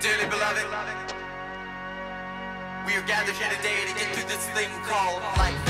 Dearly 0.00 0.24
beloved, 0.30 0.64
we 2.86 2.94
are 2.94 3.02
gathered 3.02 3.34
here 3.34 3.50
today 3.54 3.84
to 3.86 3.92
get 3.98 4.08
through 4.14 4.28
this 4.30 4.48
thing 4.56 4.70
called 4.84 5.20
life. 5.36 5.60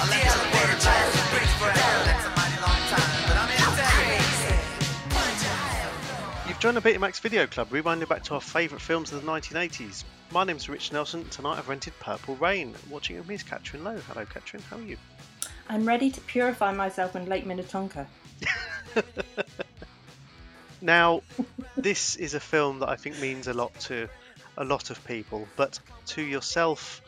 I 0.00 0.08
let 0.08 0.32
the 0.32 0.48
word 0.56 0.80
last 0.82 1.12
and 1.14 1.28
preach 1.28 1.52
forever. 1.60 2.04
That's 2.06 2.24
a 2.24 2.30
mighty 2.30 2.56
long 2.62 2.80
time, 2.88 3.04
but 3.28 3.36
I'm 3.36 3.50
here 3.52 3.68
to 6.44 6.48
You've 6.48 6.58
joined 6.58 6.78
the 6.78 6.80
Betamax 6.80 7.20
Video 7.20 7.46
Club, 7.46 7.68
rewinding 7.68 8.08
back 8.08 8.24
to 8.24 8.34
our 8.34 8.40
favourite 8.40 8.80
films 8.80 9.12
of 9.12 9.22
the 9.22 9.30
1980s. 9.30 10.04
My 10.32 10.44
name's 10.44 10.70
Rich 10.70 10.90
Nelson. 10.90 11.28
Tonight 11.28 11.58
I've 11.58 11.68
rented 11.68 11.92
Purple 12.00 12.36
Rain. 12.36 12.74
Watching 12.88 13.16
it 13.16 13.18
with 13.18 13.28
me 13.28 13.34
is 13.34 13.42
Catherine 13.42 13.84
Lowe. 13.84 13.98
Hello, 14.08 14.24
Catherine. 14.24 14.62
How 14.70 14.78
are 14.78 14.82
you? 14.82 14.96
I'm 15.68 15.86
ready 15.86 16.10
to 16.12 16.20
purify 16.22 16.72
myself 16.72 17.14
in 17.14 17.26
Lake 17.26 17.44
Minnetonka. 17.44 18.08
Now, 20.82 21.22
this 21.76 22.16
is 22.16 22.34
a 22.34 22.40
film 22.40 22.78
that 22.80 22.88
I 22.88 22.96
think 22.96 23.18
means 23.20 23.46
a 23.48 23.54
lot 23.54 23.78
to 23.80 24.08
a 24.56 24.64
lot 24.64 24.90
of 24.90 25.02
people, 25.04 25.46
but 25.56 25.78
to 26.06 26.22
yourself, 26.22 27.02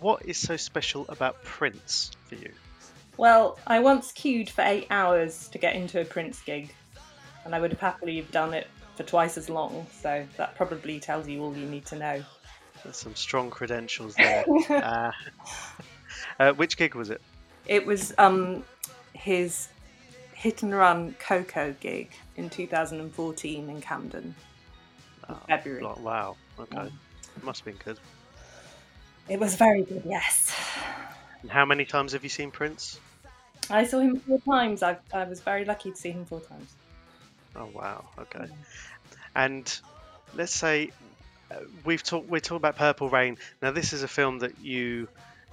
what 0.00 0.24
is 0.24 0.38
so 0.38 0.56
special 0.56 1.06
about 1.08 1.42
Prince 1.44 2.10
for 2.26 2.34
you? 2.34 2.52
Well, 3.16 3.58
I 3.66 3.80
once 3.80 4.12
queued 4.12 4.48
for 4.48 4.62
eight 4.62 4.86
hours 4.90 5.48
to 5.48 5.58
get 5.58 5.74
into 5.74 6.00
a 6.00 6.04
Prince 6.04 6.40
gig, 6.40 6.74
and 7.44 7.54
I 7.54 7.60
would 7.60 7.70
have 7.72 7.80
happily 7.80 8.16
have 8.16 8.30
done 8.30 8.54
it 8.54 8.68
for 8.96 9.02
twice 9.02 9.36
as 9.36 9.48
long, 9.48 9.86
so 10.00 10.24
that 10.36 10.54
probably 10.54 11.00
tells 11.00 11.28
you 11.28 11.42
all 11.42 11.56
you 11.56 11.66
need 11.66 11.86
to 11.86 11.96
know. 11.96 12.24
There's 12.84 12.96
some 12.96 13.14
strong 13.14 13.50
credentials 13.50 14.14
there. 14.14 14.44
uh, 14.70 15.10
uh, 16.38 16.52
which 16.52 16.76
gig 16.76 16.94
was 16.94 17.10
it? 17.10 17.20
It 17.66 17.84
was 17.84 18.14
um, 18.18 18.64
his 19.14 19.68
hit 20.38 20.62
and 20.62 20.72
run 20.72 21.16
KOKO 21.18 21.80
gig 21.80 22.10
in 22.36 22.48
2014 22.48 23.68
in 23.68 23.80
Camden. 23.80 24.34
in 25.28 25.34
February. 25.48 25.82
Wow. 25.82 26.36
Okay. 26.60 26.76
Yeah. 26.76 26.88
Must 27.42 27.64
have 27.64 27.64
been 27.64 27.84
good. 27.84 27.98
It 29.28 29.40
was 29.40 29.56
very 29.56 29.82
good, 29.82 30.02
yes. 30.06 30.54
And 31.42 31.50
how 31.50 31.64
many 31.64 31.84
times 31.84 32.12
have 32.12 32.22
you 32.22 32.28
seen 32.28 32.52
Prince? 32.52 33.00
I 33.68 33.84
saw 33.84 33.98
him 33.98 34.20
four 34.20 34.40
times. 34.40 34.84
I, 34.84 34.96
I 35.12 35.24
was 35.24 35.40
very 35.40 35.64
lucky 35.64 35.90
to 35.90 35.96
see 35.96 36.12
him 36.12 36.24
four 36.24 36.40
times. 36.40 36.72
Oh 37.56 37.68
wow. 37.74 38.04
Okay. 38.20 38.46
And 39.34 39.80
let's 40.36 40.54
say 40.54 40.92
uh, 41.50 41.56
we've 41.84 42.02
talked 42.02 42.28
we're 42.28 42.40
talking 42.40 42.58
about 42.58 42.76
Purple 42.76 43.10
Rain. 43.10 43.38
Now 43.60 43.72
this 43.72 43.92
is 43.92 44.04
a 44.04 44.08
film 44.08 44.38
that 44.38 44.60
you, 44.60 45.08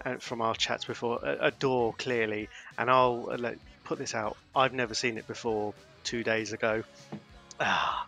uh, 0.05 0.17
from 0.17 0.41
our 0.41 0.53
chats 0.53 0.85
before, 0.85 1.19
adore 1.23 1.93
clearly. 1.93 2.49
And 2.77 2.89
I'll 2.89 3.29
uh, 3.31 3.37
let, 3.37 3.57
put 3.85 3.97
this 3.97 4.13
out. 4.13 4.37
I've 4.55 4.73
never 4.73 4.93
seen 4.93 5.17
it 5.17 5.27
before. 5.27 5.73
Two 6.03 6.23
days 6.23 6.53
ago. 6.53 6.83
Ah, 7.59 8.05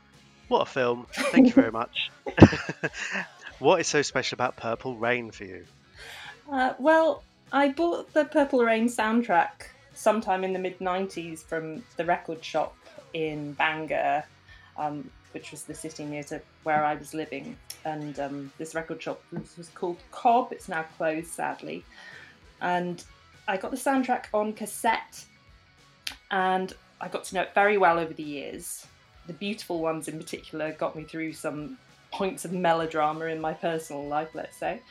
what 0.50 0.62
a 0.62 0.66
film! 0.66 1.08
Thank 1.12 1.48
you 1.48 1.54
very 1.54 1.72
much. 1.72 2.12
what 3.60 3.80
is 3.80 3.88
so 3.88 4.02
special 4.04 4.36
about 4.36 4.56
Purple 4.56 4.96
Rain 4.96 5.32
for 5.32 5.46
you? 5.46 5.66
Uh, 6.52 6.74
well, 6.78 7.24
I 7.52 7.70
bought 7.70 8.14
the 8.14 8.26
Purple 8.26 8.64
Rain 8.64 8.88
soundtrack 8.88 9.70
sometime 9.94 10.44
in 10.44 10.54
the 10.54 10.60
mid 10.60 10.80
90s 10.80 11.40
from 11.40 11.84
the 11.96 12.06
record 12.06 12.44
shop 12.44 12.76
in 13.14 13.54
Bangor, 13.54 14.24
um, 14.78 15.10
which 15.32 15.52
was 15.52 15.64
the 15.64 15.74
city 15.74 16.06
near 16.06 16.24
to 16.24 16.42
where 16.64 16.86
I 16.86 16.96
was 16.96 17.14
living. 17.14 17.58
And 17.84 18.20
um, 18.20 18.52
this 18.58 18.76
record 18.76 19.02
shop 19.02 19.22
was, 19.32 19.58
was 19.58 19.70
called 19.70 19.98
Cob. 20.12 20.52
It's 20.52 20.70
now 20.70 20.84
closed, 20.98 21.28
sadly. 21.28 21.84
And 22.62 23.04
I 23.48 23.58
got 23.58 23.72
the 23.72 23.78
soundtrack 23.78 24.26
on 24.34 24.54
cassette, 24.54 25.26
and 26.32 26.74
I 27.00 27.08
got 27.08 27.24
to 27.26 27.36
know 27.36 27.42
it 27.42 27.54
very 27.54 27.78
well 27.78 28.00
over 28.00 28.14
the 28.14 28.24
years. 28.24 28.86
The 29.28 29.34
beautiful 29.34 29.80
ones, 29.82 30.08
in 30.08 30.18
particular, 30.18 30.72
got 30.74 30.96
me 30.96 31.04
through 31.04 31.34
some 31.34 31.78
points 32.12 32.46
of 32.46 32.52
melodrama 32.52 33.26
in 33.26 33.40
my 33.40 33.54
personal 33.54 34.08
life, 34.08 34.30
let's 34.34 34.58
say. 34.58 34.82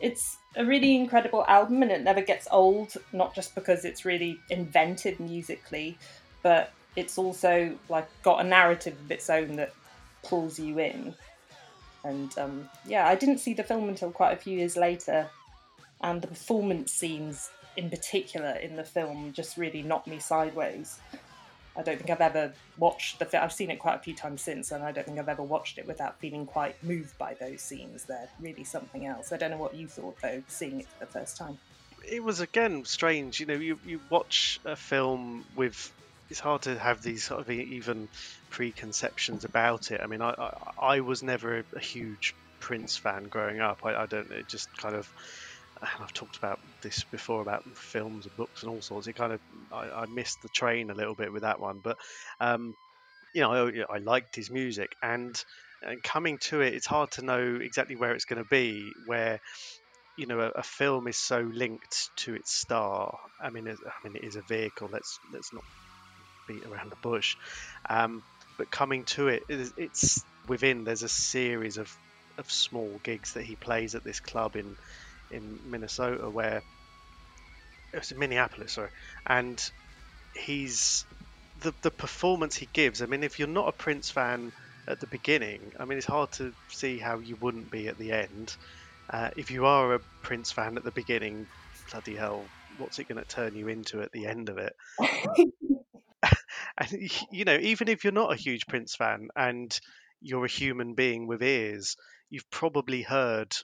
It's 0.00 0.38
a 0.56 0.64
really 0.64 0.96
incredible 0.96 1.44
album 1.46 1.82
and 1.82 1.92
it 1.92 2.02
never 2.02 2.20
gets 2.20 2.48
old 2.50 2.94
not 3.12 3.34
just 3.34 3.54
because 3.54 3.84
it's 3.84 4.04
really 4.04 4.38
inventive 4.50 5.18
musically 5.18 5.96
but 6.42 6.72
it's 6.96 7.16
also 7.16 7.74
like 7.88 8.08
got 8.22 8.44
a 8.44 8.48
narrative 8.48 8.94
of 9.02 9.10
its 9.10 9.30
own 9.30 9.56
that 9.56 9.72
pulls 10.22 10.58
you 10.58 10.78
in. 10.78 11.14
And 12.04 12.36
um, 12.36 12.68
yeah 12.84 13.06
i 13.06 13.14
didn't 13.14 13.38
see 13.38 13.54
the 13.54 13.62
film 13.62 13.88
until 13.88 14.10
quite 14.10 14.32
a 14.32 14.36
few 14.36 14.58
years 14.58 14.76
later. 14.76 15.28
And 16.00 16.20
the 16.20 16.26
performance 16.26 16.92
scenes 16.92 17.50
in 17.76 17.90
particular 17.90 18.50
in 18.50 18.76
the 18.76 18.84
film 18.84 19.32
just 19.32 19.56
really 19.56 19.82
knocked 19.82 20.06
me 20.06 20.18
sideways 20.18 20.98
i 21.76 21.82
don't 21.82 21.96
think 21.96 22.10
i've 22.10 22.20
ever 22.20 22.52
watched 22.78 23.18
the 23.18 23.24
film 23.24 23.42
i've 23.42 23.52
seen 23.52 23.70
it 23.70 23.78
quite 23.78 23.96
a 23.96 23.98
few 24.00 24.14
times 24.14 24.42
since 24.42 24.70
and 24.70 24.84
i 24.84 24.92
don't 24.92 25.06
think 25.06 25.18
i've 25.18 25.28
ever 25.28 25.42
watched 25.42 25.78
it 25.78 25.86
without 25.86 26.18
feeling 26.18 26.44
quite 26.46 26.82
moved 26.82 27.16
by 27.18 27.34
those 27.34 27.60
scenes 27.60 28.04
they're 28.04 28.28
really 28.40 28.64
something 28.64 29.06
else 29.06 29.32
i 29.32 29.36
don't 29.36 29.50
know 29.50 29.56
what 29.56 29.74
you 29.74 29.86
thought 29.86 30.16
though 30.22 30.42
seeing 30.48 30.80
it 30.80 30.86
for 30.86 31.06
the 31.06 31.10
first 31.10 31.36
time 31.36 31.58
it 32.04 32.22
was 32.22 32.40
again 32.40 32.84
strange. 32.84 33.40
You 33.40 33.46
know, 33.46 33.54
you, 33.54 33.78
you 33.86 34.00
watch 34.10 34.60
a 34.64 34.76
film 34.76 35.44
with. 35.56 35.92
It's 36.30 36.40
hard 36.40 36.62
to 36.62 36.78
have 36.78 37.02
these 37.02 37.24
sort 37.24 37.40
of 37.40 37.50
even 37.50 38.08
preconceptions 38.50 39.44
about 39.44 39.90
it. 39.90 40.00
I 40.02 40.06
mean, 40.06 40.22
I 40.22 40.30
I, 40.30 40.72
I 40.80 41.00
was 41.00 41.22
never 41.22 41.58
a, 41.58 41.64
a 41.76 41.80
huge 41.80 42.34
Prince 42.60 42.96
fan 42.96 43.24
growing 43.24 43.60
up. 43.60 43.84
I, 43.84 43.94
I 43.94 44.06
don't. 44.06 44.30
It 44.30 44.48
just 44.48 44.74
kind 44.76 44.94
of. 44.94 45.08
I've 46.00 46.12
talked 46.14 46.38
about 46.38 46.60
this 46.82 47.04
before 47.10 47.42
about 47.42 47.64
films 47.76 48.26
and 48.26 48.36
books 48.36 48.62
and 48.62 48.70
all 48.70 48.82
sorts. 48.82 49.06
It 49.08 49.14
kind 49.14 49.32
of 49.32 49.40
I, 49.72 50.02
I 50.02 50.06
missed 50.06 50.42
the 50.42 50.48
train 50.48 50.90
a 50.90 50.94
little 50.94 51.14
bit 51.16 51.32
with 51.32 51.42
that 51.42 51.60
one, 51.60 51.80
but 51.82 51.98
um, 52.40 52.74
you 53.34 53.42
know, 53.42 53.52
I, 53.52 53.96
I 53.96 53.98
liked 53.98 54.36
his 54.36 54.50
music 54.50 54.96
and. 55.02 55.42
And 55.84 56.02
coming 56.02 56.38
to 56.42 56.60
it, 56.60 56.74
it's 56.74 56.86
hard 56.86 57.10
to 57.12 57.24
know 57.24 57.58
exactly 57.60 57.96
where 57.96 58.12
it's 58.14 58.24
going 58.24 58.38
to 58.38 58.44
be. 58.48 58.94
Where 59.04 59.40
you 60.16 60.26
know 60.26 60.40
a, 60.40 60.48
a 60.50 60.62
film 60.62 61.08
is 61.08 61.18
so 61.18 61.40
linked 61.52 62.10
to 62.18 62.34
its 62.34 62.52
star. 62.54 63.16
I 63.40 63.50
mean, 63.50 63.66
it, 63.66 63.78
I 63.86 63.92
mean 64.04 64.16
it 64.16 64.24
is 64.24 64.36
a 64.36 64.42
vehicle. 64.42 64.88
Let's 64.92 65.18
let's 65.32 65.52
not 65.52 65.64
beat 66.46 66.64
around 66.64 66.90
the 66.92 66.96
bush. 67.02 67.36
Um, 67.88 68.22
but 68.58 68.70
coming 68.70 69.04
to 69.06 69.28
it, 69.28 69.42
it 69.48 69.60
is, 69.60 69.72
it's 69.76 70.24
within. 70.46 70.84
There's 70.84 71.02
a 71.02 71.08
series 71.08 71.78
of 71.78 71.90
of 72.38 72.50
small 72.50 73.00
gigs 73.04 73.32
that 73.34 73.44
he 73.44 73.56
plays 73.56 73.94
at 73.94 74.04
this 74.04 74.20
club 74.20 74.56
in 74.56 74.76
in 75.32 75.60
Minnesota 75.64 76.30
where 76.30 76.62
it 77.92 77.98
was 77.98 78.10
in 78.10 78.18
Minneapolis, 78.18 78.74
sorry, 78.74 78.90
and 79.26 79.62
he's 80.34 81.06
the 81.58 81.74
the 81.82 81.90
performance 81.90 82.56
he 82.56 82.70
gives. 82.72 83.02
I 83.02 83.06
mean, 83.06 83.22
if 83.22 83.38
you're 83.38 83.48
not 83.48 83.68
a 83.68 83.72
Prince 83.72 84.10
fan 84.10 84.52
at 84.88 85.00
the 85.00 85.06
beginning, 85.06 85.72
I 85.78 85.84
mean, 85.84 85.98
it's 85.98 86.06
hard 86.06 86.32
to 86.32 86.54
see 86.68 86.98
how 86.98 87.20
you 87.20 87.36
wouldn't 87.36 87.70
be 87.70 87.88
at 87.88 87.98
the 87.98 88.12
end. 88.12 88.56
Uh, 89.12 89.30
if 89.36 89.50
you 89.50 89.66
are 89.66 89.94
a 89.94 90.00
Prince 90.22 90.52
fan 90.52 90.76
at 90.76 90.84
the 90.84 90.92
beginning, 90.92 91.48
bloody 91.90 92.16
hell, 92.16 92.50
what's 92.76 92.98
it 92.98 93.08
going 93.08 93.18
to 93.18 93.24
turn 93.24 93.54
you 93.54 93.68
into 93.68 94.00
at 94.00 94.12
the 94.12 94.26
end 94.26 94.48
of 94.48 94.58
it? 94.58 94.74
and 96.78 97.10
you 97.30 97.44
know, 97.44 97.58
even 97.60 97.88
if 97.88 98.04
you're 98.04 98.12
not 98.12 98.32
a 98.32 98.36
huge 98.36 98.66
Prince 98.66 98.94
fan 98.94 99.28
and 99.36 99.78
you're 100.20 100.44
a 100.44 100.48
human 100.48 100.94
being 100.94 101.26
with 101.26 101.42
ears, 101.42 101.96
you've 102.30 102.50
probably 102.50 103.02
heard 103.02 103.54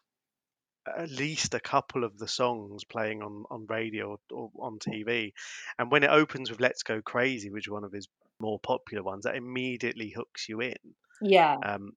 at 0.97 1.10
least 1.10 1.54
a 1.54 1.60
couple 1.60 2.04
of 2.04 2.19
the 2.19 2.28
songs 2.28 2.84
playing 2.84 3.22
on, 3.22 3.44
on 3.50 3.66
radio 3.66 4.10
or, 4.10 4.19
or 4.31 4.50
on 4.60 4.78
TV. 4.78 5.32
And 5.78 5.91
when 5.91 6.04
it 6.04 6.10
opens 6.10 6.50
with 6.50 6.60
Let's 6.60 6.82
Go 6.82 7.03
Crazy, 7.03 7.50
which 7.50 7.66
is 7.66 7.72
one 7.72 7.84
of 7.84 7.93
his 7.93 8.09
more 8.41 8.59
popular 8.59 9.03
ones, 9.03 9.25
that 9.25 9.37
immediately 9.37 10.10
hooks 10.10 10.49
you 10.49 10.60
in 10.60 10.76
yeah 11.21 11.56
um, 11.65 11.93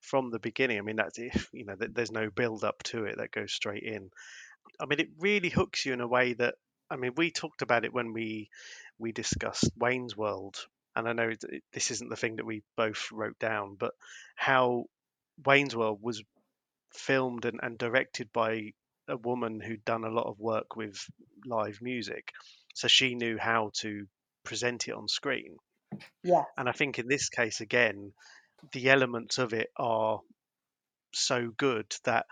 from 0.00 0.30
the 0.30 0.38
beginning. 0.38 0.78
I 0.78 0.82
mean, 0.82 0.96
that's 0.96 1.18
if 1.18 1.48
you 1.52 1.64
know 1.64 1.76
there's 1.78 2.12
no 2.12 2.30
build 2.30 2.64
up 2.64 2.82
to 2.84 3.04
it 3.04 3.18
that 3.18 3.32
goes 3.32 3.52
straight 3.52 3.82
in. 3.82 4.10
I 4.80 4.86
mean, 4.86 5.00
it 5.00 5.10
really 5.18 5.48
hooks 5.48 5.84
you 5.84 5.92
in 5.92 6.00
a 6.00 6.08
way 6.08 6.34
that 6.34 6.54
I 6.90 6.96
mean, 6.96 7.12
we 7.16 7.30
talked 7.30 7.62
about 7.62 7.84
it 7.84 7.94
when 7.94 8.12
we 8.12 8.50
we 8.98 9.12
discussed 9.12 9.70
Wayne's 9.78 10.16
World, 10.16 10.56
and 10.96 11.08
I 11.08 11.12
know 11.12 11.32
this 11.72 11.90
isn't 11.90 12.10
the 12.10 12.16
thing 12.16 12.36
that 12.36 12.46
we 12.46 12.62
both 12.76 13.10
wrote 13.12 13.38
down, 13.38 13.76
but 13.78 13.92
how 14.34 14.86
Wayne's 15.44 15.76
World 15.76 16.00
was 16.02 16.22
filmed 16.92 17.44
and, 17.44 17.60
and 17.62 17.78
directed 17.78 18.32
by 18.32 18.72
a 19.08 19.16
woman 19.16 19.60
who'd 19.60 19.84
done 19.84 20.04
a 20.04 20.10
lot 20.10 20.26
of 20.26 20.38
work 20.38 20.76
with 20.76 20.96
live 21.44 21.78
music, 21.80 22.32
so 22.74 22.88
she 22.88 23.14
knew 23.14 23.38
how 23.38 23.70
to 23.80 24.06
present 24.44 24.88
it 24.88 24.92
on 24.92 25.08
screen. 25.08 25.56
yeah 26.22 26.44
And 26.56 26.68
I 26.68 26.72
think 26.72 26.98
in 26.98 27.08
this 27.08 27.28
case, 27.28 27.60
again, 27.60 28.12
the 28.72 28.90
elements 28.90 29.38
of 29.38 29.52
it 29.52 29.70
are 29.76 30.20
so 31.12 31.50
good 31.56 31.86
that 32.04 32.26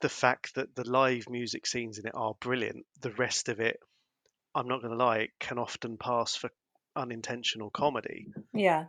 the 0.00 0.08
fact 0.08 0.54
that 0.56 0.74
the 0.74 0.88
live 0.88 1.28
music 1.30 1.66
scenes 1.66 1.98
in 1.98 2.06
it 2.06 2.14
are 2.14 2.34
brilliant, 2.40 2.84
the 3.00 3.12
rest 3.12 3.48
of 3.48 3.60
it, 3.60 3.78
I'm 4.54 4.68
not 4.68 4.82
going 4.82 4.96
to 4.96 5.02
lie, 5.02 5.28
can 5.40 5.58
often 5.58 5.96
pass 5.96 6.34
for 6.34 6.50
unintentional 6.94 7.70
comedy, 7.70 8.26
yeah 8.52 8.86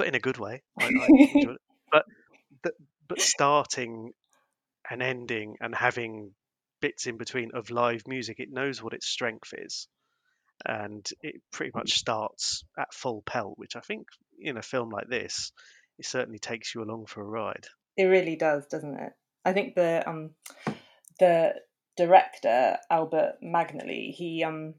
but 0.00 0.08
in 0.08 0.14
a 0.14 0.18
good 0.18 0.38
way. 0.38 0.62
I, 0.80 0.86
I 0.86 0.88
enjoy 1.34 1.52
it. 1.52 1.60
But, 1.92 2.04
but 2.62 2.72
but 3.10 3.20
starting 3.20 4.12
and 4.88 5.02
ending 5.02 5.56
and 5.60 5.74
having 5.74 6.30
bits 6.80 7.06
in 7.06 7.16
between 7.16 7.50
of 7.54 7.70
live 7.70 8.06
music, 8.06 8.38
it 8.38 8.52
knows 8.52 8.80
what 8.80 8.94
its 8.94 9.08
strength 9.08 9.52
is, 9.52 9.88
and 10.64 11.06
it 11.20 11.42
pretty 11.52 11.72
much 11.74 11.98
starts 11.98 12.62
at 12.78 12.94
full 12.94 13.22
pelt, 13.26 13.54
which 13.56 13.74
I 13.74 13.80
think 13.80 14.06
in 14.40 14.56
a 14.56 14.62
film 14.62 14.90
like 14.90 15.08
this, 15.08 15.50
it 15.98 16.06
certainly 16.06 16.38
takes 16.38 16.72
you 16.72 16.82
along 16.82 17.06
for 17.06 17.20
a 17.20 17.24
ride. 17.24 17.66
It 17.96 18.04
really 18.04 18.36
does, 18.36 18.66
doesn't 18.68 18.94
it? 18.94 19.12
I 19.44 19.52
think 19.52 19.74
the 19.74 20.08
um 20.08 20.30
the 21.18 21.54
director 21.96 22.78
Albert 22.88 23.38
Magnoli, 23.42 24.12
he 24.12 24.44
um 24.44 24.74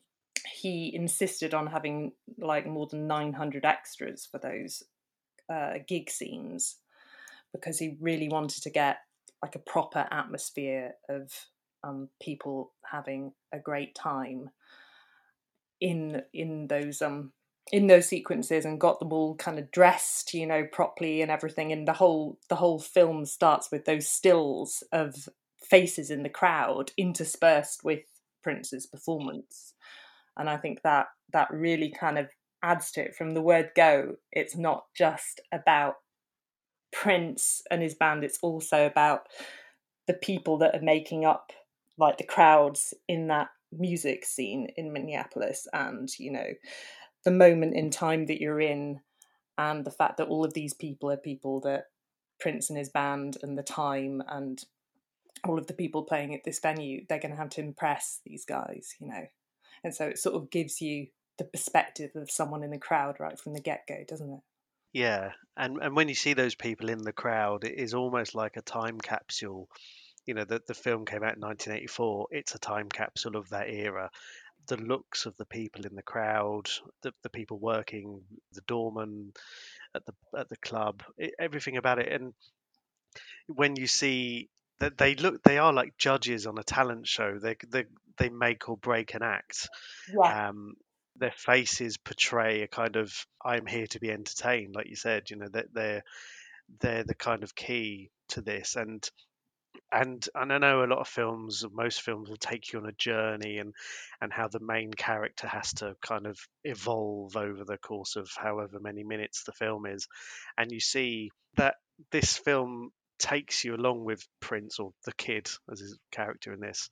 he 0.55 0.89
insisted 0.95 1.53
on 1.53 1.67
having 1.67 2.13
like 2.37 2.65
more 2.65 2.87
than 2.87 3.07
900 3.07 3.65
extras 3.65 4.25
for 4.25 4.39
those 4.39 4.83
uh, 5.49 5.79
gig 5.85 6.09
scenes 6.09 6.77
because 7.53 7.79
he 7.79 7.97
really 7.99 8.29
wanted 8.29 8.63
to 8.63 8.69
get 8.69 8.97
like 9.41 9.55
a 9.55 9.59
proper 9.59 10.07
atmosphere 10.11 10.93
of 11.09 11.31
um, 11.83 12.09
people 12.21 12.71
having 12.89 13.33
a 13.51 13.59
great 13.59 13.95
time 13.95 14.49
in 15.79 16.21
in 16.31 16.67
those 16.67 17.01
um 17.01 17.31
in 17.71 17.87
those 17.87 18.07
sequences 18.07 18.65
and 18.65 18.79
got 18.79 18.99
them 18.99 19.13
all 19.13 19.35
kind 19.35 19.57
of 19.57 19.71
dressed 19.71 20.33
you 20.33 20.45
know 20.45 20.65
properly 20.71 21.21
and 21.21 21.31
everything. 21.31 21.71
And 21.71 21.87
the 21.87 21.93
whole 21.93 22.39
the 22.49 22.55
whole 22.55 22.79
film 22.79 23.25
starts 23.25 23.71
with 23.71 23.85
those 23.85 24.07
stills 24.07 24.83
of 24.91 25.29
faces 25.61 26.09
in 26.09 26.23
the 26.23 26.29
crowd 26.29 26.91
interspersed 26.97 27.83
with 27.83 28.01
prince's 28.43 28.85
performance. 28.85 29.73
And 30.37 30.49
i 30.49 30.57
think 30.57 30.81
that 30.83 31.07
that 31.33 31.49
really 31.51 31.93
kind 31.97 32.17
of 32.17 32.27
adds 32.63 32.91
to 32.91 33.01
it. 33.01 33.15
From 33.15 33.33
the 33.33 33.41
word 33.41 33.71
go 33.75 34.15
it's 34.31 34.55
not 34.55 34.85
just 34.95 35.41
about 35.51 35.95
prince 36.91 37.61
and 37.71 37.81
his 37.81 37.95
band 37.95 38.23
it's 38.23 38.39
also 38.41 38.85
about 38.85 39.27
the 40.07 40.13
people 40.13 40.57
that 40.57 40.75
are 40.75 40.81
making 40.81 41.25
up 41.25 41.51
like 41.97 42.17
the 42.17 42.23
crowds 42.23 42.93
in 43.07 43.27
that 43.27 43.49
music 43.71 44.25
scene 44.25 44.67
in 44.75 44.91
Minneapolis 44.91 45.67
and 45.73 46.09
you 46.19 46.31
know 46.31 46.47
the 47.23 47.31
moment 47.31 47.75
in 47.75 47.89
time 47.89 48.25
that 48.25 48.41
you're 48.41 48.59
in 48.59 48.99
and 49.57 49.85
the 49.85 49.91
fact 49.91 50.17
that 50.17 50.27
all 50.27 50.43
of 50.43 50.53
these 50.53 50.73
people 50.73 51.09
are 51.11 51.17
people 51.17 51.61
that 51.61 51.85
Prince 52.39 52.69
and 52.69 52.77
his 52.79 52.89
band 52.89 53.37
and 53.43 53.57
the 53.57 53.63
time 53.63 54.21
and 54.27 54.63
all 55.47 55.57
of 55.57 55.67
the 55.67 55.73
people 55.73 56.03
playing 56.03 56.33
at 56.33 56.43
this 56.43 56.59
venue 56.59 57.05
they're 57.07 57.19
going 57.19 57.31
to 57.31 57.37
have 57.37 57.49
to 57.51 57.61
impress 57.61 58.19
these 58.25 58.45
guys 58.45 58.95
you 58.99 59.07
know? 59.07 59.27
And 59.83 59.95
so 59.95 60.07
it 60.07 60.19
sort 60.19 60.35
of 60.35 60.51
gives 60.51 60.81
you 60.81 61.07
the 61.37 61.45
perspective 61.45 62.11
of 62.15 62.29
someone 62.29 62.63
in 62.63 62.71
the 62.71 62.77
crowd 62.77 63.19
right 63.19 63.39
from 63.39 63.53
the 63.53 63.61
get-go 63.61 64.03
doesn't 64.07 64.33
it 64.33 64.41
Yeah, 64.93 65.31
and 65.55 65.77
and 65.81 65.95
when 65.95 66.09
you 66.09 66.15
see 66.15 66.33
those 66.33 66.55
people 66.55 66.89
in 66.89 67.03
the 67.03 67.13
crowd, 67.13 67.63
it 67.63 67.77
is 67.77 67.93
almost 67.93 68.35
like 68.35 68.57
a 68.57 68.61
time 68.61 68.99
capsule. 68.99 69.69
You 70.25 70.33
know, 70.35 70.45
the 70.45 70.61
the 70.67 70.73
film 70.73 71.05
came 71.05 71.23
out 71.23 71.35
in 71.35 71.41
1984. 71.41 72.27
It's 72.31 72.55
a 72.55 72.59
time 72.59 72.89
capsule 72.89 73.35
of 73.37 73.49
that 73.49 73.69
era. 73.69 74.11
The 74.67 74.77
looks 74.77 75.25
of 75.25 75.35
the 75.37 75.45
people 75.45 75.85
in 75.85 75.95
the 75.95 76.03
crowd, 76.03 76.69
the 77.03 77.13
the 77.23 77.29
people 77.29 77.59
working, 77.59 78.21
the 78.53 78.61
doorman 78.67 79.33
at 79.95 80.05
the 80.05 80.13
at 80.37 80.49
the 80.49 80.57
club, 80.57 81.03
e 81.21 81.31
everything 81.39 81.77
about 81.77 81.99
it. 81.99 82.11
And 82.11 82.33
when 83.47 83.75
you 83.75 83.87
see 83.87 84.49
that 84.79 84.97
they 84.97 85.15
look, 85.15 85.43
they 85.43 85.57
are 85.57 85.73
like 85.73 85.97
judges 85.97 86.47
on 86.47 86.57
a 86.57 86.63
talent 86.63 87.07
show. 87.07 87.39
They 87.39 87.55
they 87.69 87.85
they 88.17 88.29
make 88.29 88.69
or 88.69 88.77
break 88.77 89.13
an 89.13 89.23
act. 89.23 89.69
yeah 90.07 90.49
Um, 90.49 90.75
their 91.21 91.33
faces 91.37 91.97
portray 91.97 92.63
a 92.63 92.67
kind 92.67 92.97
of 92.97 93.13
I'm 93.45 93.65
here 93.65 93.87
to 93.87 93.99
be 93.99 94.11
entertained, 94.11 94.75
like 94.75 94.89
you 94.89 94.97
said. 94.97 95.29
You 95.29 95.37
know 95.37 95.49
that 95.53 95.67
they're 95.73 96.03
they're 96.81 97.03
the 97.03 97.15
kind 97.15 97.43
of 97.43 97.55
key 97.55 98.09
to 98.29 98.41
this 98.41 98.75
and 98.75 99.09
and 99.91 100.27
and 100.35 100.53
I 100.53 100.57
know 100.57 100.83
a 100.83 100.85
lot 100.85 100.99
of 100.99 101.07
films 101.07 101.65
most 101.71 102.01
films 102.01 102.29
will 102.29 102.37
take 102.37 102.71
you 102.71 102.79
on 102.79 102.85
a 102.85 102.93
journey 102.93 103.57
and 103.57 103.73
and 104.21 104.31
how 104.31 104.47
the 104.47 104.59
main 104.59 104.91
character 104.91 105.47
has 105.47 105.73
to 105.75 105.95
kind 106.01 106.27
of 106.27 106.37
evolve 106.63 107.35
over 107.35 107.63
the 107.65 107.77
course 107.77 108.15
of 108.15 108.29
however 108.35 108.79
many 108.79 109.03
minutes 109.03 109.43
the 109.43 109.51
film 109.51 109.85
is 109.85 110.07
and 110.57 110.71
you 110.71 110.79
see 110.79 111.29
that 111.55 111.75
this 112.11 112.37
film 112.37 112.91
takes 113.19 113.63
you 113.63 113.75
along 113.75 114.03
with 114.03 114.25
Prince 114.39 114.79
or 114.79 114.91
the 115.05 115.13
kid 115.13 115.49
as 115.71 115.79
his 115.79 115.97
character 116.11 116.53
in 116.53 116.59
this 116.59 116.89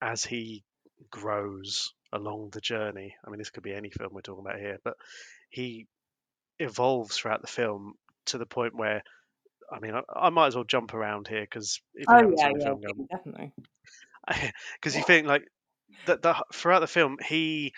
as 0.00 0.24
he 0.24 0.64
grows 1.10 1.92
along 2.12 2.50
the 2.50 2.60
journey. 2.60 3.14
I 3.26 3.30
mean 3.30 3.38
this 3.38 3.50
could 3.50 3.62
be 3.62 3.74
any 3.74 3.90
film 3.90 4.10
we're 4.12 4.20
talking 4.20 4.44
about 4.44 4.60
here 4.60 4.78
but 4.84 4.94
he 5.50 5.86
evolves 6.58 7.16
throughout 7.16 7.40
the 7.40 7.48
film 7.48 7.94
to 8.26 8.38
the 8.38 8.46
point 8.46 8.76
where 8.76 9.02
I 9.72 9.80
mean, 9.80 9.94
I, 9.94 10.02
I 10.14 10.30
might 10.30 10.48
as 10.48 10.54
well 10.54 10.64
jump 10.64 10.92
around 10.92 11.28
here 11.28 11.40
because 11.40 11.80
oh 12.08 12.32
yeah 12.36 12.50
yeah 12.56 12.64
film, 12.64 12.80
definitely. 13.10 13.52
Because 14.74 14.94
you 14.94 15.02
think 15.02 15.26
like 15.26 15.42
that 16.06 16.22
the, 16.22 16.36
throughout 16.54 16.78
the 16.78 16.86
film 16.86 17.16
he 17.26 17.72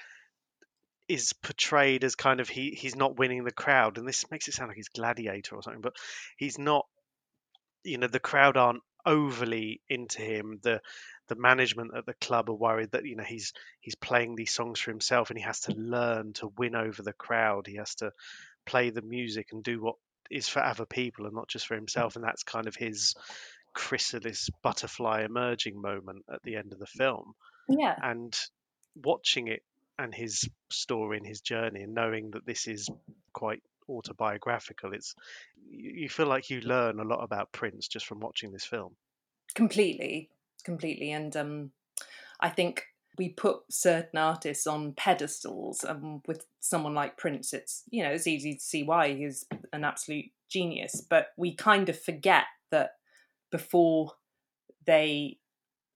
is 1.08 1.32
portrayed 1.32 2.04
as 2.04 2.16
kind 2.16 2.40
of 2.40 2.48
he 2.48 2.70
he's 2.70 2.96
not 2.96 3.18
winning 3.18 3.44
the 3.44 3.52
crowd 3.52 3.96
and 3.96 4.06
this 4.06 4.30
makes 4.30 4.46
it 4.46 4.54
sound 4.54 4.68
like 4.68 4.76
he's 4.76 4.88
gladiator 4.88 5.54
or 5.54 5.62
something 5.62 5.80
but 5.80 5.94
he's 6.36 6.58
not 6.58 6.86
you 7.82 7.96
know 7.96 8.06
the 8.06 8.20
crowd 8.20 8.56
aren't 8.58 8.82
overly 9.06 9.80
into 9.88 10.22
him 10.22 10.58
the 10.62 10.80
the 11.28 11.34
management 11.34 11.92
at 11.96 12.06
the 12.06 12.14
club 12.14 12.50
are 12.50 12.54
worried 12.54 12.90
that 12.92 13.06
you 13.06 13.16
know 13.16 13.24
he's 13.24 13.52
he's 13.80 13.94
playing 13.94 14.34
these 14.34 14.52
songs 14.52 14.80
for 14.80 14.90
himself 14.90 15.30
and 15.30 15.38
he 15.38 15.44
has 15.44 15.60
to 15.60 15.72
learn 15.72 16.32
to 16.34 16.52
win 16.58 16.74
over 16.74 17.02
the 17.02 17.12
crowd. 17.12 17.66
He 17.66 17.76
has 17.76 17.94
to 17.96 18.12
play 18.66 18.90
the 18.90 19.02
music 19.02 19.48
and 19.52 19.62
do 19.62 19.80
what 19.80 19.96
is 20.30 20.48
for 20.48 20.62
other 20.62 20.86
people 20.86 21.26
and 21.26 21.34
not 21.34 21.48
just 21.48 21.66
for 21.66 21.74
himself. 21.74 22.16
And 22.16 22.24
that's 22.24 22.42
kind 22.42 22.66
of 22.66 22.76
his 22.76 23.14
chrysalis 23.72 24.50
butterfly 24.62 25.24
emerging 25.24 25.80
moment 25.80 26.24
at 26.32 26.42
the 26.42 26.56
end 26.56 26.72
of 26.72 26.78
the 26.78 26.86
film. 26.86 27.34
Yeah. 27.68 27.94
And 28.02 28.36
watching 28.94 29.48
it 29.48 29.62
and 29.98 30.14
his 30.14 30.48
story 30.70 31.18
and 31.18 31.26
his 31.26 31.40
journey 31.40 31.82
and 31.82 31.94
knowing 31.94 32.32
that 32.32 32.46
this 32.46 32.66
is 32.66 32.88
quite 33.32 33.62
autobiographical. 33.88 34.92
It's 34.92 35.14
you 35.68 36.08
feel 36.08 36.26
like 36.26 36.50
you 36.50 36.60
learn 36.60 37.00
a 37.00 37.04
lot 37.04 37.22
about 37.22 37.52
prince 37.52 37.88
just 37.88 38.06
from 38.06 38.20
watching 38.20 38.52
this 38.52 38.64
film. 38.64 38.96
Completely 39.54 40.30
completely. 40.64 41.12
And 41.12 41.36
um 41.36 41.70
i 42.40 42.48
think 42.48 42.82
we 43.16 43.28
put 43.28 43.60
certain 43.70 44.18
artists 44.18 44.66
on 44.66 44.92
pedestals 44.94 45.84
and 45.84 46.20
with 46.26 46.44
someone 46.58 46.94
like 46.94 47.16
prince. 47.16 47.52
It's 47.52 47.84
you 47.90 48.02
know 48.02 48.10
it's 48.10 48.26
easy 48.26 48.54
to 48.54 48.60
see 48.60 48.82
why 48.82 49.14
he's 49.14 49.46
an 49.72 49.84
absolute 49.84 50.26
genius 50.48 51.00
but 51.08 51.28
we 51.36 51.54
kind 51.54 51.88
of 51.88 52.00
forget 52.00 52.44
that 52.70 52.92
before 53.50 54.12
they 54.86 55.38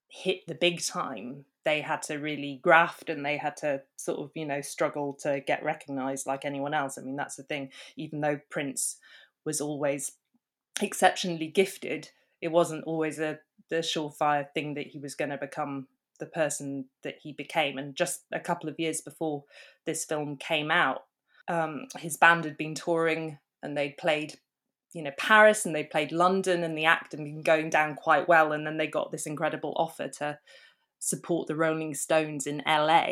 hit 0.08 0.40
the 0.46 0.55
big 0.55 0.82
time 0.82 1.45
they 1.68 1.82
had 1.82 2.00
to 2.00 2.16
really 2.16 2.58
graft 2.62 3.10
and 3.10 3.25
they 3.25 3.37
had 3.37 3.54
to 3.58 3.82
sort 3.96 4.18
of 4.18 4.30
you 4.34 4.46
know 4.46 4.62
struggle 4.62 5.12
to 5.12 5.40
get 5.46 5.62
recognized 5.62 6.26
like 6.26 6.46
anyone 6.46 6.72
else. 6.72 6.96
I 6.96 7.02
mean 7.02 7.16
that's 7.16 7.37
the 7.37 7.42
thing 7.42 7.70
even 7.96 8.22
though 8.22 8.40
prince 8.48 8.96
was 9.44 9.60
always 9.60 10.12
exceptionally 10.80 11.48
gifted 11.48 12.10
it 12.40 12.48
wasn't 12.48 12.84
always 12.84 13.18
a 13.18 13.40
the 13.68 13.76
surefire 13.76 14.46
thing 14.54 14.75
that 14.75 14.87
he 14.87 14.98
was 14.98 15.14
going 15.14 15.30
to 15.30 15.37
become 15.37 15.88
the 16.20 16.26
person 16.26 16.87
that 17.02 17.16
he 17.22 17.32
became. 17.32 17.76
And 17.76 17.94
just 17.94 18.22
a 18.32 18.40
couple 18.40 18.70
of 18.70 18.80
years 18.80 19.02
before 19.02 19.44
this 19.84 20.06
film 20.06 20.38
came 20.38 20.70
out 20.70 21.02
um, 21.48 21.87
his 21.98 22.16
band 22.16 22.44
had 22.44 22.56
been 22.56 22.75
touring 22.75 23.38
and 23.62 23.76
they'd 23.76 23.96
played 23.98 24.34
you 24.94 25.02
know 25.02 25.10
paris 25.18 25.66
and 25.66 25.75
they 25.75 25.84
played 25.84 26.12
london 26.12 26.62
and 26.62 26.76
the 26.76 26.87
act 26.87 27.12
had 27.12 27.22
been 27.22 27.42
going 27.42 27.68
down 27.68 27.94
quite 27.94 28.26
well. 28.26 28.52
And 28.52 28.66
then 28.66 28.78
they 28.78 28.87
got 28.87 29.12
this 29.12 29.26
incredible 29.26 29.75
offer 29.76 30.08
to 30.18 30.38
support 30.99 31.47
the 31.47 31.57
rolling 31.57 31.95
stones 31.95 32.47
in 32.47 32.62
la 32.67 33.07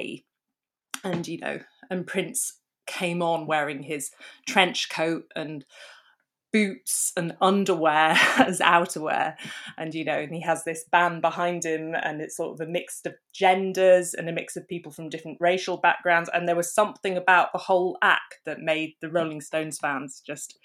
and 1.05 1.29
you 1.29 1.39
know 1.39 1.59
and 1.91 2.07
prince 2.07 2.61
came 2.87 3.21
on 3.21 3.47
wearing 3.47 3.83
his 3.83 4.11
trench 4.47 4.89
coat 4.89 5.25
and 5.35 5.65
boots 6.53 7.13
and 7.17 7.37
underwear 7.41 8.17
as 8.39 8.61
outerwear. 8.61 9.35
And 9.77 9.95
you 9.95 10.05
know 10.05 10.19
and 10.19 10.35
he 10.35 10.41
has 10.41 10.65
this 10.65 10.85
band 10.91 11.21
behind 11.21 11.65
him 11.65 11.95
and 11.95 12.21
it's 12.21 12.37
sort 12.37 12.55
of 12.59 12.67
a 12.67 12.71
mix 12.71 13.03
of 13.05 13.15
genders 13.35 14.15
and 14.15 14.29
a 14.29 14.33
mix 14.33 14.57
of 14.57 14.69
people 14.69 14.91
from 14.91 15.11
different 15.11 15.39
racial 15.41 15.77
backgrounds. 15.77 16.31
And 16.33 16.49
there 16.49 16.57
was 16.57 16.73
something 16.73 17.17
about 17.17 17.53
the 17.53 17.59
whole 17.59 17.99
act 18.03 18.41
that 18.47 18.61
made 18.61 18.95
the 19.01 19.11
rolling 19.11 19.41
stones 19.41 19.79
fans 19.79 20.23
just 20.27 20.59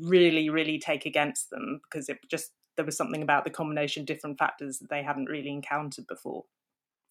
really 0.00 0.48
really 0.48 0.78
take 0.78 1.04
against 1.04 1.50
them 1.50 1.80
because 1.82 2.08
it 2.08 2.18
just 2.30 2.52
there 2.82 2.86
was 2.86 2.96
something 2.96 3.22
about 3.22 3.44
the 3.44 3.50
combination 3.50 4.02
of 4.02 4.06
different 4.06 4.38
factors 4.38 4.80
that 4.80 4.90
they 4.90 5.04
hadn't 5.04 5.26
really 5.28 5.50
encountered 5.50 6.04
before 6.08 6.44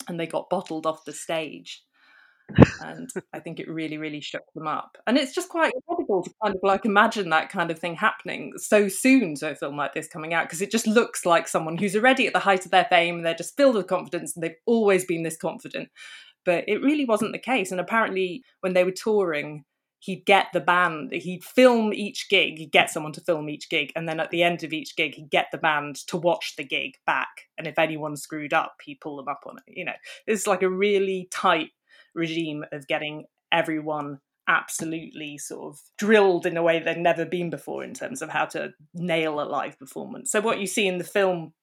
and 0.09 0.19
they 0.19 0.27
got 0.27 0.49
bottled 0.49 0.85
off 0.85 1.05
the 1.05 1.13
stage 1.13 1.83
and 2.81 3.09
I 3.31 3.39
think 3.39 3.61
it 3.61 3.69
really, 3.69 3.97
really 3.97 4.19
shook 4.19 4.43
them 4.53 4.67
up. 4.67 4.97
And 5.07 5.17
it's 5.17 5.33
just 5.33 5.47
quite 5.47 5.71
incredible 5.73 6.23
to 6.23 6.33
kind 6.43 6.53
of 6.53 6.59
like 6.61 6.83
imagine 6.83 7.29
that 7.29 7.49
kind 7.49 7.71
of 7.71 7.79
thing 7.79 7.95
happening 7.95 8.51
so 8.57 8.89
soon 8.89 9.35
to 9.35 9.51
a 9.51 9.55
film 9.55 9.77
like 9.77 9.93
this 9.93 10.09
coming 10.09 10.33
out 10.33 10.47
because 10.47 10.61
it 10.61 10.69
just 10.69 10.87
looks 10.87 11.25
like 11.25 11.47
someone 11.47 11.77
who's 11.77 11.95
already 11.95 12.27
at 12.27 12.33
the 12.33 12.39
height 12.39 12.65
of 12.65 12.71
their 12.71 12.87
fame 12.89 13.15
and 13.15 13.25
they're 13.25 13.33
just 13.33 13.55
filled 13.55 13.75
with 13.75 13.87
confidence 13.87 14.35
and 14.35 14.43
they've 14.43 14.55
always 14.65 15.05
been 15.05 15.23
this 15.23 15.37
confident. 15.37 15.87
But 16.43 16.65
it 16.67 16.81
really 16.81 17.05
wasn't 17.05 17.31
the 17.31 17.39
case. 17.39 17.71
And 17.71 17.79
apparently, 17.79 18.43
when 18.59 18.73
they 18.73 18.83
were 18.83 18.91
touring, 18.91 19.63
he'd 20.01 20.25
get 20.25 20.47
the 20.51 20.59
band, 20.59 21.11
he'd 21.11 21.43
film 21.43 21.93
each 21.93 22.27
gig, 22.27 22.57
he'd 22.57 22.71
get 22.71 22.89
someone 22.89 23.13
to 23.13 23.21
film 23.21 23.49
each 23.49 23.69
gig, 23.69 23.91
and 23.95 24.09
then 24.09 24.19
at 24.19 24.31
the 24.31 24.41
end 24.41 24.63
of 24.63 24.73
each 24.73 24.95
gig, 24.95 25.13
he'd 25.15 25.29
get 25.29 25.47
the 25.51 25.57
band 25.57 25.95
to 26.07 26.17
watch 26.17 26.55
the 26.57 26.63
gig 26.63 26.95
back. 27.05 27.47
And 27.57 27.67
if 27.67 27.77
anyone 27.77 28.17
screwed 28.17 28.53
up, 28.53 28.75
he'd 28.83 28.99
pull 28.99 29.17
them 29.17 29.27
up 29.27 29.41
on 29.45 29.57
it. 29.57 29.77
You 29.77 29.85
know, 29.85 29.93
it's 30.25 30.47
like 30.47 30.63
a 30.63 30.69
really 30.69 31.29
tight 31.31 31.69
regime 32.15 32.65
of 32.71 32.87
getting 32.87 33.25
everyone 33.51 34.19
absolutely 34.47 35.37
sort 35.37 35.71
of 35.71 35.79
drilled 35.99 36.47
in 36.47 36.57
a 36.57 36.63
way 36.63 36.79
they'd 36.79 36.97
never 36.97 37.23
been 37.23 37.51
before 37.51 37.83
in 37.83 37.93
terms 37.93 38.23
of 38.23 38.29
how 38.29 38.45
to 38.45 38.73
nail 38.95 39.39
a 39.39 39.45
live 39.45 39.77
performance. 39.77 40.31
So 40.31 40.41
what 40.41 40.59
you 40.59 40.65
see 40.65 40.87
in 40.87 40.97
the 40.97 41.03
film 41.03 41.53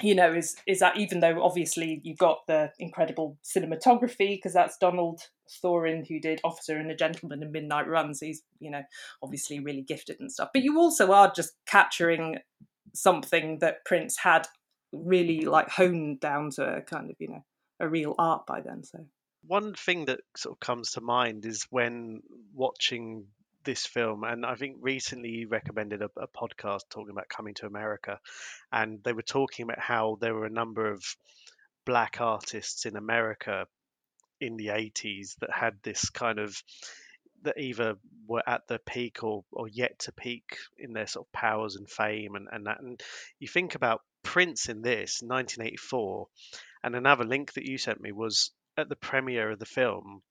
you 0.00 0.14
know 0.14 0.32
is 0.32 0.56
is 0.66 0.78
that 0.78 0.96
even 0.96 1.20
though 1.20 1.42
obviously 1.42 2.00
you've 2.02 2.18
got 2.18 2.46
the 2.46 2.70
incredible 2.78 3.36
cinematography 3.44 4.36
because 4.36 4.54
that's 4.54 4.78
Donald 4.78 5.20
Thorin 5.62 6.06
who 6.06 6.18
did 6.18 6.40
Officer 6.44 6.76
and 6.78 6.90
a 6.90 6.94
Gentleman 6.94 7.42
and 7.42 7.52
Midnight 7.52 7.86
Runs 7.86 8.20
he's 8.20 8.42
you 8.58 8.70
know 8.70 8.82
obviously 9.22 9.60
really 9.60 9.82
gifted 9.82 10.18
and 10.20 10.32
stuff. 10.32 10.48
But 10.54 10.62
you 10.62 10.78
also 10.78 11.12
are 11.12 11.32
just 11.34 11.52
capturing 11.66 12.38
something 12.94 13.58
that 13.58 13.84
Prince 13.84 14.18
had 14.18 14.46
really 14.92 15.42
like 15.42 15.68
honed 15.70 16.20
down 16.20 16.50
to 16.50 16.76
a 16.76 16.80
kind 16.80 17.10
of 17.10 17.16
you 17.18 17.28
know 17.28 17.44
a 17.80 17.88
real 17.88 18.14
art 18.18 18.46
by 18.46 18.60
then 18.60 18.84
so. 18.84 19.04
One 19.44 19.74
thing 19.74 20.04
that 20.04 20.20
sort 20.36 20.54
of 20.54 20.60
comes 20.60 20.92
to 20.92 21.00
mind 21.00 21.44
is 21.44 21.66
when 21.70 22.22
watching 22.54 23.26
this 23.64 23.86
film, 23.86 24.24
and 24.24 24.44
I 24.44 24.54
think 24.54 24.76
recently 24.80 25.30
you 25.30 25.48
recommended 25.48 26.02
a, 26.02 26.10
a 26.16 26.28
podcast 26.28 26.82
talking 26.90 27.10
about 27.10 27.28
coming 27.28 27.54
to 27.54 27.66
America, 27.66 28.18
and 28.70 29.02
they 29.04 29.12
were 29.12 29.22
talking 29.22 29.64
about 29.64 29.78
how 29.78 30.18
there 30.20 30.34
were 30.34 30.46
a 30.46 30.50
number 30.50 30.90
of 30.90 31.04
black 31.84 32.20
artists 32.20 32.86
in 32.86 32.96
America 32.96 33.66
in 34.40 34.56
the 34.56 34.68
80s 34.68 35.36
that 35.40 35.50
had 35.50 35.74
this 35.82 36.10
kind 36.10 36.38
of 36.38 36.60
that 37.42 37.58
either 37.58 37.96
were 38.26 38.42
at 38.46 38.66
the 38.68 38.78
peak 38.86 39.24
or, 39.24 39.44
or 39.52 39.68
yet 39.68 39.98
to 40.00 40.12
peak 40.12 40.56
in 40.78 40.92
their 40.92 41.06
sort 41.06 41.26
of 41.26 41.32
powers 41.32 41.76
and 41.76 41.88
fame 41.90 42.34
and, 42.34 42.48
and 42.52 42.66
that 42.66 42.80
and 42.80 43.00
you 43.40 43.48
think 43.48 43.74
about 43.74 44.00
Prince 44.22 44.68
in 44.68 44.82
this 44.82 45.20
1984 45.22 46.28
and 46.84 46.94
another 46.94 47.24
link 47.24 47.52
that 47.54 47.64
you 47.64 47.78
sent 47.78 48.00
me 48.00 48.12
was 48.12 48.52
at 48.76 48.88
the 48.88 48.96
premiere 48.96 49.50
of 49.50 49.58
the 49.58 49.66
film 49.66 50.22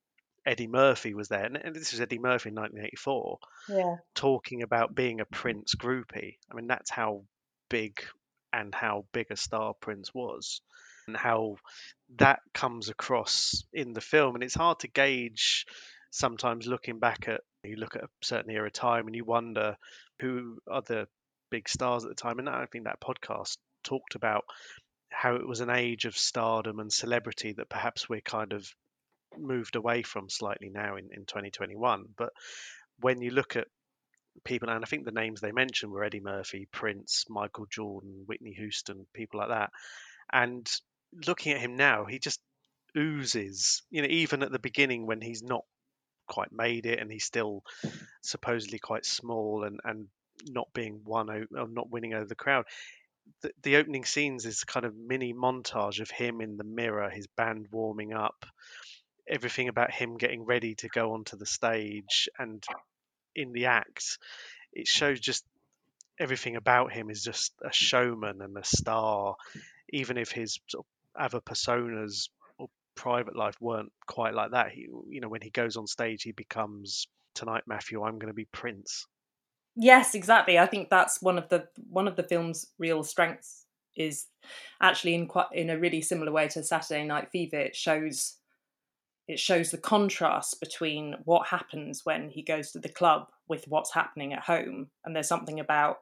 Eddie 0.45 0.67
Murphy 0.67 1.13
was 1.13 1.27
there 1.27 1.45
and, 1.45 1.75
this 1.75 1.91
was 1.91 2.01
Eddie 2.01 2.19
Murphy 2.19 2.49
in 2.49 2.55
1984 2.55 3.37
yeah. 3.69 3.95
talking 4.15 4.63
about 4.63 4.95
being 4.95 5.19
a 5.21 5.25
Prince 5.25 5.75
groupie. 5.75 6.37
I 6.51 6.55
mean 6.55 6.67
that's 6.67 6.89
how 6.89 7.23
big 7.69 8.01
and 8.53 8.73
how 8.73 9.05
big 9.13 9.27
a 9.31 9.37
star 9.37 9.73
Prince 9.79 10.13
was 10.13 10.61
and 11.07 11.15
how 11.15 11.55
that 12.17 12.39
comes 12.53 12.89
across 12.89 13.63
in 13.73 13.93
the 13.93 14.01
film. 14.01 14.35
And 14.35 14.43
it's 14.43 14.55
hard 14.55 14.79
to 14.79 14.87
gauge 14.87 15.65
sometimes 16.11 16.67
looking 16.67 16.99
back 16.99 17.27
at 17.27 17.41
you 17.63 17.75
look 17.75 17.95
at 17.95 18.03
a 18.03 18.09
certain 18.21 18.51
era 18.51 18.67
of 18.67 18.73
time 18.73 19.07
and 19.07 19.15
you 19.15 19.23
wonder 19.23 19.77
who 20.19 20.57
are 20.67 20.81
the 20.81 21.07
big 21.49 21.69
stars 21.69 22.03
at 22.03 22.09
the 22.09 22.15
time. 22.15 22.39
And 22.39 22.49
I 22.49 22.65
think 22.65 22.85
that 22.85 23.01
podcast 23.01 23.57
talked 23.83 24.15
about 24.15 24.45
how 25.09 25.35
it 25.35 25.47
was 25.47 25.59
an 25.59 25.69
age 25.69 26.05
of 26.05 26.17
stardom 26.17 26.79
and 26.79 26.91
celebrity 26.91 27.53
that 27.53 27.69
perhaps 27.69 28.09
we're 28.09 28.21
kind 28.21 28.53
of 28.53 28.67
moved 29.37 29.75
away 29.75 30.03
from 30.03 30.29
slightly 30.29 30.69
now 30.69 30.95
in, 30.95 31.09
in 31.11 31.25
2021 31.25 32.05
but 32.17 32.29
when 32.99 33.21
you 33.21 33.31
look 33.31 33.55
at 33.55 33.67
people 34.43 34.69
and 34.69 34.83
I 34.83 34.87
think 34.87 35.05
the 35.05 35.11
names 35.11 35.41
they 35.41 35.51
mentioned 35.51 35.91
were 35.91 36.03
Eddie 36.03 36.21
Murphy, 36.21 36.67
Prince, 36.71 37.25
Michael 37.29 37.65
Jordan, 37.69 38.23
Whitney 38.25 38.53
Houston, 38.53 39.05
people 39.13 39.39
like 39.39 39.49
that 39.49 39.71
and 40.31 40.69
looking 41.27 41.53
at 41.53 41.59
him 41.59 41.75
now 41.75 42.05
he 42.05 42.19
just 42.19 42.39
oozes 42.97 43.83
you 43.89 44.01
know 44.01 44.07
even 44.09 44.43
at 44.43 44.51
the 44.51 44.59
beginning 44.59 45.05
when 45.05 45.21
he's 45.21 45.43
not 45.43 45.63
quite 46.27 46.51
made 46.51 46.85
it 46.85 46.99
and 46.99 47.11
he's 47.11 47.25
still 47.25 47.63
supposedly 48.21 48.79
quite 48.79 49.05
small 49.05 49.63
and 49.63 49.79
and 49.83 50.07
not 50.47 50.67
being 50.73 51.01
won 51.05 51.29
o- 51.29 51.59
or 51.59 51.67
not 51.67 51.89
winning 51.89 52.13
over 52.13 52.25
the 52.25 52.35
crowd 52.35 52.65
the, 53.41 53.51
the 53.63 53.75
opening 53.77 54.05
scenes 54.05 54.45
is 54.45 54.63
kind 54.63 54.85
of 54.85 54.95
mini 54.95 55.33
montage 55.33 55.99
of 55.99 56.09
him 56.09 56.41
in 56.41 56.57
the 56.57 56.63
mirror 56.63 57.09
his 57.09 57.27
band 57.37 57.67
warming 57.71 58.13
up 58.13 58.45
everything 59.31 59.67
about 59.67 59.91
him 59.91 60.17
getting 60.17 60.43
ready 60.43 60.75
to 60.75 60.89
go 60.89 61.13
onto 61.13 61.37
the 61.37 61.45
stage 61.45 62.29
and 62.37 62.63
in 63.35 63.53
the 63.53 63.67
act 63.67 64.17
it 64.73 64.87
shows 64.87 65.19
just 65.19 65.45
everything 66.19 66.55
about 66.55 66.91
him 66.91 67.09
is 67.09 67.23
just 67.23 67.53
a 67.63 67.71
showman 67.71 68.41
and 68.41 68.57
a 68.57 68.63
star 68.63 69.35
even 69.89 70.17
if 70.17 70.31
his 70.31 70.59
sort 70.67 70.85
of 70.85 71.21
other 71.23 71.39
personas 71.39 72.29
or 72.57 72.67
private 72.95 73.35
life 73.35 73.55
weren't 73.61 73.91
quite 74.05 74.33
like 74.33 74.51
that 74.51 74.71
he 74.71 74.87
you 75.09 75.21
know 75.21 75.29
when 75.29 75.41
he 75.41 75.49
goes 75.49 75.77
on 75.77 75.87
stage 75.87 76.23
he 76.23 76.33
becomes 76.33 77.07
tonight 77.33 77.63
matthew 77.65 78.03
i'm 78.03 78.19
going 78.19 78.27
to 78.27 78.33
be 78.33 78.47
prince 78.51 79.07
Yes, 79.75 80.15
exactly. 80.15 80.59
I 80.59 80.65
think 80.65 80.89
that's 80.89 81.21
one 81.21 81.37
of 81.37 81.49
the 81.49 81.67
one 81.89 82.07
of 82.07 82.15
the 82.15 82.23
film's 82.23 82.67
real 82.77 83.03
strengths 83.03 83.65
is 83.95 84.27
actually 84.81 85.15
in 85.15 85.27
quite 85.27 85.47
in 85.53 85.69
a 85.69 85.77
really 85.77 86.01
similar 86.01 86.31
way 86.31 86.47
to 86.49 86.63
Saturday 86.63 87.05
Night 87.05 87.29
Fever. 87.31 87.57
It 87.57 87.75
shows 87.75 88.37
it 89.31 89.39
shows 89.39 89.71
the 89.71 89.77
contrast 89.77 90.59
between 90.59 91.15
what 91.25 91.47
happens 91.47 92.01
when 92.03 92.29
he 92.29 92.41
goes 92.41 92.71
to 92.71 92.79
the 92.79 92.89
club 92.89 93.27
with 93.47 93.65
what's 93.67 93.93
happening 93.93 94.33
at 94.33 94.43
home, 94.43 94.89
and 95.05 95.15
there's 95.15 95.27
something 95.27 95.59
about 95.59 95.97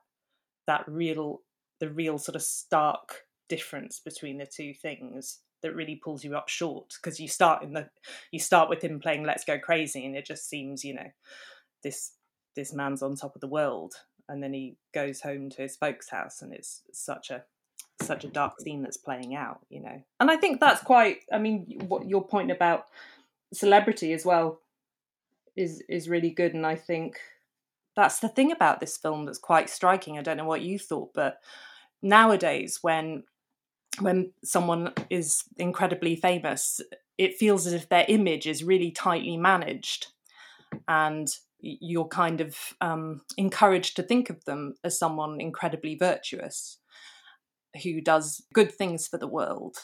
that 0.68 0.84
real 0.88 1.42
the 1.80 1.90
real 1.90 2.18
sort 2.18 2.36
of 2.36 2.42
stark 2.42 3.22
difference 3.48 4.02
between 4.04 4.38
the 4.38 4.46
two 4.46 4.74
things 4.74 5.40
that 5.62 5.76
really 5.76 5.96
pulls 5.96 6.24
you 6.24 6.36
up 6.36 6.50
short 6.50 6.94
because 7.02 7.20
you 7.20 7.28
start 7.28 7.64
in 7.64 7.74
the 7.74 7.90
you 8.32 8.40
start 8.40 8.70
with 8.70 8.84
him 8.84 9.00
playing 9.00 9.24
Let's 9.24 9.46
Go 9.46 9.60
Crazy, 9.60 10.06
and 10.06 10.16
it 10.16 10.26
just 10.26 10.50
seems 10.50 10.84
you 10.84 10.96
know 10.96 11.12
this 11.84 12.14
this 12.56 12.74
man's 12.74 13.02
on 13.02 13.16
top 13.16 13.36
of 13.36 13.42
the 13.42 13.48
world 13.48 13.94
and 14.28 14.44
then 14.44 14.54
he 14.54 14.76
goes 14.94 15.22
home 15.22 15.50
to 15.50 15.62
his 15.62 15.76
folks 15.76 16.10
house 16.10 16.42
and 16.42 16.54
it's 16.54 16.82
such 16.92 17.30
a 17.30 17.44
such 18.02 18.24
a 18.24 18.30
dark 18.30 18.60
scene 18.60 18.82
that's 18.82 18.98
playing 18.98 19.36
out 19.36 19.60
you 19.70 19.82
know? 19.82 20.02
And 20.20 20.32
i 20.32 20.38
think 20.38 20.60
that's 20.60 20.82
quite 20.82 21.20
i 21.32 21.38
mean 21.38 21.82
what 21.88 22.08
your 22.08 22.26
point 22.26 22.52
about 22.52 22.86
celebrity 23.54 24.14
as 24.14 24.26
well 24.26 24.60
is 25.56 25.84
is 25.90 26.10
really 26.10 26.30
good 26.30 26.54
and 26.54 26.66
i 26.66 26.76
think 26.76 27.20
that's 27.96 28.20
the 28.20 28.30
thing 28.30 28.52
about 28.52 28.80
this 28.80 28.98
film 28.98 29.26
that's 29.26 29.40
quite 29.40 29.70
striking 29.70 30.18
i 30.18 30.22
don't 30.22 30.38
know 30.38 30.46
what 30.46 30.62
you 30.62 30.78
thought 30.78 31.10
but 31.14 31.40
nowadays 32.02 32.80
when 32.82 33.24
when 34.00 34.32
someone 34.44 34.94
is 35.10 35.44
incredibly 35.58 36.16
famous 36.16 36.80
it 37.18 37.36
feels 37.36 37.68
as 37.68 37.74
if 37.74 37.90
their 37.90 38.06
image 38.08 38.48
is 38.48 38.64
really 38.64 38.92
tightly 38.92 39.36
managed 39.36 40.08
and 40.88 41.28
you're 41.62 42.08
kind 42.08 42.42
of 42.42 42.56
um, 42.82 43.22
encouraged 43.38 43.96
to 43.96 44.04
think 44.04 44.30
of 44.30 44.46
them 44.46 44.76
as 44.84 44.98
someone 44.98 45.42
incredibly 45.42 45.96
virtuous 45.96 46.78
who 47.84 48.02
does 48.02 48.42
good 48.54 48.72
things 48.72 49.08
for 49.08 49.18
the 49.18 49.28
world. 49.28 49.76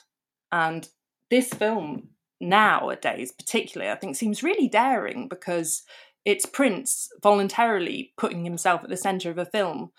And 0.51 0.87
this 1.29 1.49
film 1.49 2.09
nowadays, 2.39 3.31
particularly, 3.31 3.91
I 3.91 3.95
think 3.95 4.15
seems 4.15 4.43
really 4.43 4.67
daring 4.67 5.27
because 5.27 5.83
it's 6.25 6.45
Prince 6.45 7.09
voluntarily 7.21 8.13
putting 8.17 8.43
himself 8.43 8.83
at 8.83 8.89
the 8.89 8.97
center 8.97 9.29
of 9.29 9.37
a 9.37 9.45
film 9.45 9.91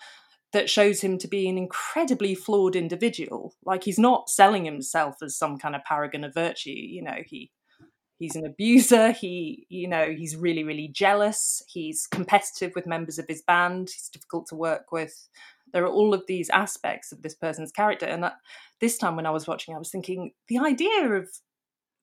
that 0.53 0.69
shows 0.69 1.01
him 1.01 1.17
to 1.17 1.27
be 1.27 1.47
an 1.49 1.57
incredibly 1.57 2.33
flawed 2.33 2.75
individual. 2.75 3.53
Like 3.65 3.83
he's 3.83 3.99
not 3.99 4.29
selling 4.29 4.65
himself 4.65 5.15
as 5.21 5.37
some 5.37 5.57
kind 5.57 5.75
of 5.75 5.83
paragon 5.83 6.23
of 6.23 6.33
virtue. 6.33 6.71
You 6.71 7.03
know, 7.03 7.17
he 7.25 7.51
he's 8.19 8.35
an 8.35 8.45
abuser 8.45 9.11
he 9.11 9.65
you 9.69 9.87
know 9.87 10.11
he's 10.11 10.35
really 10.35 10.63
really 10.63 10.87
jealous 10.87 11.61
he's 11.67 12.07
competitive 12.07 12.71
with 12.75 12.87
members 12.87 13.19
of 13.19 13.25
his 13.27 13.41
band 13.43 13.89
he's 13.89 14.09
difficult 14.09 14.47
to 14.47 14.55
work 14.55 14.91
with 14.91 15.29
there 15.73 15.83
are 15.83 15.91
all 15.91 16.13
of 16.13 16.23
these 16.27 16.49
aspects 16.49 17.11
of 17.11 17.21
this 17.21 17.35
person's 17.35 17.71
character 17.71 18.05
and 18.05 18.23
that, 18.23 18.33
this 18.81 18.97
time 18.97 19.15
when 19.15 19.25
i 19.25 19.31
was 19.31 19.47
watching 19.47 19.75
i 19.75 19.79
was 19.79 19.91
thinking 19.91 20.31
the 20.47 20.57
idea 20.57 21.11
of 21.11 21.29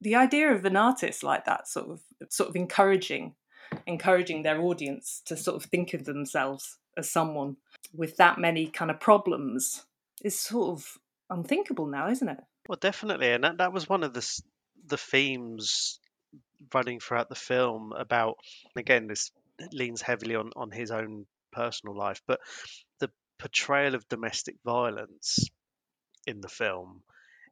the 0.00 0.14
idea 0.14 0.52
of 0.52 0.64
an 0.64 0.76
artist 0.76 1.22
like 1.22 1.44
that 1.44 1.68
sort 1.68 1.88
of 1.88 2.00
sort 2.28 2.48
of 2.48 2.56
encouraging 2.56 3.34
encouraging 3.86 4.42
their 4.42 4.60
audience 4.60 5.22
to 5.24 5.36
sort 5.36 5.56
of 5.56 5.68
think 5.70 5.94
of 5.94 6.04
themselves 6.04 6.78
as 6.96 7.10
someone 7.10 7.56
with 7.92 8.16
that 8.16 8.38
many 8.38 8.66
kind 8.66 8.90
of 8.90 9.00
problems 9.00 9.84
is 10.22 10.38
sort 10.38 10.78
of 10.78 10.98
unthinkable 11.30 11.86
now 11.86 12.08
isn't 12.08 12.28
it? 12.28 12.38
Well 12.68 12.78
definitely 12.80 13.32
and 13.32 13.44
that, 13.44 13.58
that 13.58 13.72
was 13.72 13.88
one 13.88 14.02
of 14.02 14.14
the 14.14 14.40
the 14.86 14.98
themes 14.98 15.98
running 16.72 17.00
throughout 17.00 17.28
the 17.28 17.34
film 17.34 17.92
about 17.92 18.36
again 18.76 19.06
this 19.06 19.30
leans 19.72 20.02
heavily 20.02 20.34
on 20.34 20.50
on 20.56 20.70
his 20.70 20.90
own 20.90 21.26
personal 21.52 21.96
life 21.96 22.20
but 22.26 22.40
the 23.00 23.10
portrayal 23.38 23.94
of 23.94 24.08
domestic 24.08 24.56
violence 24.64 25.48
in 26.26 26.40
the 26.40 26.48
film 26.48 27.02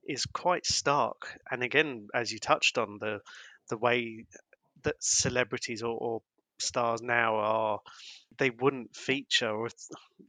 is 0.06 0.26
quite 0.26 0.66
stark. 0.66 1.38
And 1.50 1.62
again 1.62 2.09
as 2.14 2.32
you 2.32 2.38
touched 2.38 2.78
on 2.78 2.99
the 3.00 3.21
the 3.68 3.76
way 3.76 4.26
that 4.82 4.97
celebrities 5.00 5.82
or, 5.82 5.97
or 5.97 6.23
stars 6.59 7.02
now 7.02 7.37
are 7.37 7.80
they 8.38 8.50
wouldn't 8.50 8.97
feature 8.97 9.50
or 9.50 9.68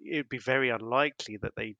it 0.03 0.17
would 0.17 0.29
be 0.29 0.37
very 0.37 0.69
unlikely 0.69 1.37
that 1.37 1.55
they 1.55 1.75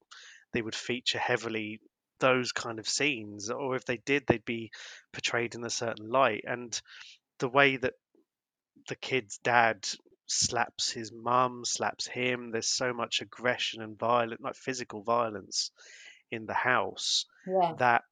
they 0.54 0.62
would 0.62 0.76
feature 0.76 1.20
heavily 1.20 1.80
those 2.20 2.52
kind 2.52 2.80
of 2.80 2.88
scenes. 2.88 3.50
Or 3.50 3.76
if 3.76 3.86
they 3.86 3.98
did 3.98 4.26
they'd 4.28 4.46
be 4.46 4.72
portrayed 5.12 5.56
in 5.56 5.64
a 5.66 5.70
certain 5.70 6.10
light. 6.10 6.44
And 6.48 6.80
the 7.40 7.50
way 7.50 7.78
that 7.78 7.94
the 8.88 8.96
kid's 8.96 9.38
dad 9.40 9.88
slaps 10.26 10.90
his 10.92 11.12
mum 11.12 11.64
slaps 11.66 12.08
him 12.08 12.52
there's 12.52 12.70
so 12.70 12.94
much 12.94 13.22
aggression 13.22 13.82
and 13.82 14.00
violent 14.00 14.42
like 14.42 14.56
physical 14.56 15.04
violence 15.04 15.70
in 16.34 16.46
the 16.46 16.54
house 16.54 17.26
yeah 17.48 17.74
that 17.78 18.04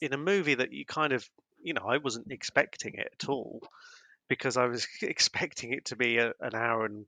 in 0.00 0.12
a 0.12 0.18
movie 0.18 0.54
that 0.54 0.72
you 0.72 0.84
kind 0.84 1.12
of 1.12 1.28
you 1.62 1.74
know 1.74 1.86
I 1.88 1.98
wasn't 1.98 2.30
expecting 2.30 2.94
it 2.94 3.08
at 3.20 3.28
all 3.28 3.60
because 4.28 4.56
I 4.56 4.66
was 4.66 4.86
expecting 5.02 5.72
it 5.72 5.86
to 5.86 5.96
be 5.96 6.18
a, 6.18 6.32
an 6.40 6.54
hour 6.54 6.84
and 6.84 7.06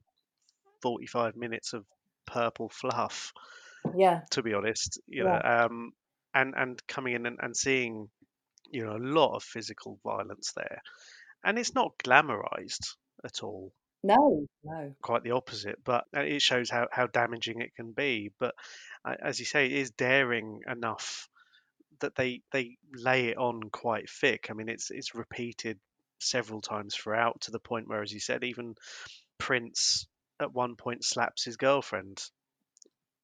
45 0.81 1.35
minutes 1.35 1.73
of 1.73 1.85
purple 2.25 2.69
fluff, 2.69 3.31
Yeah. 3.95 4.21
to 4.31 4.41
be 4.41 4.53
honest, 4.53 4.99
you 5.07 5.23
know, 5.23 5.39
um, 5.43 5.91
and, 6.33 6.53
and 6.57 6.87
coming 6.87 7.13
in 7.15 7.25
and, 7.25 7.37
and 7.41 7.55
seeing, 7.55 8.09
you 8.71 8.85
know, 8.85 8.95
a 8.95 9.05
lot 9.19 9.35
of 9.35 9.43
physical 9.43 9.99
violence 10.03 10.53
there. 10.55 10.81
And 11.43 11.59
it's 11.59 11.75
not 11.75 11.97
glamorized 12.03 12.95
at 13.23 13.43
all 13.43 13.73
No, 14.03 14.47
no. 14.63 14.95
quite 15.01 15.23
the 15.23 15.31
opposite 15.31 15.77
but 15.83 16.05
uh, 16.15 16.21
it 16.21 16.41
shows 16.41 16.69
how, 16.71 16.87
how 16.91 17.05
damaging 17.07 17.61
it 17.61 17.75
can 17.75 17.91
be 17.91 18.31
but 18.39 18.55
uh, 19.05 19.15
as 19.23 19.39
you 19.39 19.45
say 19.45 19.67
it 19.67 19.73
is 19.73 19.91
daring 19.91 20.61
enough 20.67 21.27
that 21.99 22.15
they 22.15 22.41
they 22.51 22.77
lay 22.95 23.27
it 23.27 23.37
on 23.37 23.61
quite 23.71 24.09
thick 24.09 24.47
i 24.49 24.53
mean 24.53 24.69
it's 24.69 24.89
it's 24.89 25.13
repeated 25.13 25.77
several 26.19 26.61
times 26.61 26.95
throughout 26.95 27.41
to 27.41 27.51
the 27.51 27.59
point 27.59 27.87
where 27.87 28.01
as 28.01 28.11
you 28.11 28.19
said 28.19 28.43
even 28.43 28.73
prince 29.37 30.07
at 30.39 30.51
one 30.51 30.75
point 30.75 31.03
slaps 31.03 31.43
his 31.43 31.57
girlfriend 31.57 32.23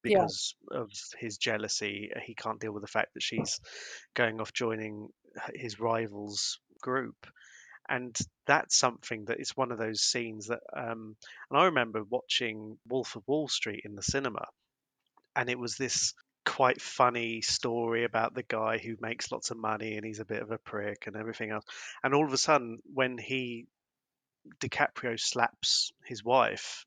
Yeah. 0.04 0.18
because 0.20 0.54
of 0.70 0.90
his 1.18 1.38
jealousy 1.38 2.10
he 2.24 2.34
can't 2.34 2.60
deal 2.60 2.72
with 2.72 2.82
the 2.82 2.88
fact 2.88 3.14
that 3.14 3.22
she's 3.22 3.58
going 4.14 4.40
off 4.40 4.52
joining 4.52 5.08
his 5.54 5.80
rivals 5.80 6.60
group 6.80 7.16
and 7.88 8.16
that's 8.46 8.76
something 8.76 9.24
that 9.26 9.40
is 9.40 9.56
one 9.56 9.72
of 9.72 9.78
those 9.78 10.00
scenes 10.02 10.48
that 10.48 10.60
um 10.76 11.16
and 11.50 11.58
i 11.60 11.64
remember 11.66 12.02
watching 12.04 12.78
wolf 12.88 13.16
of 13.16 13.22
wall 13.26 13.48
street 13.48 13.82
in 13.84 13.94
the 13.94 14.02
cinema 14.02 14.44
and 15.36 15.48
it 15.48 15.58
was 15.58 15.76
this 15.76 16.14
quite 16.44 16.80
funny 16.80 17.42
story 17.42 18.04
about 18.04 18.34
the 18.34 18.42
guy 18.42 18.78
who 18.78 18.96
makes 19.00 19.30
lots 19.30 19.50
of 19.50 19.58
money 19.58 19.96
and 19.96 20.06
he's 20.06 20.20
a 20.20 20.24
bit 20.24 20.42
of 20.42 20.50
a 20.50 20.58
prick 20.58 21.06
and 21.06 21.16
everything 21.16 21.50
else 21.50 21.64
and 22.02 22.14
all 22.14 22.24
of 22.24 22.32
a 22.32 22.38
sudden 22.38 22.78
when 22.94 23.18
he 23.18 23.66
DiCaprio 24.60 25.20
slaps 25.20 25.92
his 26.04 26.24
wife 26.24 26.86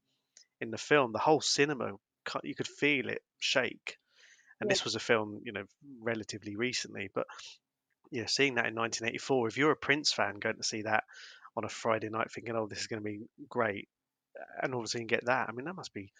in 0.60 0.72
the 0.72 0.78
film 0.78 1.12
the 1.12 1.20
whole 1.20 1.42
cinema 1.42 1.92
you 2.44 2.56
could 2.56 2.68
feel 2.68 3.10
it 3.10 3.22
shake 3.40 3.98
and 4.60 4.68
Yeah. 4.70 4.74
this 4.74 4.84
was 4.84 4.96
a 4.96 5.00
film 5.00 5.42
you 5.44 5.52
know 5.52 5.64
relatively 6.02 6.56
recently 6.56 7.10
but 7.14 7.28
yeah, 8.12 8.26
seeing 8.28 8.56
that 8.56 8.68
in 8.68 8.76
1984, 8.76 9.48
if 9.48 9.58
you're 9.58 9.72
a 9.72 9.76
Prince 9.76 10.12
fan 10.12 10.36
going 10.40 10.58
to 10.58 10.64
see 10.64 10.84
that 10.84 11.06
on 11.56 11.64
a 11.64 11.70
Friday 11.70 12.10
night 12.10 12.32
thinking, 12.32 12.56
oh, 12.56 12.68
this 12.68 12.80
is 12.80 12.88
going 12.88 13.02
to 13.02 13.10
be 13.10 13.22
great, 13.50 13.88
and 14.62 14.74
all 14.74 14.82
of 14.82 14.86
a 14.86 14.88
sudden 14.88 15.08
get 15.08 15.26
that, 15.26 15.50
I 15.50 15.52
mean, 15.52 15.66
that 15.66 15.76
must 15.76 15.94
be 15.94 16.12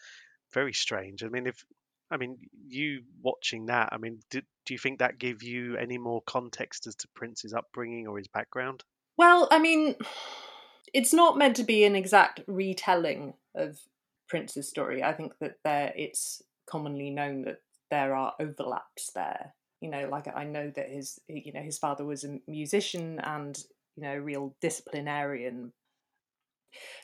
very 0.54 0.74
strange. 0.74 1.24
I 1.24 1.28
mean, 1.28 1.48
if, 1.48 1.64
I 2.10 2.18
mean, 2.18 2.38
you 2.68 3.04
watching 3.22 3.68
that, 3.68 3.90
I 3.92 3.98
mean, 3.98 4.20
do, 4.30 4.42
do 4.66 4.74
you 4.74 4.78
think 4.78 5.00
that 5.00 5.20
give 5.20 5.44
you 5.44 5.78
any 5.78 5.98
more 5.98 6.22
context 6.26 6.88
as 6.88 6.96
to 6.96 7.08
Prince's 7.14 7.54
upbringing 7.54 8.08
or 8.08 8.18
his 8.18 8.28
background? 8.28 8.84
Well, 9.18 9.48
I 9.52 9.60
mean, 9.60 9.96
it's 10.94 11.14
not 11.14 11.38
meant 11.38 11.56
to 11.58 11.64
be 11.64 11.84
an 11.84 11.96
exact 11.96 12.42
retelling 12.48 13.34
of 13.56 13.80
Prince's 14.28 14.68
story. 14.68 15.04
I 15.04 15.14
think 15.14 15.34
that 15.40 15.56
there 15.64 15.94
it's 15.96 16.42
commonly 16.66 17.10
known 17.10 17.44
that 17.44 17.62
there 17.90 18.16
are 18.16 18.34
overlaps 18.40 19.12
there. 19.14 19.54
You 19.82 19.90
know, 19.90 20.08
like 20.10 20.28
I 20.34 20.44
know 20.44 20.72
that 20.76 20.90
his 20.90 21.20
you 21.28 21.52
know 21.54 21.62
his 21.62 21.78
father 21.78 22.06
was 22.06 22.24
a 22.24 22.40
musician 22.48 23.20
and 23.20 23.58
you 23.96 24.04
know 24.04 24.16
real 24.16 24.56
disciplinarian. 24.62 25.74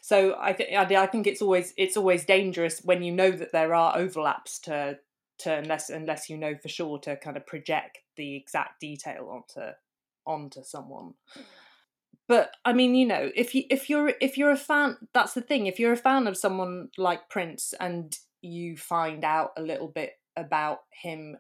So 0.01 0.37
I 0.39 0.53
think 0.53 0.73
I 0.73 1.07
think 1.07 1.27
it's 1.27 1.41
always 1.41 1.73
it's 1.77 1.97
always 1.97 2.25
dangerous 2.25 2.81
when 2.83 3.03
you 3.03 3.11
know 3.11 3.31
that 3.31 3.51
there 3.51 3.73
are 3.73 3.97
overlaps 3.97 4.59
to 4.59 4.99
to 5.39 5.53
unless 5.53 5.89
unless 5.89 6.29
you 6.29 6.37
know 6.37 6.55
for 6.55 6.69
sure 6.69 6.99
to 6.99 7.17
kind 7.17 7.35
of 7.35 7.45
project 7.45 7.99
the 8.15 8.35
exact 8.35 8.79
detail 8.79 9.29
onto 9.29 9.71
onto 10.25 10.63
someone 10.63 11.13
but 12.27 12.55
I 12.65 12.73
mean, 12.73 12.93
you 12.93 13.05
know, 13.05 13.31
if 13.35 13.55
you 13.55 13.63
if 13.69 13.89
you're 13.89 14.13
if 14.19 14.37
you're 14.37 14.51
a 14.51 14.57
fan, 14.57 14.97
that's 15.13 15.33
the 15.33 15.41
thing. 15.41 15.65
If 15.65 15.79
you're 15.79 15.93
a 15.93 15.97
fan 15.97 16.27
of 16.27 16.37
someone 16.37 16.89
like 16.97 17.29
Prince 17.29 17.73
and 17.79 18.17
you 18.41 18.75
find 18.75 19.23
out 19.23 19.51
a 19.57 19.61
little 19.61 19.87
bit 19.87 20.13
about 20.35 20.79
him, 20.91 21.37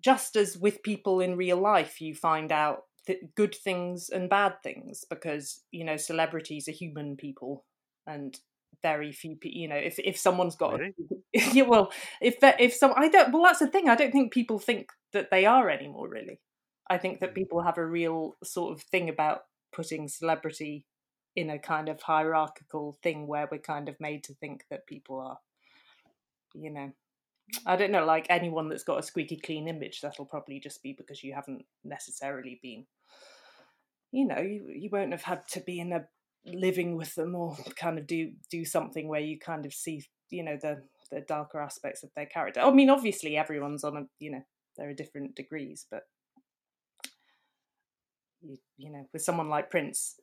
just 0.00 0.36
as 0.36 0.56
with 0.56 0.82
people 0.82 1.20
in 1.20 1.36
real 1.36 1.58
life, 1.58 2.00
you 2.00 2.14
find 2.14 2.50
out 2.52 2.82
th- 3.06 3.22
good 3.36 3.54
things 3.54 4.08
and 4.08 4.28
bad 4.30 4.54
things 4.62 5.04
because 5.08 5.62
you 5.70 5.84
know 5.84 5.96
celebrities 5.96 6.68
are 6.68 6.72
human 6.72 7.16
people 7.16 7.64
and 8.06 8.38
very 8.82 9.12
few 9.12 9.36
people 9.36 9.60
you 9.60 9.68
know 9.68 9.76
if 9.76 9.98
if 9.98 10.16
someone's 10.16 10.56
got 10.56 10.78
Really? 10.78 10.94
yeah 11.32 11.62
well 11.62 11.92
if 12.20 12.40
that 12.40 12.60
if 12.60 12.74
some 12.74 12.92
i 12.96 13.08
don't 13.08 13.32
well 13.32 13.42
that's 13.44 13.58
the 13.60 13.68
thing 13.68 13.88
i 13.88 13.94
don't 13.94 14.10
think 14.12 14.32
people 14.32 14.58
think 14.58 14.88
that 15.12 15.30
they 15.30 15.44
are 15.46 15.68
anymore 15.70 16.08
really 16.08 16.40
i 16.90 16.98
think 16.98 17.20
that 17.20 17.30
Mm. 17.30 17.34
people 17.34 17.62
have 17.62 17.78
a 17.78 17.86
real 17.86 18.36
sort 18.42 18.72
of 18.72 18.82
thing 18.82 19.08
about 19.08 19.42
putting 19.72 20.08
celebrity 20.08 20.84
in 21.36 21.50
a 21.50 21.58
kind 21.58 21.88
of 21.88 22.02
hierarchical 22.02 22.98
thing 23.02 23.26
where 23.26 23.48
we're 23.50 23.58
kind 23.58 23.88
of 23.88 24.00
made 24.00 24.24
to 24.24 24.34
think 24.34 24.64
that 24.70 24.86
people 24.86 25.20
are 25.20 25.38
you 26.54 26.70
know 26.70 26.90
i 27.66 27.76
don't 27.76 27.90
know 27.90 28.04
like 28.04 28.26
anyone 28.30 28.68
that's 28.68 28.84
got 28.84 28.98
a 28.98 29.02
squeaky 29.02 29.36
clean 29.36 29.68
image 29.68 30.00
that'll 30.00 30.24
probably 30.24 30.60
just 30.60 30.82
be 30.82 30.94
because 30.96 31.22
you 31.22 31.34
haven't 31.34 31.64
necessarily 31.84 32.58
been 32.62 32.86
you 34.10 34.26
know 34.26 34.38
you, 34.38 34.66
you 34.68 34.88
won't 34.92 35.12
have 35.12 35.22
had 35.22 35.46
to 35.48 35.60
be 35.60 35.80
in 35.80 35.92
a 35.92 36.04
living 36.44 36.96
with 36.96 37.14
them 37.14 37.34
or 37.34 37.56
kind 37.76 37.98
of 37.98 38.06
do 38.06 38.32
do 38.50 38.64
something 38.64 39.08
where 39.08 39.20
you 39.20 39.38
kind 39.38 39.64
of 39.64 39.72
see 39.72 40.04
you 40.30 40.42
know 40.42 40.56
the 40.60 40.82
the 41.10 41.20
darker 41.20 41.60
aspects 41.60 42.02
of 42.02 42.10
their 42.16 42.26
character. 42.26 42.60
I 42.60 42.70
mean 42.70 42.90
obviously 42.90 43.36
everyone's 43.36 43.84
on 43.84 43.96
a 43.96 44.02
you 44.18 44.32
know 44.32 44.42
there 44.76 44.88
are 44.88 44.94
different 44.94 45.34
degrees 45.36 45.86
but 45.90 46.02
you, 48.40 48.58
you 48.76 48.90
know 48.90 49.06
with 49.12 49.22
someone 49.22 49.48
like 49.48 49.70
prince 49.70 50.16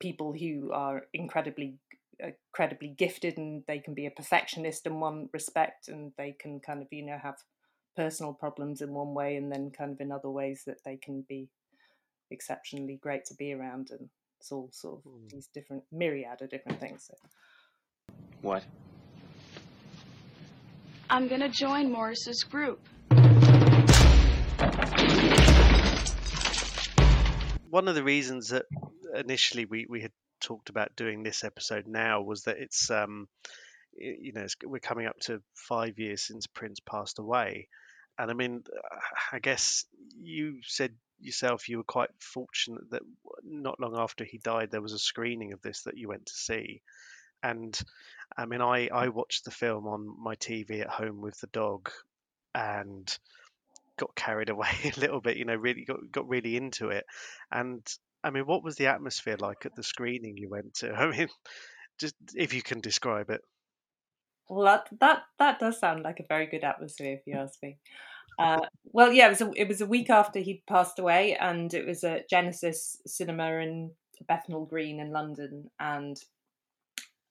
people 0.00 0.32
who 0.32 0.72
are 0.72 1.02
incredibly 1.12 1.78
incredibly 2.20 2.88
gifted 2.88 3.36
and 3.38 3.62
they 3.66 3.78
can 3.78 3.94
be 3.94 4.06
a 4.06 4.10
perfectionist 4.10 4.86
in 4.86 5.00
one 5.00 5.28
respect 5.32 5.88
and 5.88 6.12
they 6.16 6.32
can 6.32 6.60
kind 6.60 6.80
of 6.82 6.88
you 6.90 7.04
know 7.04 7.18
have 7.22 7.36
personal 7.96 8.32
problems 8.32 8.80
in 8.80 8.92
one 8.92 9.14
way 9.14 9.36
and 9.36 9.50
then 9.52 9.70
kind 9.70 9.92
of 9.92 10.00
in 10.00 10.10
other 10.12 10.30
ways 10.30 10.62
that 10.66 10.78
they 10.84 10.96
can 10.96 11.24
be 11.28 11.48
exceptionally 12.30 12.98
great 13.00 13.24
to 13.24 13.34
be 13.34 13.52
around 13.52 13.88
and 13.90 14.08
it's 14.40 14.50
all 14.52 14.68
sort 14.72 14.98
of 14.98 15.12
Mm. 15.12 15.30
these 15.30 15.46
different 15.54 15.84
myriad 15.92 16.42
of 16.42 16.50
different 16.50 16.80
things 16.80 17.04
so. 17.06 17.14
What? 18.42 18.64
I'm 21.08 21.28
gonna 21.28 21.48
join 21.48 21.90
Morris's 21.92 22.42
group. 22.44 22.80
One 27.70 27.88
of 27.88 27.94
the 27.94 28.04
reasons 28.04 28.48
that 28.48 28.66
initially 29.14 29.64
we, 29.64 29.86
we 29.88 30.00
had 30.02 30.12
talked 30.44 30.68
about 30.68 30.94
doing 30.94 31.22
this 31.22 31.42
episode 31.42 31.86
now 31.86 32.20
was 32.20 32.42
that 32.42 32.58
it's 32.58 32.90
um 32.90 33.26
you 33.96 34.32
know 34.32 34.42
it's, 34.42 34.56
we're 34.62 34.78
coming 34.78 35.06
up 35.06 35.18
to 35.20 35.40
five 35.54 35.98
years 35.98 36.22
since 36.22 36.46
Prince 36.46 36.80
passed 36.80 37.18
away, 37.18 37.68
and 38.18 38.30
I 38.30 38.34
mean 38.34 38.62
I 39.32 39.38
guess 39.38 39.86
you 40.20 40.58
said 40.62 40.92
yourself 41.20 41.68
you 41.68 41.78
were 41.78 41.84
quite 41.84 42.10
fortunate 42.20 42.90
that 42.90 43.02
not 43.42 43.80
long 43.80 43.96
after 43.96 44.24
he 44.24 44.38
died 44.38 44.70
there 44.70 44.82
was 44.82 44.92
a 44.92 44.98
screening 44.98 45.52
of 45.52 45.62
this 45.62 45.82
that 45.84 45.96
you 45.96 46.08
went 46.08 46.26
to 46.26 46.34
see, 46.34 46.82
and 47.42 47.78
I 48.36 48.44
mean 48.44 48.60
I 48.60 48.88
I 48.88 49.08
watched 49.08 49.44
the 49.44 49.50
film 49.50 49.86
on 49.86 50.14
my 50.22 50.34
TV 50.34 50.82
at 50.82 50.90
home 50.90 51.22
with 51.22 51.40
the 51.40 51.48
dog, 51.48 51.90
and 52.54 53.16
got 53.96 54.14
carried 54.14 54.48
away 54.50 54.92
a 54.96 55.00
little 55.00 55.22
bit 55.22 55.38
you 55.38 55.46
know 55.46 55.56
really 55.56 55.84
got 55.84 56.00
got 56.12 56.28
really 56.28 56.56
into 56.56 56.88
it, 56.88 57.06
and 57.50 57.82
I 58.24 58.30
mean, 58.30 58.46
what 58.46 58.64
was 58.64 58.76
the 58.76 58.86
atmosphere 58.88 59.36
like 59.38 59.66
at 59.66 59.76
the 59.76 59.82
screening 59.82 60.36
you 60.36 60.48
went 60.48 60.74
to? 60.76 60.92
I 60.94 61.10
mean, 61.10 61.28
just 61.98 62.14
if 62.34 62.54
you 62.54 62.62
can 62.62 62.80
describe 62.80 63.30
it. 63.30 63.40
well 64.48 64.64
that 64.64 64.88
that 65.00 65.22
that 65.38 65.58
does 65.58 65.78
sound 65.78 66.02
like 66.02 66.20
a 66.20 66.26
very 66.28 66.46
good 66.46 66.64
atmosphere 66.64 67.14
if 67.14 67.22
you 67.26 67.34
ask 67.34 67.62
me 67.62 67.78
uh, 68.38 68.60
well 68.84 69.12
yeah 69.12 69.26
it 69.26 69.30
was 69.30 69.40
a, 69.40 69.50
it 69.56 69.68
was 69.68 69.80
a 69.80 69.86
week 69.86 70.10
after 70.10 70.40
he'd 70.40 70.62
passed 70.68 70.98
away 70.98 71.36
and 71.36 71.72
it 71.72 71.86
was 71.86 72.02
at 72.04 72.28
genesis 72.28 73.00
cinema 73.06 73.52
in 73.54 73.90
bethnal 74.28 74.66
green 74.66 75.00
in 75.00 75.12
london 75.12 75.70
and 75.78 76.16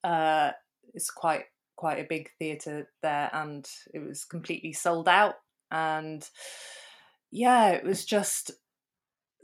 uh, 0.03 0.51
it's 0.93 1.09
quite 1.09 1.45
quite 1.75 1.99
a 1.99 2.07
big 2.09 2.29
theatre 2.39 2.89
there 3.01 3.29
and 3.33 3.67
it 3.93 3.99
was 3.99 4.25
completely 4.25 4.73
sold 4.73 5.07
out 5.07 5.35
and 5.71 6.29
yeah 7.31 7.69
it 7.69 7.83
was 7.83 8.05
just 8.05 8.51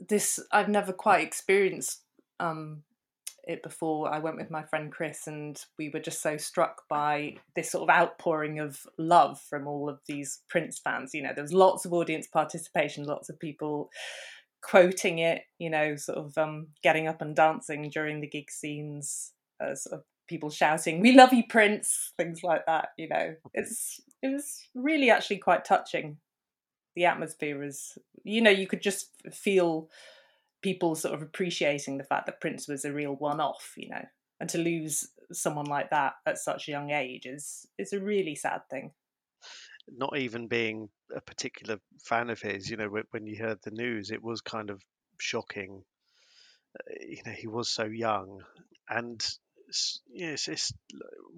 this 0.08 0.40
i've 0.52 0.68
never 0.68 0.92
quite 0.92 1.24
experienced 1.24 2.02
um 2.38 2.82
it 3.44 3.62
before. 3.62 4.12
I 4.12 4.18
went 4.18 4.36
with 4.36 4.50
my 4.50 4.62
friend 4.62 4.92
chris 4.92 5.26
and 5.26 5.60
we 5.78 5.88
were 5.88 6.00
just 6.00 6.22
so 6.22 6.36
struck 6.36 6.82
by 6.88 7.36
this 7.56 7.70
sort 7.72 7.88
of 7.88 7.94
outpouring 7.94 8.58
of 8.58 8.86
love 8.98 9.40
from 9.40 9.66
all 9.66 9.88
of 9.88 9.98
these 10.06 10.42
prince 10.48 10.78
fans 10.78 11.14
you 11.14 11.22
know 11.22 11.32
there 11.34 11.42
was 11.44 11.52
lots 11.52 11.84
of 11.84 11.92
audience 11.92 12.26
participation 12.26 13.04
lots 13.04 13.28
of 13.28 13.38
people 13.40 13.90
quoting 14.62 15.18
it 15.18 15.42
you 15.58 15.70
know 15.70 15.96
sort 15.96 16.18
of 16.18 16.36
um 16.36 16.68
getting 16.82 17.08
up 17.08 17.22
and 17.22 17.34
dancing 17.34 17.90
during 17.90 18.20
the 18.20 18.28
gig 18.28 18.50
scenes 18.50 19.32
uh, 19.62 19.74
sort 19.74 19.98
of 19.98 20.04
people 20.28 20.50
shouting 20.50 21.00
we 21.00 21.12
love 21.12 21.32
you 21.32 21.42
prince 21.48 22.12
things 22.16 22.42
like 22.44 22.64
that 22.66 22.90
you 22.96 23.08
know. 23.08 23.34
It's 23.52 24.00
it 24.22 24.28
was 24.28 24.68
really 24.74 25.10
actually 25.10 25.38
quite 25.38 25.64
touching 25.64 26.18
the 26.94 27.04
atmosphere 27.04 27.58
was 27.58 27.98
you 28.24 28.40
know 28.40 28.50
you 28.50 28.66
could 28.66 28.82
just 28.82 29.10
feel 29.32 29.88
people 30.62 30.94
sort 30.94 31.14
of 31.14 31.22
appreciating 31.22 31.98
the 31.98 32.04
fact 32.04 32.26
that 32.26 32.40
Prince 32.40 32.68
was 32.68 32.84
a 32.84 32.92
real 32.92 33.14
one-off, 33.14 33.72
you 33.76 33.88
know, 33.88 34.04
and 34.38 34.48
to 34.50 34.58
lose 34.58 35.08
someone 35.32 35.66
like 35.66 35.90
that 35.90 36.14
at 36.26 36.38
such 36.38 36.68
a 36.68 36.70
young 36.70 36.90
age 36.90 37.26
is 37.26 37.66
is 37.78 37.92
a 37.92 38.00
really 38.00 38.34
sad 38.34 38.62
thing. 38.70 38.92
Not 39.88 40.16
even 40.16 40.48
being 40.48 40.88
a 41.14 41.20
particular 41.20 41.78
fan 42.04 42.30
of 42.30 42.40
his, 42.40 42.70
you 42.70 42.76
know, 42.76 42.88
when, 43.10 43.26
you 43.26 43.36
heard 43.36 43.58
the 43.62 43.70
news, 43.70 44.10
it 44.10 44.22
was 44.22 44.40
kind 44.40 44.70
of 44.70 44.82
shocking. 45.18 45.82
Uh, 46.78 46.94
You 47.00 47.22
know, 47.26 47.32
he 47.32 47.48
was 47.48 47.70
so 47.70 47.84
young, 47.84 48.42
and 48.88 49.26
yes, 50.12 50.48
it's 50.48 50.72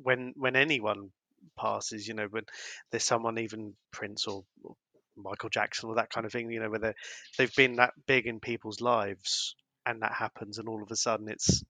when 0.03 0.33
when 0.37 0.57
anyone 0.57 1.11
passes, 1.59 2.07
you 2.09 2.15
know, 2.15 2.27
when 2.31 2.45
there's 2.91 3.05
someone 3.05 3.39
even 3.39 3.75
Prince 3.91 4.27
or, 4.27 4.45
or 4.63 4.75
Michael 5.17 5.49
Jackson 5.51 5.89
or 5.89 5.97
that 5.97 6.11
kind 6.11 6.27
of 6.27 6.33
thing, 6.33 6.51
you 6.51 6.61
know, 6.61 6.71
where 6.71 6.79
they 6.79 6.93
they've 7.39 7.55
been 7.55 7.77
that 7.77 7.93
big 8.07 8.27
in 8.27 8.41
people's 8.41 8.81
lives, 8.81 9.55
and 9.87 10.03
that 10.03 10.13
happens, 10.13 10.59
and 10.59 10.69
all 10.69 10.83
of 10.83 10.91
a 10.91 10.97
sudden, 10.97 11.29
it's 11.29 11.63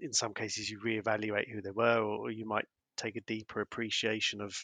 in 0.00 0.12
some 0.12 0.34
cases 0.34 0.68
you 0.68 0.80
reevaluate 0.80 1.50
who 1.50 1.62
they 1.62 1.70
were, 1.70 1.98
or, 1.98 2.30
you 2.30 2.46
might 2.46 2.66
take 2.96 3.16
a 3.16 3.20
deeper 3.22 3.60
appreciation 3.60 4.40
of 4.40 4.54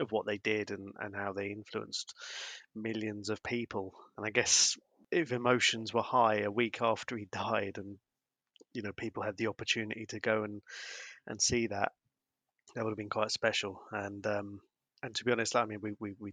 of 0.00 0.10
what 0.10 0.26
they 0.26 0.38
did 0.38 0.70
and, 0.70 0.92
and 0.98 1.14
how 1.14 1.32
they 1.32 1.48
influenced 1.48 2.14
millions 2.74 3.28
of 3.28 3.42
people. 3.44 3.94
And 4.16 4.26
I 4.26 4.30
guess 4.30 4.76
if 5.12 5.30
emotions 5.30 5.94
were 5.94 6.02
high 6.02 6.40
a 6.40 6.50
week 6.50 6.78
after 6.82 7.16
he 7.16 7.26
died, 7.32 7.78
and 7.78 7.98
you 8.72 8.82
know 8.82 8.92
people 8.92 9.22
had 9.22 9.36
the 9.36 9.48
opportunity 9.48 10.06
to 10.06 10.20
go 10.20 10.42
and 10.44 10.60
and 11.26 11.40
see 11.40 11.68
that, 11.68 11.92
that 12.74 12.84
would 12.84 12.90
have 12.90 12.98
been 12.98 13.08
quite 13.08 13.30
special. 13.30 13.80
And 13.92 14.26
um, 14.26 14.60
and 15.02 15.14
to 15.14 15.24
be 15.24 15.32
honest, 15.32 15.56
I 15.56 15.66
mean, 15.66 15.78
we 15.80 15.92
we, 16.00 16.14
we 16.18 16.32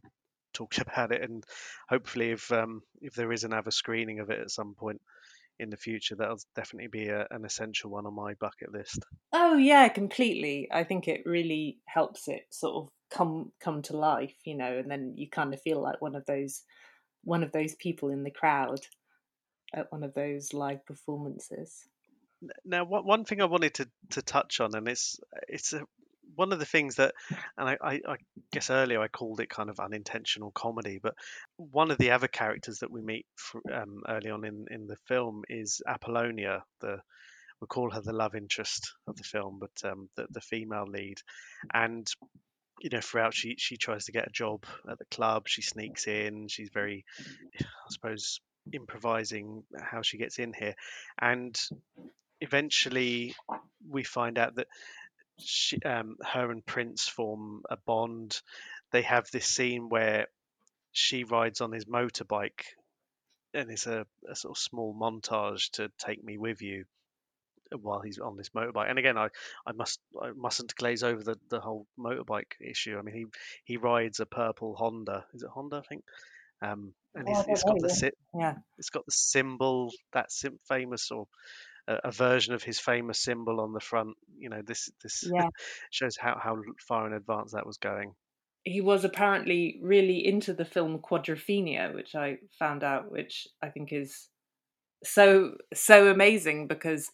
talked 0.54 0.78
about 0.82 1.12
it, 1.12 1.22
and 1.22 1.44
hopefully, 1.90 2.32
if 2.32 2.52
um, 2.52 2.82
if 3.02 3.14
there 3.14 3.32
is 3.32 3.44
another 3.44 3.72
screening 3.72 4.20
of 4.20 4.30
it 4.30 4.40
at 4.40 4.52
some 4.52 4.76
point 4.76 5.02
in 5.60 5.70
the 5.70 5.78
future, 5.78 6.16
that'll 6.16 6.40
definitely 6.56 6.88
be 6.88 7.08
a, 7.08 7.28
an 7.30 7.46
essential 7.46 7.92
one 7.92 8.06
on 8.06 8.16
my 8.16 8.34
bucket 8.36 8.72
list. 8.72 9.00
Oh 9.32 9.58
yeah, 9.58 9.88
completely. 9.90 10.68
I 10.72 10.84
think 10.84 11.08
it 11.08 11.22
really 11.26 11.78
helps 11.86 12.28
it 12.28 12.48
sort 12.50 12.76
of 12.76 12.90
come 13.12 13.52
come 13.60 13.82
to 13.84 13.98
life, 13.98 14.36
you 14.44 14.56
know, 14.56 14.78
and 14.78 14.90
then 14.90 15.14
you 15.16 15.30
kind 15.30 15.54
of 15.54 15.62
feel 15.62 15.82
like 15.82 16.02
one 16.02 16.16
of 16.16 16.26
those 16.26 16.64
one 17.24 17.44
of 17.44 17.52
those 17.52 17.76
people 17.76 18.10
in 18.10 18.24
the 18.24 18.32
crowd 18.32 18.80
at 19.74 19.92
one 19.92 20.04
of 20.04 20.14
those 20.14 20.54
live 20.54 20.86
performances. 20.86 21.86
Now, 22.66 22.84
one 22.86 23.06
one 23.06 23.26
thing 23.26 23.42
I 23.42 23.46
wanted 23.46 23.76
to, 23.76 23.90
to 24.12 24.22
touch 24.24 24.60
on, 24.60 24.74
and 24.76 24.88
it's 24.88 25.20
it's 25.48 25.74
a, 25.74 25.84
one 26.36 26.54
of 26.54 26.60
the 26.60 26.66
things 26.66 26.96
that, 26.96 27.14
and 27.58 27.70
I, 27.70 27.78
I, 27.82 27.94
I 28.08 28.16
guess 28.52 28.70
earlier 28.70 29.02
I 29.02 29.08
called 29.08 29.40
it 29.40 29.50
kind 29.50 29.70
of 29.70 29.80
unintentional 29.80 30.52
comedy, 30.52 31.00
but 31.02 31.14
one 31.58 31.92
of 31.92 31.98
the 31.98 32.12
other 32.12 32.28
characters 32.28 32.80
that 32.80 32.92
we 32.92 33.02
meet 33.02 33.26
fr 33.36 33.60
um, 33.74 34.04
early 34.08 34.30
on 34.30 34.46
in, 34.46 34.66
in 34.70 34.88
the 34.88 34.98
film 35.08 35.44
is 35.50 35.82
Apollonia, 35.88 36.64
the 36.82 36.98
we 37.62 37.68
call 37.68 37.92
her 37.92 38.02
the 38.02 38.14
love 38.14 38.34
interest 38.36 38.92
of 39.08 39.16
the 39.16 39.24
film, 39.24 39.60
but 39.60 39.90
um, 39.90 40.10
the, 40.16 40.26
the 40.32 40.42
female 40.42 40.88
lead, 40.88 41.18
and 41.74 42.08
you 42.82 42.90
know 42.90 43.02
throughout 43.02 43.36
she 43.36 43.56
she 43.60 43.78
tries 43.78 44.06
to 44.06 44.12
get 44.12 44.28
a 44.28 44.32
job 44.32 44.66
at 44.90 44.98
the 44.98 45.06
club, 45.12 45.44
she 45.48 45.62
sneaks 45.62 46.08
in, 46.08 46.48
she's 46.48 46.72
very, 46.74 47.06
I 47.60 47.90
suppose, 47.90 48.40
improvising 48.74 49.64
how 49.80 50.02
she 50.02 50.18
gets 50.18 50.40
in 50.40 50.54
here, 50.54 50.74
and 51.20 51.56
eventually 52.42 53.36
we 53.88 54.04
find 54.04 54.40
out 54.40 54.56
that 54.56 54.68
she, 55.44 55.82
um, 55.84 56.18
her 56.24 56.52
and 56.52 56.66
Prince 56.66 57.08
form 57.08 57.64
a 57.70 57.78
bond. 57.78 58.42
They 58.92 59.04
have 59.04 59.30
this 59.32 59.46
scene 59.48 59.90
where 59.90 60.28
she 60.92 61.24
rides 61.24 61.62
on 61.62 61.72
his 61.72 61.86
motorbike, 61.86 62.64
and 63.54 63.70
it's 63.72 63.88
a, 63.88 64.06
a 64.30 64.36
sort 64.36 64.58
of 64.58 64.62
small 64.62 64.94
montage 64.96 65.72
to 65.72 65.92
take 65.98 66.24
me 66.24 66.38
with 66.38 66.62
you 66.62 66.86
while 67.82 68.02
he's 68.02 68.20
on 68.20 68.36
this 68.38 68.50
motorbike. 68.50 68.90
And 68.90 69.00
again, 69.00 69.18
I, 69.18 69.30
I 69.66 69.72
must 69.74 70.00
I 70.22 70.32
mustn't 70.36 70.76
glaze 70.76 71.04
over 71.04 71.24
the, 71.24 71.38
the 71.50 71.60
whole 71.60 71.88
motorbike 71.98 72.54
issue. 72.62 72.98
I 72.98 73.02
mean, 73.02 73.16
he 73.16 73.26
he 73.66 73.78
rides 73.78 74.20
a 74.20 74.26
purple 74.26 74.76
Honda. 74.76 75.26
Is 75.34 75.44
it 75.44 75.50
Honda? 75.54 75.78
I 75.78 75.88
think. 75.88 76.04
Um, 76.62 76.94
and 77.16 77.28
Oh, 77.28 77.32
he's, 77.32 77.46
it's 77.48 77.64
got 77.64 77.80
the 77.80 77.88
yeah. 78.34 78.40
Yeah. 78.40 78.56
it's 78.78 78.90
got 78.90 79.06
the 79.06 79.12
symbol 79.12 79.92
that 80.14 80.32
sim- 80.32 80.60
famous 80.68 81.12
or 81.12 81.28
a, 81.92 82.10
a 82.10 82.12
version 82.12 82.54
of 82.54 82.64
his 82.64 82.80
famous 82.80 83.20
symbol 83.20 83.60
on 83.60 83.74
the 83.74 83.80
front. 83.80 84.16
You 84.38 84.50
know, 84.50 84.62
this 84.66 84.90
this 85.04 85.30
Yeah. 85.32 85.48
shows 85.92 86.18
how 86.18 86.40
how 86.42 86.58
far 86.88 87.08
in 87.08 87.14
advance 87.14 87.54
that 87.54 87.66
was 87.66 87.78
going. 87.78 88.14
He 88.64 88.82
was 88.82 89.04
apparently 89.04 89.80
really 89.82 90.26
into 90.26 90.54
the 90.54 90.66
film 90.66 91.00
Quadrophenia, 91.00 91.94
which 91.96 92.14
I 92.16 92.38
found 92.60 92.84
out, 92.84 93.12
which 93.12 93.48
I 93.62 93.70
think 93.70 93.92
is 93.92 94.30
so 95.04 95.56
so 95.74 96.10
amazing 96.10 96.68
because 96.68 97.10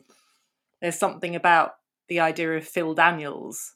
there's 0.82 1.00
something 1.00 1.36
about 1.36 1.72
the 2.10 2.20
idea 2.20 2.58
of 2.58 2.68
Phil 2.68 2.94
Daniels 2.94 3.74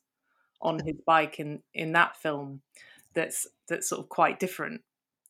on 0.62 0.80
his 0.86 0.96
bike 1.06 1.40
in 1.40 1.62
in 1.74 1.94
that 1.94 2.16
film 2.18 2.62
that's 3.14 3.48
that's 3.68 3.90
sort 3.90 4.02
of 4.02 4.10
quite 4.10 4.40
different 4.40 4.82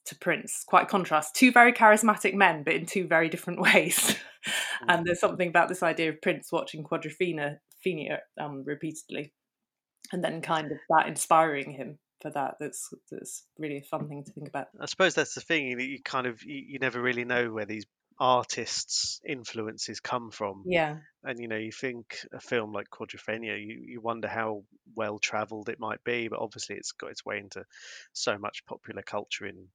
to 0.05 0.15
Prince, 0.17 0.63
quite 0.65 0.87
contrast. 0.87 1.35
Two 1.35 1.51
very 1.51 1.73
charismatic 1.73 2.33
men, 2.33 2.63
but 2.63 2.73
in 2.73 2.85
two 2.85 3.07
very 3.07 3.29
different 3.29 3.61
ways. 3.73 4.15
and 4.87 5.05
there's 5.05 5.19
something 5.19 5.47
about 5.47 5.69
this 5.69 5.83
idea 5.83 6.09
of 6.09 6.21
Prince 6.21 6.51
watching 6.51 6.83
Quadrophenia 6.83 7.57
Phenia, 7.85 8.19
um, 8.39 8.63
repeatedly, 8.65 9.33
and 10.11 10.23
then 10.23 10.41
kind 10.41 10.71
of 10.71 10.77
that 10.89 11.07
inspiring 11.07 11.71
him 11.71 11.97
for 12.21 12.29
that. 12.31 12.55
That's 12.59 12.89
that's 13.09 13.43
really 13.57 13.77
a 13.77 13.81
fun 13.81 14.07
thing 14.07 14.23
to 14.23 14.31
think 14.31 14.47
about. 14.47 14.67
I 14.79 14.85
suppose 14.85 15.15
that's 15.15 15.33
the 15.33 15.41
thing. 15.41 15.77
that 15.77 15.87
you 15.87 15.99
kind 16.03 16.27
of 16.27 16.43
you, 16.43 16.63
you 16.67 16.79
never 16.79 17.01
really 17.01 17.25
know 17.25 17.51
where 17.51 17.65
these 17.65 17.85
artists' 18.19 19.19
influences 19.27 19.99
come 19.99 20.29
from. 20.29 20.63
Yeah, 20.67 20.97
And 21.23 21.39
you 21.39 21.47
know, 21.47 21.57
you 21.57 21.71
think 21.71 22.19
a 22.31 22.39
film 22.39 22.71
like 22.71 22.87
Quadrophenia, 22.89 23.59
you, 23.59 23.83
you 23.83 23.99
wonder 23.99 24.27
how 24.27 24.63
well 24.95 25.17
travelled 25.17 25.69
it 25.69 25.79
might 25.79 26.03
be, 26.03 26.27
but 26.27 26.39
obviously 26.39 26.75
it's 26.75 26.91
got 26.91 27.09
its 27.09 27.25
way 27.25 27.39
into 27.39 27.65
so 28.13 28.37
much 28.37 28.63
popular 28.67 29.01
culture 29.01 29.47
in 29.47 29.67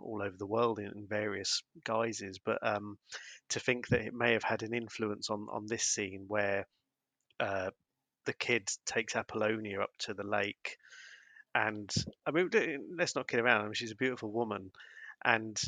all 0.00 0.22
over 0.22 0.36
the 0.36 0.46
world 0.46 0.78
in, 0.78 0.86
in 0.86 1.06
various 1.08 1.62
guises. 1.84 2.38
But 2.44 2.58
um, 2.66 2.98
to 3.50 3.60
think 3.60 3.88
that 3.88 4.00
it 4.00 4.14
may 4.14 4.32
have 4.32 4.42
had 4.42 4.62
an 4.62 4.74
influence 4.74 5.30
on 5.30 5.46
on 5.50 5.66
this 5.66 5.84
scene 5.84 6.24
where 6.28 6.66
uh, 7.38 7.70
the 8.26 8.32
kid 8.34 8.68
takes 8.86 9.16
Apollonia 9.16 9.80
up 9.80 9.90
to 10.00 10.14
the 10.14 10.26
lake, 10.26 10.76
and 11.54 11.92
I 12.26 12.30
mean, 12.30 12.50
let's 12.96 13.16
not 13.16 13.28
kid 13.28 13.40
around. 13.40 13.62
I 13.62 13.64
mean, 13.64 13.74
she's 13.74 13.92
a 13.92 13.96
beautiful 13.96 14.30
woman, 14.30 14.70
and 15.24 15.60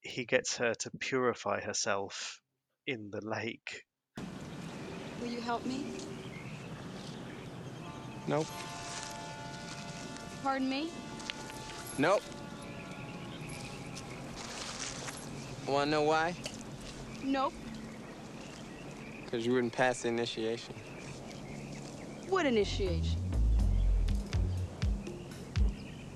he 0.00 0.24
gets 0.24 0.58
her 0.58 0.74
to 0.74 0.90
purify 1.00 1.60
herself 1.60 2.40
in 2.86 3.10
the 3.10 3.24
lake. 3.24 3.84
Will 5.20 5.28
you 5.28 5.40
help 5.40 5.64
me? 5.64 5.84
Nope. 8.26 8.46
Pardon 10.42 10.68
me? 10.68 10.90
Nope. 11.98 12.22
Wanna 15.66 15.90
know 15.90 16.02
why? 16.02 16.34
Nope. 17.22 17.54
Because 19.24 19.46
you 19.46 19.52
wouldn't 19.52 19.72
pass 19.72 20.02
the 20.02 20.08
initiation. 20.08 20.74
What 22.28 22.46
initiation? 22.46 23.20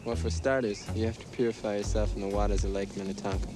Well, 0.04 0.16
for 0.16 0.30
starters, 0.30 0.86
you 0.94 1.04
have 1.06 1.18
to 1.18 1.26
purify 1.28 1.76
yourself 1.76 2.14
in 2.14 2.22
the 2.22 2.28
waters 2.28 2.64
of 2.64 2.70
Lake 2.70 2.96
Minnetonka. 2.96 3.48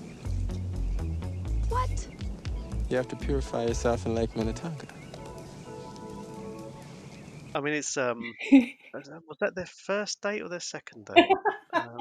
What? 1.68 2.08
You 2.88 2.96
have 2.96 3.08
to 3.08 3.16
purify 3.16 3.64
yourself 3.64 4.04
in 4.04 4.14
Lake 4.14 4.36
Minnetonka. 4.36 4.86
I 7.54 7.60
mean, 7.60 7.74
it's 7.74 7.96
um, 7.96 8.34
was 8.92 9.38
that 9.40 9.54
their 9.54 9.66
first 9.66 10.20
date 10.22 10.42
or 10.42 10.48
their 10.48 10.60
second 10.60 11.06
date? 11.06 11.26
um, 11.74 11.98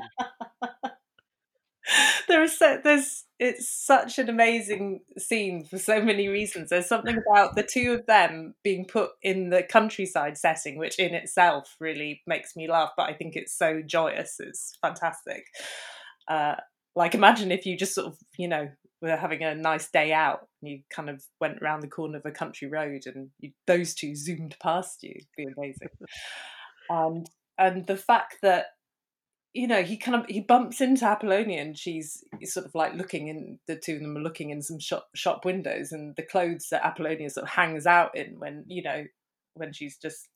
there 2.42 2.46
is 2.46 2.58
so, 2.58 2.80
there's 2.84 3.26
it's 3.40 3.70
such 3.70 4.20
an 4.20 4.30
amazing 4.30 5.02
scene 5.18 5.66
for 5.66 5.78
so 5.78 6.02
many 6.02 6.28
reasons. 6.28 6.70
There's 6.70 6.88
something 6.88 7.18
about 7.32 7.56
the 7.56 7.64
two 7.64 7.94
of 7.94 8.06
them 8.08 8.56
being 8.64 8.86
put 8.86 9.12
in 9.22 9.50
the 9.50 9.64
countryside 9.64 10.38
setting, 10.38 10.78
which 10.78 11.00
in 11.00 11.14
itself 11.14 11.76
really 11.80 12.22
makes 12.26 12.56
me 12.56 12.70
laugh. 12.70 12.92
But 12.98 13.10
I 13.10 13.14
think 13.14 13.36
it's 13.36 13.56
so 13.56 13.82
joyous. 13.86 14.38
It's 14.40 14.78
fantastic. 14.82 15.46
Uh, 16.28 16.56
like 16.96 17.16
imagine 17.16 17.52
if 17.52 17.66
you 17.66 17.78
just 17.78 17.96
sort 17.96 18.08
of 18.08 18.18
you 18.38 18.48
know 18.48 18.70
were 19.02 19.16
having 19.16 19.44
a 19.44 19.56
nice 19.56 19.90
day 19.90 20.14
out 20.14 20.48
and 20.62 20.72
you 20.72 20.82
kind 20.92 21.10
of 21.10 21.24
went 21.40 21.60
around 21.62 21.82
the 21.82 21.88
corner 21.88 22.18
of 22.18 22.26
a 22.26 22.32
country 22.32 22.68
road 22.68 23.04
and 23.06 23.30
you, 23.40 23.52
those 23.66 23.94
two 23.96 24.16
zoomed 24.16 24.56
past 24.62 25.04
you. 25.04 25.12
It'd 25.16 25.28
be 25.38 25.48
amazing. 25.58 25.90
and 26.90 27.28
and 27.58 27.86
the 27.86 27.98
fact 27.98 28.38
that 28.42 28.68
you 29.54 29.68
know 29.68 29.84
he 29.84 29.98
kind 29.98 30.16
of 30.16 30.26
he 30.28 30.40
bumps 30.40 30.82
into 30.82 31.06
Apollonia 31.06 31.62
and 31.62 31.78
she's 31.78 32.24
sort 32.44 32.66
of 32.66 32.74
like 32.74 32.94
looking 32.94 33.28
in 33.28 33.60
the 33.68 33.76
two 33.76 33.96
of 33.96 34.02
them 34.02 34.18
are 34.18 34.22
looking 34.22 34.50
in 34.50 34.62
some 34.62 34.80
shop 34.80 35.08
shop 35.14 35.44
windows 35.46 35.92
and 35.92 36.16
the 36.16 36.24
clothes 36.24 36.68
that 36.72 36.86
Apollonia 36.86 37.30
sort 37.30 37.44
of 37.44 37.50
hangs 37.50 37.86
out 37.86 38.16
in 38.16 38.40
when 38.40 38.64
you 38.68 38.82
know 38.82 39.06
when 39.56 39.74
she's 39.74 39.98
just 39.98 40.30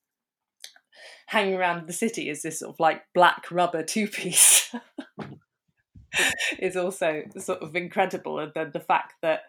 hanging 1.28 1.56
around 1.56 1.88
the 1.88 1.94
city 1.94 2.30
is 2.30 2.42
this 2.42 2.60
sort 2.60 2.74
of 2.74 2.80
like 2.80 3.04
black 3.14 3.46
rubber 3.52 3.84
two 3.84 4.08
piece 4.08 4.74
is 6.60 6.76
also 6.76 7.24
sort 7.38 7.62
of 7.62 7.76
incredible. 7.76 8.40
And 8.40 8.52
then 8.54 8.72
the 8.74 8.80
fact 8.80 9.16
that 9.22 9.44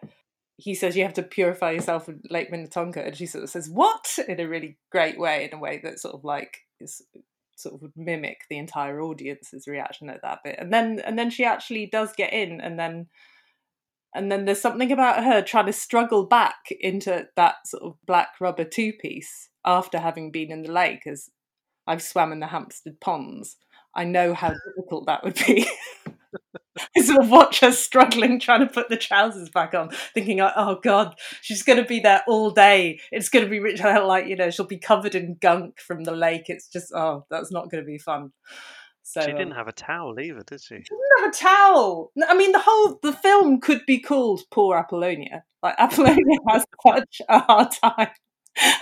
he 0.57 0.73
says 0.73 0.95
you 0.95 1.03
have 1.03 1.13
to 1.13 1.23
purify 1.23 1.71
yourself 1.71 2.09
in 2.09 2.21
Lake 2.29 2.51
Minnetonka, 2.51 3.03
and 3.03 3.15
she 3.15 3.25
sort 3.25 3.43
of 3.43 3.49
says 3.49 3.69
what? 3.69 4.17
in 4.27 4.39
a 4.39 4.47
really 4.47 4.77
great 4.91 5.19
way, 5.19 5.45
in 5.45 5.57
a 5.57 5.61
way 5.61 5.79
that 5.83 5.99
sort 5.99 6.15
of 6.15 6.23
like 6.23 6.59
is 6.79 7.01
sort 7.57 7.75
of 7.75 7.81
would 7.81 7.93
mimic 7.95 8.41
the 8.49 8.57
entire 8.57 9.01
audience's 9.01 9.67
reaction 9.67 10.09
at 10.09 10.21
that 10.21 10.39
bit, 10.43 10.55
and 10.59 10.73
then 10.73 11.01
and 11.05 11.17
then 11.17 11.29
she 11.29 11.43
actually 11.43 11.87
does 11.87 12.13
get 12.15 12.33
in, 12.33 12.61
and 12.61 12.79
then 12.79 13.07
and 14.15 14.31
then 14.31 14.45
there's 14.45 14.61
something 14.61 14.91
about 14.91 15.23
her 15.23 15.41
trying 15.41 15.65
to 15.67 15.73
struggle 15.73 16.25
back 16.25 16.69
into 16.79 17.27
that 17.35 17.55
sort 17.65 17.83
of 17.83 17.95
black 18.05 18.29
rubber 18.39 18.63
two 18.63 18.93
piece 18.93 19.49
after 19.65 19.99
having 19.99 20.31
been 20.31 20.51
in 20.51 20.63
the 20.63 20.71
lake, 20.71 21.05
as 21.05 21.29
I've 21.85 22.01
swam 22.01 22.31
in 22.31 22.39
the 22.39 22.47
Hampstead 22.47 22.99
ponds. 22.99 23.57
I 23.95 24.03
know 24.03 24.33
how 24.33 24.49
difficult 24.75 25.05
that 25.07 25.23
would 25.23 25.39
be. 25.45 25.67
I 26.95 27.01
sort 27.01 27.23
of 27.23 27.29
watch 27.29 27.59
her 27.61 27.71
struggling 27.71 28.39
trying 28.39 28.61
to 28.61 28.73
put 28.73 28.89
the 28.89 28.97
trousers 28.97 29.49
back 29.49 29.73
on, 29.73 29.89
thinking, 30.13 30.39
"Oh 30.41 30.79
God, 30.81 31.15
she's 31.41 31.63
going 31.63 31.81
to 31.81 31.87
be 31.87 31.99
there 31.99 32.23
all 32.27 32.51
day. 32.51 32.99
It's 33.11 33.29
going 33.29 33.45
to 33.45 33.51
be 33.51 33.59
rich, 33.59 33.79
like 33.83 34.27
you 34.27 34.35
know, 34.35 34.49
she'll 34.49 34.65
be 34.65 34.77
covered 34.77 35.15
in 35.15 35.37
gunk 35.39 35.79
from 35.79 36.03
the 36.03 36.13
lake. 36.13 36.45
It's 36.47 36.67
just, 36.67 36.91
oh, 36.93 37.25
that's 37.29 37.51
not 37.51 37.69
going 37.69 37.83
to 37.83 37.87
be 37.87 37.97
fun." 37.97 38.31
So 39.07 39.21
She 39.21 39.31
um, 39.31 39.37
didn't 39.37 39.55
have 39.55 39.69
a 39.69 39.71
towel 39.71 40.19
either, 40.19 40.43
did 40.45 40.59
she? 40.59 40.75
She 40.75 40.81
didn't 40.81 41.19
have 41.19 41.29
a 41.29 41.33
towel. 41.33 42.11
I 42.27 42.35
mean, 42.35 42.51
the 42.51 42.59
whole 42.59 42.99
the 43.01 43.13
film 43.13 43.61
could 43.61 43.85
be 43.85 44.01
called 44.01 44.41
"Poor 44.51 44.75
Apollonia." 44.75 45.43
Like 45.63 45.75
Apollonia 45.79 46.37
has 46.49 46.65
such 46.85 47.21
a 47.29 47.39
hard 47.39 47.71
time, 47.71 48.09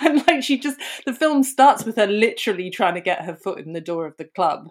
and 0.02 0.26
like 0.26 0.42
she 0.42 0.58
just 0.58 0.80
the 1.06 1.14
film 1.14 1.44
starts 1.44 1.86
with 1.86 1.98
her 1.98 2.08
literally 2.08 2.72
trying 2.72 2.96
to 2.96 3.02
get 3.02 3.24
her 3.24 3.36
foot 3.36 3.60
in 3.60 3.74
the 3.74 3.82
door 3.82 4.08
of 4.08 4.18
the 4.18 4.26
club, 4.26 4.70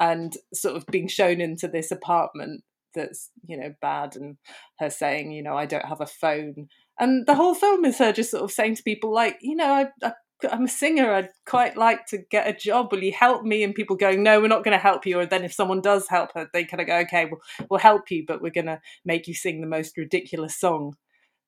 and 0.00 0.36
sort 0.54 0.76
of 0.76 0.86
being 0.86 1.08
shown 1.08 1.40
into 1.40 1.68
this 1.68 1.90
apartment 1.90 2.62
that's 2.94 3.30
you 3.46 3.56
know 3.56 3.74
bad, 3.80 4.16
and 4.16 4.36
her 4.78 4.90
saying, 4.90 5.32
you 5.32 5.42
know, 5.42 5.56
I 5.56 5.66
don't 5.66 5.86
have 5.86 6.00
a 6.00 6.06
phone, 6.06 6.68
and 6.98 7.26
the 7.26 7.34
whole 7.34 7.54
film 7.54 7.84
is 7.84 7.98
her 7.98 8.12
just 8.12 8.30
sort 8.30 8.44
of 8.44 8.52
saying 8.52 8.76
to 8.76 8.82
people 8.82 9.12
like, 9.12 9.38
you 9.40 9.56
know, 9.56 9.72
I. 9.72 9.86
I 10.02 10.12
I'm 10.48 10.66
a 10.66 10.68
singer. 10.68 11.12
I'd 11.12 11.30
quite 11.46 11.76
like 11.76 12.06
to 12.06 12.18
get 12.18 12.46
a 12.46 12.52
job. 12.52 12.92
Will 12.92 13.02
you 13.02 13.12
help 13.12 13.42
me? 13.42 13.64
And 13.64 13.74
people 13.74 13.96
going, 13.96 14.22
no, 14.22 14.40
we're 14.40 14.46
not 14.46 14.62
going 14.62 14.76
to 14.76 14.78
help 14.80 15.04
you. 15.04 15.18
Or 15.18 15.26
then 15.26 15.44
if 15.44 15.52
someone 15.52 15.80
does 15.80 16.06
help 16.08 16.30
her, 16.34 16.48
they 16.52 16.64
kind 16.64 16.80
of 16.80 16.86
go, 16.86 16.98
okay, 16.98 17.24
we'll, 17.24 17.40
we'll 17.68 17.80
help 17.80 18.10
you, 18.10 18.24
but 18.24 18.40
we're 18.40 18.52
going 18.52 18.66
to 18.66 18.80
make 19.04 19.26
you 19.26 19.34
sing 19.34 19.60
the 19.60 19.66
most 19.66 19.96
ridiculous 19.96 20.56
song 20.56 20.94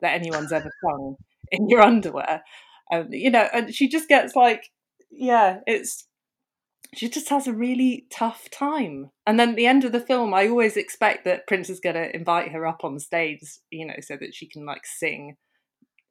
that 0.01 0.15
anyone's 0.15 0.51
ever 0.51 0.73
sung 0.85 1.17
in 1.53 1.69
your 1.69 1.83
underwear. 1.85 2.43
And, 2.91 3.13
you 3.13 3.31
know, 3.31 3.49
and 3.53 3.73
she 3.73 3.89
just 3.89 4.09
gets 4.09 4.35
like, 4.35 4.71
yeah, 5.11 5.61
it's, 5.69 6.09
she 6.95 7.09
just 7.09 7.29
has 7.29 7.47
a 7.47 7.53
really 7.53 8.07
tough 8.11 8.51
time. 8.51 9.11
And 9.27 9.39
then 9.39 9.51
at 9.51 9.57
the 9.57 9.67
end 9.67 9.85
of 9.85 9.93
the 9.93 10.01
film, 10.01 10.35
I 10.35 10.49
always 10.49 10.77
expect 10.77 11.25
that 11.25 11.47
Prince 11.47 11.71
is 11.71 11.81
going 11.81 11.95
to 11.95 12.15
invite 12.15 12.53
her 12.53 12.67
up 12.67 12.85
on 12.85 12.99
stage, 12.99 13.41
you 13.71 13.87
know, 13.87 13.95
so 14.01 14.17
that 14.17 14.35
she 14.35 14.47
can 14.47 14.67
like 14.67 14.85
sing 14.85 15.37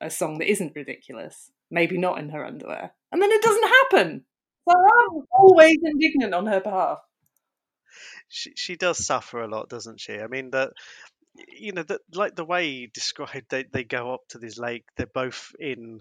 a 0.02 0.10
song 0.10 0.38
that 0.38 0.50
isn't 0.50 0.76
ridiculous, 0.76 1.52
maybe 1.70 1.98
not 1.98 2.20
in 2.20 2.30
her 2.30 2.46
underwear. 2.46 2.92
And 3.12 3.22
then 3.22 3.32
it 3.32 3.42
doesn't 3.42 3.68
happen. 3.68 4.26
So 4.70 4.76
I'm 4.78 5.24
always 5.32 5.78
indignant 5.84 6.34
on 6.34 6.46
her 6.46 6.62
behalf. 6.62 7.00
She 8.28 8.54
she 8.56 8.76
does 8.76 9.04
suffer 9.04 9.42
a 9.42 9.48
lot, 9.48 9.70
doesn't 9.70 10.00
she? 10.00 10.20
I 10.20 10.28
mean, 10.28 10.52
that 10.52 10.72
you 11.48 11.72
know, 11.72 11.84
like 12.14 12.36
the 12.36 12.46
way 12.46 12.68
you 12.68 12.88
described, 12.88 13.48
they 13.50 13.66
they 13.72 13.84
go 13.84 14.14
up 14.14 14.22
to 14.30 14.38
this 14.38 14.58
lake. 14.58 14.86
They're 14.96 15.08
both 15.08 15.52
in. 15.60 16.00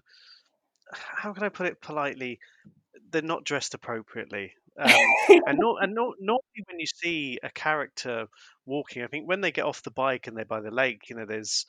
How 0.92 1.32
can 1.32 1.44
I 1.44 1.48
put 1.48 1.66
it 1.66 1.80
politely? 1.80 2.38
They're 3.10 3.22
not 3.22 3.44
dressed 3.44 3.74
appropriately. 3.74 4.52
Um, 4.78 4.90
and 5.46 5.58
not 5.58 5.82
and 5.82 5.94
not 5.94 6.14
normally 6.20 6.64
when 6.66 6.78
you 6.78 6.86
see 6.86 7.38
a 7.42 7.50
character 7.50 8.26
walking, 8.66 9.02
I 9.02 9.08
think 9.08 9.28
when 9.28 9.40
they 9.40 9.50
get 9.50 9.64
off 9.64 9.82
the 9.82 9.90
bike 9.90 10.26
and 10.26 10.36
they're 10.36 10.44
by 10.44 10.60
the 10.60 10.70
lake, 10.70 11.08
you 11.08 11.16
know, 11.16 11.26
there's 11.26 11.66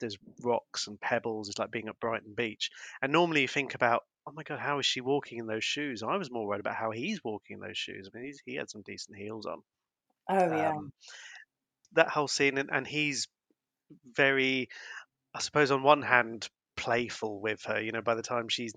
there's 0.00 0.16
rocks 0.42 0.86
and 0.86 1.00
pebbles. 1.00 1.48
It's 1.48 1.58
like 1.58 1.70
being 1.70 1.88
at 1.88 2.00
Brighton 2.00 2.34
Beach. 2.34 2.70
And 3.02 3.12
normally 3.12 3.42
you 3.42 3.48
think 3.48 3.74
about, 3.74 4.02
oh 4.26 4.32
my 4.32 4.42
god, 4.42 4.58
how 4.58 4.78
is 4.78 4.86
she 4.86 5.00
walking 5.00 5.38
in 5.38 5.46
those 5.46 5.64
shoes? 5.64 6.02
I 6.02 6.16
was 6.16 6.30
more 6.30 6.46
worried 6.46 6.60
about 6.60 6.76
how 6.76 6.90
he's 6.90 7.22
walking 7.22 7.56
in 7.56 7.60
those 7.60 7.78
shoes. 7.78 8.08
I 8.08 8.16
mean, 8.16 8.26
he's, 8.26 8.40
he 8.44 8.54
had 8.56 8.70
some 8.70 8.82
decent 8.82 9.18
heels 9.18 9.46
on. 9.46 9.62
Oh, 10.28 10.56
yeah. 10.56 10.70
Um, 10.70 10.92
that 11.92 12.08
whole 12.08 12.28
scene, 12.28 12.58
and, 12.58 12.70
and 12.72 12.86
he's 12.86 13.28
very, 14.14 14.68
I 15.34 15.40
suppose, 15.40 15.70
on 15.70 15.82
one 15.82 16.02
hand, 16.02 16.48
playful 16.76 17.40
with 17.40 17.62
her. 17.64 17.80
You 17.80 17.92
know, 17.92 18.02
by 18.02 18.14
the 18.14 18.22
time 18.22 18.48
she's 18.48 18.74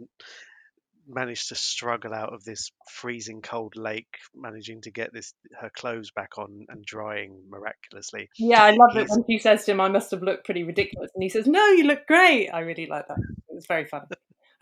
managed 1.10 1.50
to 1.50 1.56
struggle 1.56 2.14
out 2.14 2.34
of 2.34 2.44
this 2.44 2.72
freezing 2.88 3.42
cold 3.42 3.76
lake, 3.76 4.18
managing 4.36 4.82
to 4.82 4.92
get 4.92 5.12
this 5.12 5.34
her 5.60 5.70
clothes 5.70 6.12
back 6.12 6.38
on 6.38 6.66
and 6.70 6.86
drying 6.86 7.42
miraculously. 7.50 8.30
Yeah, 8.38 8.64
I 8.64 8.72
love 8.72 8.96
it 8.96 9.00
he's- 9.00 9.10
when 9.10 9.26
she 9.28 9.40
says 9.40 9.66
to 9.66 9.72
him, 9.72 9.82
I 9.82 9.90
must 9.90 10.12
have 10.12 10.22
looked 10.22 10.46
pretty 10.46 10.64
ridiculous. 10.64 11.12
And 11.16 11.24
he 11.24 11.30
says, 11.30 11.48
No, 11.48 11.66
you 11.72 11.86
look 11.86 12.06
great. 12.08 12.50
I 12.50 12.60
really 12.60 12.86
like 12.86 13.08
that. 13.08 13.18
It 13.50 13.56
was 13.56 13.66
very 13.66 13.86
fun. 13.86 14.04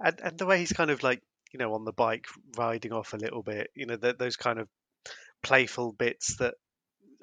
and 0.00 0.20
and 0.22 0.38
the 0.38 0.46
way 0.46 0.58
he's 0.58 0.72
kind 0.72 0.90
of 0.90 1.02
like 1.02 1.22
you 1.52 1.58
know 1.58 1.74
on 1.74 1.84
the 1.84 1.92
bike 1.92 2.26
riding 2.56 2.92
off 2.92 3.12
a 3.12 3.18
little 3.18 3.42
bit 3.42 3.70
you 3.74 3.86
know 3.86 3.96
th- 3.96 4.16
those 4.18 4.36
kind 4.36 4.58
of 4.58 4.68
playful 5.42 5.92
bits 5.92 6.36
that 6.36 6.54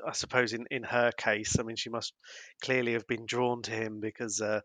i 0.08 0.12
suppose 0.12 0.54
in 0.54 0.66
in 0.72 0.84
her 0.84 1.12
case 1.12 1.58
i 1.60 1.64
mean 1.64 1.76
she 1.76 1.90
must 1.90 2.14
clearly 2.62 2.94
have 2.94 3.08
been 3.08 3.26
drawn 3.26 3.62
to 3.62 3.72
him 3.72 4.00
because 4.00 4.40
uh 4.40 4.62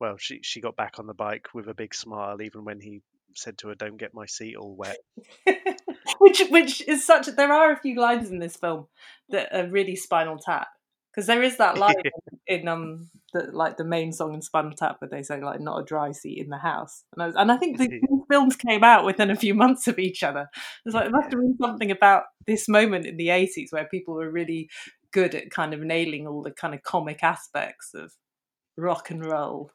well 0.00 0.16
she 0.18 0.40
she 0.42 0.60
got 0.60 0.76
back 0.76 0.98
on 0.98 1.06
the 1.06 1.14
bike 1.14 1.48
with 1.54 1.68
a 1.68 1.74
big 1.74 1.94
smile 1.94 2.40
even 2.42 2.64
when 2.64 2.80
he 2.80 3.00
said 3.36 3.58
to 3.58 3.68
her 3.68 3.74
don't 3.74 3.96
get 3.96 4.14
my 4.14 4.26
seat 4.26 4.56
all 4.56 4.76
wet. 4.76 4.98
Which 6.18 6.42
which 6.50 6.86
is 6.86 7.04
such 7.04 7.26
there 7.26 7.52
are 7.52 7.72
a 7.72 7.80
few 7.80 7.98
lines 7.98 8.30
in 8.30 8.38
this 8.38 8.56
film 8.56 8.86
that 9.30 9.54
are 9.54 9.68
really 9.68 9.96
spinal 9.96 10.38
tap 10.38 10.68
because 11.12 11.26
there 11.26 11.42
is 11.42 11.56
that 11.56 11.78
line 11.78 11.94
in, 12.46 12.60
in 12.60 12.68
um 12.68 13.10
the 13.32 13.48
like 13.52 13.76
the 13.76 13.84
main 13.84 14.12
song 14.12 14.34
in 14.34 14.42
spinal 14.42 14.72
tap 14.72 14.96
where 15.00 15.08
they 15.08 15.22
say 15.22 15.40
like 15.40 15.60
not 15.60 15.80
a 15.80 15.84
dry 15.84 16.12
seat 16.12 16.38
in 16.38 16.50
the 16.50 16.58
house. 16.58 17.04
And 17.14 17.22
I, 17.22 17.26
was, 17.26 17.36
and 17.36 17.52
I 17.52 17.56
think 17.56 17.78
the 17.78 18.00
films 18.30 18.56
came 18.56 18.84
out 18.84 19.04
within 19.04 19.30
a 19.30 19.36
few 19.36 19.54
months 19.54 19.88
of 19.88 19.98
each 19.98 20.22
other. 20.22 20.48
It's 20.84 20.94
like 20.94 21.06
it 21.06 21.12
must 21.12 21.30
have 21.30 21.40
been 21.40 21.56
something 21.60 21.90
about 21.90 22.24
this 22.46 22.68
moment 22.68 23.06
in 23.06 23.16
the 23.16 23.28
80s 23.28 23.70
where 23.70 23.86
people 23.86 24.14
were 24.14 24.30
really 24.30 24.68
good 25.12 25.34
at 25.34 25.50
kind 25.50 25.74
of 25.74 25.80
nailing 25.80 26.26
all 26.26 26.42
the 26.42 26.50
kind 26.50 26.74
of 26.74 26.82
comic 26.82 27.22
aspects 27.22 27.90
of 27.94 28.12
rock 28.76 29.10
and 29.10 29.24
roll 29.24 29.70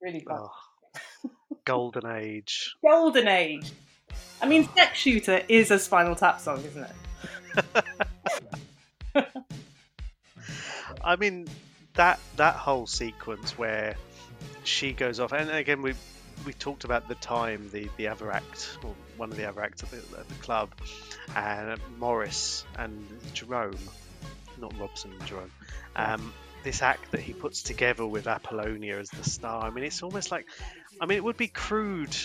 really 0.00 0.20
fun. 0.20 0.38
oh, 0.40 1.30
golden 1.64 2.06
age. 2.06 2.74
Golden 2.82 3.28
age. 3.28 3.70
I 4.40 4.46
mean 4.46 4.68
sex 4.74 4.98
shooter 4.98 5.42
is 5.48 5.70
a 5.70 5.78
spinal 5.78 6.14
tap 6.14 6.40
song 6.40 6.62
isn't 6.64 6.86
it? 9.14 9.26
I 11.02 11.16
mean 11.16 11.48
that 11.94 12.18
that 12.36 12.54
whole 12.54 12.86
sequence 12.86 13.56
where 13.58 13.96
she 14.64 14.92
goes 14.92 15.20
off, 15.20 15.32
and 15.32 15.50
again 15.50 15.82
we 15.82 15.94
we 16.44 16.52
talked 16.52 16.84
about 16.84 17.08
the 17.08 17.14
time 17.16 17.70
the 17.72 17.88
the 17.96 18.08
other 18.08 18.30
act, 18.30 18.78
or 18.82 18.94
one 19.16 19.30
of 19.30 19.36
the 19.36 19.48
other 19.48 19.62
acts 19.62 19.82
at 19.82 19.90
the, 19.90 19.98
at 20.18 20.28
the 20.28 20.34
club, 20.34 20.70
and 21.34 21.80
Morris 21.98 22.64
and 22.78 23.06
Jerome, 23.34 23.78
not 24.60 24.78
Robson, 24.78 25.12
and 25.12 25.26
Jerome. 25.26 25.52
Um, 25.96 26.32
this 26.66 26.82
act 26.82 27.12
that 27.12 27.20
he 27.20 27.32
puts 27.32 27.62
together 27.62 28.04
with 28.04 28.26
Apollonia 28.26 28.98
as 28.98 29.08
the 29.10 29.22
star. 29.22 29.64
I 29.64 29.70
mean, 29.70 29.84
it's 29.84 30.02
almost 30.02 30.32
like, 30.32 30.46
I 31.00 31.06
mean, 31.06 31.16
it 31.16 31.22
would 31.22 31.36
be 31.36 31.46
crude 31.46 32.16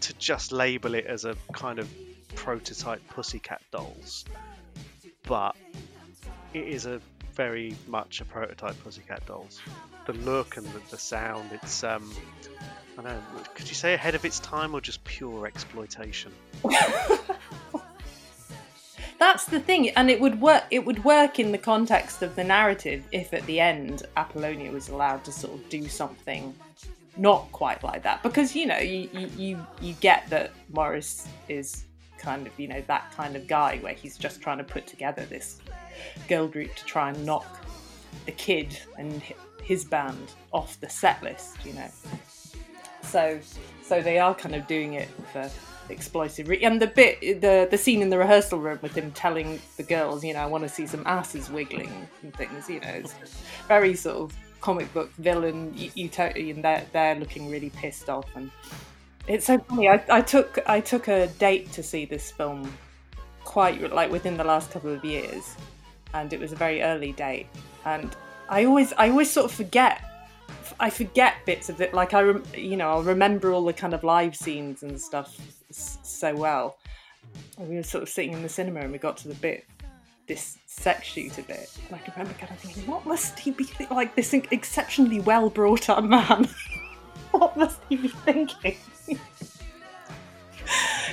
to 0.00 0.12
just 0.14 0.50
label 0.50 0.94
it 0.94 1.06
as 1.06 1.24
a 1.24 1.36
kind 1.52 1.78
of 1.78 1.88
prototype 2.34 3.06
Pussycat 3.08 3.62
Dolls, 3.70 4.24
but 5.22 5.54
it 6.54 6.66
is 6.66 6.86
a 6.86 7.00
very 7.34 7.76
much 7.86 8.20
a 8.20 8.24
prototype 8.24 8.82
Pussycat 8.82 9.24
Dolls. 9.26 9.60
The 10.06 10.14
look 10.14 10.56
and 10.56 10.66
the, 10.66 10.80
the 10.90 10.98
sound, 10.98 11.50
it's 11.52 11.84
um, 11.84 12.12
I 12.98 13.02
don't 13.02 13.12
know. 13.12 13.42
Could 13.54 13.68
you 13.68 13.76
say 13.76 13.94
ahead 13.94 14.16
of 14.16 14.24
its 14.24 14.40
time 14.40 14.74
or 14.74 14.80
just 14.80 15.04
pure 15.04 15.46
exploitation? 15.46 16.32
That's 19.18 19.46
the 19.46 19.60
thing, 19.60 19.90
and 19.90 20.10
it 20.10 20.20
would 20.20 20.40
work. 20.40 20.64
It 20.70 20.84
would 20.84 21.02
work 21.04 21.38
in 21.38 21.52
the 21.52 21.58
context 21.58 22.22
of 22.22 22.36
the 22.36 22.44
narrative 22.44 23.04
if, 23.12 23.32
at 23.32 23.46
the 23.46 23.60
end, 23.60 24.02
Apollonia 24.16 24.70
was 24.70 24.88
allowed 24.90 25.24
to 25.24 25.32
sort 25.32 25.54
of 25.54 25.68
do 25.68 25.88
something 25.88 26.54
not 27.16 27.50
quite 27.50 27.82
like 27.82 28.02
that, 28.02 28.22
because 28.22 28.54
you 28.54 28.66
know 28.66 28.78
you 28.78 29.08
you 29.36 29.66
you, 29.80 29.94
get 30.00 30.28
that 30.28 30.52
Morris 30.70 31.26
is 31.48 31.84
kind 32.18 32.46
of 32.46 32.52
you 32.58 32.68
know 32.68 32.82
that 32.88 33.10
kind 33.16 33.36
of 33.36 33.46
guy 33.46 33.78
where 33.78 33.94
he's 33.94 34.18
just 34.18 34.42
trying 34.42 34.58
to 34.58 34.64
put 34.64 34.86
together 34.86 35.24
this 35.24 35.60
girl 36.28 36.46
group 36.46 36.74
to 36.74 36.84
try 36.84 37.08
and 37.08 37.24
knock 37.24 37.46
the 38.26 38.32
kid 38.32 38.78
and 38.98 39.22
his 39.62 39.84
band 39.84 40.32
off 40.52 40.78
the 40.80 40.88
set 40.88 41.22
list, 41.22 41.56
you 41.64 41.72
know. 41.72 41.88
So 43.02 43.40
so 43.82 44.02
they 44.02 44.18
are 44.18 44.34
kind 44.34 44.54
of 44.54 44.66
doing 44.66 44.92
it 44.94 45.08
for 45.32 45.50
explosive. 45.90 46.48
Re- 46.48 46.62
and 46.62 46.80
the 46.80 46.86
bit 46.86 47.20
the 47.40 47.68
the 47.70 47.78
scene 47.78 48.02
in 48.02 48.10
the 48.10 48.18
rehearsal 48.18 48.58
room 48.58 48.78
with 48.82 48.94
him 48.94 49.10
telling 49.12 49.60
the 49.76 49.82
girls 49.82 50.24
you 50.24 50.34
know 50.34 50.40
i 50.40 50.46
want 50.46 50.62
to 50.62 50.68
see 50.68 50.86
some 50.86 51.02
asses 51.06 51.50
wiggling 51.50 52.08
and 52.22 52.34
things 52.34 52.68
you 52.68 52.80
know 52.80 52.88
it's 52.88 53.14
very 53.68 53.94
sort 53.94 54.16
of 54.16 54.36
comic 54.60 54.92
book 54.92 55.10
villain 55.14 55.72
u- 55.76 55.90
utopia 55.94 56.54
and 56.54 56.64
they're, 56.64 56.84
they're 56.92 57.14
looking 57.16 57.50
really 57.50 57.70
pissed 57.70 58.08
off 58.08 58.26
and 58.36 58.50
it's 59.28 59.46
so 59.46 59.58
funny. 59.58 59.88
I, 59.88 60.02
I 60.08 60.20
took 60.20 60.58
i 60.66 60.80
took 60.80 61.08
a 61.08 61.26
date 61.38 61.72
to 61.72 61.82
see 61.82 62.04
this 62.04 62.30
film 62.30 62.72
quite 63.44 63.92
like 63.92 64.10
within 64.10 64.36
the 64.36 64.44
last 64.44 64.70
couple 64.70 64.92
of 64.92 65.04
years 65.04 65.56
and 66.14 66.32
it 66.32 66.40
was 66.40 66.52
a 66.52 66.56
very 66.56 66.82
early 66.82 67.12
date. 67.12 67.46
And 67.84 68.14
I 68.48 68.64
always 68.64 68.92
I 68.94 69.10
always 69.10 69.30
sort 69.30 69.46
of 69.46 69.52
forget. 69.52 70.02
I 70.78 70.90
forget 70.90 71.34
bits 71.46 71.68
of 71.68 71.80
it. 71.80 71.94
Like 71.94 72.14
I, 72.14 72.20
rem- 72.22 72.42
you 72.54 72.76
know, 72.76 72.90
I'll 72.90 73.02
remember 73.02 73.52
all 73.52 73.64
the 73.64 73.72
kind 73.72 73.94
of 73.94 74.04
live 74.04 74.36
scenes 74.36 74.82
and 74.82 75.00
stuff 75.00 75.38
s- 75.70 75.98
so 76.02 76.34
well. 76.34 76.76
And 77.58 77.68
we 77.68 77.76
were 77.76 77.82
sort 77.82 78.02
of 78.02 78.08
sitting 78.08 78.32
in 78.32 78.42
the 78.42 78.48
cinema 78.48 78.80
and 78.80 78.92
we 78.92 78.98
got 78.98 79.16
to 79.18 79.28
the 79.28 79.34
bit, 79.34 79.66
this 80.26 80.58
sex 80.66 81.06
shoot 81.06 81.38
of 81.38 81.48
it. 81.50 81.76
And 81.88 81.96
I 81.98 82.12
remember 82.12 82.38
kind 82.38 82.52
of 82.52 82.58
thinking, 82.58 82.86
what 82.86 83.06
must 83.06 83.38
he 83.38 83.50
be 83.52 83.66
like? 83.90 84.14
This 84.14 84.32
exceptionally 84.34 85.20
well 85.20 85.50
brought 85.50 85.88
up 85.88 86.04
man. 86.04 86.48
what 87.32 87.56
must 87.56 87.80
he 87.88 87.96
be 87.96 88.08
thinking? 88.08 88.76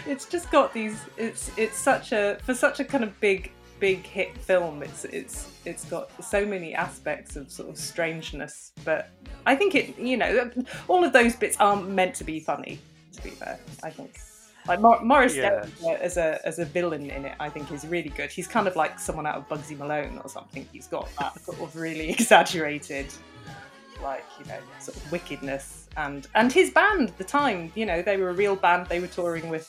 it's 0.07 0.25
just 0.25 0.51
got 0.51 0.73
these. 0.73 0.99
It's 1.17 1.51
it's 1.57 1.77
such 1.77 2.11
a 2.11 2.37
for 2.43 2.53
such 2.53 2.79
a 2.79 2.83
kind 2.83 3.03
of 3.03 3.19
big 3.19 3.51
big 3.83 4.05
hit 4.05 4.37
film. 4.37 4.81
It's 4.81 5.03
it's 5.03 5.51
it's 5.65 5.83
got 5.83 6.09
so 6.23 6.45
many 6.45 6.73
aspects 6.73 7.35
of 7.35 7.51
sort 7.51 7.67
of 7.67 7.77
strangeness, 7.77 8.71
but 8.85 9.09
I 9.45 9.57
think 9.57 9.75
it 9.75 9.99
you 9.99 10.15
know 10.15 10.49
all 10.87 11.03
of 11.03 11.11
those 11.11 11.35
bits 11.35 11.57
aren't 11.59 11.89
meant 11.89 12.15
to 12.15 12.23
be 12.23 12.39
funny. 12.39 12.79
To 13.11 13.21
be 13.21 13.31
fair, 13.31 13.59
I 13.83 13.89
think. 13.89 14.17
Like 14.69 14.79
Mor- 14.79 15.01
Morris 15.03 15.35
Yeah. 15.35 15.65
Day 15.81 15.97
as 15.99 16.15
a 16.15 16.39
as 16.47 16.59
a 16.59 16.63
villain 16.77 17.09
in 17.11 17.25
it, 17.25 17.35
I 17.41 17.49
think 17.49 17.69
is 17.73 17.85
really 17.85 18.07
good. 18.07 18.31
He's 18.31 18.47
kind 18.47 18.69
of 18.69 18.77
like 18.77 18.97
someone 18.99 19.25
out 19.25 19.35
of 19.35 19.49
Bugsy 19.49 19.77
Malone 19.77 20.17
or 20.23 20.29
something. 20.29 20.65
He's 20.71 20.87
got 20.87 21.09
that 21.19 21.41
sort 21.41 21.59
of 21.59 21.75
really 21.75 22.09
exaggerated, 22.17 23.07
like 24.01 24.23
you 24.39 24.45
know, 24.45 24.59
sort 24.79 24.95
of 24.95 25.11
wickedness. 25.11 25.89
And 25.97 26.25
and 26.35 26.53
his 26.53 26.71
band 26.71 27.09
at 27.09 27.17
the 27.17 27.25
time, 27.25 27.73
you 27.75 27.85
know, 27.85 28.01
they 28.01 28.15
were 28.15 28.29
a 28.29 28.33
real 28.33 28.55
band. 28.55 28.87
They 28.87 29.01
were 29.01 29.07
touring 29.19 29.49
with 29.49 29.67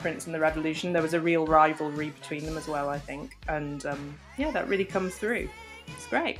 Prince 0.00 0.26
and 0.26 0.34
the 0.34 0.40
Revolution. 0.40 0.92
There 0.92 1.02
was 1.02 1.14
a 1.14 1.20
real 1.20 1.46
rivalry 1.46 2.10
between 2.10 2.44
them 2.44 2.56
as 2.56 2.66
well, 2.66 2.88
I 2.88 2.98
think. 2.98 3.36
And 3.48 3.84
um, 3.86 4.18
yeah, 4.36 4.50
that 4.50 4.68
really 4.68 4.84
comes 4.84 5.14
through. 5.14 5.48
It's 5.86 6.06
great. 6.06 6.38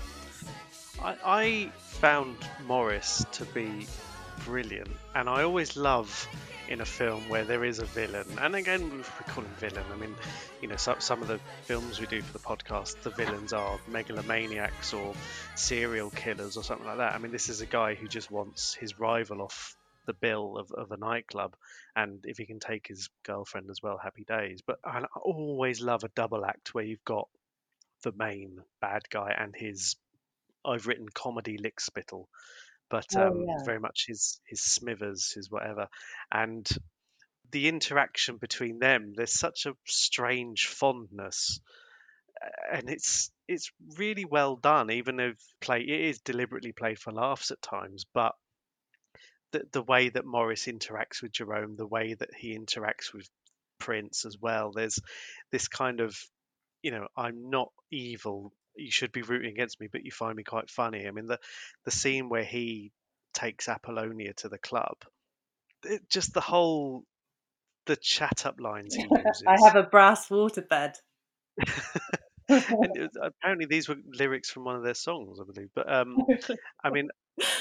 I, 1.02 1.16
I 1.24 1.72
found 1.78 2.36
Morris 2.66 3.24
to 3.32 3.44
be 3.46 3.86
brilliant, 4.44 4.90
and 5.14 5.28
I 5.28 5.42
always 5.42 5.76
love 5.76 6.28
in 6.68 6.80
a 6.80 6.84
film 6.84 7.28
where 7.28 7.44
there 7.44 7.64
is 7.64 7.80
a 7.80 7.84
villain. 7.84 8.26
And 8.40 8.54
again, 8.54 8.90
we 8.98 9.04
call 9.32 9.42
him 9.42 9.50
villain. 9.58 9.84
I 9.92 9.96
mean, 9.96 10.14
you 10.62 10.68
know, 10.68 10.76
some, 10.76 11.00
some 11.00 11.20
of 11.20 11.28
the 11.28 11.40
films 11.64 11.98
we 11.98 12.06
do 12.06 12.22
for 12.22 12.32
the 12.32 12.38
podcast, 12.38 13.00
the 13.02 13.10
villains 13.10 13.52
are 13.52 13.78
megalomaniacs 13.90 14.94
or 14.94 15.14
serial 15.56 16.10
killers 16.10 16.56
or 16.56 16.62
something 16.62 16.86
like 16.86 16.98
that. 16.98 17.14
I 17.14 17.18
mean, 17.18 17.32
this 17.32 17.48
is 17.48 17.60
a 17.60 17.66
guy 17.66 17.94
who 17.94 18.06
just 18.06 18.30
wants 18.30 18.74
his 18.74 18.98
rival 19.00 19.42
off 19.42 19.76
the 20.10 20.26
bill 20.28 20.58
of, 20.58 20.72
of 20.72 20.90
a 20.90 20.96
nightclub, 20.96 21.54
and 21.94 22.24
if 22.26 22.36
he 22.38 22.46
can 22.46 22.58
take 22.58 22.88
his 22.88 23.08
girlfriend 23.22 23.70
as 23.70 23.80
well, 23.82 23.98
happy 23.98 24.24
days. 24.24 24.60
But 24.66 24.78
I 24.84 25.04
always 25.22 25.80
love 25.80 26.02
a 26.04 26.08
double 26.16 26.44
act 26.44 26.74
where 26.74 26.84
you've 26.84 27.04
got 27.04 27.28
the 28.02 28.12
main 28.16 28.58
bad 28.80 29.02
guy 29.10 29.34
and 29.38 29.54
his 29.54 29.96
I've 30.64 30.86
written 30.86 31.08
comedy 31.08 31.58
lickspittle, 31.58 32.26
but 32.90 33.16
Oh, 33.16 33.20
um, 33.26 33.46
yeah. 33.46 33.62
very 33.64 33.80
much 33.80 34.06
his 34.08 34.40
his 34.46 34.60
Smithers, 34.60 35.32
his 35.32 35.50
whatever, 35.50 35.88
and 36.32 36.68
the 37.52 37.68
interaction 37.68 38.36
between 38.38 38.78
them. 38.78 39.12
There's 39.16 39.38
such 39.38 39.66
a 39.66 39.76
strange 39.86 40.66
fondness, 40.66 41.60
and 42.72 42.90
it's 42.90 43.30
it's 43.48 43.70
really 43.98 44.24
well 44.24 44.56
done. 44.56 44.90
Even 44.90 45.20
if 45.20 45.38
play 45.60 45.80
it 45.82 46.00
is 46.10 46.20
deliberately 46.20 46.72
played 46.72 46.98
for 46.98 47.12
laughs 47.12 47.50
at 47.50 47.62
times, 47.62 48.04
but 48.14 48.34
the 49.52 49.62
the 49.72 49.82
way 49.82 50.08
that 50.08 50.24
Morris 50.24 50.66
interacts 50.66 51.22
with 51.22 51.32
Jerome, 51.32 51.76
the 51.76 51.86
way 51.86 52.14
that 52.14 52.34
he 52.36 52.56
interacts 52.56 53.12
with 53.12 53.28
Prince 53.78 54.24
as 54.24 54.36
well. 54.38 54.72
There's 54.72 54.98
this 55.50 55.68
kind 55.68 56.00
of 56.00 56.16
you 56.82 56.90
know, 56.90 57.06
I'm 57.16 57.50
not 57.50 57.68
evil. 57.90 58.52
You 58.76 58.90
should 58.90 59.12
be 59.12 59.22
rooting 59.22 59.50
against 59.50 59.80
me, 59.80 59.88
but 59.90 60.04
you 60.04 60.10
find 60.10 60.36
me 60.36 60.42
quite 60.42 60.70
funny. 60.70 61.06
I 61.06 61.10
mean, 61.10 61.26
the 61.26 61.38
the 61.84 61.90
scene 61.90 62.28
where 62.28 62.44
he 62.44 62.92
takes 63.34 63.68
Apollonia 63.68 64.32
to 64.34 64.48
the 64.48 64.58
club, 64.58 64.96
it, 65.84 66.08
just 66.08 66.32
the 66.32 66.40
whole 66.40 67.04
the 67.86 67.96
chat 67.96 68.46
up 68.46 68.60
lines 68.60 68.94
he 68.94 69.02
uses. 69.02 69.44
I 69.48 69.56
have 69.64 69.76
a 69.76 69.82
brass 69.82 70.28
waterbed. 70.28 70.94
was- 72.48 73.10
apparently 73.22 73.66
these 73.66 73.88
were 73.88 73.96
lyrics 74.06 74.50
from 74.50 74.64
one 74.64 74.76
of 74.76 74.82
their 74.82 74.94
songs, 74.94 75.38
I 75.40 75.44
believe. 75.44 75.70
But 75.74 75.92
um, 75.92 76.16
I 76.82 76.90
mean, 76.90 77.08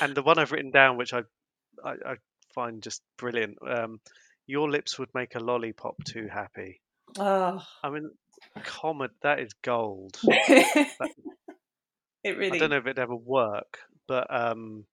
and 0.02 0.16
the 0.16 0.24
one 0.24 0.40
I've 0.40 0.52
written 0.52 0.72
down, 0.72 0.98
which 0.98 1.14
I 1.14 1.22
I, 1.84 2.12
I 2.12 2.16
find 2.54 2.82
just 2.82 3.02
brilliant. 3.18 3.58
Um, 3.66 4.00
Your 4.48 4.70
lips 4.70 4.98
would 5.00 5.10
make 5.14 5.36
a 5.36 5.40
lollipop 5.40 6.04
too 6.04 6.28
happy. 6.32 6.82
oh. 7.18 7.64
I 7.84 7.90
mean, 7.90 8.12
comment 8.64 9.12
that 9.22 9.40
is 9.40 9.54
gold. 9.62 10.18
it 10.24 10.88
really. 12.26 12.58
I 12.58 12.60
don't 12.60 12.70
know 12.70 12.78
if 12.78 12.86
it'd 12.86 13.00
ever 13.00 13.16
work, 13.16 13.80
but 14.08 14.28
um, 14.34 14.86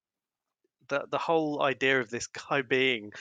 the 0.88 1.05
the 1.11 1.18
whole 1.18 1.62
idea 1.62 2.01
of 2.01 2.11
this 2.11 2.27
guy 2.49 2.62
being 2.62 3.12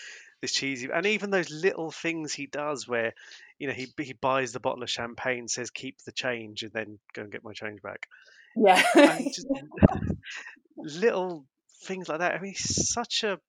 this 0.42 0.52
cheesy, 0.52 0.90
and 0.94 1.06
even 1.06 1.30
those 1.30 1.50
little 1.52 1.92
things 1.92 2.34
he 2.34 2.48
does, 2.48 2.88
where 2.88 3.14
you 3.60 3.68
know 3.68 3.74
he 3.74 3.88
he 4.00 4.14
buys 4.14 4.52
the 4.52 4.60
bottle 4.60 4.84
of 4.84 4.90
champagne, 4.90 5.48
says 5.48 5.70
keep 5.70 5.98
the 6.06 6.12
change, 6.12 6.64
and 6.64 6.72
then 6.74 7.00
go 7.14 7.24
and 7.24 7.32
get 7.32 7.44
my 7.44 7.54
change 7.54 7.82
back. 7.82 8.08
yeah. 8.56 8.82
Just 9.20 9.48
little 10.78 11.46
things 11.84 12.10
like 12.10 12.20
that. 12.20 12.34
I 12.34 12.40
mean, 12.40 12.52
he's 12.52 12.92
such 12.92 13.24
a 13.24 13.40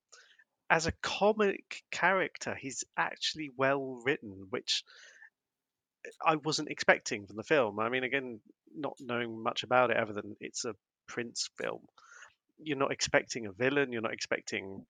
as 0.69 0.87
a 0.87 0.93
comic 1.03 1.83
character, 1.91 2.55
he's 2.55 2.85
actually 2.97 3.51
well 3.57 4.01
written, 4.05 4.47
which 4.51 4.85
I 6.25 6.37
wasn't 6.37 6.71
expecting 6.71 7.27
from 7.27 7.37
the 7.37 7.43
film. 7.43 7.81
I 7.81 7.89
mean, 7.89 8.05
again, 8.05 8.41
not 8.75 8.97
knowing 9.01 9.43
much 9.43 9.63
about 9.63 9.91
it 9.91 9.97
other 9.97 10.13
than 10.13 10.37
it's 10.41 10.65
a 10.65 10.75
Prince 11.07 11.49
film, 11.59 11.81
you're 12.59 12.79
not 12.79 12.93
expecting 12.93 13.47
a 13.47 13.53
villain. 13.53 13.93
You're 13.93 14.03
not 14.03 14.13
expecting, 14.13 14.85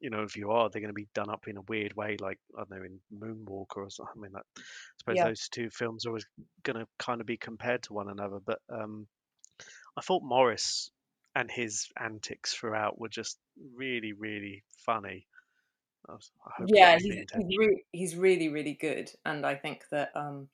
you 0.00 0.10
know, 0.10 0.22
if 0.22 0.36
you 0.36 0.50
are, 0.50 0.68
they're 0.68 0.80
going 0.80 0.90
to 0.90 0.94
be 0.94 1.08
done 1.14 1.30
up 1.30 1.46
in 1.48 1.56
a 1.56 1.62
weird 1.62 1.94
way, 1.94 2.16
like 2.20 2.38
I 2.56 2.64
don't 2.64 2.70
know, 2.70 2.84
in 2.84 3.00
Moonwalker 3.16 3.76
or 3.76 3.90
something. 3.90 4.14
I 4.16 4.20
mean, 4.20 4.32
that, 4.32 4.44
I 4.56 4.62
suppose 4.98 5.16
Yeah. 5.16 5.24
those 5.24 5.48
two 5.48 5.70
films 5.70 6.06
are 6.06 6.10
always 6.10 6.26
going 6.62 6.78
to 6.80 6.86
kind 6.98 7.20
of 7.20 7.26
be 7.26 7.36
compared 7.36 7.82
to 7.84 7.92
one 7.92 8.08
another. 8.08 8.38
But 8.44 8.58
um, 8.68 9.06
I 9.96 10.00
thought 10.00 10.22
Morris 10.22 10.90
and 11.34 11.50
his 11.50 11.88
antics 11.98 12.54
throughout 12.54 12.98
were 13.00 13.08
just 13.08 13.38
really, 13.74 14.12
really 14.12 14.64
funny. 14.84 15.26
I 16.08 16.12
was- 16.12 16.32
I 16.46 16.50
hope 16.58 16.68
yeah, 16.72 16.98
he's, 16.98 17.04
he's, 17.34 17.58
re- 17.58 17.84
he's 17.92 18.16
really, 18.16 18.48
really 18.48 18.74
good, 18.74 19.10
and 19.24 19.44
I 19.46 19.54
think 19.54 19.84
that 19.90 20.10
um, 20.16 20.48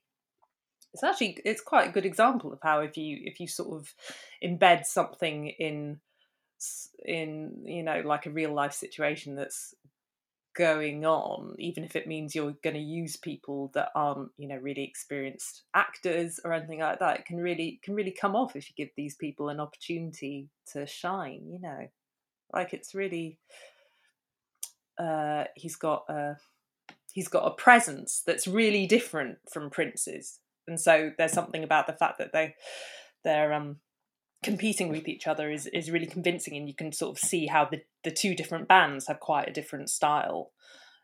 it's 0.92 1.04
actually 1.04 1.38
it's 1.44 1.60
quite 1.60 1.88
a 1.88 1.92
good 1.92 2.06
example 2.06 2.52
of 2.52 2.58
how 2.62 2.80
if 2.80 2.96
you 2.96 3.20
if 3.24 3.40
you 3.40 3.46
sort 3.46 3.80
of 3.80 3.94
embed 4.42 4.84
something 4.86 5.48
in 5.48 6.00
in 7.04 7.62
you 7.64 7.82
know 7.82 8.00
like 8.00 8.26
a 8.26 8.30
real 8.30 8.52
life 8.52 8.72
situation 8.72 9.34
that's 9.34 9.74
going 10.57 11.05
on, 11.05 11.55
even 11.59 11.85
if 11.85 11.95
it 11.95 12.07
means 12.07 12.35
you're 12.35 12.57
going 12.64 12.75
to 12.75 12.81
use 12.81 13.16
people 13.16 13.71
that 13.75 13.90
aren't 13.95 14.31
you 14.38 14.49
know 14.49 14.57
really 14.57 14.83
experienced 14.83 15.62
actors 15.75 16.40
or 16.45 16.53
anything 16.53 16.81
like 16.81 16.99
that, 16.99 17.21
it 17.21 17.27
can 17.27 17.37
really 17.37 17.81
can 17.83 17.95
really 17.95 18.11
come 18.11 18.35
off 18.35 18.57
if 18.57 18.69
you 18.69 18.75
give 18.77 18.92
these 18.97 19.14
people 19.14 19.49
an 19.49 19.61
opportunity 19.61 20.49
to 20.73 20.87
shine. 20.87 21.42
You 21.47 21.61
know, 21.61 21.88
like 22.53 22.73
it's 22.73 22.95
really 22.95 23.38
uh, 24.99 25.45
he's 25.55 25.77
got 25.77 26.05
a 26.09 26.37
he's 27.12 27.29
got 27.29 27.47
a 27.47 27.55
presence 27.55 28.23
that's 28.27 28.49
really 28.49 28.87
different 28.87 29.38
from 29.53 29.71
Prince's, 29.71 30.40
and 30.66 30.81
so 30.81 31.12
there's 31.19 31.33
something 31.33 31.64
about 31.64 31.87
the 31.87 31.92
fact 31.92 32.19
that 32.19 32.33
they 32.33 32.55
they're 33.25 33.53
um 33.53 33.77
competing 34.42 34.88
with 34.88 35.09
each 35.09 35.27
other 35.27 35.51
is 35.51 35.66
is 35.66 35.90
really 35.90 36.07
convincing, 36.07 36.57
and 36.57 36.68
you 36.68 36.75
can 36.75 36.92
sort 36.92 37.16
of 37.16 37.18
see 37.18 37.46
how 37.46 37.64
the 37.64 37.83
the 38.05 38.11
two 38.11 38.35
different 38.35 38.68
bands 38.68 39.07
have 39.09 39.20
quite 39.20 39.49
a 39.49 39.53
different 39.53 39.90
style, 39.90 40.51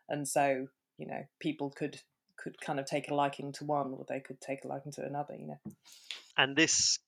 and 0.09 0.27
so 0.27 0.67
you 0.97 1.07
know 1.07 1.23
people 1.39 1.69
could 1.69 2.01
could 2.37 2.59
kind 2.59 2.79
of 2.79 2.85
take 2.85 3.09
a 3.09 3.13
liking 3.13 3.51
to 3.53 3.63
one 3.63 3.93
or 3.93 4.05
they 4.07 4.19
could 4.19 4.41
take 4.41 4.65
a 4.65 4.67
liking 4.67 4.91
to 4.91 5.05
another 5.05 5.35
you 5.35 5.47
know. 5.47 5.59
And 6.37 6.55
this 6.55 6.99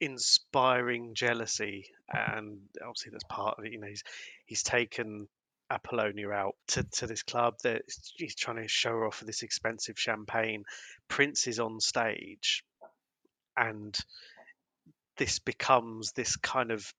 inspiring 0.00 1.14
jealousy 1.14 1.86
and 2.12 2.58
obviously 2.84 3.12
that's 3.12 3.22
part 3.28 3.56
of 3.56 3.64
it 3.64 3.70
you 3.70 3.78
know 3.78 3.86
he's 3.86 4.02
he's 4.46 4.64
taken 4.64 5.28
apollonia 5.72 6.30
out 6.30 6.54
to, 6.68 6.82
to 6.92 7.06
this 7.06 7.22
club 7.22 7.54
that 7.62 7.82
he's 8.16 8.34
trying 8.34 8.58
to 8.58 8.68
show 8.68 8.90
her 8.90 9.06
off 9.06 9.20
with 9.20 9.26
this 9.26 9.42
expensive 9.42 9.98
champagne. 9.98 10.64
Prince 11.08 11.46
is 11.46 11.58
on 11.58 11.80
stage 11.80 12.62
and 13.56 13.96
this 15.22 15.38
becomes 15.38 16.10
this 16.10 16.34
kind 16.34 16.72
of 16.72 16.92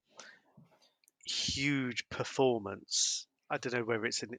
huge 1.25 2.07
performance. 2.07 3.27
I 3.49 3.57
don't 3.57 3.73
know 3.73 3.83
whether 3.83 4.05
it's 4.05 4.23
in 4.23 4.29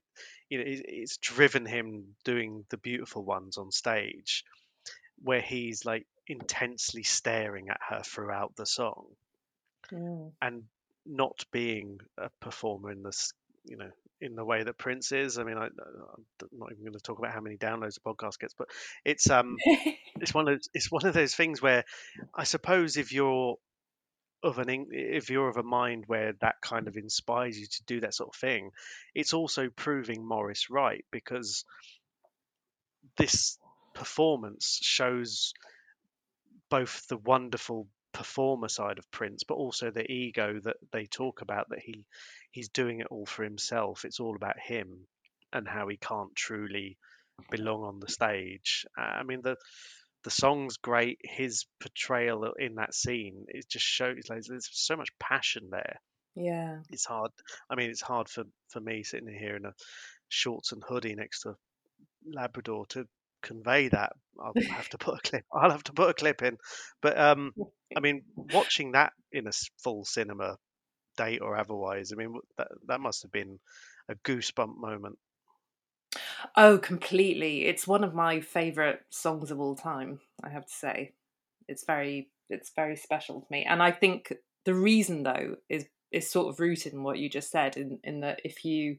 you 0.48 0.56
know 0.56 0.64
it's 0.66 1.18
driven 1.18 1.66
him 1.66 2.14
doing 2.24 2.64
the 2.70 2.78
beautiful 2.78 3.22
ones 3.22 3.58
on 3.58 3.70
stage 3.70 4.42
where 5.22 5.42
he's 5.42 5.84
like 5.84 6.06
intensely 6.26 7.02
staring 7.02 7.68
at 7.68 7.80
her 7.90 8.00
throughout 8.02 8.56
the 8.56 8.64
song. 8.64 9.04
And 10.40 10.62
not 11.04 11.44
being 11.52 11.98
a 12.16 12.30
performer 12.40 12.90
in 12.90 13.02
this 13.02 13.34
you 13.66 13.76
know 13.76 13.90
in 14.22 14.34
the 14.34 14.46
way 14.46 14.62
that 14.62 14.78
prince 14.78 15.12
is. 15.12 15.36
I 15.36 15.44
mean 15.44 15.58
I, 15.58 15.66
i'm 15.66 16.24
not 16.52 16.72
even 16.72 16.84
going 16.84 16.94
to 16.94 17.00
talk 17.00 17.18
about 17.18 17.34
how 17.34 17.42
many 17.42 17.58
downloads 17.58 17.96
the 17.96 18.00
podcast 18.00 18.38
gets 18.38 18.54
but 18.54 18.68
it's 19.04 19.28
um 19.28 19.58
it's 20.20 20.32
one 20.32 20.48
of 20.48 20.54
those, 20.54 20.70
it's 20.72 20.90
one 20.90 21.04
of 21.04 21.12
those 21.12 21.34
things 21.34 21.60
where 21.60 21.84
i 22.34 22.44
suppose 22.44 22.96
if 22.96 23.12
you're 23.12 23.56
of 24.44 24.58
an 24.58 24.86
if 24.90 25.30
you're 25.30 25.48
of 25.48 25.56
a 25.56 25.62
mind 25.62 26.04
where 26.06 26.34
that 26.40 26.56
kind 26.60 26.86
of 26.86 26.96
inspires 26.96 27.58
you 27.58 27.66
to 27.66 27.84
do 27.86 28.00
that 28.00 28.14
sort 28.14 28.34
of 28.34 28.38
thing, 28.38 28.70
it's 29.14 29.32
also 29.32 29.70
proving 29.70 30.26
Morris 30.26 30.70
right 30.70 31.04
because 31.10 31.64
this 33.16 33.58
performance 33.94 34.78
shows 34.82 35.54
both 36.68 37.06
the 37.08 37.16
wonderful 37.16 37.88
performer 38.12 38.68
side 38.68 38.98
of 38.98 39.10
Prince, 39.10 39.44
but 39.44 39.54
also 39.54 39.90
the 39.90 40.10
ego 40.10 40.60
that 40.64 40.76
they 40.92 41.06
talk 41.06 41.40
about 41.40 41.70
that 41.70 41.80
he 41.80 42.04
he's 42.50 42.68
doing 42.68 43.00
it 43.00 43.08
all 43.10 43.26
for 43.26 43.44
himself. 43.44 44.04
It's 44.04 44.20
all 44.20 44.36
about 44.36 44.58
him 44.58 45.06
and 45.52 45.66
how 45.66 45.88
he 45.88 45.96
can't 45.96 46.34
truly 46.34 46.98
belong 47.50 47.82
on 47.82 48.00
the 48.00 48.08
stage. 48.08 48.84
I 48.96 49.22
mean 49.22 49.40
the 49.42 49.56
the 50.24 50.30
song's 50.30 50.78
great. 50.78 51.18
His 51.22 51.66
portrayal 51.80 52.52
in 52.58 52.76
that 52.76 52.94
scene 52.94 53.44
it 53.48 53.68
just 53.68 53.84
shows 53.84 54.22
like 54.28 54.42
there's 54.42 54.68
so 54.72 54.96
much 54.96 55.10
passion 55.20 55.68
there. 55.70 56.00
Yeah. 56.34 56.78
It's 56.90 57.04
hard. 57.04 57.30
I 57.70 57.76
mean, 57.76 57.90
it's 57.90 58.02
hard 58.02 58.28
for 58.28 58.44
for 58.70 58.80
me 58.80 59.02
sitting 59.04 59.28
here 59.28 59.56
in 59.56 59.66
a 59.66 59.72
shorts 60.28 60.72
and 60.72 60.82
hoodie 60.82 61.14
next 61.14 61.42
to 61.42 61.54
Labrador 62.26 62.86
to 62.90 63.06
convey 63.42 63.88
that. 63.88 64.12
I'll 64.42 64.54
have 64.70 64.88
to 64.90 64.98
put 64.98 65.18
a 65.18 65.28
clip. 65.28 65.44
I'll 65.52 65.70
have 65.70 65.84
to 65.84 65.92
put 65.92 66.10
a 66.10 66.14
clip 66.14 66.42
in. 66.42 66.56
But 67.00 67.18
um, 67.18 67.52
I 67.96 68.00
mean, 68.00 68.22
watching 68.36 68.92
that 68.92 69.12
in 69.30 69.46
a 69.46 69.52
full 69.82 70.04
cinema 70.04 70.56
date 71.16 71.40
or 71.40 71.56
otherwise, 71.56 72.10
I 72.12 72.16
mean, 72.16 72.34
that 72.58 72.68
that 72.88 73.00
must 73.00 73.22
have 73.22 73.32
been 73.32 73.60
a 74.08 74.14
goosebump 74.16 74.76
moment. 74.76 75.18
Oh, 76.56 76.78
completely. 76.78 77.64
It's 77.66 77.86
one 77.86 78.04
of 78.04 78.14
my 78.14 78.40
favorite 78.40 79.00
songs 79.10 79.50
of 79.50 79.60
all 79.60 79.74
time, 79.74 80.20
I 80.42 80.50
have 80.50 80.66
to 80.66 80.72
say. 80.72 81.12
It's 81.68 81.84
very 81.84 82.30
it's 82.50 82.70
very 82.76 82.96
special 82.96 83.40
to 83.40 83.46
me. 83.50 83.64
And 83.64 83.82
I 83.82 83.90
think 83.90 84.32
the 84.64 84.74
reason 84.74 85.22
though 85.22 85.56
is 85.68 85.86
is 86.12 86.30
sort 86.30 86.48
of 86.52 86.60
rooted 86.60 86.92
in 86.92 87.02
what 87.02 87.18
you 87.18 87.28
just 87.28 87.50
said 87.50 87.76
in 87.76 87.98
in 88.04 88.20
that 88.20 88.40
if 88.44 88.64
you 88.64 88.98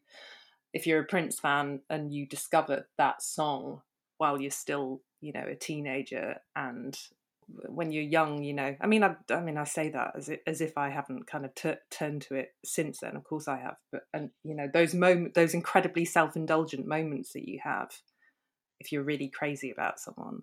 if 0.73 0.87
you're 0.87 1.01
a 1.01 1.05
Prince 1.05 1.39
fan 1.39 1.81
and 1.89 2.13
you 2.13 2.27
discover 2.27 2.87
that 2.97 3.21
song 3.21 3.81
while 4.17 4.39
you're 4.41 4.51
still, 4.51 5.01
you 5.21 5.33
know, 5.33 5.45
a 5.49 5.55
teenager 5.55 6.37
and 6.55 6.97
when 7.47 7.91
you're 7.91 8.03
young, 8.03 8.43
you 8.43 8.53
know, 8.53 8.75
I 8.81 8.87
mean, 8.87 9.03
I, 9.03 9.15
I 9.29 9.39
mean, 9.39 9.57
I 9.57 9.65
say 9.65 9.89
that 9.89 10.13
as 10.17 10.29
if, 10.29 10.39
as 10.47 10.61
if 10.61 10.77
I 10.77 10.89
haven't 10.89 11.27
kind 11.27 11.45
of 11.45 11.53
t- 11.53 11.73
turned 11.91 12.23
to 12.23 12.35
it 12.35 12.49
since 12.63 12.99
then. 12.99 13.15
Of 13.15 13.23
course, 13.23 13.47
I 13.47 13.57
have, 13.59 13.75
but 13.91 14.03
and 14.13 14.31
you 14.43 14.55
know, 14.55 14.67
those 14.71 14.93
moment, 14.93 15.35
those 15.35 15.53
incredibly 15.53 16.05
self-indulgent 16.05 16.87
moments 16.87 17.33
that 17.33 17.47
you 17.47 17.59
have, 17.63 17.89
if 18.79 18.91
you're 18.91 19.03
really 19.03 19.29
crazy 19.29 19.71
about 19.71 19.99
someone, 19.99 20.41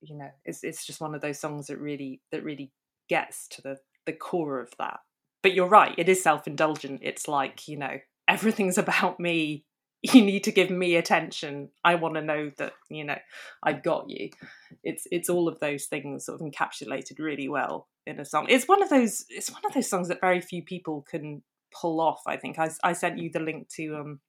you 0.00 0.16
know, 0.16 0.30
it's 0.44 0.64
it's 0.64 0.86
just 0.86 1.00
one 1.00 1.14
of 1.14 1.20
those 1.20 1.38
songs 1.38 1.66
that 1.66 1.78
really 1.78 2.22
that 2.32 2.42
really 2.42 2.72
gets 3.08 3.46
to 3.48 3.62
the 3.62 3.76
the 4.06 4.12
core 4.12 4.60
of 4.60 4.70
that. 4.78 5.00
But 5.42 5.54
you're 5.54 5.68
right, 5.68 5.94
it 5.98 6.08
is 6.08 6.22
self-indulgent. 6.22 7.00
It's 7.02 7.28
like 7.28 7.68
you 7.68 7.76
know, 7.78 7.98
everything's 8.26 8.78
about 8.78 9.20
me. 9.20 9.64
You 10.04 10.24
need 10.24 10.42
to 10.44 10.52
give 10.52 10.68
me 10.68 10.96
attention. 10.96 11.68
I 11.84 11.94
want 11.94 12.16
to 12.16 12.22
know 12.22 12.50
that 12.58 12.72
you 12.90 13.04
know 13.04 13.18
I've 13.62 13.84
got 13.84 14.10
you 14.10 14.30
it's 14.82 15.06
it's 15.10 15.28
all 15.28 15.48
of 15.48 15.60
those 15.60 15.86
things 15.86 16.26
sort 16.26 16.40
of 16.40 16.46
encapsulated 16.46 17.18
really 17.18 17.48
well 17.48 17.88
in 18.06 18.18
a 18.18 18.24
song. 18.24 18.46
It's 18.48 18.66
one 18.66 18.82
of 18.82 18.88
those 18.88 19.24
it's 19.28 19.50
one 19.50 19.62
of 19.64 19.74
those 19.74 19.88
songs 19.88 20.08
that 20.08 20.20
very 20.20 20.40
few 20.40 20.62
people 20.62 21.04
can 21.08 21.42
pull 21.72 22.00
off. 22.00 22.22
I 22.26 22.36
think 22.36 22.58
I, 22.58 22.70
I 22.82 22.92
sent 22.92 23.18
you 23.18 23.30
the 23.30 23.40
link 23.40 23.68
to 23.76 23.96
um, 23.96 24.20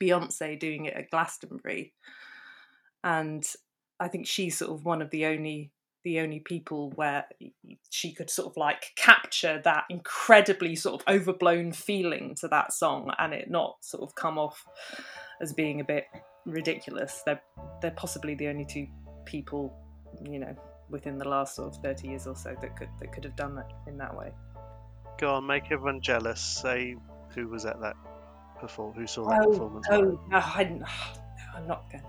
Beyonce 0.00 0.58
doing 0.58 0.86
it 0.86 0.94
at 0.94 1.10
Glastonbury, 1.10 1.92
and 3.02 3.44
I 4.00 4.08
think 4.08 4.26
she's 4.26 4.58
sort 4.58 4.72
of 4.72 4.84
one 4.84 5.02
of 5.02 5.10
the 5.10 5.26
only 5.26 5.70
the 6.04 6.20
only 6.20 6.38
people 6.40 6.92
where 6.96 7.24
she 7.90 8.12
could 8.12 8.28
sort 8.30 8.50
of 8.52 8.56
like 8.56 8.92
capture 8.96 9.60
that 9.64 9.84
incredibly 9.88 10.76
sort 10.76 11.00
of 11.00 11.08
overblown 11.12 11.72
feeling 11.72 12.34
to 12.36 12.48
that 12.48 12.72
song 12.72 13.10
and 13.18 13.32
it 13.32 13.50
not 13.50 13.76
sort 13.80 14.02
of 14.02 14.14
come 14.14 14.38
off 14.38 14.64
as 15.40 15.52
being 15.52 15.80
a 15.80 15.84
bit 15.84 16.04
ridiculous. 16.44 17.22
They're 17.24 17.40
they're 17.80 17.90
possibly 17.92 18.34
the 18.34 18.48
only 18.48 18.64
two 18.66 18.86
people, 19.24 19.74
you 20.22 20.38
know, 20.38 20.54
within 20.90 21.18
the 21.18 21.28
last 21.28 21.56
sort 21.56 21.74
of 21.74 21.82
thirty 21.82 22.08
years 22.08 22.26
or 22.26 22.36
so 22.36 22.54
that 22.60 22.76
could 22.76 22.88
that 23.00 23.12
could 23.12 23.24
have 23.24 23.36
done 23.36 23.54
that 23.56 23.70
in 23.86 23.96
that 23.98 24.14
way. 24.16 24.32
Go 25.18 25.34
on, 25.34 25.46
make 25.46 25.64
everyone 25.70 26.00
jealous. 26.02 26.40
Say 26.40 26.96
who 27.34 27.48
was 27.48 27.64
at 27.64 27.80
that 27.80 27.96
perform, 28.60 28.94
who 28.94 29.06
saw 29.06 29.28
that 29.30 29.42
Oh, 29.44 29.50
performance. 29.50 29.86
oh 29.90 30.20
no, 30.28 30.36
I. 30.38 30.80
I'm 31.56 31.68
not 31.68 31.84
going. 31.90 32.04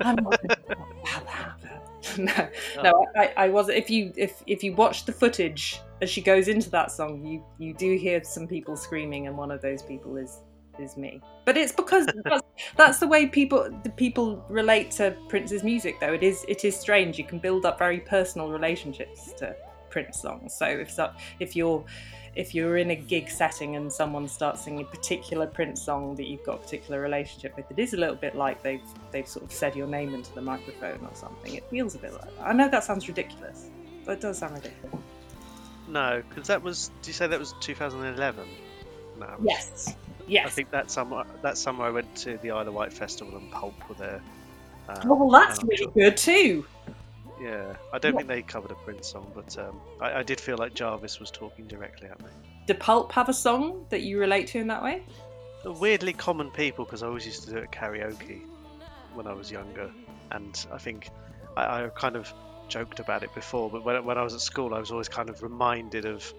I'm 0.00 0.16
not 0.16 0.40
going 0.42 0.48
to 0.48 0.56
talk 0.56 0.68
about 1.02 1.60
that. 1.62 1.83
No, 2.18 2.32
oh. 2.78 2.82
no, 2.82 3.06
I, 3.16 3.32
I 3.36 3.48
was. 3.48 3.68
If 3.68 3.90
you 3.90 4.12
if 4.16 4.42
if 4.46 4.62
you 4.62 4.74
watch 4.74 5.04
the 5.04 5.12
footage 5.12 5.80
as 6.02 6.10
she 6.10 6.20
goes 6.20 6.48
into 6.48 6.70
that 6.70 6.90
song, 6.90 7.24
you 7.24 7.44
you 7.58 7.74
do 7.74 7.96
hear 7.96 8.22
some 8.24 8.46
people 8.46 8.76
screaming, 8.76 9.26
and 9.26 9.36
one 9.36 9.50
of 9.50 9.62
those 9.62 9.82
people 9.82 10.16
is 10.16 10.40
is 10.78 10.96
me. 10.96 11.20
But 11.44 11.56
it's 11.56 11.72
because 11.72 12.06
that's, 12.24 12.42
that's 12.76 12.98
the 12.98 13.06
way 13.06 13.26
people 13.26 13.68
the 13.82 13.90
people 13.90 14.44
relate 14.48 14.90
to 14.92 15.16
Prince's 15.28 15.62
music. 15.62 16.00
Though 16.00 16.12
it 16.12 16.22
is 16.22 16.44
it 16.48 16.64
is 16.64 16.76
strange. 16.76 17.18
You 17.18 17.24
can 17.24 17.38
build 17.38 17.66
up 17.66 17.78
very 17.78 18.00
personal 18.00 18.50
relationships 18.50 19.32
to 19.38 19.54
Prince 19.90 20.20
songs. 20.20 20.54
So 20.54 20.66
if 20.66 20.90
so, 20.90 21.10
if 21.40 21.56
you're 21.56 21.84
if 22.36 22.54
you're 22.54 22.76
in 22.78 22.90
a 22.90 22.96
gig 22.96 23.28
setting 23.30 23.76
and 23.76 23.92
someone 23.92 24.26
starts 24.28 24.64
singing 24.64 24.82
a 24.84 24.88
particular 24.88 25.46
Prince 25.46 25.82
song 25.82 26.14
that 26.16 26.26
you've 26.26 26.42
got 26.44 26.56
a 26.56 26.58
particular 26.58 27.00
relationship 27.00 27.56
with, 27.56 27.70
it 27.70 27.78
is 27.78 27.94
a 27.94 27.96
little 27.96 28.16
bit 28.16 28.34
like 28.34 28.62
they've 28.62 28.82
they've 29.12 29.28
sort 29.28 29.44
of 29.44 29.52
said 29.52 29.76
your 29.76 29.86
name 29.86 30.14
into 30.14 30.32
the 30.34 30.40
microphone 30.42 31.00
or 31.04 31.14
something. 31.14 31.54
It 31.54 31.64
feels 31.70 31.94
a 31.94 31.98
bit 31.98 32.12
like 32.12 32.22
that. 32.36 32.46
I 32.46 32.52
know 32.52 32.68
that 32.68 32.84
sounds 32.84 33.06
ridiculous, 33.08 33.68
but 34.04 34.12
it 34.12 34.20
does 34.20 34.38
sound 34.38 34.54
ridiculous. 34.54 34.96
No, 35.88 36.22
because 36.28 36.48
that 36.48 36.62
was. 36.62 36.90
Do 37.02 37.08
you 37.10 37.12
say 37.14 37.26
that 37.26 37.38
was 37.38 37.54
2011? 37.60 38.46
No. 39.18 39.26
was- 39.38 39.94
Yes, 40.26 40.46
I 40.46 40.48
think 40.48 40.70
that 40.70 40.90
summer. 40.90 41.24
That 41.42 41.58
summer 41.58 41.84
I 41.84 41.90
went 41.90 42.16
to 42.16 42.38
the 42.38 42.50
Isle 42.50 42.66
of 42.66 42.72
Wight 42.72 42.94
festival 42.94 43.36
and 43.36 43.52
Pulp 43.52 43.74
were 43.90 43.94
there. 43.96 44.22
Um, 44.88 45.06
well, 45.08 45.28
that's 45.30 45.62
really 45.62 45.76
sure- 45.76 45.90
good 45.92 46.16
too. 46.16 46.64
Yeah, 47.38 47.74
I 47.92 47.98
don't 47.98 48.14
What- 48.14 48.20
think 48.26 48.28
they 48.28 48.42
covered 48.42 48.70
a 48.70 48.76
Prince 48.76 49.08
song, 49.08 49.30
but 49.34 49.56
um, 49.58 49.80
I, 50.00 50.20
I 50.20 50.22
did 50.22 50.40
feel 50.40 50.56
like 50.56 50.74
Jarvis 50.74 51.18
was 51.18 51.30
talking 51.30 51.66
directly 51.66 52.08
at 52.08 52.20
me. 52.22 52.30
Did 52.66 52.80
Pulp 52.80 53.12
have 53.12 53.28
a 53.28 53.34
song 53.34 53.84
that 53.90 54.02
you 54.02 54.18
relate 54.18 54.46
to 54.48 54.58
in 54.58 54.68
that 54.68 54.82
way? 54.82 55.02
Weirdly 55.64 56.12
common 56.12 56.50
people 56.50 56.84
because 56.84 57.02
I 57.02 57.06
always 57.06 57.26
used 57.26 57.44
to 57.44 57.50
do 57.50 57.56
it 57.56 57.64
at 57.64 57.72
karaoke 57.72 58.42
when 59.14 59.26
I 59.26 59.32
was 59.32 59.50
younger, 59.50 59.90
and 60.30 60.66
I 60.72 60.78
think 60.78 61.10
I, 61.56 61.84
I 61.84 61.88
kind 61.94 62.16
of 62.16 62.32
joked 62.68 62.98
about 63.00 63.22
it 63.22 63.34
before, 63.34 63.68
but 63.70 63.84
when, 63.84 64.04
when 64.04 64.16
I 64.16 64.22
was 64.22 64.34
at 64.34 64.40
school, 64.40 64.74
I 64.74 64.78
was 64.78 64.90
always 64.90 65.08
kind 65.08 65.28
of 65.28 65.42
reminded 65.42 66.04
of. 66.06 66.32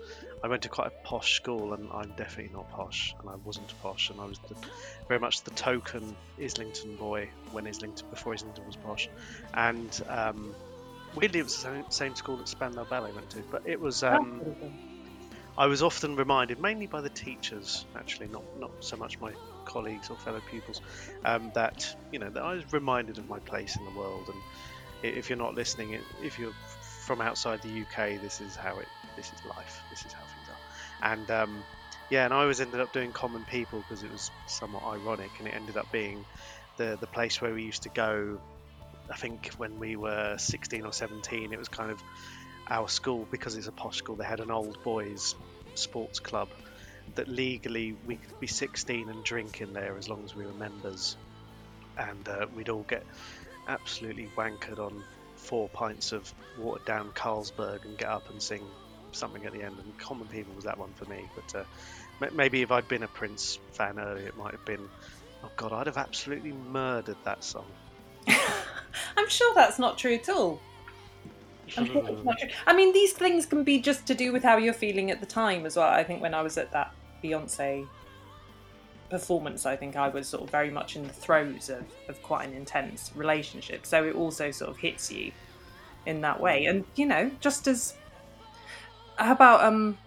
I 0.44 0.48
went 0.48 0.62
to 0.64 0.70
quite 0.70 0.88
a 0.88 0.92
posh 1.08 1.34
school, 1.36 1.74
and 1.74 1.90
I'm 1.92 2.12
definitely 2.18 2.54
not 2.54 2.70
posh, 2.72 3.16
and 3.20 3.30
I 3.30 3.36
wasn't 3.44 3.74
posh, 3.82 4.12
and 4.12 4.20
I 4.20 4.26
was 4.26 4.38
the, 4.40 4.56
very 5.08 5.20
much 5.20 5.44
the 5.44 5.52
token 5.52 6.16
Islington 6.42 6.96
boy 6.98 7.30
when 7.52 7.66
Islington 7.66 8.06
before 8.12 8.34
Islington 8.34 8.66
was 8.66 8.76
posh, 8.76 9.10
and 9.56 10.02
um, 10.08 10.56
weirdly 11.16 11.40
it 11.40 11.44
was 11.44 11.56
the 11.56 11.62
same, 11.62 11.86
same 11.90 12.16
school 12.16 12.38
that 12.38 12.48
Spandau 12.48 12.86
Ballet 12.86 13.12
went 13.12 13.30
to, 13.32 13.44
but 13.52 13.64
it 13.66 13.80
was. 13.80 14.04
Um, 14.04 14.42
I 15.58 15.68
was 15.68 15.82
often 15.82 16.18
reminded, 16.18 16.60
mainly 16.60 16.86
by 16.86 17.02
the 17.02 17.10
teachers, 17.10 17.86
actually, 17.96 18.28
not 18.28 18.44
not 18.60 18.72
so 18.82 18.98
much 18.98 19.20
my 19.20 19.32
colleagues 19.64 20.10
or 20.10 20.18
fellow 20.18 20.42
pupils, 20.50 20.82
um, 21.24 21.52
that 21.56 21.96
you 22.12 22.20
know 22.20 22.30
that 22.30 22.44
I 22.44 22.56
was 22.56 22.74
reminded 22.74 23.18
of 23.18 23.30
my 23.30 23.40
place 23.40 23.78
in 23.78 23.86
the 23.86 23.92
world. 23.92 24.30
And 24.30 25.16
if 25.16 25.30
you're 25.30 25.38
not 25.38 25.56
listening, 25.56 26.00
if 26.22 26.40
you're 26.40 26.54
from 27.06 27.22
outside 27.22 27.62
the 27.62 27.82
UK, 27.82 28.22
this 28.22 28.42
is 28.42 28.56
how 28.56 28.80
it, 28.80 28.88
this 29.16 29.28
is 29.28 29.46
life, 29.46 29.82
this 29.90 30.06
is 30.06 30.12
how 30.12 30.24
things 30.24 30.50
are. 30.50 31.12
And 31.14 31.32
um, 31.32 31.64
yeah, 32.10 32.26
and 32.26 32.34
I 32.34 32.42
always 32.42 32.60
ended 32.60 32.82
up 32.82 32.92
doing 32.92 33.12
Common 33.12 33.44
People 33.46 33.80
because 33.80 34.04
it 34.04 34.12
was 34.12 34.32
somewhat 34.48 34.84
ironic, 34.84 35.32
and 35.40 35.48
it 35.48 35.54
ended 35.54 35.78
up 35.78 35.92
being 35.92 36.26
the 36.78 36.98
the 37.00 37.08
place 37.08 37.42
where 37.42 37.54
we 37.54 37.64
used 37.64 37.84
to 37.84 37.90
go. 37.90 38.40
I 39.10 39.16
think 39.16 39.52
when 39.58 39.80
we 39.80 39.96
were 39.96 40.38
16 40.38 40.86
or 40.86 40.94
17, 40.94 41.54
it 41.54 41.60
was 41.60 41.68
kind 41.68 41.92
of 41.92 42.02
our 42.68 42.88
school 42.88 43.28
because 43.30 43.56
it's 43.56 43.68
a 43.68 43.72
posh 43.72 43.98
school. 43.98 44.16
They 44.16 44.26
had 44.26 44.40
an 44.40 44.52
old 44.52 44.82
boys 44.84 45.36
sports 45.76 46.20
club 46.20 46.50
that 47.16 47.28
legally 47.28 47.96
we 48.08 48.16
could 48.16 48.40
be 48.40 48.48
16 48.48 49.10
and 49.10 49.24
drink 49.24 49.62
in 49.62 49.74
there 49.74 49.96
as 49.98 50.10
long 50.10 50.24
as 50.24 50.36
we 50.36 50.46
were 50.46 50.54
members, 50.54 51.18
and 51.98 52.28
uh, 52.28 52.48
we'd 52.56 52.70
all 52.70 52.86
get 52.88 53.04
absolutely 53.68 54.30
wankered 54.36 54.80
on 54.80 55.04
four 55.36 55.70
pints 55.70 56.12
of 56.12 56.34
watered 56.58 56.86
down 56.86 57.12
Carlsberg 57.12 57.86
and 57.86 57.98
get 57.98 58.10
up 58.10 58.30
and 58.30 58.42
sing 58.42 58.64
something 59.12 59.46
at 59.46 59.54
the 59.54 59.64
end. 59.64 59.76
And 59.78 59.98
Common 59.98 60.28
People 60.28 60.54
was 60.56 60.66
that 60.66 60.78
one 60.78 60.94
for 60.94 61.06
me. 61.06 61.26
But 61.36 61.62
uh, 61.62 62.30
maybe 62.34 62.62
if 62.62 62.72
I'd 62.72 62.88
been 62.88 63.04
a 63.04 63.08
Prince 63.08 63.60
fan 63.74 64.00
earlier, 64.00 64.28
it 64.28 64.38
might 64.38 64.52
have 64.52 64.66
been. 64.66 64.90
Oh 65.44 65.52
God, 65.56 65.74
I'd 65.74 65.88
have 65.88 65.98
absolutely 65.98 66.54
murdered 66.54 67.18
that 67.24 67.44
song. 67.44 67.66
I'm 69.18 69.30
sure 69.30 69.54
that's 69.56 69.80
not 69.80 69.98
true 69.98 70.16
at 70.16 70.30
all. 70.30 70.60
I'm 71.78 71.86
sure 71.86 72.08
it's 72.08 72.24
not 72.24 72.38
true. 72.38 72.50
I 72.68 72.74
mean, 72.76 72.94
these 72.94 73.14
things 73.14 73.46
can 73.46 73.64
be 73.64 73.80
just 73.80 74.06
to 74.08 74.14
do 74.16 74.32
with 74.32 74.44
how 74.44 74.58
you're 74.58 74.74
feeling 74.74 75.12
at 75.12 75.20
the 75.20 75.26
time 75.26 75.66
as 75.66 75.76
well. 75.76 75.90
I 75.90 76.04
think 76.04 76.22
when 76.22 76.34
I 76.34 76.42
was 76.42 76.58
at 76.58 76.72
that 76.72 76.94
Beyonce 77.24 77.88
performance, 79.10 79.66
I 79.66 79.76
think 79.76 79.96
I 79.96 80.08
was 80.08 80.28
sort 80.28 80.44
of 80.44 80.50
very 80.50 80.70
much 80.70 80.96
in 80.96 81.04
the 81.04 81.14
throes 81.14 81.70
of, 81.70 81.84
of 82.08 82.22
quite 82.24 82.48
an 82.48 82.54
intense 82.54 83.12
relationship. 83.16 83.86
So 83.86 84.04
it 84.04 84.16
also 84.16 84.52
sort 84.52 84.70
of 84.72 84.78
hits 84.78 85.12
you 85.12 85.32
in 86.06 86.22
that 86.22 86.40
way. 86.40 86.66
And, 86.66 86.86
you 86.96 87.06
know, 87.06 87.32
just 87.40 87.68
as 87.68 87.96
how 89.18 89.32
about 89.32 89.64
um, 89.64 89.98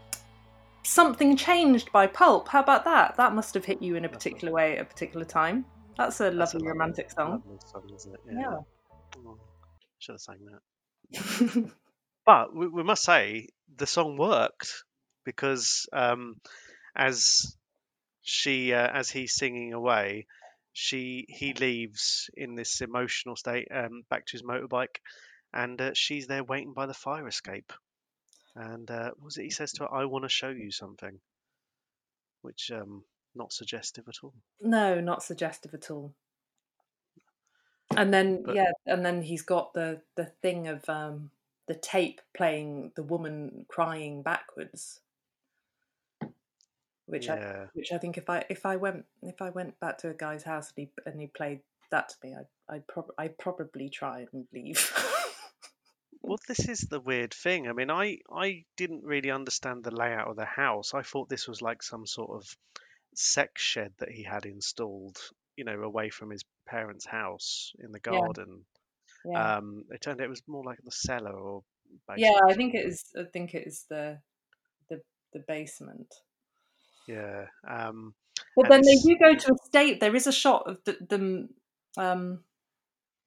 something 0.84 1.36
changed 1.36 1.91
by 1.93 2.07
Pulp? 2.07 2.49
How 2.49 2.61
about 2.62 2.84
that? 2.84 3.16
That 3.16 3.34
must 3.34 3.55
have 3.55 3.64
hit 3.64 3.82
you 3.82 3.97
in 3.97 4.05
a 4.05 4.09
particular 4.09 4.53
way 4.53 4.76
at 4.76 4.82
a 4.82 4.84
particular 4.84 5.24
time. 5.24 5.64
That's 5.97 6.20
a 6.20 6.24
That's 6.24 6.34
a 6.34 6.36
lovely 6.36 6.59
lovely- 6.59 6.68
romantic 6.68 7.11
song. 7.11 7.43
Lovely 7.47 7.99
song, 7.99 8.12
it? 8.14 8.20
Yeah. 8.32 8.59
Should 9.99 10.14
have 10.14 10.20
sang 10.20 10.46
that. 10.46 11.72
But 12.28 12.55
we, 12.55 12.68
we 12.68 12.82
must 12.82 13.05
say 13.05 13.49
the 13.74 13.86
song 13.86 14.18
worked 14.18 14.84
because 15.24 15.88
um, 15.94 16.38
as 16.94 17.57
she 18.20 18.74
uh, 18.74 18.86
as 18.86 19.09
he's 19.09 19.32
singing 19.32 19.72
away, 19.72 20.26
she 20.74 21.24
he 21.26 21.55
leaves 21.55 22.28
in 22.36 22.55
this 22.55 22.82
emotional 22.82 23.34
state 23.34 23.68
um, 23.74 24.03
back 24.11 24.26
to 24.26 24.32
his 24.32 24.42
motorbike, 24.42 24.99
and 25.55 25.80
uh, 25.80 25.92
she's 25.94 26.26
there 26.26 26.44
waiting 26.44 26.74
by 26.74 26.84
the 26.84 26.92
fire 26.92 27.26
escape. 27.26 27.72
And 28.55 28.90
uh, 28.90 29.12
what 29.16 29.24
was 29.24 29.38
it 29.38 29.44
he 29.44 29.51
says 29.51 29.72
to 29.72 29.84
her? 29.84 29.94
"I 29.94 30.05
want 30.05 30.24
to 30.26 30.28
show 30.28 30.51
you 30.51 30.70
something," 30.70 31.18
which 32.42 32.70
um, 32.70 33.05
not 33.34 33.55
suggestive 33.55 34.05
at 34.07 34.22
all. 34.22 34.34
No, 34.61 35.01
not 35.01 35.22
suggestive 35.22 35.72
at 35.72 35.90
all. 35.90 36.12
And 37.99 38.14
then 38.14 38.44
But- 38.44 38.55
yeah, 38.55 38.70
and 38.86 39.05
then 39.05 39.22
he's 39.22 39.42
got 39.42 39.74
the 39.74 40.01
the 40.14 40.26
thing 40.26 40.68
of 40.68 40.88
um 40.88 41.30
the 41.66 41.74
tape 41.74 42.20
playing 42.32 42.92
the 42.94 43.03
woman 43.03 43.66
crying 43.68 44.22
backwards. 44.22 45.01
Which 47.07 47.28
I 47.28 47.66
which 47.72 47.90
I 47.90 47.99
think 47.99 48.16
if 48.18 48.30
I 48.30 48.44
if 48.49 48.64
I 48.64 48.76
went 48.76 49.05
if 49.22 49.42
I 49.42 49.51
went 49.51 49.80
back 49.80 49.99
to 49.99 50.11
a 50.11 50.14
guy's 50.14 50.44
house 50.44 50.72
and 50.76 50.86
he 50.86 51.11
and 51.11 51.20
he 51.20 51.26
played 51.26 51.61
that 51.90 52.11
to 52.11 52.16
me, 52.22 52.34
I'd 52.34 52.46
I'd, 52.68 52.86
prob- 52.86 53.14
I'd 53.18 53.36
probably 53.38 53.88
try 53.88 54.26
and 54.32 54.46
leave. 54.53 54.92
Well, 56.20 56.38
this 56.46 56.68
is 56.68 56.80
the 56.80 57.01
weird 57.01 57.32
thing. 57.32 57.68
I 57.68 57.72
mean, 57.72 57.90
I 57.90 58.18
I 58.30 58.64
didn't 58.76 59.05
really 59.05 59.30
understand 59.30 59.82
the 59.82 59.94
layout 59.94 60.28
of 60.28 60.36
the 60.36 60.44
house. 60.44 60.92
I 60.92 61.01
thought 61.03 61.30
this 61.30 61.49
was 61.49 61.62
like 61.62 61.82
some 61.82 62.07
sort 62.07 62.30
of 62.30 62.44
sex 63.14 63.62
shed 63.62 63.92
that 63.99 64.11
he 64.11 64.24
had 64.24 64.44
installed, 64.44 65.16
you 65.57 65.64
know, 65.64 65.80
away 65.80 66.11
from 66.11 66.28
his 66.30 66.44
parents' 66.71 67.07
house 67.07 67.73
in 67.85 67.93
the 67.93 68.01
garden. 68.01 68.64
yeah, 69.25 69.57
Um, 69.57 69.85
it 69.91 70.01
turned 70.01 70.21
out 70.21 70.27
it 70.27 70.31
was 70.31 70.43
more 70.47 70.64
like 70.64 70.79
the 70.85 70.91
cellar 70.93 71.33
or 71.33 71.62
yeah, 72.16 72.39
I 72.49 72.55
think 72.55 72.75
it 72.75 72.85
is. 72.85 73.05
I 73.19 73.25
think 73.33 73.55
it 73.55 73.66
is 73.66 73.87
the 73.89 74.19
the 74.91 75.01
the 75.33 75.41
basement. 75.49 76.12
Yeah. 77.07 77.47
Um, 77.66 78.14
But 78.55 78.69
then 78.69 78.83
they 78.83 78.97
do 78.97 79.16
go 79.19 79.35
to 79.35 79.53
a 79.53 79.66
state. 79.66 79.99
There 80.01 80.14
is 80.14 80.27
a 80.27 80.33
shot 80.33 80.69
of 80.69 80.85
th- 80.85 80.99
them 81.09 81.49
um, 81.97 82.45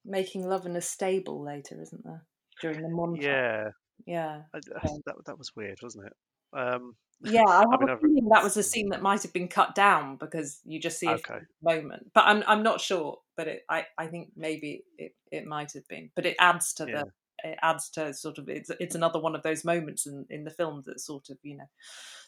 making 0.05 0.47
love 0.47 0.65
in 0.67 0.75
a 0.75 0.81
stable 0.81 1.43
later, 1.43 1.81
isn't 1.81 2.03
there? 2.05 2.23
During 2.61 2.81
the 2.83 2.89
montage. 2.89 3.23
yeah. 3.23 3.69
yeah, 4.05 4.41
I, 4.53 4.59
Yeah. 4.67 4.97
that 5.05 5.15
that 5.25 5.37
was 5.39 5.55
weird, 5.55 5.79
wasn't 5.81 6.05
it? 6.07 6.13
Um, 6.53 6.95
yeah. 7.23 7.43
I 7.45 7.65
have 7.71 7.79
mean, 7.79 7.89
a 7.89 7.97
feeling 7.97 8.29
that 8.31 8.43
was 8.43 8.57
a 8.57 8.63
scene 8.63 8.89
that 8.89 9.01
might 9.01 9.23
have 9.23 9.33
been 9.33 9.47
cut 9.47 9.75
down 9.75 10.17
because 10.17 10.59
you 10.65 10.79
just 10.79 10.99
see 10.99 11.07
a 11.07 11.19
moment. 11.61 12.11
But 12.13 12.25
I'm 12.25 12.43
I'm 12.47 12.63
not 12.63 12.81
sure. 12.81 13.19
But 13.37 13.47
it, 13.47 13.61
I 13.69 13.85
I 13.97 14.07
think 14.07 14.29
maybe 14.35 14.83
it, 14.97 15.13
it 15.31 15.45
might 15.45 15.73
have 15.73 15.87
been. 15.87 16.09
But 16.15 16.25
it 16.25 16.35
adds 16.39 16.73
to 16.75 16.85
Yeah. 16.87 17.03
the 17.03 17.11
it 17.43 17.57
adds 17.61 17.89
to 17.89 18.13
sort 18.13 18.37
of 18.37 18.49
it's 18.49 18.69
it's 18.79 18.95
another 18.95 19.19
one 19.19 19.35
of 19.35 19.43
those 19.43 19.65
moments 19.65 20.05
in 20.05 20.25
in 20.29 20.43
the 20.43 20.51
film 20.51 20.83
that 20.85 20.99
sort 20.99 21.29
of 21.29 21.37
you 21.43 21.57
know 21.57 21.69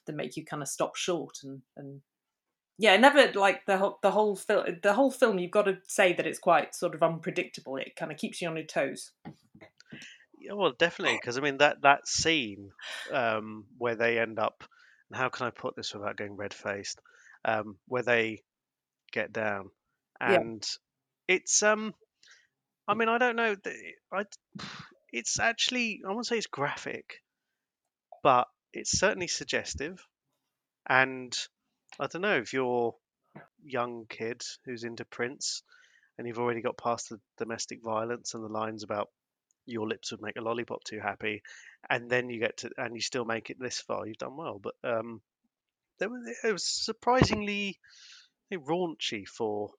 that 0.06 0.16
make 0.16 0.36
you 0.36 0.44
kind 0.46 0.62
of 0.64 0.68
stop 0.68 0.96
short 0.96 1.38
and 1.44 1.62
and 1.78 2.02
yeah 2.80 2.98
never 2.98 3.32
like 3.34 3.66
the 3.68 3.78
whole 3.78 4.00
the 4.02 4.10
whole 4.12 4.36
film 4.36 4.66
the 4.82 4.94
whole 4.94 5.12
film 5.12 5.38
you've 5.38 5.52
got 5.52 5.64
to 5.64 5.78
say 5.88 6.14
that 6.14 6.26
it's 6.26 6.40
quite 6.40 6.74
sort 6.74 6.96
of 6.96 7.04
unpredictable 7.04 7.78
it 7.78 7.96
kind 7.96 8.12
of 8.12 8.18
keeps 8.18 8.42
you 8.42 8.48
on 8.48 8.56
your 8.56 8.66
toes 8.66 9.12
Yeah, 10.44 10.54
well, 10.54 10.74
definitely, 10.78 11.16
because 11.16 11.38
I 11.38 11.42
mean 11.42 11.58
that 11.60 11.82
that 11.84 12.06
scene 12.06 12.72
um, 13.12 13.66
where 13.78 13.96
they 13.96 14.20
end 14.20 14.40
up, 14.40 14.66
and 15.10 15.18
how 15.18 15.30
can 15.30 15.48
I 15.48 15.52
put 15.52 15.76
this 15.78 15.94
without 15.94 16.18
going 16.18 16.36
red 16.36 16.54
faced, 16.54 17.00
um, 17.46 17.78
where 17.88 18.04
they 18.04 18.44
get 19.14 19.32
down, 19.32 19.70
Yeah. 20.28 20.40
and 20.40 20.68
it's 21.30 21.64
um, 21.64 21.94
I 22.90 22.94
mean 22.96 23.08
I 23.08 23.18
don't 23.20 23.38
know, 23.38 23.56
I 24.12 24.26
it's 25.14 25.40
actually 25.40 26.02
I 26.06 26.12
won't 26.12 26.26
say 26.26 26.38
it's 26.38 26.48
graphic, 26.48 27.22
but 28.22 28.48
it's 28.74 29.00
certainly 29.00 29.28
suggestive, 29.28 30.06
and 30.90 31.34
I 32.02 32.08
don't 32.08 32.22
know 32.22 32.38
if 32.38 32.52
you're 32.52 32.96
young 33.64 34.08
kid 34.10 34.44
who's 34.66 34.84
into 34.84 35.06
Prince, 35.06 35.64
and 36.18 36.28
you've 36.28 36.40
already 36.40 36.62
got 36.62 36.78
past 36.78 37.10
the 37.10 37.20
domestic 37.38 37.82
violence 37.82 38.34
and 38.34 38.44
the 38.44 38.50
lines 38.50 38.84
about 38.84 39.10
your 39.66 39.88
lips 39.88 40.12
would 40.12 40.22
make 40.22 40.38
a 40.38 40.42
lollipop 40.42 40.84
too 40.84 41.00
happy, 41.00 41.42
and 41.90 42.10
then 42.10 42.30
you 42.30 42.40
get 42.40 42.58
to 42.58 42.70
and 42.78 42.96
you 42.96 43.02
still 43.02 43.26
make 43.26 43.50
it 43.50 43.58
this 43.60 43.80
far, 43.80 44.08
you've 44.08 44.18
done 44.18 44.38
well. 44.38 44.60
But 44.62 44.76
um, 44.84 45.22
there 46.00 46.10
was, 46.10 46.22
it 46.44 46.52
was 46.52 46.66
surprisingly 46.66 47.80
raunchy 48.54 49.28
for 49.28 49.72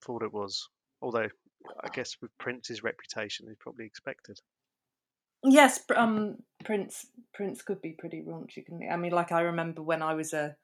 for 0.00 0.14
what 0.14 0.22
it 0.22 0.32
was. 0.32 0.68
Although 1.00 1.28
I 1.82 1.88
guess 1.92 2.16
with 2.20 2.36
Prince's 2.38 2.82
reputation, 2.82 3.46
he 3.48 3.54
probably 3.58 3.86
expected. 3.86 4.38
yes 5.44 5.80
um 5.94 6.36
prince 6.64 7.06
prince 7.34 7.62
could 7.62 7.80
be 7.82 7.92
pretty 7.92 8.22
raunchy 8.22 8.64
couldn't 8.64 8.82
he 8.82 8.88
i 8.88 8.96
mean 8.96 9.12
like 9.12 9.30
i 9.32 9.42
remember 9.42 9.82
when 9.82 10.02
i 10.02 10.14
was 10.14 10.32
a 10.32 10.56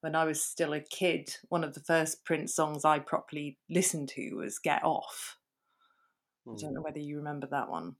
when 0.00 0.14
i 0.14 0.24
was 0.24 0.44
still 0.44 0.72
a 0.72 0.80
kid 0.80 1.34
one 1.48 1.62
of 1.62 1.74
the 1.74 1.80
first 1.80 2.24
prince 2.24 2.54
songs 2.54 2.84
i 2.84 2.98
properly 2.98 3.56
listened 3.70 4.08
to 4.08 4.34
was 4.34 4.58
get 4.58 4.82
off 4.84 5.38
I 6.46 6.50
Mm. 6.50 6.60
don't 6.60 6.74
know 6.74 6.82
whether 6.82 7.00
you 7.00 7.16
remember 7.18 7.46
that 7.48 7.68
one, 7.68 7.96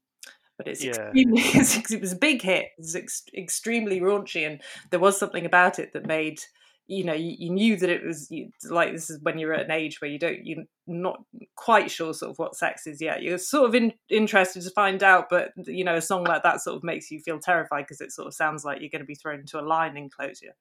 but 0.57 0.69
it's 0.69 0.83
Yeah. 0.83 1.09
extremely. 1.11 1.43
It 1.95 2.01
was 2.01 2.13
a 2.13 2.17
big 2.17 2.43
hit. 2.43 2.67
It 2.67 2.73
was 2.79 2.97
ex- 2.97 3.25
extremely 3.35 4.01
raunchy, 4.01 4.47
and 4.47 4.63
there 4.91 5.01
was 5.01 5.19
something 5.19 5.45
about 5.47 5.79
it 5.79 5.93
that 5.93 6.07
made 6.07 6.41
you 6.89 7.03
know 7.03 7.15
you, 7.15 7.35
you 7.37 7.51
knew 7.51 7.75
that 7.77 7.91
it 7.91 8.05
was 8.05 8.31
you, 8.31 8.49
like 8.71 8.93
this 8.93 9.11
is 9.11 9.21
when 9.23 9.41
you're 9.41 9.53
at 9.53 9.65
an 9.65 9.73
age 9.73 10.01
where 10.01 10.09
you 10.09 10.21
don't 10.21 10.47
you're 10.47 10.65
not 10.87 11.19
quite 11.57 11.91
sure 11.91 12.15
sort 12.15 12.31
of 12.31 12.39
what 12.39 12.55
sex 12.55 12.87
is 12.87 13.01
yet. 13.01 13.23
You're 13.23 13.39
sort 13.39 13.69
of 13.69 13.75
in, 13.75 13.93
interested 14.09 14.63
to 14.63 14.71
find 14.71 15.03
out, 15.03 15.29
but 15.29 15.51
you 15.67 15.83
know 15.83 15.97
a 15.97 16.01
song 16.01 16.23
like 16.23 16.45
that 16.45 16.61
sort 16.61 16.77
of 16.77 16.85
makes 16.85 17.11
you 17.11 17.19
feel 17.21 17.41
terrified 17.41 17.83
because 17.83 18.01
it 18.01 18.13
sort 18.13 18.29
of 18.29 18.35
sounds 18.35 18.65
like 18.65 18.81
you're 18.81 18.91
going 18.91 19.01
to 19.01 19.07
be 19.07 19.17
thrown 19.17 19.41
into 19.41 19.59
a 19.59 19.63
lion 19.67 19.97
enclosure. 19.97 20.55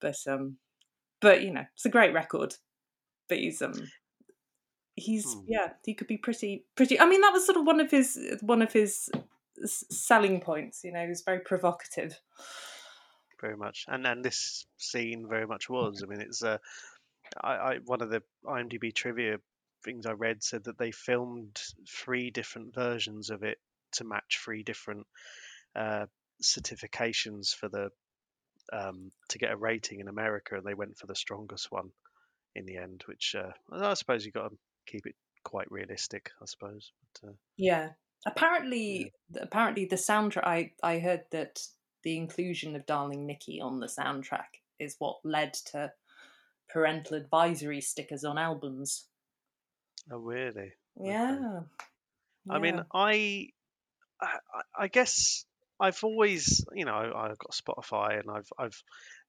But 0.00 0.16
um, 0.28 0.58
but 1.20 1.42
you 1.42 1.52
know 1.54 1.64
it's 1.74 1.86
a 1.86 1.90
great 1.90 2.12
record. 2.12 2.54
But 3.28 3.38
he's 3.38 3.62
um 3.62 3.72
he's 4.96 5.34
Hmm. 5.34 5.40
yeah 5.48 5.68
he 5.84 5.94
could 5.94 6.06
be 6.06 6.16
pretty 6.16 6.64
pretty 6.76 7.00
i 7.00 7.06
mean 7.06 7.20
that 7.20 7.32
was 7.32 7.44
sort 7.44 7.58
of 7.58 7.66
one 7.66 7.80
of 7.80 7.90
his 7.90 8.18
one 8.42 8.62
of 8.62 8.72
his 8.72 9.10
selling 9.66 10.40
points 10.40 10.82
you 10.84 10.92
know 10.92 11.02
he 11.02 11.08
was 11.08 11.22
very 11.22 11.40
provocative. 11.40 12.20
Very 13.40 13.56
much. 13.56 13.84
And 13.88 14.06
and 14.06 14.24
this 14.24 14.66
scene 14.78 15.26
very 15.28 15.46
much 15.46 15.68
was. 15.68 16.02
I 16.02 16.06
mean 16.06 16.20
it's 16.20 16.42
uh 16.42 16.58
I, 17.42 17.52
I 17.54 17.76
one 17.84 18.00
of 18.00 18.10
the 18.10 18.22
imdb 18.44 18.94
trivia 18.94 19.38
things 19.82 20.06
i 20.06 20.12
read 20.12 20.42
said 20.42 20.64
that 20.64 20.78
they 20.78 20.90
filmed 20.92 21.60
three 21.88 22.30
different 22.30 22.74
versions 22.74 23.30
of 23.30 23.42
it 23.42 23.58
to 23.92 24.04
match 24.04 24.40
three 24.42 24.62
different 24.62 25.06
uh 25.76 26.06
certifications 26.42 27.54
for 27.54 27.68
the 27.68 27.90
um 28.72 29.10
to 29.28 29.38
get 29.38 29.52
a 29.52 29.56
rating 29.56 30.00
in 30.00 30.08
america 30.08 30.56
and 30.56 30.64
they 30.64 30.74
went 30.74 30.96
for 30.96 31.06
the 31.06 31.14
strongest 31.14 31.70
one 31.70 31.90
in 32.54 32.64
the 32.66 32.76
end 32.76 33.02
which 33.06 33.34
uh 33.34 33.52
i 33.72 33.94
suppose 33.94 34.24
you 34.24 34.32
got 34.32 34.48
to 34.48 34.56
keep 34.86 35.06
it 35.06 35.14
quite 35.44 35.70
realistic 35.70 36.30
i 36.40 36.44
suppose 36.46 36.92
but, 37.22 37.28
uh, 37.30 37.32
yeah. 37.56 37.90
Apparently 38.26 39.12
apparently 39.38 39.84
the 39.84 39.96
soundtrack 39.96 40.44
i 40.44 40.70
i 40.82 40.98
heard 40.98 41.24
that 41.30 41.60
the 42.04 42.16
inclusion 42.16 42.74
of 42.74 42.86
darling 42.86 43.26
nikki 43.26 43.60
on 43.60 43.80
the 43.80 43.86
soundtrack 43.86 44.60
is 44.78 44.96
what 44.98 45.16
led 45.24 45.52
to 45.52 45.92
parental 46.68 47.16
advisory 47.16 47.80
stickers 47.80 48.24
on 48.24 48.38
albums. 48.38 49.06
Oh 50.10 50.18
really? 50.18 50.72
Yeah. 51.00 51.60
I 52.50 52.58
mean, 52.58 52.82
I, 52.92 53.48
I, 54.20 54.36
I 54.78 54.88
guess 54.88 55.46
I've 55.80 56.02
always, 56.04 56.64
you 56.74 56.84
know, 56.84 56.92
I've 56.92 57.38
got 57.38 57.52
Spotify 57.52 58.20
and 58.20 58.30
I've 58.30 58.48
I've 58.58 58.82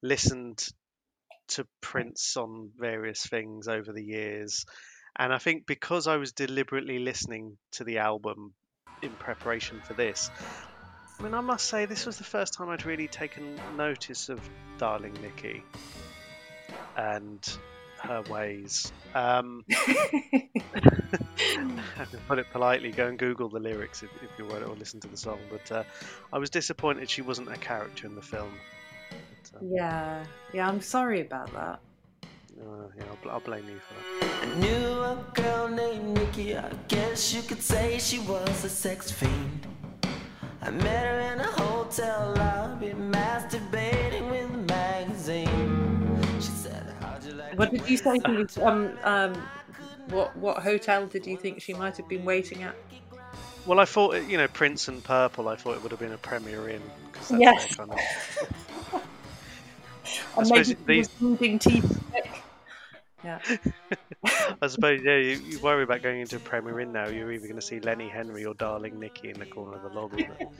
listened 0.03 0.67
to 1.49 1.65
Prince 1.81 2.35
on 2.35 2.71
various 2.77 3.25
things 3.25 3.67
over 3.67 3.93
the 3.93 4.03
years, 4.03 4.65
and 5.15 5.33
I 5.33 5.37
think 5.37 5.65
because 5.65 6.07
I 6.07 6.17
was 6.17 6.31
deliberately 6.31 6.99
listening 6.99 7.57
to 7.73 7.83
the 7.83 7.99
album 7.99 8.53
in 9.01 9.11
preparation 9.11 9.81
for 9.81 9.93
this, 9.93 10.29
I 11.19 11.23
mean, 11.23 11.33
I 11.33 11.41
must 11.41 11.67
say 11.67 11.85
this 11.85 12.05
was 12.05 12.17
the 12.17 12.23
first 12.23 12.53
time 12.53 12.69
I'd 12.69 12.85
really 12.85 13.07
taken 13.07 13.59
notice 13.77 14.29
of 14.29 14.41
Darling 14.77 15.13
Nikki 15.21 15.63
and 16.97 17.57
her 17.99 18.21
ways. 18.29 18.91
Um, 19.13 19.63
to 19.69 20.49
put 22.27 22.39
it 22.39 22.47
politely, 22.51 22.91
go 22.91 23.07
and 23.07 23.17
Google 23.17 23.49
the 23.49 23.59
lyrics 23.59 24.03
if, 24.03 24.09
if 24.21 24.29
you 24.37 24.45
want 24.45 24.63
or 24.63 24.75
listen 24.75 24.99
to 25.01 25.07
the 25.07 25.17
song. 25.17 25.39
But 25.49 25.71
uh, 25.71 25.83
I 26.33 26.37
was 26.37 26.49
disappointed 26.49 27.09
she 27.09 27.21
wasn't 27.21 27.49
a 27.49 27.57
character 27.57 28.07
in 28.07 28.15
the 28.15 28.21
film. 28.21 28.51
But, 29.09 29.61
uh, 29.61 29.65
yeah 29.71 30.25
yeah 30.53 30.67
i'm 30.67 30.81
sorry 30.81 31.21
about 31.21 31.53
that 31.53 31.79
uh, 32.61 32.87
yeah, 32.97 33.03
I'll, 33.25 33.31
I'll 33.31 33.39
blame 33.39 33.65
you 33.67 33.79
for 33.79 34.25
that. 34.25 34.33
I 34.41 34.59
knew 34.59 34.87
a 35.01 35.25
girl 35.33 35.67
named 35.67 36.17
Nikki. 36.17 36.55
I 36.57 36.69
guess 36.87 37.33
you 37.33 37.41
could 37.41 37.61
say 37.61 37.97
she 37.99 38.19
was 38.19 38.63
a 38.63 38.69
sex 38.69 39.11
fiend. 39.11 39.67
I 40.61 40.71
met 40.71 41.05
her 41.05 41.19
in 41.33 41.39
a 41.39 41.51
hotel 41.61 42.33
lobby, 42.37 42.89
masturbating 42.97 44.29
with 44.31 44.51
a 44.53 44.57
magazine. 44.57 46.19
She 46.37 46.47
said, 46.51 46.93
How'd 47.01 47.23
you 47.23 47.33
like 47.33 47.57
What 47.59 47.71
did 47.71 47.87
you 47.89 47.97
say? 47.97 48.17
to? 48.19 48.67
Um, 48.67 48.91
um, 49.03 49.33
what 50.09 50.35
what 50.37 50.57
hotel 50.61 51.07
did 51.07 51.25
you 51.25 51.35
think 51.37 51.61
she 51.61 51.73
might 51.73 51.97
have 51.97 52.07
been 52.07 52.25
waiting 52.25 52.63
at? 52.63 52.75
Well, 53.65 53.79
I 53.79 53.85
thought 53.85 54.15
you 54.27 54.37
know 54.37 54.47
Prince 54.47 54.87
and 54.87 55.03
Purple. 55.03 55.47
I 55.49 55.55
thought 55.55 55.75
it 55.75 55.83
would 55.83 55.91
have 55.91 55.99
been 55.99 56.13
a 56.13 56.17
Premier 56.17 56.69
Inn 56.69 56.81
because 57.11 57.29
that's 57.29 57.41
Yes. 57.41 57.75
kind 57.75 57.91
of 57.91 57.99
And 60.37 60.47
suppose 60.47 60.67
maybe 60.69 60.83
these- 60.85 61.09
she 61.19 61.25
was 61.25 61.41
reading 61.41 61.59
tea. 61.59 61.81
Yeah. 63.25 63.39
I 64.61 64.67
suppose, 64.67 65.01
yeah, 65.03 65.17
you, 65.17 65.37
you 65.37 65.59
worry 65.59 65.81
about 65.81 66.03
going 66.03 66.21
into 66.21 66.35
a 66.35 66.39
Premier 66.39 66.79
Inn 66.79 66.91
now. 66.91 67.07
You're 67.07 67.31
either 67.31 67.47
going 67.47 67.59
to 67.59 67.65
see 67.65 67.79
Lenny 67.79 68.07
Henry 68.07 68.45
or 68.45 68.53
Darling 68.53 68.99
Nikki 68.99 69.31
in 69.31 69.39
the 69.39 69.47
corner 69.47 69.77
of 69.77 69.81
the 69.81 69.89
lobby. 69.99 70.29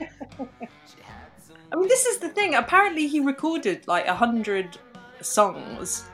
I 1.72 1.76
mean, 1.76 1.88
this 1.88 2.06
is 2.06 2.18
the 2.18 2.28
thing. 2.28 2.56
Apparently, 2.56 3.06
he 3.06 3.20
recorded 3.20 3.86
like 3.86 4.08
a 4.08 4.14
hundred 4.14 4.78
songs 5.20 6.06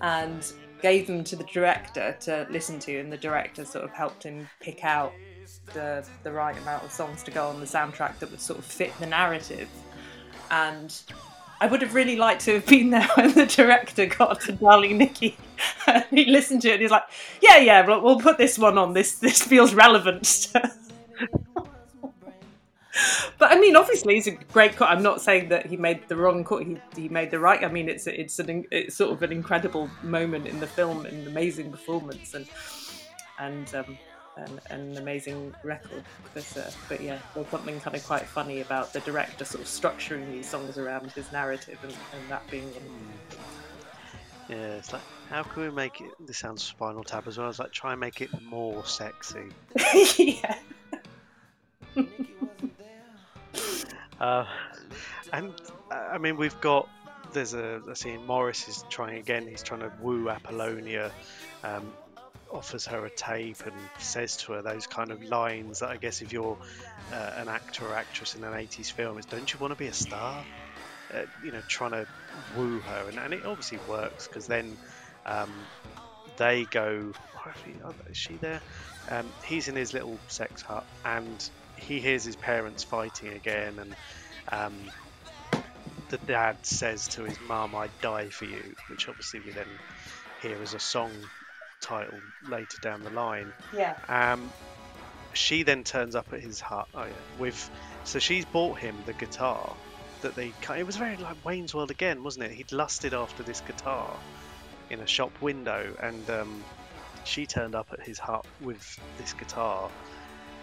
and 0.00 0.52
gave 0.82 1.06
them 1.06 1.22
to 1.22 1.36
the 1.36 1.44
director 1.44 2.16
to 2.22 2.44
listen 2.50 2.80
to, 2.80 2.98
and 2.98 3.12
the 3.12 3.16
director 3.16 3.64
sort 3.64 3.84
of 3.84 3.92
helped 3.92 4.24
him 4.24 4.48
pick 4.58 4.84
out 4.84 5.12
the 5.74 6.04
the 6.24 6.32
right 6.32 6.58
amount 6.58 6.82
of 6.82 6.90
songs 6.90 7.22
to 7.22 7.30
go 7.30 7.48
on 7.48 7.60
the 7.60 7.66
soundtrack 7.66 8.18
that 8.18 8.30
would 8.32 8.40
sort 8.40 8.58
of 8.58 8.64
fit 8.64 8.92
the 8.98 9.06
narrative. 9.06 9.68
And 10.50 11.00
I 11.62 11.66
would 11.66 11.80
have 11.80 11.94
really 11.94 12.16
liked 12.16 12.40
to 12.46 12.54
have 12.54 12.66
been 12.66 12.90
there 12.90 13.06
when 13.14 13.34
the 13.34 13.46
director 13.46 14.06
got 14.06 14.40
to 14.42 14.52
Darling 14.52 14.98
Nikki. 14.98 15.36
and 15.86 16.04
he 16.10 16.24
listened 16.24 16.62
to 16.62 16.70
it 16.70 16.72
and 16.72 16.82
he's 16.82 16.90
like, 16.90 17.04
"Yeah, 17.40 17.58
yeah, 17.58 17.86
we'll, 17.86 18.00
we'll 18.02 18.18
put 18.18 18.36
this 18.36 18.58
one 18.58 18.76
on. 18.78 18.94
This 18.94 19.14
this 19.14 19.40
feels 19.40 19.72
relevant." 19.72 20.52
But 23.38 23.50
I 23.50 23.58
mean, 23.58 23.74
obviously, 23.74 24.14
he's 24.14 24.26
a 24.26 24.32
great 24.52 24.76
call. 24.76 24.86
I'm 24.86 25.02
not 25.02 25.22
saying 25.22 25.48
that 25.48 25.64
he 25.64 25.78
made 25.78 26.06
the 26.08 26.14
wrong 26.14 26.44
call. 26.44 26.58
He, 26.58 26.76
he 26.94 27.08
made 27.08 27.30
the 27.30 27.38
right. 27.38 27.64
I 27.64 27.68
mean, 27.68 27.88
it's 27.88 28.06
it's 28.06 28.38
an 28.38 28.66
it's 28.70 28.94
sort 28.94 29.12
of 29.12 29.22
an 29.22 29.32
incredible 29.32 29.88
moment 30.02 30.46
in 30.46 30.60
the 30.60 30.66
film, 30.66 31.06
an 31.06 31.26
amazing 31.26 31.70
performance, 31.70 32.34
and 32.34 32.46
and 33.38 33.74
um, 33.74 33.98
and, 34.36 34.60
and 34.70 34.92
an 34.92 34.98
amazing 34.98 35.54
record. 35.64 36.04
But 36.34 36.56
uh, 36.56 36.70
but 36.88 37.00
yeah, 37.00 37.18
there's 37.34 37.48
something 37.48 37.80
kind 37.80 37.96
of 37.96 38.04
quite 38.06 38.22
funny 38.22 38.60
about 38.60 38.92
the 38.92 39.00
director 39.00 39.44
sort 39.44 39.62
of 39.62 39.68
structuring 39.68 40.30
these 40.30 40.48
songs 40.48 40.78
around 40.78 41.10
his 41.12 41.30
narrative, 41.32 41.78
and, 41.82 41.92
and 41.92 42.30
that 42.30 42.48
being 42.50 42.64
one. 42.64 43.38
yeah, 44.48 44.56
it's 44.56 44.92
like, 44.92 45.02
how 45.28 45.42
can 45.42 45.62
we 45.62 45.70
make 45.70 46.00
it? 46.00 46.10
This 46.26 46.38
sounds 46.38 46.62
Spinal 46.62 47.04
Tap 47.04 47.26
as 47.26 47.38
well. 47.38 47.48
It's 47.48 47.58
like 47.58 47.72
try 47.72 47.92
and 47.92 48.00
make 48.00 48.20
it 48.20 48.30
more 48.42 48.84
sexy. 48.84 49.48
yeah. 50.18 50.56
Uh, 54.20 54.46
and 55.32 55.52
I 55.90 56.16
mean, 56.16 56.36
we've 56.36 56.58
got 56.60 56.88
there's 57.32 57.54
a, 57.54 57.82
a 57.88 57.96
scene. 57.96 58.24
Morris 58.26 58.68
is 58.68 58.84
trying 58.88 59.18
again. 59.18 59.46
He's 59.46 59.62
trying 59.62 59.80
to 59.80 59.92
woo 60.00 60.28
Apollonia. 60.28 61.10
Um, 61.64 61.92
offers 62.52 62.86
her 62.86 63.04
a 63.06 63.10
tape 63.10 63.62
and 63.66 63.90
says 63.98 64.36
to 64.36 64.52
her 64.52 64.62
those 64.62 64.86
kind 64.86 65.10
of 65.12 65.22
lines 65.22 65.80
that 65.80 65.90
I 65.90 65.96
guess 65.98 66.22
if 66.22 66.32
you're 66.32 66.58
uh, 67.12 67.30
an 67.36 67.48
actor 67.48 67.86
or 67.88 67.94
actress 67.96 68.34
in 68.34 68.44
an 68.44 68.54
80s 68.54 68.92
film 68.92 69.18
is 69.18 69.26
don't 69.26 69.52
you 69.52 69.58
want 69.58 69.72
to 69.72 69.76
be 69.76 69.88
a 69.88 69.92
star? 69.94 70.46
Uh, 71.12 71.22
you 71.40 71.52
know 71.52 71.62
trying 71.68 71.92
to 71.92 72.06
woo 72.48 72.80
her 72.80 73.08
and, 73.08 73.18
and 73.18 73.34
it 73.34 73.44
obviously 73.44 73.78
works 73.78 74.28
because 74.28 74.46
then 74.46 74.78
um, 75.26 75.68
they 76.36 76.66
go 76.66 77.12
oh, 77.46 77.92
is 78.08 78.16
she 78.16 78.38
there? 78.38 78.62
Um, 79.10 79.34
he's 79.44 79.68
in 79.68 79.76
his 79.76 79.92
little 79.92 80.22
sex 80.28 80.62
hut 80.62 80.84
and 81.04 81.40
he 81.76 82.00
hears 82.00 82.24
his 82.24 82.36
parents 82.36 82.84
fighting 82.84 83.32
again 83.32 83.78
and 83.78 83.96
um, 84.52 84.92
the 86.10 86.18
dad 86.26 86.58
says 86.64 87.08
to 87.08 87.24
his 87.24 87.40
mum 87.40 87.74
i'd 87.74 87.92
die 88.00 88.28
for 88.28 88.44
you 88.44 88.74
which 88.86 89.08
obviously 89.08 89.40
we 89.40 89.52
then 89.52 89.78
hear 90.36 90.62
as 90.62 90.74
a 90.74 90.80
song 90.80 91.28
title 91.82 92.18
later 92.48 92.78
down 92.80 93.02
the 93.02 93.10
line 93.10 93.52
Yeah. 93.74 93.94
um, 94.08 94.50
she 95.34 95.62
then 95.62 95.84
turns 95.84 96.14
up 96.14 96.32
at 96.32 96.40
his 96.40 96.60
hut 96.60 96.88
oh, 96.94 97.04
yeah, 97.04 97.12
with 97.38 97.70
so 98.04 98.18
she's 98.18 98.44
bought 98.46 98.78
him 98.78 98.96
the 99.06 99.12
guitar 99.14 99.74
that 100.22 100.34
they 100.34 100.52
it 100.76 100.86
was 100.86 100.96
very 100.96 101.16
like 101.16 101.36
Wayne's 101.44 101.74
World 101.74 101.90
again 101.90 102.22
wasn't 102.22 102.44
it 102.46 102.52
he'd 102.52 102.72
lusted 102.72 103.12
after 103.14 103.42
this 103.42 103.60
guitar 103.60 104.16
in 104.90 105.00
a 105.00 105.06
shop 105.06 105.32
window 105.40 105.94
and 106.00 106.30
um, 106.30 106.64
she 107.24 107.46
turned 107.46 107.74
up 107.74 107.88
at 107.92 108.00
his 108.00 108.18
hut 108.18 108.46
with 108.60 108.98
this 109.18 109.32
guitar 109.32 109.90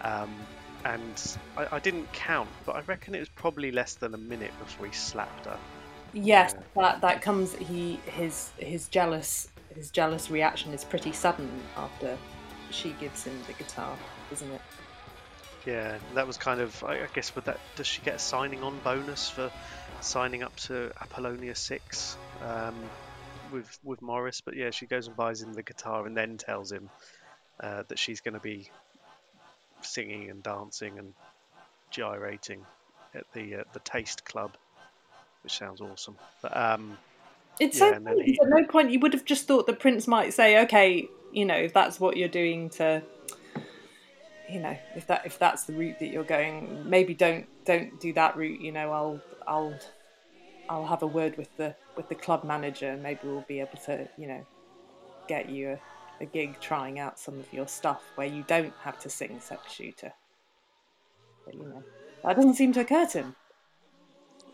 um, 0.02 0.48
and 0.84 1.36
I, 1.56 1.76
I 1.76 1.78
didn't 1.80 2.10
count 2.12 2.48
but 2.64 2.76
I 2.76 2.80
reckon 2.82 3.14
it 3.14 3.20
was 3.20 3.28
probably 3.28 3.70
less 3.72 3.94
than 3.94 4.14
a 4.14 4.18
minute 4.18 4.52
before 4.58 4.86
he 4.86 4.92
slapped 4.92 5.46
her 5.46 5.58
Yes, 6.12 6.54
Yeah. 6.56 6.62
that 6.74 7.00
that 7.02 7.22
comes. 7.22 7.54
He 7.54 8.00
his 8.04 8.50
his 8.58 8.88
jealous 8.88 9.46
his 9.74 9.90
jealous 9.90 10.30
reaction 10.30 10.72
is 10.72 10.84
pretty 10.84 11.12
sudden 11.12 11.50
after 11.76 12.16
she 12.70 12.92
gives 13.00 13.24
him 13.24 13.38
the 13.46 13.52
guitar, 13.52 13.96
isn't 14.32 14.50
it? 14.50 14.60
Yeah, 15.66 15.98
that 16.14 16.26
was 16.26 16.38
kind 16.38 16.60
of. 16.60 16.82
I 16.84 17.06
guess 17.12 17.34
with 17.34 17.44
that, 17.44 17.60
does 17.76 17.86
she 17.86 18.00
get 18.00 18.14
a 18.14 18.18
signing 18.18 18.62
on 18.62 18.78
bonus 18.82 19.28
for 19.28 19.50
signing 20.00 20.42
up 20.42 20.56
to 20.56 20.90
Apollonia 21.00 21.54
Six 21.54 22.16
um, 22.42 22.74
with 23.52 23.78
with 23.84 24.00
Morris? 24.00 24.40
But 24.40 24.56
yeah, 24.56 24.70
she 24.70 24.86
goes 24.86 25.06
and 25.06 25.16
buys 25.16 25.42
him 25.42 25.52
the 25.52 25.62
guitar 25.62 26.06
and 26.06 26.16
then 26.16 26.38
tells 26.38 26.72
him 26.72 26.88
uh, 27.60 27.82
that 27.88 27.98
she's 27.98 28.22
going 28.22 28.34
to 28.34 28.40
be 28.40 28.70
singing 29.82 30.30
and 30.30 30.42
dancing 30.42 30.98
and 30.98 31.12
gyrating 31.90 32.64
at 33.14 33.24
the 33.34 33.56
uh, 33.56 33.64
the 33.74 33.80
Taste 33.80 34.24
Club, 34.24 34.56
which 35.42 35.58
sounds 35.58 35.82
awesome. 35.82 36.16
But 36.40 36.56
um, 36.56 36.96
It's 37.60 37.78
Yeah, 37.78 37.90
so 37.90 37.98
funny, 38.08 38.24
he- 38.24 38.40
at 38.42 38.48
no 38.48 38.64
point 38.66 38.90
you 38.90 39.00
would 39.00 39.12
have 39.14 39.24
just 39.24 39.46
thought 39.46 39.66
the 39.66 39.74
prince 39.74 40.08
might 40.08 40.34
say, 40.34 40.62
"Okay, 40.64 41.12
you 41.30 41.44
know, 41.44 41.56
if 41.56 41.72
that's 41.72 42.00
what 42.00 42.16
you're 42.16 42.28
doing 42.28 42.70
to, 42.70 43.06
you 44.48 44.60
know, 44.60 44.76
if 44.94 45.06
that 45.06 45.26
if 45.26 45.38
that's 45.38 45.64
the 45.64 45.74
route 45.74 45.98
that 46.00 46.08
you're 46.08 46.24
going, 46.24 46.88
maybe 46.88 47.14
don't 47.14 47.46
don't 47.64 47.98
do 48.00 48.12
that 48.14 48.36
route. 48.36 48.60
You 48.60 48.72
know, 48.72 48.92
I'll 48.92 49.24
I'll 49.46 49.80
I'll 50.68 50.86
have 50.86 51.02
a 51.02 51.06
word 51.08 51.36
with 51.38 51.54
the 51.56 51.76
with 51.96 52.08
the 52.08 52.16
club 52.16 52.44
manager, 52.44 52.90
and 52.90 53.02
maybe 53.02 53.20
we'll 53.24 53.42
be 53.48 53.60
able 53.60 53.78
to, 53.86 54.08
you 54.16 54.28
know, 54.28 54.46
get 55.28 55.48
you 55.50 55.70
a, 56.20 56.24
a 56.24 56.26
gig 56.26 56.60
trying 56.60 56.98
out 56.98 57.18
some 57.20 57.40
of 57.40 57.52
your 57.52 57.68
stuff 57.68 58.12
where 58.16 58.26
you 58.28 58.44
don't 58.44 58.74
have 58.84 58.98
to 59.00 59.10
sing 59.10 59.40
sex 59.40 59.72
shooter. 59.72 60.12
But 61.44 61.54
you 61.54 61.66
know, 61.66 61.84
that 62.24 62.36
doesn't 62.36 62.54
seem 62.54 62.72
to 62.74 62.80
occur 62.80 63.06
to 63.08 63.18
him. 63.18 63.36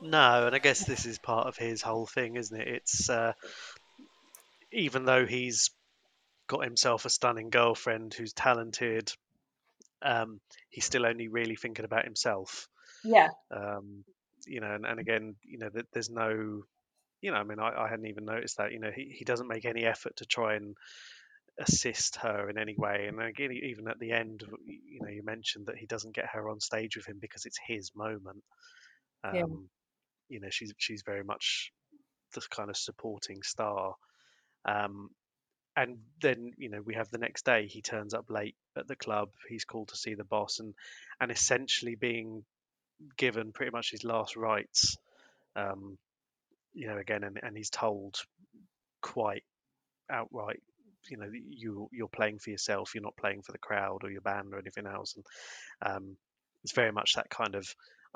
No, 0.07 0.47
and 0.47 0.55
I 0.55 0.59
guess 0.59 0.85
this 0.85 1.05
is 1.05 1.19
part 1.19 1.47
of 1.49 1.57
his 1.57 1.83
whole 1.83 2.07
thing, 2.07 2.37
isn't 2.37 2.61
it? 2.61 2.69
It's 2.69 3.11
uh, 3.11 3.33
even 4.73 5.05
though 5.05 5.27
he's 5.27 5.71
got 6.47 6.65
himself 6.65 7.05
a 7.05 7.11
stunning 7.11 7.51
girlfriend 7.51 8.15
who's 8.15 8.33
talented, 8.33 9.13
um, 10.03 10.41
he's 10.71 10.85
still 10.85 11.07
only 11.07 11.29
really 11.29 11.57
thinking 11.57 11.85
about 11.85 12.05
himself. 12.05 12.69
Yeah. 13.03 13.29
Um, 13.51 14.05
you 14.47 14.61
know, 14.61 14.73
and, 14.73 14.87
and 14.87 15.01
again, 15.01 15.35
you 15.43 15.59
know, 15.59 15.71
that 15.75 15.87
there's 15.93 16.11
no, 16.11 16.63
you 17.21 17.31
know, 17.33 17.37
I 17.37 17.43
mean, 17.43 17.59
I, 17.59 17.73
I 17.77 17.89
hadn't 17.89 18.07
even 18.07 18.27
noticed 18.27 18.59
that. 18.59 18.73
You 18.73 18.79
know, 18.79 18.93
he, 18.95 19.13
he 19.19 19.25
doesn't 19.25 19.49
make 19.49 19.65
any 19.65 19.85
effort 19.85 20.17
to 20.17 20.25
try 20.25 20.55
and 20.55 20.77
assist 21.59 22.17
her 22.17 22.49
in 22.49 22.59
any 22.59 22.75
way. 22.77 23.07
And 23.09 23.21
again, 23.21 23.51
even 23.51 23.89
at 23.89 23.99
the 23.99 24.13
end, 24.13 24.45
you 24.67 25.01
know, 25.01 25.09
you 25.09 25.25
mentioned 25.25 25.67
that 25.67 25.79
he 25.79 25.87
doesn't 25.87 26.15
get 26.15 26.27
her 26.33 26.49
on 26.49 26.61
stage 26.61 26.97
with 26.97 27.07
him 27.07 27.19
because 27.21 27.45
it's 27.45 27.59
his 27.67 27.91
moment. 27.97 28.45
Um, 29.25 29.35
Yeah. 29.35 29.45
You 30.29 30.41
know, 30.41 30.49
she's 30.51 30.73
she's 30.79 31.03
very 31.03 31.25
much 31.25 31.73
the 32.35 32.43
kind 32.51 32.71
of 32.71 32.77
supporting 32.77 33.43
star. 33.43 33.95
Um, 34.65 35.11
and 35.77 35.99
then 36.23 36.53
you 36.57 36.71
know 36.71 36.81
we 36.85 36.95
have 36.95 37.11
the 37.11 37.19
next 37.19 37.45
day 37.45 37.67
he 37.67 37.83
turns 37.83 38.15
up 38.15 38.31
late 38.31 38.57
at 38.77 38.89
the 38.89 38.97
club. 38.97 39.29
He's 39.49 39.65
called 39.65 39.89
to 39.89 39.97
see 39.97 40.15
the 40.15 40.25
boss 40.25 40.59
and 40.59 40.75
and 41.21 41.31
essentially 41.31 41.95
being 41.95 42.45
given 43.17 43.53
pretty 43.53 43.73
much 43.73 43.91
his 43.91 44.05
last 44.05 44.37
rites. 44.37 44.97
Um, 45.55 45.99
you 46.73 46.89
know, 46.89 46.99
again, 46.99 47.25
and, 47.25 47.39
and 47.43 47.57
he's 47.57 47.71
told 47.71 48.17
quite 49.01 49.45
outright, 50.11 50.61
you 51.11 51.17
know, 51.17 51.29
you 51.33 51.89
you're 51.93 52.09
playing 52.09 52.39
for 52.39 52.51
yourself. 52.51 52.95
You're 52.95 53.03
not 53.03 53.17
playing 53.17 53.43
for 53.43 53.53
the 53.53 53.59
crowd 53.59 54.01
or 54.03 54.11
your 54.11 54.21
band 54.21 54.53
or 54.53 54.59
anything 54.59 54.87
else. 54.87 55.17
And 55.17 55.25
um, 55.91 56.17
it's 56.65 56.73
very 56.75 56.93
much 56.93 57.15
that 57.15 57.31
kind 57.31 57.55
of. 57.55 57.67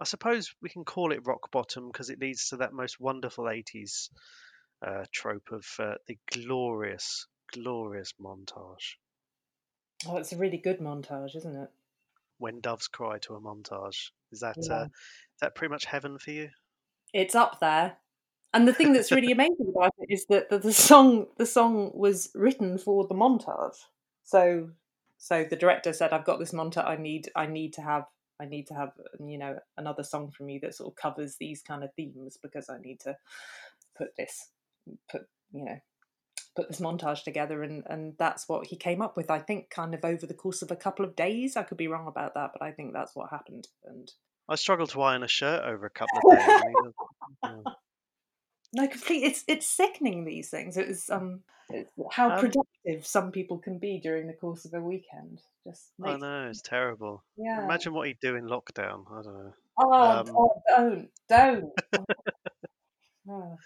I 0.01 0.05
suppose 0.05 0.55
we 0.63 0.71
can 0.71 0.85
call 0.85 1.13
it 1.13 1.27
rock 1.27 1.51
bottom 1.51 1.89
because 1.89 2.09
it 2.09 2.21
leads 2.21 2.49
to 2.49 2.57
that 2.59 2.73
most 2.73 2.99
wonderful 2.99 3.45
80s 3.45 4.09
uh, 4.87 5.05
trope 5.13 5.53
of 5.53 5.67
uh, 5.79 5.95
the 6.07 6.17
glorious, 6.33 7.27
glorious 7.53 8.15
montage. 8.21 8.97
Oh, 10.07 10.17
it's 10.17 10.33
a 10.33 10.39
really 10.39 10.57
good 10.57 10.79
montage, 10.81 11.37
isn't 11.37 11.55
it? 11.55 11.71
When 12.39 12.61
doves 12.61 12.89
cry 12.89 13.19
to 13.19 13.35
a 13.35 13.41
montage. 13.41 14.11
Is 14.33 14.41
that 14.41 14.57
Yeah. 14.57 14.75
uh, 14.75 14.85
is 14.85 15.41
that 15.43 15.55
pretty 15.55 15.71
much 15.71 15.85
heaven 15.85 16.19
for 16.19 16.31
you? 16.31 16.49
It's 17.13 17.35
up 17.35 17.61
there. 17.61 17.99
And 18.55 18.67
the 18.67 18.73
thing 18.73 18.93
that's 18.93 19.13
really 19.13 19.31
amazing 19.31 19.73
about 19.75 19.93
it 19.99 20.13
is 20.13 20.27
that 20.27 20.49
the, 20.49 20.59
the 20.59 20.73
song 20.73 21.27
the 21.37 21.47
song 21.47 21.93
was 21.95 22.31
written 22.35 22.79
for 22.79 23.07
the 23.07 23.15
montage. 23.15 23.77
So 24.25 24.71
so 25.19 25.45
the 25.45 25.57
director 25.57 25.93
said, 25.93 26.13
"I've 26.13 26.25
got 26.25 26.39
this 26.39 26.53
montage. 26.53 26.87
I 26.87 26.97
need 26.97 27.31
I 27.37 27.47
need 27.47 27.75
to 27.75 27.83
have 27.83 28.07
I 28.41 28.47
need 28.47 28.66
to 28.68 28.74
have 28.74 28.93
you 29.18 29.38
know 29.38 29.59
another 29.76 30.03
song 30.03 30.30
from 30.30 30.49
you 30.49 30.61
that 30.61 30.74
sort 30.74 30.93
of 30.93 30.97
covers 30.97 31.36
these 31.38 31.62
kind 31.62 31.84
of 31.84 31.91
themes 31.95 32.38
because 32.43 32.68
I 32.70 32.78
need 32.78 33.01
to 33.01 33.16
put 33.97 34.09
this 34.16 34.49
put 35.11 35.22
you 35.53 35.64
know 35.64 35.78
put 36.57 36.68
this 36.68 36.80
montage 36.80 37.22
together 37.22 37.62
and 37.62 37.84
and 37.86 38.14
that's 38.18 38.49
what 38.49 38.66
he 38.66 38.76
came 38.76 39.01
up 39.03 39.16
with 39.16 39.30
i 39.30 39.38
think 39.38 39.70
kind 39.70 39.95
of 39.95 40.05
over 40.05 40.26
the 40.26 40.34
course 40.34 40.62
of 40.62 40.70
a 40.70 40.76
couple 40.76 41.05
of 41.05 41.14
days 41.14 41.57
i 41.57 41.62
could 41.62 41.76
be 41.76 41.86
wrong 41.86 42.09
about 42.09 42.34
that 42.34 42.51
but 42.53 42.62
i 42.64 42.72
think 42.72 42.93
that's 42.93 43.14
what 43.14 43.30
happened 43.30 43.68
and 43.84 44.11
I 44.49 44.57
struggled 44.57 44.91
to 44.91 45.03
iron 45.03 45.22
a 45.22 45.28
shirt 45.28 45.62
over 45.64 45.86
a 45.86 45.91
couple 45.91 46.18
of 46.32 46.36
days. 46.36 46.49
and 46.49 46.64
he 46.64 46.74
does- 46.82 46.95
yeah. 47.45 47.72
no 48.72 48.88
complete 48.88 49.22
it's 49.22 49.45
it's 49.47 49.66
sickening 49.66 50.24
these 50.24 50.51
things 50.51 50.76
it's 50.76 51.09
um 51.09 51.43
it's 51.68 51.93
how 52.11 52.30
Um, 52.32 52.41
productive 52.41 53.07
some 53.07 53.30
people 53.30 53.59
can 53.59 53.78
be 53.78 54.01
during 54.01 54.26
the 54.26 54.32
course 54.32 54.64
of 54.64 54.74
a 54.74 54.80
weekend 54.80 55.41
just 55.67 55.93
I 56.03 56.17
know 56.17 56.49
it's 56.49 56.63
terrible. 56.63 57.23
yeah 57.37 57.65
Imagine 57.65 57.95
what 57.95 58.09
he'd 58.09 58.21
do 58.21 58.37
in 58.37 58.47
lockdown. 58.47 59.05
I 59.11 59.23
don't 59.23 59.35
know. 59.35 59.53
oh, 59.79 59.93
um, 59.93 60.27
oh 60.37 60.63
don't 60.69 61.09
don't 61.29 61.73
Oh. 63.29 63.57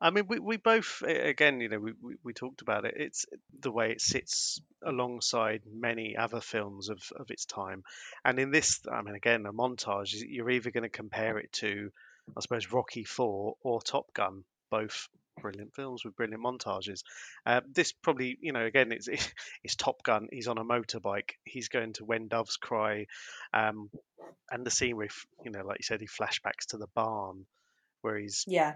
I 0.00 0.10
mean, 0.10 0.26
we, 0.28 0.38
we 0.38 0.56
both 0.58 1.02
again, 1.02 1.60
you 1.60 1.68
know, 1.68 1.78
we, 1.78 1.92
we, 2.02 2.14
we 2.22 2.32
talked 2.34 2.60
about 2.60 2.84
it. 2.84 2.94
It's 2.96 3.24
the 3.60 3.70
way 3.70 3.92
it 3.92 4.00
sits 4.00 4.60
alongside 4.84 5.62
many 5.70 6.16
other 6.16 6.40
films 6.40 6.90
of, 6.90 6.98
of 7.18 7.30
its 7.30 7.46
time, 7.46 7.82
and 8.24 8.38
in 8.38 8.50
this, 8.50 8.80
I 8.90 9.00
mean, 9.02 9.14
again, 9.14 9.46
a 9.46 9.52
montage. 9.52 10.14
You're 10.28 10.50
either 10.50 10.70
going 10.70 10.82
to 10.82 10.90
compare 10.90 11.38
it 11.38 11.50
to, 11.54 11.90
I 12.36 12.40
suppose, 12.40 12.70
Rocky 12.72 13.04
Four 13.04 13.56
or 13.62 13.80
Top 13.80 14.12
Gun, 14.12 14.44
both 14.70 15.08
brilliant 15.40 15.74
films 15.74 16.04
with 16.04 16.16
brilliant 16.16 16.42
montages. 16.42 17.02
Uh, 17.44 17.60
this 17.72 17.92
probably, 17.92 18.38
you 18.40 18.52
know, 18.52 18.64
again, 18.64 18.92
it's 18.92 19.08
it's 19.64 19.76
Top 19.76 20.02
Gun. 20.02 20.28
He's 20.32 20.48
on 20.48 20.58
a 20.58 20.64
motorbike. 20.64 21.30
He's 21.44 21.68
going 21.68 21.92
to 21.94 22.04
When 22.04 22.28
Doves 22.28 22.56
Cry, 22.56 23.06
um, 23.54 23.90
and 24.50 24.66
the 24.66 24.70
scene 24.70 24.96
where, 24.96 25.06
he- 25.06 25.44
you 25.44 25.50
know, 25.50 25.64
like 25.64 25.78
you 25.78 25.84
said, 25.84 26.00
he 26.00 26.06
flashbacks 26.06 26.66
to 26.70 26.78
the 26.78 26.88
barn 26.94 27.46
where 28.02 28.18
he's 28.18 28.44
yeah 28.46 28.74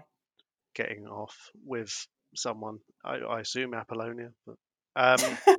getting 0.75 1.07
off 1.07 1.35
with 1.65 2.07
someone. 2.35 2.79
I, 3.03 3.15
I 3.17 3.39
assume 3.41 3.73
Apollonia, 3.73 4.29
but 4.45 4.55
um, 4.95 5.37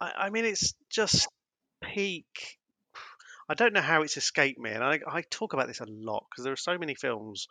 I, 0.00 0.12
I 0.16 0.30
mean, 0.30 0.44
it's 0.44 0.74
just 0.90 1.28
peak. 1.82 2.58
I 3.48 3.54
don't 3.54 3.72
know 3.72 3.80
how 3.80 4.02
it's 4.02 4.16
escaped 4.16 4.60
me, 4.60 4.70
and 4.70 4.84
I, 4.84 5.00
I 5.06 5.22
talk 5.30 5.54
about 5.54 5.66
this 5.66 5.80
a 5.80 5.86
lot 5.86 6.24
because 6.30 6.44
there 6.44 6.52
are 6.52 6.56
so 6.56 6.78
many 6.78 6.94
films 6.94 7.48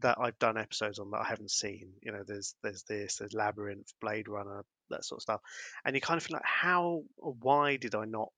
that 0.00 0.18
I've 0.20 0.38
done 0.38 0.56
episodes 0.56 0.98
on 0.98 1.10
that 1.10 1.20
I 1.20 1.28
haven't 1.28 1.50
seen. 1.50 1.90
You 2.02 2.12
know, 2.12 2.22
there's 2.26 2.54
there's 2.62 2.82
this, 2.84 3.16
there's 3.16 3.34
Labyrinth, 3.34 3.92
Blade 4.00 4.28
Runner, 4.28 4.62
that 4.90 5.04
sort 5.04 5.18
of 5.18 5.22
stuff, 5.22 5.40
and 5.84 5.94
you 5.94 6.00
kind 6.00 6.18
of 6.18 6.24
feel 6.24 6.34
like, 6.34 6.44
how, 6.44 7.02
or 7.18 7.34
why 7.40 7.76
did 7.76 7.94
I 7.94 8.04
not 8.04 8.28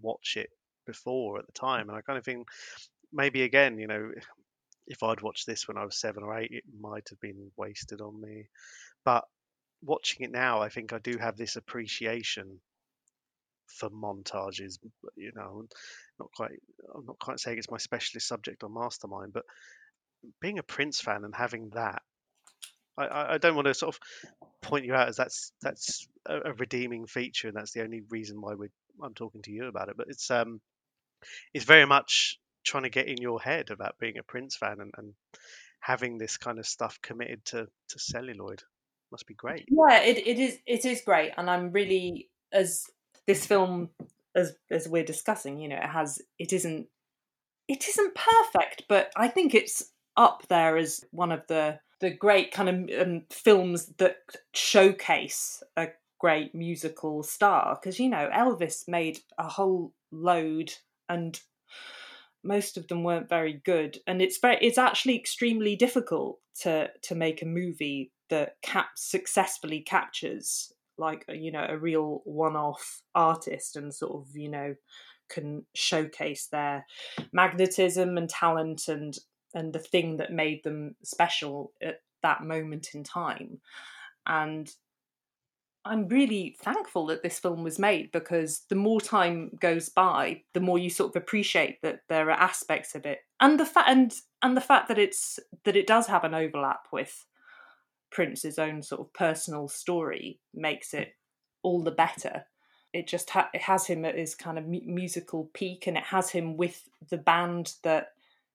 watch 0.00 0.36
it 0.36 0.50
before 0.86 1.38
at 1.38 1.46
the 1.46 1.52
time? 1.52 1.88
And 1.88 1.96
I 1.96 2.02
kind 2.02 2.18
of 2.18 2.24
think 2.24 2.46
maybe 3.12 3.42
again, 3.42 3.78
you 3.78 3.86
know, 3.86 4.10
if 4.86 5.02
I'd 5.02 5.20
watched 5.20 5.46
this 5.46 5.68
when 5.68 5.76
I 5.76 5.84
was 5.84 6.00
seven 6.00 6.22
or 6.22 6.38
eight, 6.38 6.50
it 6.50 6.64
might 6.80 7.08
have 7.10 7.20
been 7.20 7.50
wasted 7.56 8.00
on 8.00 8.20
me. 8.20 8.48
But 9.04 9.24
watching 9.82 10.24
it 10.24 10.32
now, 10.32 10.60
I 10.60 10.68
think 10.68 10.92
I 10.92 10.98
do 10.98 11.18
have 11.18 11.36
this 11.36 11.56
appreciation 11.56 12.60
for 13.66 13.90
montages. 13.90 14.78
You 15.16 15.32
know, 15.34 15.64
not 16.18 16.30
quite. 16.34 16.52
I'm 16.94 17.06
not 17.06 17.18
quite 17.18 17.38
saying 17.38 17.58
it's 17.58 17.70
my 17.70 17.78
specialist 17.78 18.28
subject 18.28 18.64
on 18.64 18.74
Mastermind, 18.74 19.32
but 19.32 19.44
being 20.40 20.58
a 20.58 20.62
Prince 20.62 21.00
fan 21.00 21.24
and 21.24 21.34
having 21.34 21.70
that, 21.74 22.02
I, 22.96 23.34
I, 23.34 23.38
don't 23.38 23.54
want 23.54 23.66
to 23.66 23.74
sort 23.74 23.94
of 23.94 24.00
point 24.60 24.84
you 24.84 24.94
out 24.94 25.08
as 25.08 25.16
that's 25.16 25.52
that's 25.62 26.08
a, 26.26 26.50
a 26.50 26.52
redeeming 26.54 27.06
feature, 27.06 27.48
and 27.48 27.56
that's 27.56 27.72
the 27.72 27.82
only 27.82 28.02
reason 28.10 28.40
why 28.40 28.54
we 28.54 28.68
I'm 29.02 29.14
talking 29.14 29.42
to 29.42 29.52
you 29.52 29.66
about 29.66 29.88
it. 29.88 29.96
But 29.96 30.08
it's 30.08 30.30
um, 30.30 30.60
it's 31.54 31.64
very 31.64 31.86
much 31.86 32.38
trying 32.64 32.82
to 32.82 32.90
get 32.90 33.08
in 33.08 33.18
your 33.18 33.40
head 33.40 33.70
about 33.70 33.98
being 33.98 34.18
a 34.18 34.22
Prince 34.22 34.56
fan 34.56 34.78
and, 34.80 34.92
and 34.96 35.14
having 35.80 36.18
this 36.18 36.36
kind 36.36 36.58
of 36.58 36.66
stuff 36.66 36.98
committed 37.02 37.44
to 37.46 37.66
to 37.88 37.98
celluloid. 37.98 38.62
Must 39.10 39.26
be 39.26 39.34
great. 39.34 39.64
yeah 39.68 40.02
it, 40.02 40.18
it 40.18 40.38
is 40.38 40.58
it 40.66 40.84
is 40.84 41.00
great 41.00 41.32
and 41.38 41.48
i'm 41.48 41.72
really 41.72 42.28
as 42.52 42.84
this 43.26 43.46
film 43.46 43.88
as 44.34 44.54
as 44.70 44.86
we're 44.86 45.04
discussing 45.04 45.58
you 45.58 45.68
know 45.68 45.76
it 45.76 45.88
has 45.88 46.20
it 46.38 46.52
isn't 46.52 46.86
it 47.68 47.88
isn't 47.88 48.14
perfect 48.14 48.82
but 48.86 49.10
i 49.16 49.26
think 49.26 49.54
it's 49.54 49.90
up 50.18 50.42
there 50.48 50.76
as 50.76 51.04
one 51.12 51.32
of 51.32 51.46
the 51.46 51.78
the 52.00 52.10
great 52.10 52.52
kind 52.52 52.68
of 52.68 53.00
um, 53.06 53.22
films 53.30 53.86
that 53.98 54.18
showcase 54.52 55.62
a 55.76 55.88
great 56.20 56.54
musical 56.54 57.22
star. 57.22 57.78
Because 57.80 57.98
you 57.98 58.10
know 58.10 58.28
elvis 58.34 58.86
made 58.86 59.20
a 59.38 59.48
whole 59.48 59.94
load 60.12 60.74
and 61.08 61.40
most 62.44 62.76
of 62.76 62.88
them 62.88 63.02
weren't 63.04 63.28
very 63.28 63.62
good. 63.64 63.98
And 64.06 64.20
it's 64.20 64.38
very 64.38 64.58
it's 64.60 64.78
actually 64.78 65.16
extremely 65.16 65.76
difficult 65.76 66.38
to 66.60 66.90
to 67.02 67.14
make 67.14 67.40
a 67.40 67.46
movie 67.46 68.12
that 68.28 68.56
cap 68.62 68.90
successfully 68.96 69.80
captures 69.80 70.72
like 70.98 71.24
you 71.28 71.52
know 71.52 71.64
a 71.68 71.78
real 71.78 72.22
one-off 72.24 73.02
artist 73.14 73.76
and 73.76 73.94
sort 73.94 74.20
of 74.20 74.36
you 74.36 74.48
know 74.48 74.74
can 75.30 75.64
showcase 75.74 76.48
their 76.50 76.84
magnetism 77.32 78.16
and 78.18 78.28
talent 78.28 78.88
and 78.88 79.18
and 79.54 79.72
the 79.72 79.78
thing 79.78 80.16
that 80.16 80.32
made 80.32 80.62
them 80.64 80.94
special 81.02 81.72
at 81.82 82.00
that 82.22 82.42
moment 82.42 82.94
in 82.94 83.04
time 83.04 83.60
and 84.26 84.70
I'm 85.88 86.06
really 86.08 86.54
thankful 86.60 87.06
that 87.06 87.22
this 87.22 87.38
film 87.38 87.62
was 87.62 87.78
made 87.78 88.12
because 88.12 88.64
the 88.68 88.74
more 88.74 89.00
time 89.00 89.56
goes 89.58 89.88
by, 89.88 90.42
the 90.52 90.60
more 90.60 90.78
you 90.78 90.90
sort 90.90 91.16
of 91.16 91.22
appreciate 91.22 91.80
that 91.80 92.00
there 92.08 92.28
are 92.28 92.38
aspects 92.38 92.94
of 92.94 93.06
it, 93.06 93.20
and 93.40 93.58
the 93.58 93.64
fact 93.64 93.88
and 93.88 94.14
and 94.42 94.54
the 94.54 94.60
fact 94.60 94.88
that 94.88 94.98
it's 94.98 95.38
that 95.64 95.76
it 95.76 95.86
does 95.86 96.06
have 96.06 96.24
an 96.24 96.34
overlap 96.34 96.88
with 96.92 97.24
Prince's 98.10 98.58
own 98.58 98.82
sort 98.82 99.00
of 99.00 99.14
personal 99.14 99.66
story 99.66 100.40
makes 100.52 100.92
it 100.92 101.14
all 101.62 101.82
the 101.82 101.90
better. 101.90 102.44
It 102.92 103.06
just 103.06 103.30
ha- 103.30 103.50
it 103.54 103.62
has 103.62 103.86
him 103.86 104.04
at 104.04 104.18
his 104.18 104.34
kind 104.34 104.58
of 104.58 104.66
mu- 104.66 104.80
musical 104.84 105.48
peak, 105.54 105.86
and 105.86 105.96
it 105.96 106.04
has 106.04 106.28
him 106.30 106.58
with 106.58 106.86
the 107.08 107.18
band 107.18 107.74
that 107.82 108.08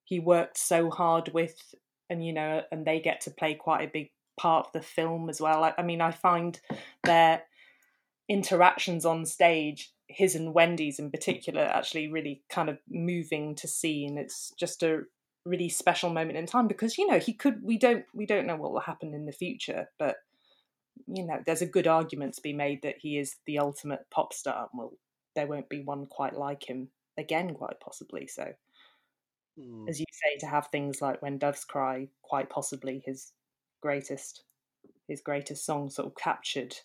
he 0.03 0.19
worked 0.19 0.57
so 0.57 0.89
hard 0.89 1.31
with, 1.33 1.75
and 2.09 2.25
you 2.25 2.33
know, 2.33 2.63
and 2.71 2.85
they 2.85 2.99
get 2.99 3.21
to 3.21 3.31
play 3.31 3.55
quite 3.55 3.87
a 3.87 3.91
big 3.91 4.11
part 4.37 4.67
of 4.67 4.73
the 4.73 4.81
film 4.81 5.29
as 5.29 5.39
well. 5.39 5.63
I, 5.63 5.73
I 5.77 5.83
mean, 5.83 6.01
I 6.01 6.11
find 6.11 6.59
their 7.03 7.43
interactions 8.29 9.05
on 9.05 9.25
stage, 9.25 9.91
his 10.07 10.35
and 10.35 10.53
Wendy's 10.53 10.99
in 10.99 11.11
particular, 11.11 11.61
actually 11.61 12.11
really 12.11 12.43
kind 12.49 12.69
of 12.69 12.77
moving 12.89 13.55
to 13.55 13.67
see, 13.67 14.05
and 14.05 14.17
it's 14.17 14.51
just 14.57 14.83
a 14.83 15.03
really 15.45 15.69
special 15.69 16.09
moment 16.09 16.37
in 16.37 16.45
time 16.45 16.67
because 16.67 16.97
you 16.97 17.07
know 17.07 17.19
he 17.19 17.33
could. 17.33 17.61
We 17.63 17.77
don't 17.77 18.05
we 18.13 18.25
don't 18.25 18.47
know 18.47 18.55
what 18.55 18.71
will 18.71 18.79
happen 18.79 19.13
in 19.13 19.25
the 19.25 19.31
future, 19.31 19.89
but 19.99 20.17
you 21.07 21.25
know, 21.25 21.39
there's 21.45 21.61
a 21.61 21.67
good 21.67 21.87
argument 21.87 22.35
to 22.35 22.41
be 22.41 22.53
made 22.53 22.81
that 22.83 22.97
he 22.99 23.17
is 23.17 23.35
the 23.45 23.59
ultimate 23.59 24.05
pop 24.11 24.33
star. 24.33 24.69
and 24.71 24.79
Well, 24.79 24.93
there 25.35 25.47
won't 25.47 25.69
be 25.69 25.81
one 25.81 26.05
quite 26.05 26.37
like 26.37 26.69
him 26.69 26.89
again, 27.17 27.53
quite 27.53 27.79
possibly. 27.79 28.27
So 28.27 28.53
Hmm. 29.55 29.87
as 29.87 29.99
you 29.99 30.05
say, 30.11 30.37
to 30.39 30.47
have 30.47 30.67
things 30.67 31.01
like 31.01 31.21
"When 31.21 31.37
Doves 31.37 31.65
Cry," 31.65 32.09
quite 32.23 32.49
possibly 32.49 32.99
his 32.99 33.33
greatest, 33.81 34.43
his 35.07 35.21
greatest 35.21 35.65
song, 35.65 35.89
sort 35.89 36.07
of 36.07 36.15
captured 36.15 36.77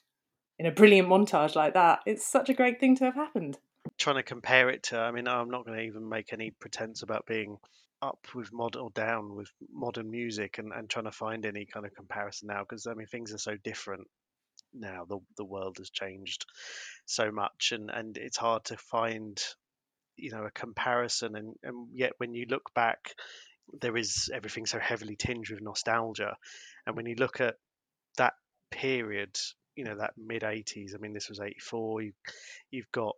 in 0.59 0.66
a 0.66 0.73
brilliant 0.73 1.09
montage 1.09 1.57
like 1.57 1.75
that. 1.75 2.03
It's 2.07 2.27
such 2.27 2.49
a 2.51 2.55
great 2.55 2.81
thing 2.81 2.97
to 2.97 3.07
have 3.07 3.14
happened. 3.16 3.61
Trying 3.99 4.16
to 4.16 4.23
compare 4.23 4.71
it 4.71 4.85
to, 4.85 4.99
I 4.99 5.11
mean, 5.11 5.29
I'm 5.29 5.51
not 5.51 5.64
going 5.66 5.77
to 5.79 5.85
even 5.85 6.09
make 6.09 6.33
any 6.33 6.51
pretense 6.53 7.03
about 7.03 7.27
being 7.27 7.59
up 8.01 8.33
with 8.35 8.53
modern 8.53 8.81
or 8.83 8.91
down 8.91 9.35
with 9.35 9.51
modern 9.69 10.11
music 10.11 10.57
and, 10.59 10.73
and 10.73 10.89
trying 10.89 11.05
to 11.05 11.12
find 11.12 11.45
any 11.45 11.66
kind 11.66 11.85
of 11.85 11.95
comparison 11.95 12.47
now 12.47 12.61
because 12.62 12.87
I 12.87 12.95
mean 12.95 13.09
things 13.09 13.33
are 13.35 13.39
so 13.39 13.57
different 13.57 14.07
now. 14.73 15.05
The 15.07 15.21
the 15.37 15.45
world 15.47 15.79
has 15.79 15.91
changed 15.91 16.47
so 17.07 17.33
much 17.33 17.73
and, 17.73 17.91
and 17.91 18.19
it's 18.19 18.37
hard 18.39 18.64
to 18.66 18.77
find 18.79 19.43
you 20.19 20.31
know 20.31 20.45
a 20.45 20.51
comparison 20.51 21.37
and, 21.37 21.55
and 21.62 21.89
yet 21.95 22.12
when 22.19 22.35
you 22.35 22.47
look 22.49 22.75
back 22.75 23.14
there 23.81 23.97
is 23.97 24.31
everything 24.33 24.66
so 24.66 24.79
heavily 24.79 25.14
tinged 25.14 25.51
with 25.51 25.61
nostalgia. 25.61 26.35
And 26.87 26.97
when 26.97 27.05
you 27.05 27.16
look 27.16 27.41
at 27.41 27.57
that 28.16 28.33
period 28.71 29.37
you 29.79 29.85
know 29.85 29.97
that 29.97 30.12
mid 30.19 30.43
80s 30.43 30.95
i 30.95 30.99
mean 30.99 31.12
this 31.14 31.29
was 31.29 31.41
84 31.41 32.03
you, 32.03 32.12
you've 32.71 32.91
got 32.93 33.16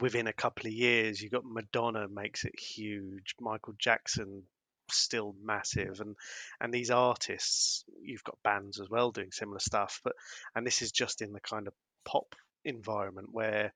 within 0.00 0.26
a 0.26 0.32
couple 0.32 0.66
of 0.66 0.72
years 0.72 1.20
you've 1.20 1.32
got 1.32 1.44
madonna 1.44 2.06
makes 2.08 2.44
it 2.44 2.58
huge 2.58 3.34
michael 3.40 3.74
jackson 3.78 4.44
still 4.90 5.34
massive 5.42 6.00
and 6.00 6.16
and 6.60 6.72
these 6.72 6.90
artists 6.90 7.84
you've 8.02 8.24
got 8.24 8.38
bands 8.44 8.80
as 8.80 8.88
well 8.88 9.10
doing 9.10 9.32
similar 9.32 9.58
stuff 9.58 10.00
but 10.04 10.14
and 10.54 10.66
this 10.66 10.80
is 10.80 10.92
just 10.92 11.20
in 11.20 11.32
the 11.32 11.40
kind 11.40 11.66
of 11.66 11.74
pop 12.04 12.34
environment 12.64 13.28
where 13.32 13.72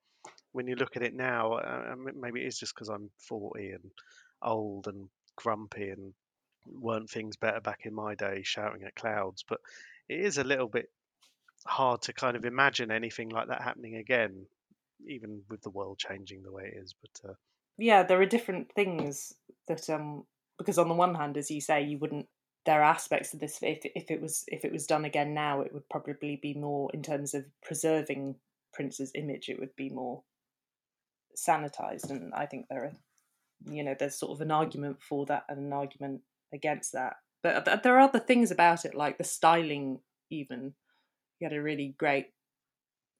when 0.59 0.66
you 0.66 0.76
look 0.76 0.96
at 0.96 1.02
it 1.02 1.14
now 1.14 1.52
uh, 1.54 1.94
maybe 2.14 2.42
it 2.42 2.46
is 2.46 2.59
just 2.59 2.74
because 2.74 2.88
i'm 2.88 3.11
40 3.28 3.70
and 3.70 3.90
old 4.42 4.86
and 4.88 5.09
grumpy 5.36 5.90
and 5.90 6.12
weren't 6.66 7.09
things 7.09 7.36
better 7.36 7.61
back 7.61 7.80
in 7.84 7.94
my 7.94 8.14
day 8.14 8.42
shouting 8.42 8.82
at 8.84 8.94
clouds 8.94 9.44
but 9.48 9.59
it 10.09 10.20
is 10.20 10.38
a 10.38 10.44
little 10.44 10.68
bit 10.68 10.90
hard 11.66 12.02
to 12.02 12.12
kind 12.12 12.36
of 12.36 12.44
imagine 12.44 12.90
anything 12.90 13.28
like 13.28 13.48
that 13.48 13.62
happening 13.62 13.96
again 13.96 14.46
even 15.09 15.40
with 15.48 15.62
the 15.62 15.70
world 15.70 15.98
changing 15.98 16.42
the 16.42 16.52
way 16.52 16.64
it 16.74 16.82
is 16.82 16.94
but 17.00 17.30
uh, 17.30 17.34
yeah, 17.78 18.02
there 18.02 18.20
are 18.20 18.26
different 18.26 18.72
things 18.74 19.32
that 19.68 19.88
um 19.88 20.24
because 20.59 20.78
on 20.78 20.88
the 20.88 20.94
one 20.94 21.14
hand, 21.14 21.36
as 21.36 21.50
you 21.50 21.61
say, 21.61 21.82
you 21.82 21.98
wouldn't. 21.98 22.26
There 22.66 22.80
are 22.80 22.84
aspects 22.90 23.32
of 23.32 23.40
this 23.40 23.61
if 23.62 23.78
if 23.94 24.11
it 24.11 24.20
was 24.20 24.44
if 24.48 24.64
it 24.64 24.72
was 24.72 24.86
done 24.86 25.04
again 25.04 25.32
now, 25.32 25.61
it 25.61 25.72
would 25.72 25.88
probably 25.88 26.36
be 26.42 26.54
more 26.54 26.90
in 26.92 27.02
terms 27.02 27.32
of 27.32 27.44
preserving 27.62 28.34
Prince's 28.74 29.12
image. 29.14 29.48
It 29.48 29.61
would 29.61 29.74
be 29.76 29.88
more 29.88 30.24
sanitized, 31.47 32.11
and 32.11 32.32
I 32.34 32.47
think 32.47 32.66
there 32.68 32.84
are, 32.84 33.72
you 33.72 33.82
know, 33.82 33.95
there's 33.99 34.14
sort 34.14 34.32
of 34.32 34.41
an 34.41 34.51
argument 34.51 35.03
for 35.03 35.26
that 35.26 35.45
and 35.49 35.59
an 35.59 35.72
argument 35.72 36.22
against 36.53 36.93
that. 36.93 37.16
But 37.43 37.64
th- 37.64 37.82
there 37.82 37.97
are 37.97 38.01
other 38.01 38.18
things 38.18 38.51
about 38.51 38.84
it, 38.84 38.95
like 38.95 39.18
the 39.18 39.24
styling. 39.24 40.01
Even 40.30 40.74
he 41.39 41.45
had 41.45 41.55
a 41.55 41.62
really 41.62 41.95
great 41.99 42.26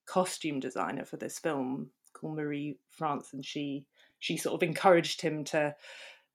costume 0.07 0.61
designer 0.61 1.05
for 1.05 1.17
this 1.17 1.39
film 1.39 1.91
called 2.13 2.37
Marie 2.37 2.79
France, 2.91 3.33
and 3.33 3.45
she 3.45 3.87
she 4.19 4.37
sort 4.37 4.55
of 4.55 4.67
encouraged 4.67 5.21
him 5.21 5.45
to 5.45 5.75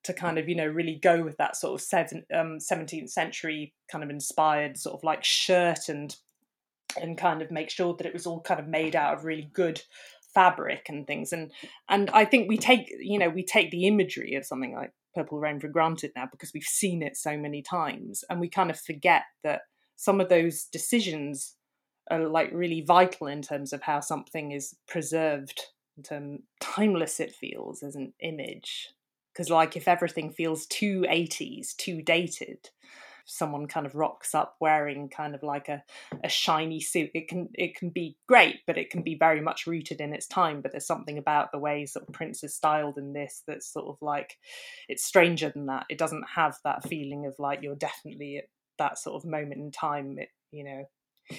to 0.03 0.13
kind 0.13 0.37
of 0.37 0.49
you 0.49 0.55
know 0.55 0.67
really 0.67 0.95
go 0.95 1.23
with 1.23 1.37
that 1.37 1.55
sort 1.55 1.79
of 1.79 1.85
seven, 1.85 2.25
um, 2.33 2.57
17th 2.57 3.09
century 3.09 3.73
kind 3.89 4.03
of 4.03 4.09
inspired 4.09 4.77
sort 4.77 4.95
of 4.95 5.03
like 5.03 5.23
shirt 5.23 5.89
and 5.89 6.15
and 7.01 7.17
kind 7.17 7.41
of 7.41 7.49
make 7.49 7.69
sure 7.69 7.95
that 7.95 8.05
it 8.05 8.13
was 8.13 8.27
all 8.27 8.41
kind 8.41 8.59
of 8.59 8.67
made 8.67 8.95
out 8.95 9.15
of 9.15 9.25
really 9.25 9.49
good 9.53 9.81
fabric 10.33 10.87
and 10.89 11.05
things. 11.05 11.31
And 11.33 11.51
and 11.89 12.09
I 12.11 12.25
think 12.25 12.49
we 12.49 12.57
take 12.57 12.91
you 12.99 13.19
know 13.19 13.29
we 13.29 13.43
take 13.43 13.71
the 13.71 13.87
imagery 13.87 14.35
of 14.35 14.45
something 14.45 14.75
like 14.75 14.91
Purple 15.13 15.39
Rain 15.39 15.59
for 15.59 15.67
granted 15.67 16.11
now 16.15 16.27
because 16.31 16.53
we've 16.53 16.63
seen 16.63 17.01
it 17.01 17.15
so 17.17 17.37
many 17.37 17.61
times. 17.61 18.23
And 18.29 18.39
we 18.39 18.49
kind 18.49 18.69
of 18.69 18.79
forget 18.79 19.23
that 19.43 19.61
some 19.95 20.19
of 20.19 20.29
those 20.29 20.65
decisions 20.65 21.55
are 22.11 22.27
like 22.27 22.51
really 22.51 22.81
vital 22.81 23.27
in 23.27 23.41
terms 23.41 23.73
of 23.73 23.81
how 23.83 23.99
something 23.99 24.51
is 24.51 24.75
preserved 24.87 25.61
in 25.97 26.03
terms 26.03 26.41
timeless 26.59 27.19
it 27.19 27.33
feels 27.33 27.83
as 27.83 27.95
an 27.95 28.13
image. 28.19 28.89
Because 29.31 29.49
like 29.49 29.77
if 29.77 29.87
everything 29.87 30.31
feels 30.31 30.65
too 30.67 31.05
80s 31.09 31.75
too 31.75 32.01
dated 32.01 32.69
someone 33.25 33.67
kind 33.67 33.85
of 33.85 33.95
rocks 33.95 34.35
up 34.35 34.55
wearing 34.59 35.09
kind 35.09 35.33
of 35.35 35.43
like 35.43 35.69
a, 35.69 35.83
a 36.23 36.29
shiny 36.29 36.79
suit 36.79 37.09
it 37.13 37.27
can 37.27 37.49
it 37.53 37.75
can 37.75 37.89
be 37.89 38.17
great 38.27 38.59
but 38.67 38.77
it 38.77 38.89
can 38.89 39.01
be 39.01 39.15
very 39.15 39.41
much 39.41 39.65
rooted 39.65 40.01
in 40.01 40.13
its 40.13 40.27
time 40.27 40.61
but 40.61 40.71
there's 40.71 40.85
something 40.85 41.17
about 41.17 41.51
the 41.51 41.59
way 41.59 41.85
sort 41.85 42.07
of 42.07 42.13
prince 42.13 42.43
is 42.43 42.55
styled 42.55 42.97
in 42.97 43.13
this 43.13 43.43
that's 43.47 43.71
sort 43.71 43.87
of 43.87 43.97
like 44.01 44.37
it's 44.89 45.05
stranger 45.05 45.49
than 45.49 45.67
that 45.67 45.85
it 45.89 45.97
doesn't 45.97 46.25
have 46.35 46.57
that 46.63 46.87
feeling 46.87 47.25
of 47.25 47.33
like 47.39 47.59
you're 47.61 47.75
definitely 47.75 48.37
at 48.37 48.49
that 48.77 48.97
sort 48.97 49.15
of 49.15 49.29
moment 49.29 49.59
in 49.61 49.71
time 49.71 50.17
it 50.17 50.29
you 50.51 50.63
know 50.63 50.83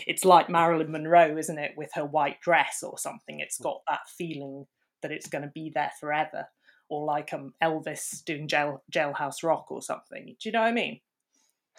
it's 0.07 0.25
like 0.25 0.49
Marilyn 0.49 0.91
Monroe, 0.91 1.37
isn't 1.37 1.59
it, 1.59 1.73
with 1.77 1.91
her 1.95 2.05
white 2.05 2.41
dress 2.41 2.83
or 2.83 2.99
something? 2.99 3.41
It's 3.41 3.59
got 3.59 3.83
that 3.89 4.01
feeling 4.17 4.67
that 5.03 5.13
it's 5.13 5.29
going 5.29 5.43
to 5.43 5.51
be 5.55 5.71
there 5.75 5.93
forever, 6.01 6.47
or 6.89 7.05
like 7.05 7.33
um 7.33 7.53
Elvis 7.63 8.25
doing 8.25 8.49
jail 8.49 8.83
Jailhouse 8.93 9.43
Rock 9.43 9.71
or 9.71 9.83
something. 9.83 10.37
Do 10.41 10.49
you 10.49 10.53
know 10.53 10.63
what 10.63 10.69
I 10.69 10.73
mean? 10.73 11.01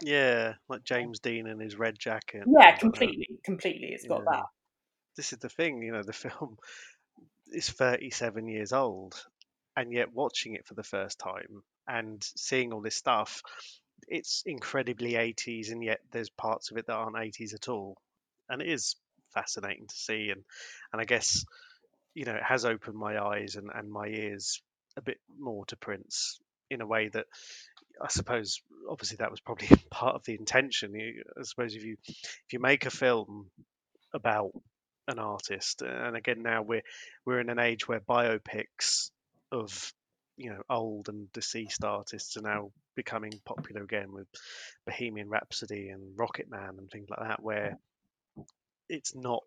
Yeah, 0.01 0.53
like 0.67 0.83
James 0.83 1.19
Dean 1.19 1.47
in 1.47 1.59
his 1.59 1.75
red 1.77 1.97
jacket. 1.97 2.43
Yeah, 2.45 2.71
that. 2.71 2.75
Uh, 2.75 2.79
completely, 2.79 3.27
completely. 3.43 3.89
It's 3.93 4.05
got 4.05 4.21
Yeah. 4.21 4.25
that. 4.25 4.45
This 5.15 5.31
is 5.31 5.39
the 5.39 5.49
thing, 5.49 5.81
you 5.81 5.91
know, 5.93 6.03
the 6.03 6.13
film 6.13 6.57
is 7.47 7.69
37 7.69 8.47
years 8.47 8.73
old, 8.73 9.15
and 9.77 9.93
yet 9.93 10.13
watching 10.13 10.55
it 10.55 10.67
for 10.67 10.73
the 10.73 10.83
first 10.83 11.19
time 11.19 11.63
and 11.87 12.23
seeing 12.35 12.73
all 12.73 12.81
this 12.81 12.95
stuff, 12.95 13.41
it's 14.07 14.43
incredibly 14.45 15.13
80s, 15.13 15.71
and 15.71 15.83
yet 15.83 15.99
there's 16.11 16.29
parts 16.29 16.71
of 16.71 16.77
it 16.77 16.87
that 16.87 16.93
aren't 16.93 17.17
80s 17.17 17.53
at 17.53 17.69
all, 17.69 17.97
and 18.49 18.61
it 18.61 18.69
is 18.69 18.95
fascinating 19.33 19.87
to 19.87 19.95
see. 19.95 20.29
And 20.31 20.43
and 20.91 21.01
I 21.01 21.05
guess 21.05 21.45
you 22.13 22.25
know 22.25 22.35
it 22.35 22.43
has 22.43 22.65
opened 22.65 22.97
my 22.97 23.23
eyes 23.23 23.55
and, 23.55 23.69
and 23.73 23.89
my 23.89 24.07
ears 24.07 24.61
a 24.97 25.01
bit 25.01 25.19
more 25.39 25.65
to 25.67 25.77
Prince 25.77 26.39
in 26.69 26.81
a 26.81 26.87
way 26.87 27.09
that 27.09 27.25
I 28.01 28.07
suppose 28.09 28.61
obviously 28.89 29.17
that 29.17 29.31
was 29.31 29.39
probably 29.39 29.67
part 29.91 30.15
of 30.15 30.23
the 30.25 30.35
intention. 30.35 30.95
I 30.95 31.43
suppose 31.43 31.75
if 31.75 31.83
you 31.83 31.97
if 32.07 32.53
you 32.53 32.59
make 32.59 32.85
a 32.85 32.91
film 32.91 33.49
about 34.13 34.51
an 35.07 35.19
artist, 35.19 35.81
and 35.81 36.15
again 36.15 36.41
now 36.41 36.61
we're 36.61 36.83
we're 37.25 37.39
in 37.39 37.49
an 37.49 37.59
age 37.59 37.87
where 37.87 37.99
biopics 37.99 39.11
of 39.51 39.93
you 40.37 40.49
know 40.49 40.61
old 40.69 41.09
and 41.09 41.31
deceased 41.31 41.83
artists 41.83 42.37
are 42.37 42.41
now 42.41 42.71
becoming 42.95 43.33
popular 43.45 43.83
again 43.83 44.11
with 44.11 44.27
Bohemian 44.85 45.29
Rhapsody 45.29 45.89
and 45.89 46.17
Rocketman 46.17 46.77
and 46.77 46.89
things 46.89 47.09
like 47.09 47.19
that, 47.19 47.41
where 47.41 47.77
it's 48.89 49.15
not. 49.15 49.43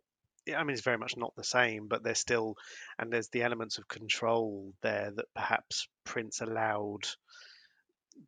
I 0.55 0.65
mean, 0.65 0.73
it's 0.73 0.83
very 0.83 0.97
much 0.97 1.15
not 1.17 1.35
the 1.37 1.45
same, 1.45 1.89
but 1.89 2.03
there's 2.03 2.19
still, 2.19 2.57
and 2.99 3.13
there's 3.13 3.29
the 3.29 3.43
elements 3.43 3.77
of 3.77 3.87
control 3.87 4.73
there 4.83 5.13
that 5.15 5.27
perhaps 5.35 5.89
Prince 6.05 6.41
allowed 6.41 7.07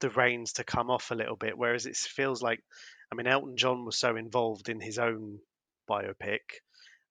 the 0.01 0.11
reins 0.11 0.55
to 0.55 0.65
come 0.65 0.91
off 0.91 1.11
a 1.11 1.15
little 1.15 1.37
bit. 1.37 1.59
Whereas 1.59 1.87
it 1.87 1.97
feels 1.97 2.43
like, 2.43 2.61
I 3.13 3.15
mean, 3.15 3.27
Elton 3.27 3.57
John 3.57 3.85
was 3.85 3.97
so 3.97 4.17
involved 4.17 4.69
in 4.69 4.81
his 4.81 4.99
own 4.99 5.39
biopic. 5.89 6.39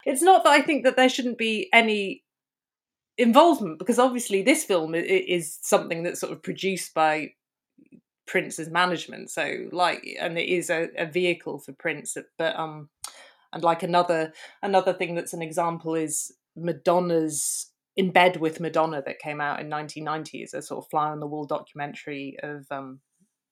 It's 0.05 0.21
not 0.21 0.43
that 0.43 0.51
I 0.51 0.61
think 0.61 0.85
that 0.85 0.95
there 0.95 1.09
shouldn't 1.09 1.37
be 1.37 1.69
any 1.73 2.23
involvement 3.17 3.79
because 3.79 3.99
obviously 3.99 4.41
this 4.41 4.63
film 4.63 4.95
is 4.95 5.59
something 5.61 6.03
that's 6.03 6.21
sort 6.21 6.31
of 6.31 6.41
produced 6.41 6.93
by 6.93 7.33
Prince's 8.25 8.69
management. 8.69 9.29
So 9.29 9.67
like, 9.71 10.07
and 10.19 10.37
it 10.37 10.47
is 10.47 10.69
a, 10.69 10.87
a 10.97 11.05
vehicle 11.05 11.59
for 11.59 11.73
Prince. 11.73 12.15
But 12.37 12.57
um, 12.57 12.89
and 13.51 13.63
like 13.63 13.83
another 13.83 14.33
another 14.61 14.93
thing 14.93 15.15
that's 15.15 15.33
an 15.33 15.41
example 15.41 15.95
is 15.95 16.31
Madonna's 16.55 17.68
in 17.99 18.11
bed 18.11 18.37
with 18.37 18.61
Madonna 18.61 19.01
that 19.05 19.19
came 19.19 19.41
out 19.41 19.59
in 19.59 19.69
1990 19.69 20.43
as 20.43 20.53
a 20.53 20.61
sort 20.61 20.85
of 20.85 20.89
fly 20.89 21.09
on 21.09 21.19
the 21.19 21.27
wall 21.27 21.43
documentary 21.43 22.37
of 22.41 22.65
um 22.71 23.01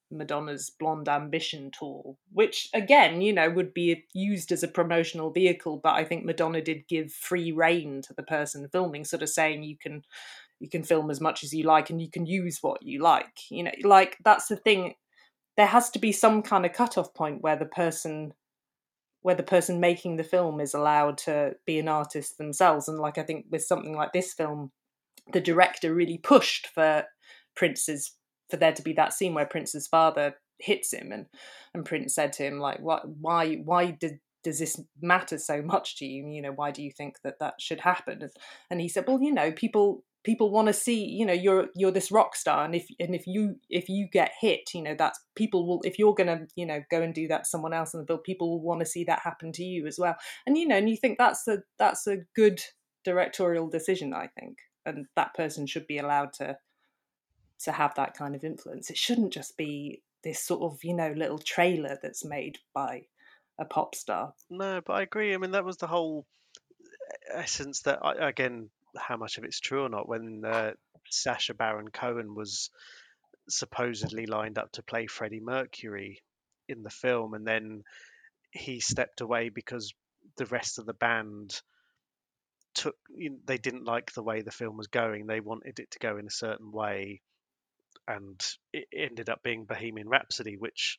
Madonna's 0.09 0.69
Blonde 0.69 1.09
Ambition 1.09 1.69
tour, 1.77 2.15
which 2.31 2.69
again, 2.73 3.21
you 3.21 3.33
know, 3.33 3.49
would 3.49 3.73
be 3.73 4.05
used 4.13 4.53
as 4.53 4.63
a 4.63 4.69
promotional 4.69 5.31
vehicle, 5.31 5.81
but 5.83 5.95
I 5.95 6.05
think 6.05 6.23
Madonna 6.23 6.61
did 6.61 6.87
give 6.87 7.11
free 7.11 7.51
rein 7.51 8.01
to 8.03 8.13
the 8.13 8.23
person 8.23 8.69
filming, 8.69 9.03
sort 9.03 9.21
of 9.21 9.27
saying 9.27 9.63
you 9.63 9.75
can 9.77 10.03
you 10.61 10.69
can 10.69 10.81
film 10.81 11.11
as 11.11 11.19
much 11.19 11.43
as 11.43 11.53
you 11.53 11.65
like 11.65 11.89
and 11.89 12.01
you 12.01 12.09
can 12.09 12.25
use 12.25 12.59
what 12.61 12.81
you 12.81 13.01
like. 13.01 13.51
You 13.51 13.63
know, 13.63 13.71
like 13.83 14.15
that's 14.23 14.47
the 14.47 14.55
thing. 14.55 14.93
There 15.57 15.67
has 15.67 15.89
to 15.89 15.99
be 15.99 16.13
some 16.13 16.41
kind 16.41 16.65
of 16.65 16.71
cutoff 16.71 17.13
point 17.13 17.41
where 17.41 17.57
the 17.57 17.65
person 17.65 18.31
where 19.27 19.35
the 19.35 19.43
person 19.43 19.81
making 19.81 20.15
the 20.15 20.23
film 20.23 20.61
is 20.61 20.73
allowed 20.73 21.17
to 21.17 21.53
be 21.65 21.77
an 21.79 21.89
artist 21.89 22.37
themselves. 22.37 22.87
And 22.87 22.97
like 22.97 23.17
I 23.17 23.23
think 23.23 23.47
with 23.51 23.61
something 23.61 23.93
like 23.93 24.13
this 24.13 24.33
film, 24.33 24.71
the 25.33 25.41
director 25.41 25.93
really 25.93 26.17
pushed 26.17 26.67
for 26.67 27.03
Prince's 27.53 28.15
for 28.49 28.55
there 28.55 28.71
to 28.71 28.81
be 28.81 28.93
that 28.93 29.11
scene 29.11 29.33
where 29.33 29.45
Prince's 29.45 29.85
father 29.85 30.35
hits 30.59 30.93
him 30.93 31.11
and 31.11 31.25
and 31.73 31.83
Prince 31.83 32.15
said 32.15 32.31
to 32.33 32.43
him 32.43 32.59
like 32.59 32.79
what 32.79 33.01
why 33.19 33.55
why 33.55 33.91
did 33.91 34.19
does 34.45 34.59
this 34.59 34.79
matter 35.01 35.37
so 35.37 35.61
much 35.61 35.97
to 35.97 36.05
you 36.05 36.25
you 36.29 36.41
know 36.41 36.53
why 36.53 36.71
do 36.71 36.81
you 36.81 36.89
think 36.89 37.17
that 37.25 37.39
that 37.41 37.55
should 37.59 37.81
happen 37.81 38.21
and, 38.21 38.31
and 38.71 38.79
he 38.79 38.87
said 38.87 39.03
well 39.09 39.21
you 39.21 39.33
know 39.33 39.51
people 39.51 40.05
people 40.27 40.51
want 40.51 40.67
to 40.67 40.73
see 40.73 41.05
you 41.05 41.25
know 41.25 41.33
you're 41.33 41.69
you're 41.73 41.89
this 41.89 42.11
rock 42.11 42.35
star 42.35 42.65
and 42.65 42.75
if 42.75 42.85
and 42.99 43.15
if 43.15 43.25
you 43.25 43.55
if 43.69 43.87
you 43.87 44.07
get 44.11 44.31
hit 44.39 44.59
you 44.73 44.83
know 44.83 44.93
that's 44.93 45.19
people 45.35 45.65
will 45.65 45.81
if 45.83 45.97
you're 45.97 46.13
gonna 46.13 46.45
you 46.55 46.65
know 46.65 46.81
go 46.91 47.01
and 47.01 47.13
do 47.13 47.27
that 47.27 47.45
to 47.45 47.49
someone 47.49 47.73
else 47.73 47.93
in 47.93 48.01
the 48.01 48.05
film 48.05 48.19
people 48.19 48.49
will 48.49 48.61
want 48.61 48.81
to 48.81 48.85
see 48.85 49.05
that 49.05 49.19
happen 49.19 49.51
to 49.53 49.63
you 49.63 49.87
as 49.87 49.97
well. 49.97 50.15
And 50.45 50.57
you 50.57 50.67
know 50.67 50.75
and 50.75 50.89
you 50.89 50.97
think 50.97 51.17
that's 51.17 51.47
a 51.47 51.59
that's 51.79 52.05
a 52.07 52.17
good 52.35 52.61
directorial 53.05 53.69
decision 53.69 54.13
i 54.13 54.27
think 54.37 54.57
and 54.85 55.05
that 55.15 55.33
person 55.33 55.65
should 55.65 55.87
be 55.87 55.97
allowed 55.97 56.33
to 56.33 56.57
to 57.59 57.71
have 57.71 57.95
that 57.95 58.15
kind 58.15 58.35
of 58.35 58.43
influence. 58.43 58.89
It 58.89 58.97
shouldn't 58.97 59.33
just 59.33 59.57
be 59.57 60.03
this 60.23 60.43
sort 60.43 60.61
of 60.61 60.83
you 60.83 60.93
know 60.93 61.13
little 61.15 61.39
trailer 61.39 61.97
that's 62.01 62.25
made 62.25 62.57
by 62.73 63.03
a 63.59 63.65
pop 63.65 63.95
star. 63.95 64.33
No, 64.49 64.81
but 64.85 64.93
I 64.93 65.01
agree. 65.03 65.33
I 65.33 65.37
mean, 65.37 65.51
that 65.51 65.65
was 65.65 65.77
the 65.77 65.87
whole 65.87 66.25
essence 67.33 67.81
that, 67.81 67.99
I, 68.03 68.29
again, 68.29 68.69
how 68.97 69.17
much 69.17 69.37
of 69.37 69.43
it's 69.43 69.59
true 69.59 69.83
or 69.83 69.89
not, 69.89 70.07
when 70.07 70.43
uh, 70.45 70.71
Sacha 71.09 71.53
Baron 71.53 71.89
Cohen 71.89 72.35
was 72.35 72.69
supposedly 73.49 74.25
lined 74.25 74.57
up 74.57 74.71
to 74.73 74.83
play 74.83 75.07
Freddie 75.07 75.39
Mercury 75.39 76.21
in 76.67 76.83
the 76.83 76.89
film, 76.89 77.33
and 77.33 77.45
then 77.47 77.83
he 78.51 78.79
stepped 78.79 79.21
away 79.21 79.49
because 79.49 79.93
the 80.37 80.45
rest 80.45 80.79
of 80.79 80.85
the 80.85 80.93
band 80.93 81.61
took 82.73 82.95
you 83.09 83.31
know, 83.31 83.37
they 83.45 83.57
didn't 83.57 83.85
like 83.85 84.13
the 84.13 84.23
way 84.23 84.41
the 84.41 84.51
film 84.51 84.77
was 84.77 84.87
going. 84.87 85.25
They 85.25 85.39
wanted 85.39 85.79
it 85.79 85.91
to 85.91 85.99
go 85.99 86.17
in 86.17 86.27
a 86.27 86.31
certain 86.31 86.71
way 86.71 87.21
and 88.07 88.41
it 88.71 88.87
ended 88.95 89.29
up 89.29 89.43
being 89.43 89.65
bohemian 89.65 90.07
rhapsody 90.07 90.55
which 90.57 90.97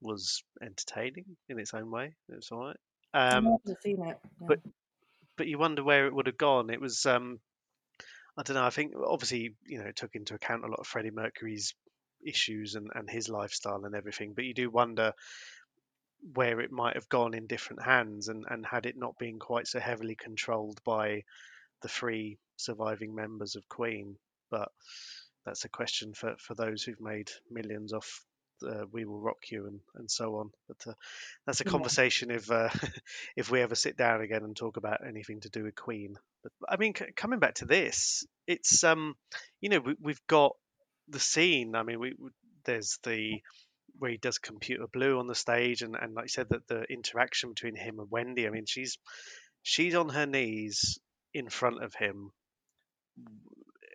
was 0.00 0.42
entertaining 0.60 1.36
in 1.48 1.58
its 1.58 1.74
own 1.74 1.90
way. 1.90 2.14
It's 2.30 2.50
all 2.50 2.66
right. 2.66 2.76
Um, 3.14 3.46
I 3.46 3.50
haven't 3.50 3.82
seen 3.82 4.02
it 4.06 4.18
yeah. 4.40 4.46
but 4.48 4.60
but 5.42 5.48
you 5.48 5.58
wonder 5.58 5.82
where 5.82 6.06
it 6.06 6.14
would 6.14 6.28
have 6.28 6.38
gone 6.38 6.70
it 6.70 6.80
was 6.80 7.04
um, 7.04 7.40
i 8.36 8.44
don't 8.44 8.54
know 8.54 8.64
i 8.64 8.70
think 8.70 8.92
obviously 9.04 9.56
you 9.66 9.76
know 9.76 9.86
it 9.86 9.96
took 9.96 10.14
into 10.14 10.34
account 10.34 10.62
a 10.64 10.68
lot 10.68 10.78
of 10.78 10.86
freddie 10.86 11.10
mercury's 11.10 11.74
issues 12.24 12.76
and, 12.76 12.92
and 12.94 13.10
his 13.10 13.28
lifestyle 13.28 13.84
and 13.84 13.96
everything 13.96 14.34
but 14.36 14.44
you 14.44 14.54
do 14.54 14.70
wonder 14.70 15.12
where 16.34 16.60
it 16.60 16.70
might 16.70 16.94
have 16.94 17.08
gone 17.08 17.34
in 17.34 17.48
different 17.48 17.82
hands 17.82 18.28
and, 18.28 18.44
and 18.50 18.64
had 18.64 18.86
it 18.86 18.96
not 18.96 19.18
been 19.18 19.40
quite 19.40 19.66
so 19.66 19.80
heavily 19.80 20.14
controlled 20.14 20.78
by 20.84 21.20
the 21.82 21.88
three 21.88 22.38
surviving 22.56 23.12
members 23.12 23.56
of 23.56 23.68
Queen. 23.68 24.14
but 24.48 24.68
that's 25.44 25.64
a 25.64 25.68
question 25.68 26.14
for, 26.14 26.36
for 26.38 26.54
those 26.54 26.84
who've 26.84 27.00
made 27.00 27.28
millions 27.50 27.92
off 27.92 28.24
uh, 28.64 28.84
"We 28.92 29.04
Will 29.04 29.20
Rock 29.20 29.50
You" 29.50 29.66
and, 29.66 29.80
and 29.96 30.10
so 30.10 30.36
on. 30.36 30.50
But 30.68 30.86
uh, 30.88 30.94
that's 31.46 31.60
a 31.60 31.64
Yeah. 31.64 31.72
conversation 31.72 32.30
if 32.30 32.50
uh, 32.50 32.70
if 33.36 33.50
we 33.50 33.60
ever 33.60 33.74
sit 33.74 33.96
down 33.96 34.20
again 34.20 34.44
and 34.44 34.56
talk 34.56 34.76
about 34.76 35.06
anything 35.06 35.40
to 35.40 35.50
do 35.50 35.64
with 35.64 35.74
Queen. 35.74 36.16
But 36.42 36.52
I 36.68 36.76
mean, 36.76 36.94
c- 36.94 37.12
coming 37.16 37.38
back 37.40 37.54
to 37.56 37.66
this, 37.66 38.26
it's 38.46 38.84
um, 38.84 39.14
you 39.60 39.68
know, 39.68 39.80
we, 39.80 39.96
we've 40.00 40.26
got 40.26 40.56
the 41.08 41.20
scene. 41.20 41.74
I 41.76 41.82
mean, 41.82 42.00
we 42.00 42.14
there's 42.64 42.98
the 43.04 43.40
where 43.98 44.10
he 44.10 44.16
does 44.16 44.38
computer 44.38 44.86
blue 44.92 45.18
on 45.18 45.26
the 45.26 45.34
stage 45.34 45.82
and, 45.82 45.96
and 45.96 46.14
like 46.14 46.24
you 46.24 46.28
said 46.28 46.48
that 46.50 46.66
the 46.68 46.82
interaction 46.90 47.50
between 47.50 47.76
him 47.76 47.98
and 48.00 48.10
wendy 48.10 48.46
i 48.46 48.50
mean 48.50 48.64
she's 48.66 48.98
she's 49.62 49.94
on 49.94 50.08
her 50.08 50.26
knees 50.26 50.98
in 51.34 51.48
front 51.48 51.82
of 51.82 51.94
him 51.94 52.32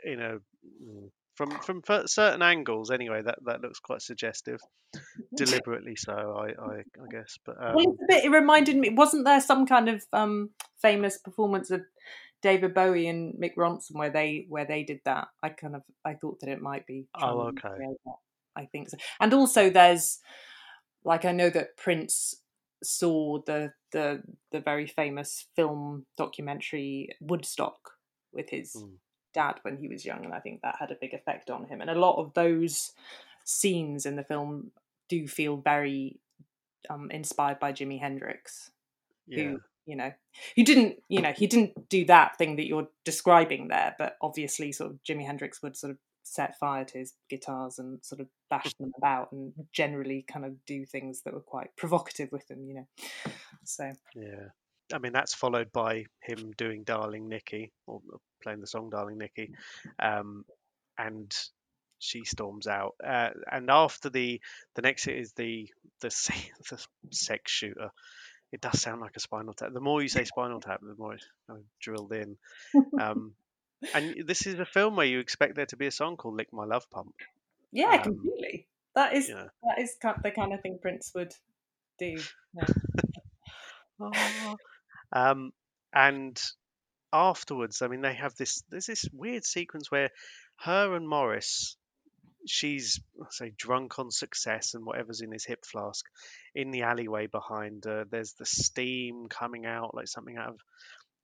you 0.05 0.15
know 0.18 0.39
mm, 0.84 1.09
from 1.38 1.51
from 1.61 1.81
certain 2.07 2.41
angles 2.41 2.91
anyway 2.91 3.21
that 3.21 3.38
that 3.45 3.61
looks 3.61 3.79
quite 3.79 4.01
suggestive 4.01 4.59
deliberately 5.35 5.95
so 5.95 6.11
i 6.13 6.47
i, 6.61 6.77
I 6.77 7.07
guess 7.11 7.38
but 7.45 7.55
um, 7.63 7.75
Well, 7.75 7.85
it's 7.91 8.01
a 8.01 8.05
bit. 8.07 8.25
It 8.25 8.29
reminded 8.29 8.75
me. 8.77 8.89
Wasn't 8.89 9.25
there 9.25 9.41
some 9.41 9.65
kind 9.65 9.89
of 9.89 10.03
um, 10.13 10.49
famous 10.81 11.17
performance 11.17 11.71
of 11.71 11.81
David 12.41 12.73
Bowie 12.73 13.07
and 13.07 13.33
Mick 13.35 13.55
Ronson 13.55 13.93
where 13.93 14.09
they 14.09 14.45
where 14.49 14.65
they 14.65 14.83
did 14.83 15.01
that? 15.05 15.27
I 15.43 15.49
kind 15.49 15.75
of 15.75 15.83
I 16.05 16.13
thought 16.13 16.39
that 16.39 16.49
it 16.49 16.61
might 16.61 16.85
be. 16.85 17.07
Oh, 17.21 17.51
okay. 17.51 17.69
I 18.55 18.65
think 18.65 18.89
so. 18.89 18.97
And 19.19 19.33
also, 19.33 19.69
there's 19.69 20.19
like 21.03 21.25
I 21.25 21.31
know 21.31 21.49
that 21.49 21.77
Prince 21.77 22.35
saw 22.83 23.39
the 23.45 23.73
the 23.91 24.23
the 24.51 24.59
very 24.59 24.88
famous 24.88 25.47
film 25.55 26.05
documentary 26.17 27.09
Woodstock 27.19 27.91
with 28.31 28.49
his 28.49 28.75
Mm. 28.75 28.97
Dad 29.34 29.59
when 29.61 29.78
he 29.78 29.88
was 29.88 30.05
young, 30.05 30.25
and 30.25 30.34
I 30.34 30.39
think 30.39 30.61
that 30.61 30.75
had 30.80 30.91
a 30.91 30.97
big 30.99 31.13
effect 31.13 31.49
on 31.49 31.65
him. 31.65 31.82
And 31.82 31.89
a 31.89 31.99
lot 31.99 32.17
of 32.17 32.34
those 32.34 32.93
scenes 33.43 34.05
in 34.05 34.15
the 34.15 34.23
film 34.23 34.71
do 35.09 35.28
feel 35.28 35.57
very 35.57 36.19
um, 36.89 37.09
inspired 37.11 37.59
by 37.59 37.71
Jimi 37.71 37.99
Hendrix, 37.99 38.71
yeah 39.28 39.43
who 39.43 39.59
you 39.88 39.95
know, 39.95 40.11
he 40.53 40.63
didn't, 40.63 40.97
you 41.07 41.21
know, 41.21 41.32
he 41.32 41.47
didn't 41.47 41.88
do 41.88 42.03
that 42.05 42.38
thing 42.38 42.57
that 42.57 42.67
you're 42.67 42.89
describing 43.05 43.69
there, 43.69 43.95
but 43.97 44.17
obviously, 44.21 44.73
sort 44.73 44.91
of 44.91 44.99
Jimi 45.01 45.25
Hendrix 45.25 45.63
would 45.63 45.78
sort 45.78 45.91
of 45.91 45.97
set 46.23 46.59
fire 46.59 46.84
to 46.84 46.97
his 46.97 47.13
guitars 47.30 47.80
and 47.80 48.03
sort 48.03 48.19
of 48.19 48.28
bash 48.49 48.73
them 48.80 48.91
about, 48.97 49.32
and 49.32 49.53
generally 49.71 50.25
kind 50.30 50.45
of 50.45 50.53
do 50.65 50.86
things 50.86 51.21
that 51.21 51.34
were 51.34 51.39
quite 51.39 51.73
provocative 51.78 52.34
with 52.34 52.45
them, 52.49 52.65
you 52.67 52.73
know. 52.75 52.88
So 53.63 53.91
yeah 54.13 54.49
i 54.93 54.97
mean 54.97 55.13
that's 55.13 55.33
followed 55.33 55.71
by 55.71 56.05
him 56.21 56.51
doing 56.57 56.83
darling 56.83 57.27
nikki 57.27 57.71
or 57.85 58.01
playing 58.41 58.61
the 58.61 58.67
song 58.67 58.89
darling 58.89 59.17
nikki 59.17 59.51
um 59.99 60.45
and 60.97 61.33
she 61.99 62.23
storms 62.25 62.67
out 62.67 62.95
uh, 63.05 63.29
and 63.51 63.69
after 63.71 64.09
the 64.09 64.39
the 64.75 64.81
next 64.81 65.05
hit 65.05 65.17
is 65.17 65.33
the 65.33 65.69
the, 66.01 66.09
the 66.69 66.85
sex 67.11 67.51
shooter 67.51 67.89
it 68.51 68.61
does 68.61 68.79
sound 68.79 69.01
like 69.01 69.15
a 69.15 69.19
spinal 69.19 69.53
tap 69.53 69.73
the 69.73 69.79
more 69.79 70.01
you 70.01 70.07
say 70.07 70.23
spinal 70.23 70.61
tap 70.61 70.79
the 70.81 70.95
more 70.97 71.15
it's 71.15 71.25
of 71.49 71.57
drilled 71.81 72.13
in 72.13 72.38
um 73.01 73.33
and 73.93 74.27
this 74.27 74.47
is 74.47 74.59
a 74.59 74.65
film 74.65 74.95
where 74.95 75.05
you 75.05 75.19
expect 75.19 75.55
there 75.55 75.65
to 75.65 75.77
be 75.77 75.88
a 75.88 75.91
song 75.91 76.17
called 76.17 76.35
lick 76.35 76.51
my 76.53 76.65
love 76.65 76.89
pump 76.89 77.13
yeah, 77.71 77.97
Um, 77.97 78.03
completely. 78.03 78.67
That 78.95 79.13
is 79.13 79.29
know 79.29 79.49
that 79.63 79.79
is 79.79 79.95
the 80.23 80.31
kind 80.31 80.53
of 80.53 80.61
thing 80.61 80.79
Prince 80.81 81.11
would 81.13 81.33
do. 81.99 82.17
Yeah. 82.55 82.65
"Ah." 84.01 84.55
Um 85.14 85.51
and 85.93 86.41
afterwards 87.14 87.82
i 87.82 87.88
mean 87.88 88.01
they 88.01 88.14
have 88.14 88.36
this 88.36 88.64
there's 88.70 88.86
this 88.86 89.05
weird 89.14 89.45
sequence 89.45 89.89
where 89.89 90.10
her 90.58 90.95
and 90.95 91.08
morris 91.08 91.78
she's 92.47 92.99
say 93.30 93.51
drunk 93.58 93.99
on 93.99 94.12
success 94.12 94.74
and 94.74 94.86
whatever's 94.86 95.22
in 95.22 95.32
his 95.32 95.45
hip 95.45 95.66
flask 95.66 96.05
in 96.55 96.72
the 96.72 96.84
alleyway 96.84 97.28
behind 97.28 97.84
her. 97.86 98.05
There's 98.10 98.34
the 98.34 98.45
steam 98.45 99.28
coming 99.30 99.66
out 99.66 99.93
like 99.93 100.08
something 100.08 100.38
out 100.38 100.49
of 100.49 100.60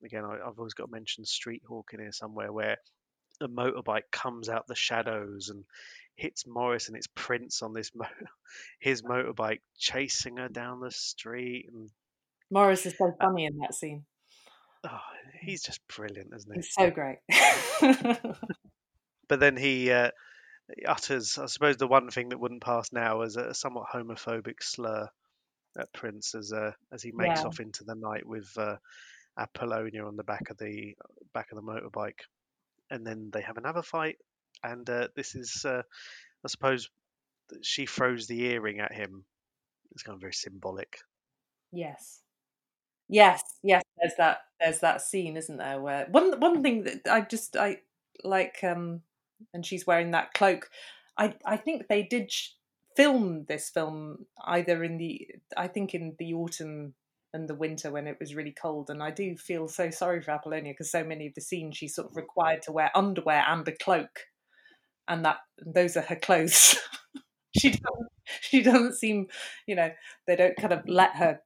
again 0.04 0.26
I, 0.26 0.36
i've 0.46 0.58
always 0.58 0.74
got 0.74 0.88
to 0.88 0.92
mention 0.92 1.26
street 1.26 1.64
hawk 1.68 1.92
in 1.94 2.00
here 2.00 2.12
somewhere 2.12 2.52
where 2.52 2.78
a 3.42 3.48
motorbike 3.48 4.12
comes 4.12 4.50
out 4.50 4.68
the 4.68 4.76
shadows 4.76 5.50
and 5.50 5.64
hits 6.16 6.46
morris 6.46 6.88
and 6.88 6.98
it's 6.98 7.08
prince 7.16 7.62
on 7.62 7.74
this 7.74 7.92
mo- 7.96 8.06
his 8.80 9.02
motorbike 9.02 9.62
chasing 9.78 10.38
her 10.38 10.50
down 10.50 10.82
the 10.82 10.92
street 10.92 11.68
and 11.74 11.90
Morris 12.54 12.86
is 12.86 12.95
so 12.97 13.12
funny 13.20 13.45
in 13.45 13.58
that 13.58 13.74
scene. 13.74 14.06
oh, 14.86 14.99
he's 15.41 15.64
just 15.64 15.80
brilliant 15.88 16.32
isn't 16.36 16.51
he 16.54 16.60
He's 16.60 16.74
so 16.74 16.91
great. 16.91 17.18
but 19.28 19.39
then 19.39 19.58
he 19.58 19.91
uh, 19.91 20.12
he 20.78 20.86
utters, 20.86 21.38
I 21.38 21.47
suppose, 21.47 21.78
the 21.78 21.88
one 21.88 22.10
thing 22.10 22.30
that 22.30 22.39
wouldn't 22.39 22.64
pass 22.64 22.91
now 22.93 23.22
as 23.22 23.36
a 23.36 23.54
somewhat 23.54 23.88
homophobic 23.93 24.62
slur 24.62 25.10
at 25.78 25.91
Prince 25.93 26.36
as 26.36 26.54
uh, 26.54 26.72
as 26.91 27.01
he 27.04 27.12
makes 27.12 27.41
Yeah. 27.41 27.47
off 27.47 27.60
into 27.60 27.84
the 27.84 27.95
night 27.95 28.26
with 28.26 28.49
uh, 28.58 28.78
Apollonia 29.38 30.06
on 30.06 30.16
the 30.16 30.24
back 30.24 30.49
of 30.49 30.58
the 30.58 30.95
back 31.34 31.51
of 31.51 31.58
the 31.58 31.64
motorbike, 31.64 32.22
and 32.89 33.06
then 33.06 33.30
they 33.34 33.41
have 33.41 33.58
another 33.58 33.82
fight, 33.82 34.18
and 34.64 34.89
uh, 34.89 35.08
this 35.16 35.36
is, 35.36 35.66
uh, 35.66 35.82
I 36.45 36.47
suppose, 36.47 36.89
she 37.62 37.86
throws 37.86 38.28
the 38.28 38.41
earring 38.45 38.80
at 38.80 38.93
him. 38.93 39.26
It's 39.91 40.04
kind 40.04 40.16
of 40.16 40.22
very 40.22 40.34
symbolic. 40.34 40.97
Yes. 41.72 42.22
Yes, 43.14 43.43
yes, 43.61 43.84
there's 43.99 44.16
that 44.18 44.39
there's 44.59 44.80
that 44.80 45.01
scene, 45.01 45.38
isn't 45.38 45.57
there, 45.57 45.80
where 45.80 46.07
one 46.09 46.39
one 46.39 46.64
thing 46.64 46.84
that 46.86 47.01
I 47.09 47.22
just 47.22 47.55
I 47.55 47.78
like 48.24 48.64
um 48.64 49.01
and 49.53 49.64
she's 49.66 49.86
wearing 49.86 50.11
that 50.11 50.34
cloak. 50.34 50.70
I 51.18 51.36
I 51.45 51.57
think 51.57 51.88
they 51.88 52.01
did 52.03 52.32
sh- 52.32 52.49
film 52.95 53.45
this 53.47 53.70
film 53.70 54.26
either 54.45 54.84
in 54.84 54.97
the 54.97 55.28
I 55.55 55.68
think 55.68 55.93
in 55.93 56.16
the 56.18 56.34
autumn 56.34 56.95
and 57.36 57.47
the 57.47 57.55
winter 57.55 57.91
when 57.91 58.07
it 58.07 58.18
was 58.20 58.34
really 58.36 58.51
cold 58.51 58.89
and 58.89 59.01
I 59.03 59.11
do 59.11 59.38
feel 59.38 59.68
so 59.68 59.91
sorry 59.91 60.22
for 60.22 60.32
Apollonia 60.32 60.74
because 60.74 60.91
so 60.91 61.03
many 61.03 61.28
of 61.28 61.36
the 61.36 61.41
scenes 61.41 61.78
she's 61.78 61.95
sort 61.95 62.09
of 62.09 62.16
required 62.18 62.64
to 62.64 62.72
wear 62.72 62.91
underwear 62.95 63.43
and 63.47 63.68
a 63.68 63.72
cloak 63.78 64.22
and 65.07 65.26
that 65.26 65.38
those 65.66 65.97
are 65.97 66.01
her 66.01 66.16
clothes. 66.16 66.78
she 67.57 67.70
doesn't 67.70 68.09
she 68.41 68.61
doesn't 68.64 68.95
seem, 68.95 69.28
you 69.68 69.76
know, 69.76 69.91
they 70.28 70.36
don't 70.36 70.55
kind 70.57 70.74
of 70.74 70.88
let 70.88 71.16
her 71.18 71.41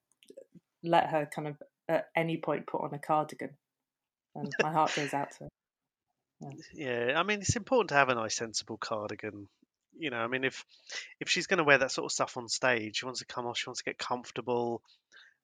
let 0.83 1.09
her 1.09 1.27
kind 1.33 1.47
of 1.47 1.55
at 1.87 2.07
any 2.15 2.37
point 2.37 2.67
put 2.67 2.81
on 2.81 2.93
a 2.93 2.99
cardigan. 2.99 3.51
And 4.35 4.51
my 4.61 4.71
heart 4.71 4.93
goes 4.95 5.13
out 5.13 5.31
to 5.31 5.45
her. 5.45 6.51
Yeah, 6.73 7.13
I 7.19 7.23
mean, 7.23 7.39
it's 7.39 7.55
important 7.55 7.89
to 7.89 7.95
have 7.95 8.09
a 8.09 8.15
nice, 8.15 8.35
sensible 8.35 8.77
cardigan. 8.77 9.47
You 9.97 10.11
know, 10.11 10.17
I 10.17 10.27
mean, 10.27 10.43
if 10.43 10.63
if 11.19 11.29
she's 11.29 11.47
going 11.47 11.57
to 11.57 11.63
wear 11.63 11.79
that 11.79 11.91
sort 11.91 12.05
of 12.05 12.11
stuff 12.11 12.37
on 12.37 12.47
stage, 12.47 12.97
she 12.97 13.05
wants 13.05 13.21
to 13.21 13.25
come 13.25 13.47
off, 13.47 13.57
she 13.57 13.67
wants 13.67 13.81
to 13.81 13.89
get 13.89 13.97
comfortable, 13.97 14.83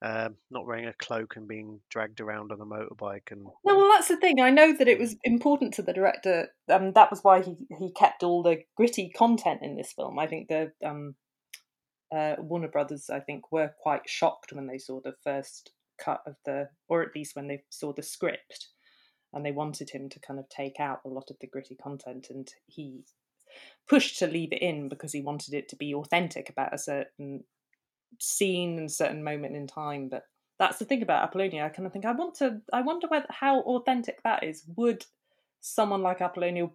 um, 0.04 0.36
not 0.52 0.68
wearing 0.68 0.86
a 0.86 0.94
cloak 0.94 1.38
and 1.38 1.48
being 1.48 1.80
dragged 1.90 2.22
around 2.22 2.52
on 2.52 2.62
a 2.62 2.66
motorbike. 2.66 3.32
And 3.32 3.44
No, 3.44 3.78
well, 3.78 3.90
that's 3.94 4.10
the 4.10 4.18
thing. 4.18 4.42
I 4.42 4.52
know 4.52 4.74
that 4.74 4.88
it 4.88 5.00
was 5.00 5.16
important 5.24 5.74
to 5.76 5.82
the 5.82 5.94
director. 5.94 6.50
Um, 6.70 6.92
that 6.94 7.10
was 7.10 7.24
why 7.24 7.42
he, 7.42 7.56
he 7.80 7.92
kept 7.92 8.22
all 8.22 8.44
the 8.44 8.60
gritty 8.76 9.10
content 9.10 9.62
in 9.64 9.76
this 9.76 9.94
film. 9.94 10.20
I 10.20 10.28
think 10.28 10.50
the 10.50 10.72
um, 10.86 11.16
uh, 12.14 12.36
Warner 12.39 12.68
Brothers, 12.68 13.09
I 13.09 13.20
think, 13.20 13.51
were 13.51 13.72
quite 13.82 14.07
shocked 14.09 14.53
when 14.53 14.68
they 14.68 14.78
saw 14.78 14.99
the 15.01 15.16
first 15.24 15.72
cut 15.97 16.22
of 16.28 16.36
the, 16.45 16.70
or 16.88 17.01
at 17.01 17.16
least 17.16 17.36
when 17.36 17.47
they 17.47 17.64
saw 17.70 17.93
the 17.93 18.03
script, 18.03 18.68
and 19.34 19.45
they 19.45 19.51
wanted 19.51 19.89
him 19.89 20.09
to 20.09 20.20
kind 20.20 20.39
of 20.39 20.47
take 20.49 20.80
out 20.80 20.99
a 21.05 21.09
lot 21.09 21.30
of 21.30 21.38
the 21.41 21.47
gritty 21.47 21.76
content, 21.76 22.28
and 22.30 22.49
he 22.68 23.03
pushed 23.88 24.20
to 24.20 24.28
leave 24.28 24.53
it 24.53 24.61
in 24.61 24.89
because 24.89 25.14
he 25.14 25.22
wanted 25.22 25.53
it 25.53 25.70
to 25.70 25.76
be 25.76 25.93
authentic 25.93 26.49
about 26.49 26.74
a 26.74 26.78
certain 26.78 27.43
scene 28.20 28.78
and 28.78 28.91
certain 28.91 29.24
moment 29.24 29.55
in 29.55 29.68
time. 29.68 30.09
But 30.09 30.24
that's 30.59 30.78
the 30.78 30.86
thing 30.86 31.01
about 31.01 31.24
Apollonia. 31.24 31.66
I 31.66 31.70
kind 31.70 31.86
of 31.88 31.93
think 31.93 32.05
I 32.05 32.11
want 32.11 32.36
to. 32.36 32.61
I 32.72 32.82
wonder 32.82 33.07
whether 33.07 33.28
how 33.30 33.61
authentic 33.61 34.22
that 34.24 34.43
is. 34.43 34.64
Would 34.76 35.05
someone 35.61 36.01
like 36.01 36.22
Apollonia 36.22 36.70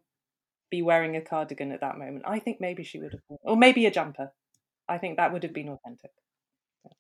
be 0.71 0.83
wearing 0.83 1.17
a 1.17 1.21
cardigan 1.21 1.73
at 1.73 1.81
that 1.81 1.99
moment? 1.99 2.25
I 2.27 2.39
think 2.39 2.61
maybe 2.61 2.83
she 2.83 2.99
would 2.99 3.13
have, 3.13 3.39
or 3.43 3.57
maybe 3.57 3.87
a 3.87 3.91
jumper. 3.91 4.33
I 4.89 4.99
think 4.99 5.17
that 5.17 5.33
would 5.33 5.43
have 5.43 5.53
been 5.53 5.69
authentic. 5.69 6.11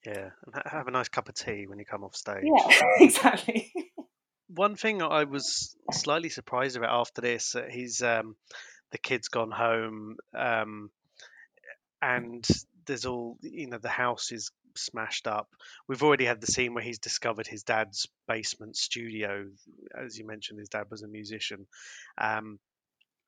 yeah, 0.04 0.30
and 0.44 0.62
have 0.66 0.88
a 0.88 0.90
nice 0.90 1.08
cup 1.08 1.28
of 1.28 1.34
tea 1.34 1.66
when 1.66 1.78
you 1.78 1.84
come 1.84 2.04
off 2.04 2.16
stage. 2.16 2.44
Yeah, 2.44 2.76
exactly. 3.00 3.72
One 4.48 4.76
thing 4.76 5.02
I 5.02 5.24
was 5.24 5.76
slightly 5.92 6.30
surprised 6.30 6.76
about 6.76 6.98
after 6.98 7.20
this, 7.20 7.54
uh, 7.54 7.66
he's 7.70 8.02
um, 8.02 8.34
the 8.92 8.98
kid's 8.98 9.28
gone 9.28 9.50
home, 9.50 10.16
um, 10.34 10.90
and 12.00 12.46
there's 12.86 13.04
all 13.04 13.36
you 13.42 13.68
know, 13.68 13.78
the 13.78 13.88
house 13.88 14.32
is 14.32 14.50
smashed 14.76 15.26
up. 15.26 15.48
We've 15.86 16.02
already 16.02 16.24
had 16.24 16.40
the 16.40 16.46
scene 16.46 16.72
where 16.72 16.84
he's 16.84 16.98
discovered 16.98 17.46
his 17.46 17.62
dad's 17.62 18.06
basement 18.26 18.76
studio. 18.76 19.46
As 19.98 20.18
you 20.18 20.26
mentioned, 20.26 20.58
his 20.58 20.68
dad 20.68 20.86
was 20.90 21.02
a 21.02 21.08
musician, 21.08 21.66
um, 22.16 22.58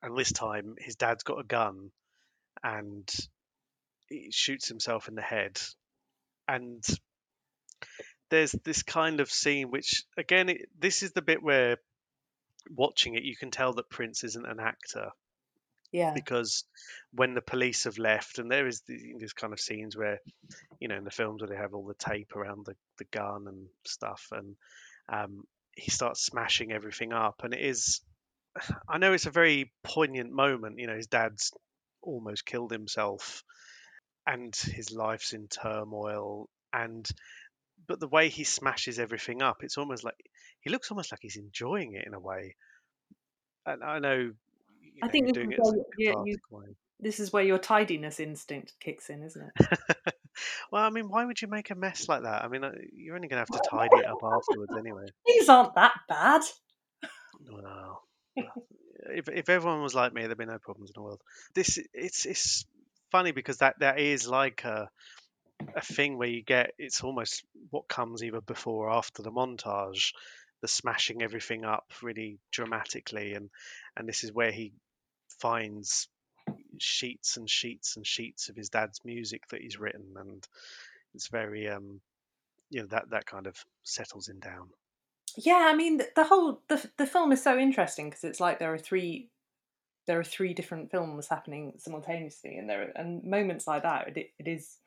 and 0.02 0.16
this 0.16 0.32
time 0.32 0.74
his 0.78 0.96
dad's 0.96 1.22
got 1.22 1.40
a 1.40 1.44
gun, 1.44 1.90
and 2.62 3.08
he 4.11 4.30
shoots 4.30 4.68
himself 4.68 5.08
in 5.08 5.14
the 5.14 5.22
head, 5.22 5.61
and 6.46 6.84
there's 8.30 8.52
this 8.64 8.82
kind 8.82 9.20
of 9.20 9.30
scene 9.30 9.70
which 9.70 10.04
again 10.16 10.48
it, 10.48 10.68
this 10.78 11.02
is 11.02 11.12
the 11.12 11.22
bit 11.22 11.42
where 11.42 11.76
watching 12.70 13.14
it 13.14 13.24
you 13.24 13.36
can 13.36 13.50
tell 13.50 13.72
that 13.74 13.90
prince 13.90 14.22
isn't 14.24 14.46
an 14.46 14.61
actor 14.61 15.11
Yeah. 15.92 16.12
because 16.14 16.64
when 17.12 17.34
the 17.34 17.40
police 17.40 17.84
have 17.84 17.98
left, 17.98 18.38
and 18.38 18.50
there 18.50 18.66
is 18.66 18.82
the, 18.86 18.96
these 19.18 19.32
kind 19.32 19.52
of 19.52 19.61
scenes 19.61 19.96
where, 19.96 20.20
you 20.78 20.88
know, 20.88 20.96
in 20.96 21.04
the 21.04 21.11
films 21.11 21.40
where 21.40 21.48
they 21.48 21.56
have 21.56 21.74
all 21.74 21.86
the 21.86 21.94
tape 21.94 22.36
around 22.36 22.66
the, 22.66 22.76
the 22.98 23.06
gun 23.06 23.46
and 23.48 23.66
stuff, 23.86 24.28
and 24.32 24.56
um, 25.08 25.44
he 25.74 25.90
starts 25.90 26.24
smashing 26.24 26.70
everything 26.72 27.12
up, 27.12 27.40
and 27.42 27.54
it 27.54 27.61
is, 27.61 28.00
I 28.88 28.98
know 28.98 29.12
it's 29.14 29.26
a 29.26 29.30
very 29.30 29.72
poignant 29.82 30.30
moment. 30.32 30.78
You 30.78 30.86
know, 30.86 30.96
his 30.96 31.08
dad's 31.08 31.50
almost 32.02 32.46
killed 32.46 32.70
himself, 32.70 33.42
and 34.26 34.54
his 34.54 34.92
life's 34.92 35.32
in 35.32 35.48
turmoil, 35.48 36.48
and 36.72 37.08
but 37.86 38.00
the 38.00 38.08
way 38.08 38.28
he 38.28 38.44
smashes 38.44 38.98
everything 38.98 39.42
up, 39.42 39.62
it's 39.62 39.78
almost 39.78 40.04
like 40.04 40.14
he 40.60 40.70
looks 40.70 40.90
almost 40.90 41.12
like 41.12 41.20
he's 41.22 41.36
enjoying 41.36 41.94
it 41.94 42.06
in 42.06 42.14
a 42.14 42.20
way. 42.20 42.56
And 43.66 43.82
I 43.82 43.98
know, 43.98 44.32
I 45.02 45.06
know, 45.06 45.10
think 45.10 45.32
doing 45.32 45.52
is 45.52 45.58
it 45.58 45.62
where 45.62 45.84
you- 45.98 46.24
you- 46.26 46.38
way. 46.50 46.76
This 47.02 47.18
is 47.18 47.32
where 47.32 47.42
your 47.42 47.56
tidiness 47.58 48.20
instinct 48.20 48.74
kicks 48.78 49.08
in, 49.08 49.22
isn't 49.22 49.42
it? 49.58 49.66
well, 50.70 50.84
I 50.84 50.90
mean, 50.90 51.08
why 51.08 51.24
would 51.24 51.40
you 51.40 51.48
make 51.48 51.70
a 51.70 51.74
mess 51.74 52.10
like 52.10 52.24
that? 52.24 52.44
I 52.44 52.48
mean, 52.48 52.62
uh, 52.62 52.72
you're 52.92 53.16
only 53.16 53.26
going 53.26 53.42
to 53.42 53.50
have 53.50 53.62
to 53.62 53.68
tidy 53.70 53.96
it 54.00 54.06
up 54.06 54.18
afterwards 54.22 54.74
anyway. 54.78 55.06
These 55.26 55.48
aren't 55.48 55.74
that 55.76 55.94
bad. 56.10 56.42
Well, 57.50 58.02
if 58.36 59.30
if 59.30 59.48
everyone 59.48 59.82
was 59.82 59.94
like 59.94 60.12
me, 60.12 60.26
there'd 60.26 60.36
be 60.36 60.44
no 60.44 60.58
problems 60.58 60.90
in 60.90 61.00
the 61.00 61.02
world. 61.02 61.22
This 61.54 61.78
it's 61.94 62.26
it's 62.26 62.66
funny 63.11 63.32
because 63.32 63.58
that 63.58 63.78
that 63.80 63.98
is 63.98 64.28
like 64.28 64.64
a 64.64 64.90
a 65.76 65.80
thing 65.80 66.16
where 66.16 66.28
you 66.28 66.42
get 66.42 66.72
it's 66.78 67.02
almost 67.02 67.44
what 67.70 67.88
comes 67.88 68.22
either 68.22 68.40
before 68.40 68.88
or 68.88 68.92
after 68.92 69.22
the 69.22 69.30
montage, 69.30 70.12
the 70.62 70.68
smashing 70.68 71.22
everything 71.22 71.64
up 71.64 71.84
really 72.02 72.38
dramatically, 72.50 73.34
and 73.34 73.50
and 73.96 74.08
this 74.08 74.24
is 74.24 74.32
where 74.32 74.52
he 74.52 74.72
finds 75.40 76.08
sheets 76.78 77.36
and 77.36 77.48
sheets 77.48 77.96
and 77.96 78.06
sheets 78.06 78.48
of 78.48 78.56
his 78.56 78.70
dad's 78.70 79.00
music 79.04 79.46
that 79.48 79.61
he's 79.61 79.78
written, 79.78 80.14
and 80.16 80.46
it's 81.14 81.28
very 81.28 81.68
um 81.68 82.00
you 82.70 82.80
know 82.80 82.86
that 82.86 83.11
that 83.11 83.26
kind 83.26 83.46
of 83.46 83.56
settles 83.82 84.28
him 84.28 84.40
down. 84.40 84.68
Yeah, 85.36 85.68
I 85.70 85.74
mean 85.74 86.00
the, 86.16 86.24
whole 86.24 86.62
the 86.68 86.88
the 86.96 87.06
film 87.06 87.32
is 87.32 87.42
so 87.42 87.58
interesting 87.58 88.08
because 88.08 88.24
it's 88.24 88.40
like 88.40 88.58
there 88.58 88.72
are 88.72 88.78
three 88.78 89.28
there 90.11 90.18
are 90.18 90.24
three 90.24 90.52
different 90.52 90.90
films 90.90 91.28
happening 91.28 91.74
simultaneously, 91.78 92.56
and 92.56 92.68
there 92.68 92.82
are, 92.82 92.92
and 92.96 93.22
moments 93.22 93.68
like 93.68 93.84
that. 93.84 94.08
It, 94.08 94.32
it 94.40 94.48
is 94.48 94.78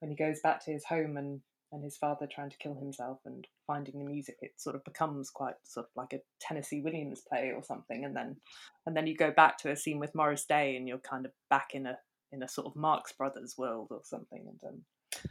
when 0.00 0.10
he 0.10 0.16
goes 0.16 0.40
back 0.40 0.64
to 0.64 0.72
his 0.72 0.84
home 0.84 1.16
and 1.16 1.40
and 1.70 1.84
his 1.84 1.96
father 1.96 2.26
trying 2.26 2.50
to 2.50 2.58
kill 2.58 2.74
himself 2.74 3.20
and 3.24 3.46
finding 3.64 4.00
the 4.00 4.10
music. 4.10 4.38
It 4.40 4.54
sort 4.56 4.74
of 4.74 4.82
becomes 4.82 5.30
quite 5.30 5.54
sort 5.62 5.86
of 5.86 5.90
like 5.94 6.12
a 6.14 6.22
Tennessee 6.40 6.80
Williams 6.80 7.22
play 7.28 7.52
or 7.54 7.62
something, 7.62 8.04
and 8.04 8.16
then 8.16 8.38
and 8.86 8.96
then 8.96 9.06
you 9.06 9.16
go 9.16 9.30
back 9.30 9.56
to 9.58 9.70
a 9.70 9.76
scene 9.76 10.00
with 10.00 10.16
Morris 10.16 10.44
Day, 10.44 10.74
and 10.74 10.88
you're 10.88 10.98
kind 10.98 11.26
of 11.26 11.32
back 11.48 11.68
in 11.72 11.86
a 11.86 11.96
in 12.32 12.42
a 12.42 12.48
sort 12.48 12.66
of 12.66 12.74
Marx 12.74 13.12
Brothers 13.12 13.54
world 13.56 13.86
or 13.92 14.00
something, 14.02 14.48
and 14.48 14.58
um, 14.68 15.30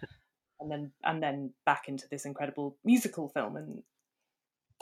and 0.62 0.72
then 0.72 0.92
and 1.04 1.22
then 1.22 1.52
back 1.66 1.90
into 1.90 2.08
this 2.10 2.24
incredible 2.24 2.78
musical 2.86 3.28
film 3.28 3.58
and 3.58 3.84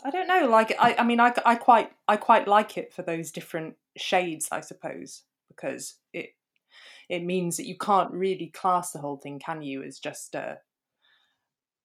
I 0.03 0.09
don't 0.09 0.27
know. 0.27 0.47
Like, 0.47 0.75
I, 0.79 0.95
I 0.99 1.03
mean, 1.03 1.19
I, 1.19 1.33
I 1.45 1.55
quite, 1.55 1.91
I 2.07 2.17
quite 2.17 2.47
like 2.47 2.77
it 2.77 2.93
for 2.93 3.03
those 3.03 3.31
different 3.31 3.75
shades, 3.95 4.49
I 4.51 4.59
suppose, 4.59 5.23
because 5.47 5.95
it, 6.13 6.35
it 7.09 7.23
means 7.23 7.57
that 7.57 7.67
you 7.67 7.77
can't 7.77 8.11
really 8.11 8.47
class 8.47 8.91
the 8.91 8.99
whole 8.99 9.17
thing, 9.17 9.39
can 9.39 9.61
you, 9.61 9.81
as 9.83 9.99
just 9.99 10.35
a, 10.35 10.59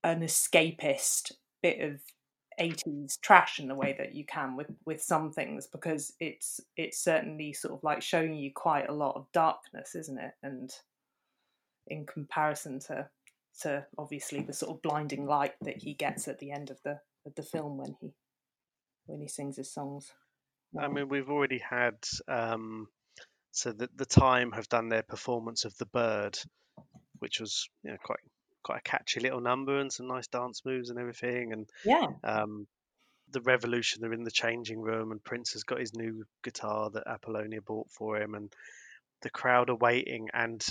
an 0.02 0.20
escapist 0.20 1.32
bit 1.62 1.80
of 1.80 2.00
80s 2.60 3.20
trash 3.20 3.60
in 3.60 3.68
the 3.68 3.74
way 3.74 3.94
that 3.98 4.14
you 4.14 4.24
can 4.24 4.56
with 4.56 4.68
with 4.84 5.00
some 5.00 5.30
things 5.30 5.68
because 5.68 6.12
it's 6.18 6.60
it's 6.76 6.98
certainly 6.98 7.52
sort 7.52 7.74
of 7.74 7.84
like 7.84 8.02
showing 8.02 8.34
you 8.34 8.50
quite 8.52 8.88
a 8.88 8.92
lot 8.92 9.14
of 9.14 9.30
darkness 9.32 9.94
isn't 9.94 10.18
it 10.18 10.32
and 10.42 10.72
in 11.86 12.04
comparison 12.04 12.80
to 12.80 13.08
to 13.60 13.86
obviously 13.96 14.40
the 14.40 14.52
sort 14.52 14.74
of 14.74 14.82
blinding 14.82 15.26
light 15.26 15.54
that 15.60 15.76
he 15.76 15.94
gets 15.94 16.26
at 16.26 16.38
the 16.38 16.50
end 16.50 16.70
of 16.70 16.78
the 16.84 16.98
of 17.28 17.34
the 17.36 17.42
film 17.42 17.76
when 17.76 17.94
he 18.00 18.12
when 19.06 19.20
he 19.20 19.28
sings 19.28 19.56
his 19.56 19.72
songs. 19.72 20.12
I 20.78 20.88
mean, 20.88 21.08
we've 21.08 21.30
already 21.30 21.58
had 21.58 21.94
um, 22.26 22.88
so 23.52 23.72
the 23.72 23.88
the 23.96 24.06
time 24.06 24.52
have 24.52 24.68
done 24.68 24.88
their 24.88 25.02
performance 25.02 25.64
of 25.64 25.76
the 25.78 25.86
bird, 25.86 26.38
which 27.18 27.40
was 27.40 27.68
you 27.82 27.90
know 27.90 27.96
quite 28.02 28.18
quite 28.62 28.78
a 28.78 28.90
catchy 28.90 29.20
little 29.20 29.40
number 29.40 29.78
and 29.78 29.92
some 29.92 30.08
nice 30.08 30.26
dance 30.26 30.62
moves 30.64 30.90
and 30.90 30.98
everything. 30.98 31.52
And 31.52 31.68
yeah, 31.84 32.06
um, 32.24 32.66
the 33.30 33.40
Revolution, 33.40 34.00
they're 34.00 34.12
in 34.12 34.24
the 34.24 34.30
changing 34.30 34.80
room, 34.80 35.12
and 35.12 35.22
Prince 35.22 35.52
has 35.52 35.64
got 35.64 35.80
his 35.80 35.94
new 35.94 36.24
guitar 36.42 36.90
that 36.90 37.06
Apollonia 37.06 37.62
bought 37.62 37.90
for 37.90 38.20
him, 38.20 38.34
and 38.34 38.52
the 39.22 39.30
crowd 39.30 39.70
are 39.70 39.76
waiting. 39.76 40.28
And 40.34 40.64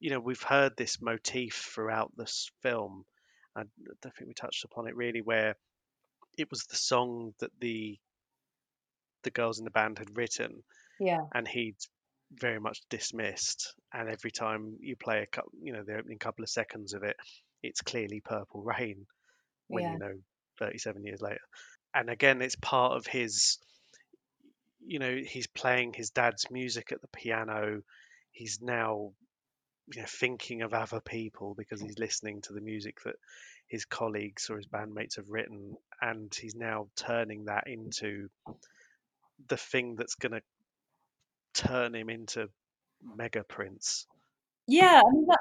you 0.00 0.10
know, 0.10 0.20
we've 0.20 0.42
heard 0.42 0.72
this 0.76 1.00
motif 1.00 1.70
throughout 1.74 2.12
this 2.16 2.50
film. 2.62 3.04
I 3.56 3.62
don't 4.02 4.14
think 4.14 4.28
we 4.28 4.34
touched 4.34 4.64
upon 4.64 4.88
it 4.88 4.96
really, 4.96 5.20
where 5.20 5.54
it 6.36 6.50
was 6.50 6.64
the 6.64 6.76
song 6.76 7.34
that 7.40 7.50
the 7.60 7.98
the 9.22 9.30
girls 9.30 9.58
in 9.58 9.64
the 9.64 9.70
band 9.70 9.98
had 9.98 10.16
written 10.16 10.62
yeah, 11.00 11.22
and 11.34 11.48
he'd 11.48 11.76
very 12.32 12.60
much 12.60 12.80
dismissed. 12.90 13.74
And 13.92 14.08
every 14.08 14.30
time 14.30 14.76
you 14.80 14.96
play 14.96 15.22
a 15.22 15.26
couple, 15.26 15.52
you 15.62 15.72
know, 15.72 15.82
the 15.84 15.96
opening 15.96 16.18
couple 16.18 16.42
of 16.42 16.50
seconds 16.50 16.94
of 16.94 17.02
it, 17.02 17.16
it's 17.62 17.80
clearly 17.80 18.20
Purple 18.24 18.62
Rain 18.62 19.06
when 19.68 19.84
yeah, 19.84 19.92
you 19.92 19.98
know 19.98 20.14
37 20.58 21.04
years 21.04 21.20
later. 21.20 21.40
And 21.94 22.10
again, 22.10 22.42
it's 22.42 22.56
part 22.56 22.96
of 22.96 23.06
his, 23.06 23.58
you 24.84 24.98
know, 24.98 25.16
he's 25.24 25.46
playing 25.46 25.92
his 25.94 26.10
dad's 26.10 26.50
music 26.50 26.92
at 26.92 27.00
the 27.00 27.08
piano. 27.08 27.82
He's 28.32 28.58
now, 28.60 29.12
you 29.92 30.00
know, 30.00 30.08
thinking 30.08 30.62
of 30.62 30.74
other 30.74 31.00
people 31.00 31.54
because 31.56 31.80
he's 31.80 31.98
listening 31.98 32.42
to 32.42 32.52
the 32.52 32.60
music 32.60 32.98
that 33.04 33.16
his 33.68 33.84
colleagues 33.84 34.50
or 34.50 34.56
his 34.56 34.66
bandmates 34.66 35.16
have 35.16 35.28
written, 35.28 35.76
and 36.00 36.32
he's 36.34 36.54
now 36.54 36.88
turning 36.96 37.46
that 37.46 37.66
into 37.66 38.28
the 39.48 39.56
thing 39.56 39.96
that's 39.96 40.14
going 40.14 40.32
to 40.32 40.42
turn 41.54 41.94
him 41.94 42.08
into 42.10 42.48
Mega 43.02 43.44
Prince. 43.44 44.06
yeah. 44.66 45.00
I 45.04 45.10
mean, 45.12 45.26
that 45.28 45.38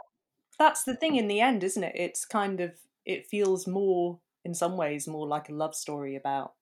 that's 0.60 0.84
the 0.84 0.96
thing 0.96 1.16
in 1.16 1.28
the 1.28 1.42
end, 1.42 1.64
isn't 1.64 1.84
it? 1.84 1.94
It's 1.96 2.26
kind 2.26 2.62
of 2.62 2.72
it 3.06 3.28
feels 3.28 3.68
more, 3.68 4.20
in 4.46 4.54
some 4.54 4.78
ways, 4.78 5.08
more 5.08 5.28
like 5.28 5.50
a 5.50 5.54
love 5.54 5.76
story 5.76 6.16
about 6.16 6.54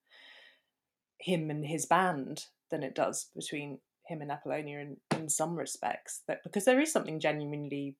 him 1.18 1.50
and 1.50 1.64
his 1.66 1.86
band 1.86 2.46
than 2.70 2.82
it 2.82 2.94
does 2.94 3.26
between 3.36 3.78
him 4.06 4.20
and 4.20 4.30
Apollonia 4.32 4.80
in, 4.80 4.96
in 5.12 5.28
some 5.28 5.56
respects. 5.56 6.22
That 6.26 6.42
because 6.42 6.64
there 6.64 6.80
is 6.80 6.92
something 6.92 7.20
genuinely 7.20 7.96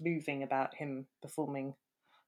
moving 0.00 0.42
about 0.42 0.74
him 0.74 1.06
performing 1.22 1.74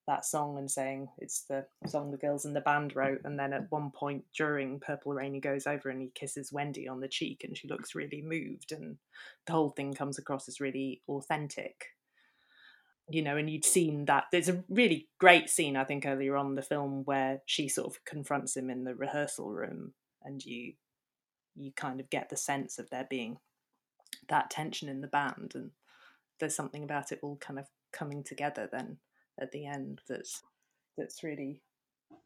that 0.09 0.25
song 0.25 0.57
and 0.57 0.71
saying 0.71 1.07
it's 1.19 1.43
the 1.43 1.67
song 1.87 2.11
the 2.11 2.17
girls 2.17 2.47
in 2.47 2.55
the 2.55 2.63
band 2.63 2.97
wrote 2.97 3.21
and 3.25 3.39
then 3.39 3.53
at 3.53 3.71
one 3.71 3.91
point 3.91 4.25
during 4.35 4.81
purple 4.81 5.13
rain 5.13 5.35
he 5.35 5.41
goes 5.41 5.67
over 5.67 5.91
and 5.91 6.01
he 6.01 6.11
kisses 6.15 6.51
wendy 6.51 6.89
on 6.89 7.01
the 7.01 7.07
cheek 7.07 7.45
and 7.45 7.57
she 7.57 7.69
looks 7.69 7.95
really 7.95 8.23
moved 8.23 8.73
and 8.73 8.97
the 9.47 9.53
whole 9.53 9.69
thing 9.71 9.93
comes 9.93 10.19
across 10.19 10.49
as 10.49 10.61
really 10.61 11.03
authentic. 11.09 11.85
You 13.11 13.23
know 13.23 13.37
and 13.37 13.49
you'd 13.49 13.67
seen 13.67 14.07
that 14.07 14.25
there's 14.33 14.49
a 14.49 14.65
really 14.69 15.09
great 15.19 15.49
scene 15.49 15.77
i 15.77 15.85
think 15.85 16.05
earlier 16.05 16.37
on 16.37 16.57
the 16.57 16.63
film 16.63 17.03
where 17.05 17.41
she 17.47 17.69
sort 17.69 17.87
of 17.87 18.05
confronts 18.05 18.57
him 18.57 18.69
in 18.69 18.85
the 18.85 18.95
rehearsal 18.95 19.51
room 19.51 19.95
and 20.23 20.45
you 20.45 20.75
you 21.57 21.73
kind 21.73 22.01
of 22.01 22.11
get 22.11 22.29
the 22.29 22.37
sense 22.37 22.79
of 22.79 22.91
there 22.91 23.07
being 23.09 23.39
that 24.29 24.51
tension 24.51 24.91
in 24.91 25.01
the 25.01 25.07
band 25.07 25.53
and 25.55 25.71
there's 26.39 26.55
something 26.55 26.83
about 26.83 27.13
it 27.13 27.19
all 27.23 27.37
kind 27.37 27.59
of 27.59 27.67
coming 27.93 28.23
together 28.23 28.69
then 28.71 28.99
at 29.41 29.53
the 29.53 29.67
end 29.67 30.01
that's 30.09 30.43
that's 30.97 31.23
really 31.23 31.61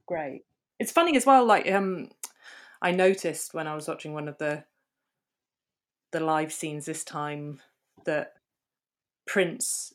great 0.07 0.45
it's 0.79 0.93
funny 0.93 1.17
as 1.17 1.27
well 1.27 1.45
like 1.45 1.71
um 1.71 2.09
i 2.81 2.91
noticed 2.91 3.55
when 3.55 3.67
i 3.67 3.75
was 3.75 3.89
watching 3.89 4.13
one 4.13 4.29
of 4.29 4.39
the 4.39 4.65
the 6.13 6.21
live 6.21 6.53
scenes 6.53 6.85
this 6.87 7.05
time 7.05 7.61
that 8.05 8.35
prince 9.27 9.95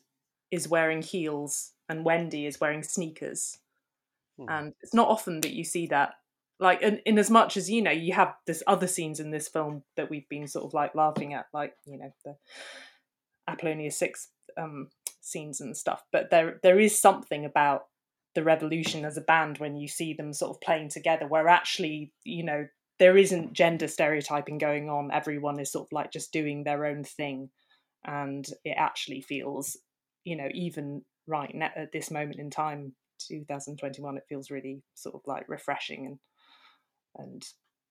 is 0.50 0.68
wearing 0.68 1.02
heels 1.02 1.72
and 1.88 2.04
wendy 2.04 2.46
is 2.46 2.60
wearing 2.60 2.82
sneakers 2.82 3.58
Hmm. 4.38 4.46
and 4.48 4.74
it's 4.80 4.94
not 4.94 5.08
often 5.08 5.40
that 5.40 5.52
you 5.52 5.64
see 5.64 5.88
that 5.88 6.14
like 6.60 6.80
in, 6.80 6.98
in 7.04 7.18
as 7.18 7.30
much 7.30 7.56
as 7.56 7.68
you 7.68 7.82
know 7.82 7.90
you 7.90 8.12
have 8.12 8.34
this 8.46 8.62
other 8.66 8.86
scenes 8.86 9.20
in 9.20 9.30
this 9.30 9.48
film 9.48 9.82
that 9.96 10.10
we've 10.10 10.28
been 10.28 10.46
sort 10.46 10.64
of 10.64 10.74
like 10.74 10.94
laughing 10.94 11.34
at 11.34 11.46
like 11.52 11.74
you 11.84 11.98
know 11.98 12.12
the 12.24 12.36
apollonia 13.48 13.90
6 13.90 14.28
um 14.56 14.88
scenes 15.28 15.60
and 15.60 15.76
stuff 15.76 16.02
but 16.12 16.30
there 16.30 16.58
there 16.62 16.78
is 16.78 17.00
something 17.00 17.44
about 17.44 17.86
the 18.34 18.42
revolution 18.42 19.04
as 19.04 19.16
a 19.16 19.22
band 19.22 19.58
when 19.58 19.76
you 19.76 19.88
see 19.88 20.12
them 20.12 20.32
sort 20.32 20.50
of 20.50 20.60
playing 20.60 20.88
together 20.88 21.26
where 21.26 21.48
actually 21.48 22.12
you 22.24 22.44
know 22.44 22.66
there 22.98 23.16
isn't 23.16 23.52
gender 23.52 23.88
stereotyping 23.88 24.58
going 24.58 24.88
on 24.88 25.10
everyone 25.12 25.58
is 25.60 25.72
sort 25.72 25.86
of 25.86 25.92
like 25.92 26.12
just 26.12 26.32
doing 26.32 26.64
their 26.64 26.84
own 26.84 27.04
thing 27.04 27.48
and 28.04 28.48
it 28.64 28.74
actually 28.76 29.20
feels 29.20 29.76
you 30.24 30.36
know 30.36 30.48
even 30.52 31.02
right 31.26 31.54
now 31.54 31.70
at 31.76 31.92
this 31.92 32.10
moment 32.10 32.38
in 32.38 32.50
time 32.50 32.92
2021 33.28 34.16
it 34.16 34.24
feels 34.28 34.50
really 34.50 34.82
sort 34.94 35.14
of 35.14 35.20
like 35.26 35.48
refreshing 35.48 36.06
and 36.06 36.18
and 37.16 37.44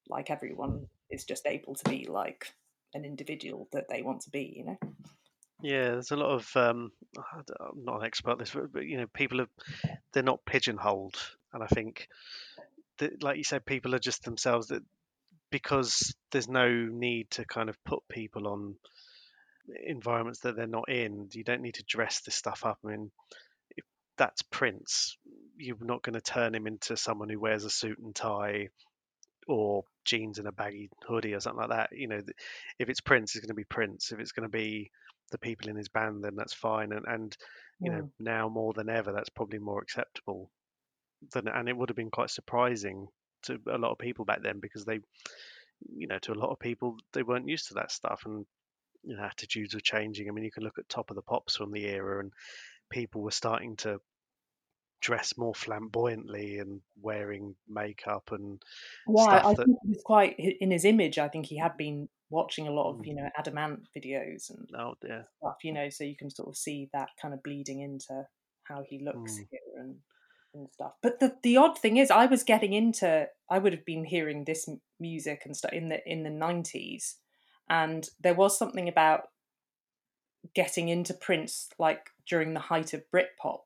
like 0.10 0.30
everyone 0.30 0.88
is 1.10 1.26
just 1.26 1.46
able 1.46 1.76
to 1.76 1.90
be 1.90 2.08
like 2.10 2.54
an 2.94 3.06
individual 3.06 3.68
that 3.72 3.86
they 3.90 4.02
want 4.02 4.22
to 4.22 4.30
be. 4.30 4.54
You 4.56 4.66
know. 4.66 4.78
Yeah, 5.62 5.92
there's 5.92 6.12
a 6.12 6.16
lot 6.18 6.32
of 6.32 6.56
um, 6.56 6.92
I'm 7.18 7.84
not 7.84 8.02
an 8.02 8.06
expert 8.06 8.32
at 8.32 8.40
this, 8.40 8.52
but, 8.52 8.72
but 8.72 8.86
you 8.86 8.98
know, 8.98 9.08
people 9.08 9.42
are 9.42 9.50
they're 10.14 10.24
not 10.24 10.46
pigeonholed, 10.46 11.16
and 11.54 11.64
I 11.64 11.68
think 11.68 12.08
that, 13.00 13.24
like 13.24 13.38
you 13.38 13.44
said, 13.44 13.66
people 13.66 13.96
are 13.96 14.00
just 14.00 14.24
themselves. 14.24 14.68
That 14.68 14.84
because 15.50 16.14
there's 16.32 16.48
no 16.48 16.70
need 16.70 17.32
to 17.32 17.46
kind 17.46 17.70
of 17.70 17.84
put 17.86 18.00
people 18.10 18.48
on 18.48 18.76
environments 19.86 20.42
that 20.42 20.56
they're 20.56 20.68
not 20.68 20.90
in. 20.90 21.30
You 21.34 21.44
don't 21.44 21.62
need 21.62 21.76
to 21.76 21.84
dress 21.88 22.22
this 22.22 22.36
stuff 22.36 22.66
up. 22.66 22.78
I 22.86 22.90
mean, 22.90 23.12
if 23.76 23.86
that's 24.18 24.42
Prince, 24.44 25.18
you're 25.58 25.78
not 25.82 26.04
going 26.04 26.14
to 26.16 26.22
turn 26.22 26.54
him 26.54 26.68
into 26.68 26.98
someone 26.98 27.30
who 27.30 27.40
wears 27.40 27.66
a 27.66 27.70
suit 27.70 27.98
and 28.00 28.16
tie 28.16 28.70
or 29.48 29.84
jeans 30.06 30.40
and 30.40 30.48
a 30.48 30.52
baggy 30.52 30.90
hoodie 31.08 31.34
or 31.34 31.40
something 31.40 31.62
like 31.62 31.70
that. 31.70 31.90
You 31.94 32.08
know, 32.08 32.22
if 32.80 32.90
it's 32.90 33.02
Prince, 33.02 33.36
it's 33.36 33.46
going 33.46 33.50
to 33.50 33.54
be 33.56 33.64
Prince. 33.64 34.12
If 34.12 34.20
it's 34.20 34.34
going 34.34 34.50
to 34.50 34.56
be 34.58 34.92
the 35.32 35.38
people 35.38 35.70
in 35.70 35.76
his 35.76 35.90
band, 35.90 36.24
then 36.24 36.36
that's 36.36 36.54
fine. 36.54 36.92
And 36.92 37.06
and 37.08 37.38
you 37.80 37.92
know, 37.92 38.10
now 38.20 38.50
more 38.50 38.74
than 38.74 38.90
ever, 38.90 39.12
that's 39.12 39.30
probably 39.30 39.60
more 39.60 39.82
acceptable 39.82 40.50
than, 41.34 41.48
and 41.48 41.70
it 41.70 41.78
would 41.78 41.90
have 41.90 41.96
been 41.96 42.12
quite 42.12 42.32
surprising 42.32 43.08
to 43.44 43.60
a 43.72 43.78
lot 43.78 43.92
of 43.92 44.00
people 44.00 44.26
back 44.26 44.42
then 44.42 44.60
because 44.60 44.84
they, 44.84 45.00
you 45.96 46.08
know, 46.08 46.18
to 46.20 46.34
a 46.34 46.42
lot 46.42 46.50
of 46.50 46.60
people 46.60 46.98
they 47.14 47.24
weren't 47.24 47.48
used 47.48 47.68
to 47.68 47.76
that 47.76 47.92
stuff 47.92 48.24
and 48.26 48.46
you 49.04 49.16
know, 49.16 49.24
attitudes 49.24 49.74
were 49.74 49.80
changing. 49.80 50.28
I 50.28 50.32
mean, 50.32 50.44
you 50.44 50.52
can 50.52 50.64
look 50.64 50.78
at 50.78 50.90
Top 50.90 51.10
of 51.10 51.16
the 51.16 51.22
Pops 51.22 51.56
from 51.56 51.72
the 51.72 51.86
era, 51.86 52.20
and 52.20 52.32
people 52.90 53.22
were 53.22 53.32
starting 53.32 53.76
to 53.78 54.00
dress 55.00 55.38
more 55.38 55.54
flamboyantly 55.54 56.58
and 56.58 56.82
wearing 57.00 57.56
makeup 57.70 58.32
and 58.32 58.62
Why? 59.06 59.40
I 59.40 59.54
that 59.54 59.66
think 59.66 59.78
he 59.84 59.90
was 59.90 60.02
quite 60.04 60.36
in 60.38 60.72
his 60.72 60.86
image. 60.86 61.20
I 61.20 61.28
think 61.28 61.46
he 61.46 61.58
had 61.58 61.78
been 61.78 62.10
watching 62.30 62.68
a 62.68 62.72
lot 62.72 62.90
of 62.90 62.98
Mm. 62.98 63.08
you 63.08 63.16
know 63.16 63.30
Adam 63.38 63.58
Ant 63.58 63.88
videos 63.96 64.50
and 64.50 64.70
oh 64.78 64.96
dear 65.02 65.28
stuff. 65.38 65.58
You 65.64 65.74
know, 65.74 65.90
so 65.90 66.04
you 66.04 66.16
can 66.16 66.30
sort 66.30 66.50
of 66.50 66.58
see 66.58 66.90
that 66.94 67.10
kind 67.22 67.34
of 67.34 67.44
bleeding 67.44 67.82
into 67.82 68.28
how 68.64 68.84
he 68.88 69.00
looks 69.00 69.34
Mm. 69.40 69.48
here 69.50 69.60
and 69.82 70.02
and 70.54 70.70
stuff. 70.72 70.94
But 71.02 71.20
the 71.20 71.38
the 71.44 71.58
odd 71.58 71.78
thing 71.78 71.98
is, 71.98 72.10
I 72.12 72.26
was 72.26 72.44
getting 72.44 72.74
into. 72.74 73.30
I 73.50 73.60
would 73.60 73.74
have 73.74 73.86
been 73.86 74.06
hearing 74.06 74.44
this 74.46 74.68
music 75.00 75.44
and 75.46 75.56
stuff 75.56 75.74
in 75.74 75.90
the 75.90 76.00
in 76.10 76.24
the 76.24 76.30
nineties, 76.30 77.18
and 77.70 78.10
there 78.20 78.34
was 78.34 78.58
something 78.58 78.88
about 78.88 79.30
getting 80.54 80.88
into 80.90 81.14
Prince 81.14 81.70
like 81.78 82.10
during 82.26 82.54
the 82.54 82.60
height 82.62 82.94
of 82.94 83.04
Britpop 83.12 83.62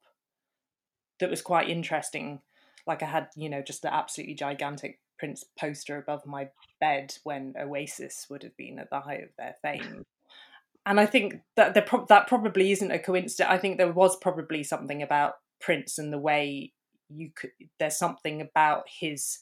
that 1.19 1.29
was 1.29 1.41
quite 1.41 1.69
interesting. 1.69 2.41
Like 2.87 3.03
I 3.03 3.05
had, 3.05 3.27
you 3.35 3.49
know, 3.49 3.61
just 3.61 3.83
the 3.83 3.93
absolutely 3.93 4.33
gigantic 4.33 4.99
Prince 5.21 5.45
poster 5.55 5.99
above 5.99 6.25
my 6.25 6.49
bed 6.79 7.13
when 7.23 7.53
Oasis 7.55 8.25
would 8.31 8.41
have 8.41 8.57
been 8.57 8.79
at 8.79 8.89
the 8.89 9.01
height 9.01 9.21
of 9.21 9.29
their 9.37 9.55
fame. 9.61 10.03
And 10.83 10.99
I 10.99 11.05
think 11.05 11.35
that 11.55 11.85
pro- 11.85 12.07
that 12.07 12.27
probably 12.27 12.71
isn't 12.71 12.89
a 12.89 12.97
coincidence. 12.97 13.47
I 13.47 13.59
think 13.59 13.77
there 13.77 13.91
was 13.91 14.15
probably 14.15 14.63
something 14.63 15.03
about 15.03 15.33
Prince 15.59 15.99
and 15.99 16.11
the 16.11 16.17
way 16.17 16.73
you 17.07 17.29
could. 17.35 17.51
There's 17.79 17.99
something 17.99 18.41
about 18.41 18.85
his 18.99 19.41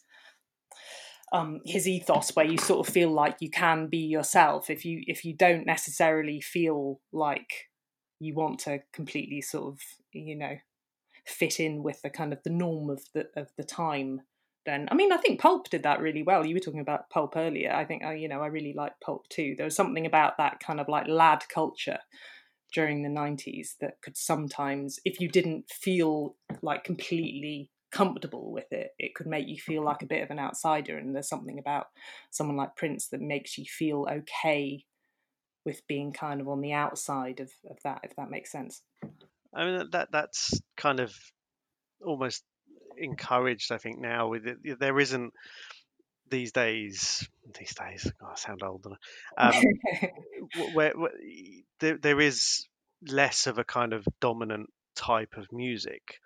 um, 1.31 1.61
his 1.63 1.87
ethos 1.87 2.35
where 2.35 2.45
you 2.45 2.57
sort 2.57 2.85
of 2.85 2.93
feel 2.93 3.09
like 3.09 3.37
you 3.39 3.49
can 3.49 3.87
be 3.87 3.99
yourself 3.99 4.69
if 4.69 4.83
you 4.83 5.01
if 5.07 5.23
you 5.23 5.33
don't 5.33 5.65
necessarily 5.65 6.41
feel 6.41 6.99
like 7.13 7.69
you 8.19 8.33
want 8.33 8.59
to 8.59 8.79
completely 8.91 9.39
sort 9.39 9.67
of 9.67 9.79
you 10.11 10.35
know 10.35 10.57
fit 11.25 11.57
in 11.57 11.83
with 11.83 12.01
the 12.01 12.09
kind 12.09 12.33
of 12.33 12.39
the 12.43 12.49
norm 12.49 12.89
of 12.89 13.01
the 13.13 13.29
of 13.37 13.47
the 13.55 13.63
time 13.63 14.23
then 14.65 14.87
i 14.91 14.95
mean 14.95 15.11
i 15.11 15.17
think 15.17 15.39
pulp 15.39 15.69
did 15.69 15.83
that 15.83 16.01
really 16.01 16.23
well. 16.23 16.45
You 16.45 16.55
were 16.55 16.59
talking 16.59 16.79
about 16.81 17.09
pulp 17.09 17.35
earlier. 17.35 17.73
I 17.73 17.85
think 17.85 18.03
uh, 18.03 18.11
you 18.11 18.27
know 18.27 18.41
i 18.41 18.47
really 18.47 18.73
like 18.73 18.93
pulp 19.03 19.27
too. 19.29 19.55
There 19.57 19.65
was 19.65 19.75
something 19.75 20.05
about 20.05 20.37
that 20.37 20.59
kind 20.59 20.79
of 20.79 20.87
like 20.87 21.07
lad 21.07 21.43
culture 21.53 21.99
during 22.73 23.01
the 23.01 23.09
90s 23.09 23.75
that 23.81 24.01
could 24.01 24.15
sometimes 24.15 24.99
if 25.05 25.19
you 25.19 25.27
didn't 25.27 25.69
feel 25.69 26.35
like 26.61 26.83
completely 26.83 27.71
comfortable 27.91 28.51
with 28.51 28.71
it 28.71 28.91
it 28.99 29.15
could 29.15 29.25
make 29.25 29.47
you 29.47 29.57
feel 29.57 29.83
like 29.83 30.03
a 30.03 30.07
bit 30.07 30.21
of 30.21 30.29
an 30.29 30.39
outsider. 30.39 30.97
And 30.97 31.15
there's 31.15 31.29
something 31.29 31.57
about 31.57 31.87
someone 32.29 32.57
like 32.57 32.75
prince 32.75 33.07
that 33.07 33.21
makes 33.21 33.57
you 33.57 33.65
feel 33.65 34.07
okay 34.11 34.85
with 35.65 35.85
being 35.87 36.13
kind 36.13 36.41
of 36.41 36.47
on 36.47 36.61
the 36.61 36.73
outside 36.73 37.39
of, 37.39 37.51
of 37.69 37.77
that 37.83 38.01
if 38.03 38.15
that 38.15 38.29
makes 38.29 38.51
sense. 38.51 38.83
I 39.53 39.65
mean 39.65 39.89
that 39.91 40.09
that's 40.11 40.61
kind 40.77 40.99
of 40.99 41.15
almost 42.05 42.43
encouraged. 42.99 43.71
I 43.71 43.77
think 43.77 43.99
now 43.99 44.29
with 44.29 44.45
it, 44.45 44.79
there 44.79 44.99
isn't 44.99 45.33
these 46.29 46.51
days. 46.51 47.27
These 47.57 47.73
days, 47.75 48.11
oh, 48.21 48.29
I 48.31 48.35
sound 48.35 48.61
old. 48.63 48.85
Um, 49.37 49.53
where, 50.73 50.91
where 50.91 51.11
there, 51.79 51.97
there 51.97 52.21
is 52.21 52.67
less 53.07 53.47
of 53.47 53.57
a 53.57 53.63
kind 53.63 53.93
of 53.93 54.05
dominant 54.19 54.69
type 54.95 55.35
of 55.37 55.51
music. 55.51 56.19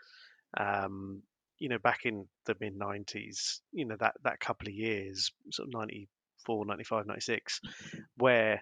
Um, 0.58 1.24
you 1.60 1.70
know, 1.70 1.78
back 1.78 2.02
in 2.06 2.28
the 2.45 2.56
mid 2.60 2.78
'90s, 2.78 3.60
you 3.72 3.86
know 3.86 3.95
that 4.00 4.16
that 4.24 4.40
couple 4.40 4.68
of 4.68 4.74
years, 4.74 5.32
sort 5.52 5.70
of 5.70 5.74
94, 5.74 6.66
95, 6.66 7.08
96, 7.08 7.62
where 8.18 8.62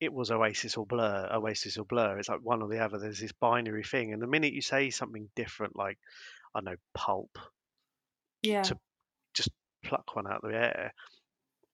it 0.00 0.12
was 0.12 0.30
Oasis 0.30 0.76
or 0.76 0.84
Blur, 0.84 1.30
Oasis 1.32 1.78
or 1.78 1.84
Blur. 1.84 2.18
It's 2.18 2.28
like 2.28 2.40
one 2.42 2.60
or 2.60 2.68
the 2.68 2.80
other. 2.80 2.98
There's 2.98 3.20
this 3.20 3.32
binary 3.32 3.84
thing, 3.84 4.12
and 4.12 4.20
the 4.20 4.26
minute 4.26 4.52
you 4.52 4.60
say 4.60 4.90
something 4.90 5.28
different, 5.34 5.76
like 5.76 5.98
I 6.54 6.60
know, 6.60 6.76
pulp, 6.94 7.38
yeah 8.42 8.62
to 8.62 8.78
just 9.34 9.50
pluck 9.84 10.14
one 10.14 10.26
out 10.26 10.44
of 10.44 10.50
the 10.50 10.56
air, 10.56 10.92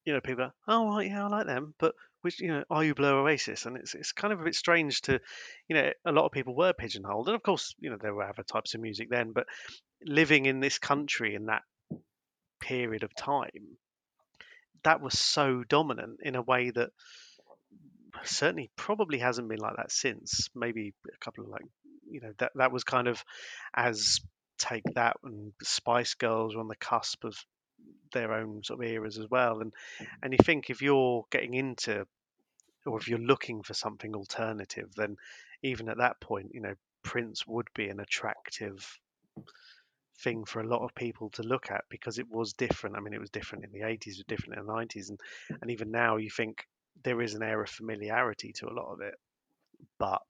you 0.05 0.13
know, 0.13 0.21
people 0.21 0.47
go, 0.47 0.53
"Oh, 0.67 0.89
right, 0.89 1.09
yeah, 1.09 1.25
I 1.25 1.29
like 1.29 1.47
them," 1.47 1.75
but 1.79 1.95
which, 2.23 2.41
you 2.41 2.49
know, 2.49 2.65
are 2.71 2.85
you 2.85 2.95
Blur 2.95 3.21
Oasis? 3.21 3.67
And 3.67 3.77
it's 3.77 3.95
it's 3.95 4.13
kind 4.13 4.33
of 4.33 4.41
a 4.41 4.45
bit 4.45 4.55
strange 4.55 5.03
to, 5.03 5.21
you 5.69 5.77
know, 5.77 5.93
a 6.05 6.13
lot 6.13 6.25
of 6.25 6.33
people 6.33 6.55
were 6.57 6.73
pigeonholed, 6.73 7.29
and 7.29 7.37
of 7.37 7.43
course, 7.43 7.75
you 7.79 7.91
know, 7.91 7.99
there 8.01 8.15
were 8.15 8.29
other 8.29 8.43
types 8.43 8.75
of 8.75 8.81
music 8.81 9.09
then, 9.11 9.33
but 9.33 9.47
living 10.05 10.47
in 10.47 10.61
this 10.61 10.79
country 10.79 11.35
in 11.35 11.47
that 11.47 11.63
period 12.61 13.03
of 13.03 13.15
time, 13.15 13.79
that 14.85 15.01
was 15.01 15.19
so 15.19 15.65
dominant 15.69 16.21
in 16.23 16.35
a 16.35 16.43
way 16.43 16.71
that 16.71 16.91
certainly 18.25 18.71
probably 18.77 19.19
hasn't 19.19 19.49
been 19.49 19.59
like 19.59 19.77
that 19.77 19.93
since. 19.93 20.49
Maybe 20.55 20.95
a 21.13 21.19
couple 21.19 21.45
of 21.45 21.51
like, 21.51 21.65
you 22.11 22.21
know, 22.21 22.33
that 22.39 22.53
that 22.55 22.73
was 22.73 22.85
kind 22.85 23.09
of 23.09 23.23
as 23.75 24.21
take 24.59 24.85
that 24.95 25.17
and 25.23 25.53
Spice 25.63 26.15
Girls 26.15 26.55
were 26.55 26.61
on 26.61 26.69
the 26.69 26.77
cusp 26.77 27.25
of 27.25 27.37
their 28.13 28.33
own 28.33 28.63
sort 28.63 28.81
of 28.81 28.91
eras 28.91 29.19
as 29.19 29.29
well. 29.31 29.61
And 29.61 29.73
mm-hmm. 29.73 30.05
and 30.23 30.33
you 30.33 30.39
think 30.43 30.71
if 30.71 30.83
you're 30.83 31.25
getting 31.31 31.55
into 31.55 32.07
or 32.87 32.99
if 32.99 33.09
you're 33.09 33.19
looking 33.19 33.63
for 33.63 33.75
something 33.75 34.15
alternative, 34.15 34.95
then 34.97 35.17
even 35.63 35.89
at 35.89 35.99
that 35.99 36.21
point, 36.21 36.51
you 36.55 36.61
know, 36.61 36.75
Prince 37.03 37.47
would 37.47 37.69
be 37.75 37.89
an 37.89 38.01
attractive 38.01 38.99
thing 40.21 40.45
for 40.45 40.61
a 40.61 40.67
lot 40.67 40.83
of 40.83 40.95
people 40.95 41.31
to 41.31 41.43
look 41.43 41.71
at 41.71 41.85
because 41.91 42.19
it 42.19 42.29
was 42.29 42.53
different. 42.53 42.97
I 42.97 43.01
mean, 43.01 43.15
it 43.15 43.21
was 43.21 43.31
different 43.31 43.65
in 43.65 43.73
the 43.73 43.87
80s, 43.87 44.07
it 44.07 44.07
was 44.07 44.25
different 44.27 44.59
in 44.59 44.67
the 44.67 44.73
90s, 44.73 45.11
and 45.11 45.21
and 45.61 45.71
even 45.71 45.91
now 45.91 46.17
you 46.17 46.31
think 46.31 46.67
there 47.05 47.21
is 47.21 47.35
an 47.35 47.43
air 47.43 47.63
of 47.63 47.71
familiarity 47.71 48.53
to 48.53 48.69
a 48.69 48.75
lot 48.75 48.93
of 48.93 49.01
it, 49.01 49.15
but 49.99 50.21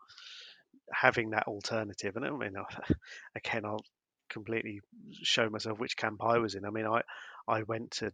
having 0.93 1.31
that 1.31 1.47
alternative, 1.47 2.17
and 2.17 2.25
I 2.25 2.31
mean, 2.31 2.55
again, 3.35 3.65
I'll 3.65 3.85
completely 4.29 4.81
show 5.23 5.49
myself 5.49 5.79
which 5.79 5.97
camp 5.97 6.23
I 6.23 6.39
was 6.39 6.55
in. 6.55 6.65
I 6.65 6.71
mean, 6.71 6.87
I 6.87 7.03
I 7.47 7.63
went 7.63 7.93
to 7.93 8.13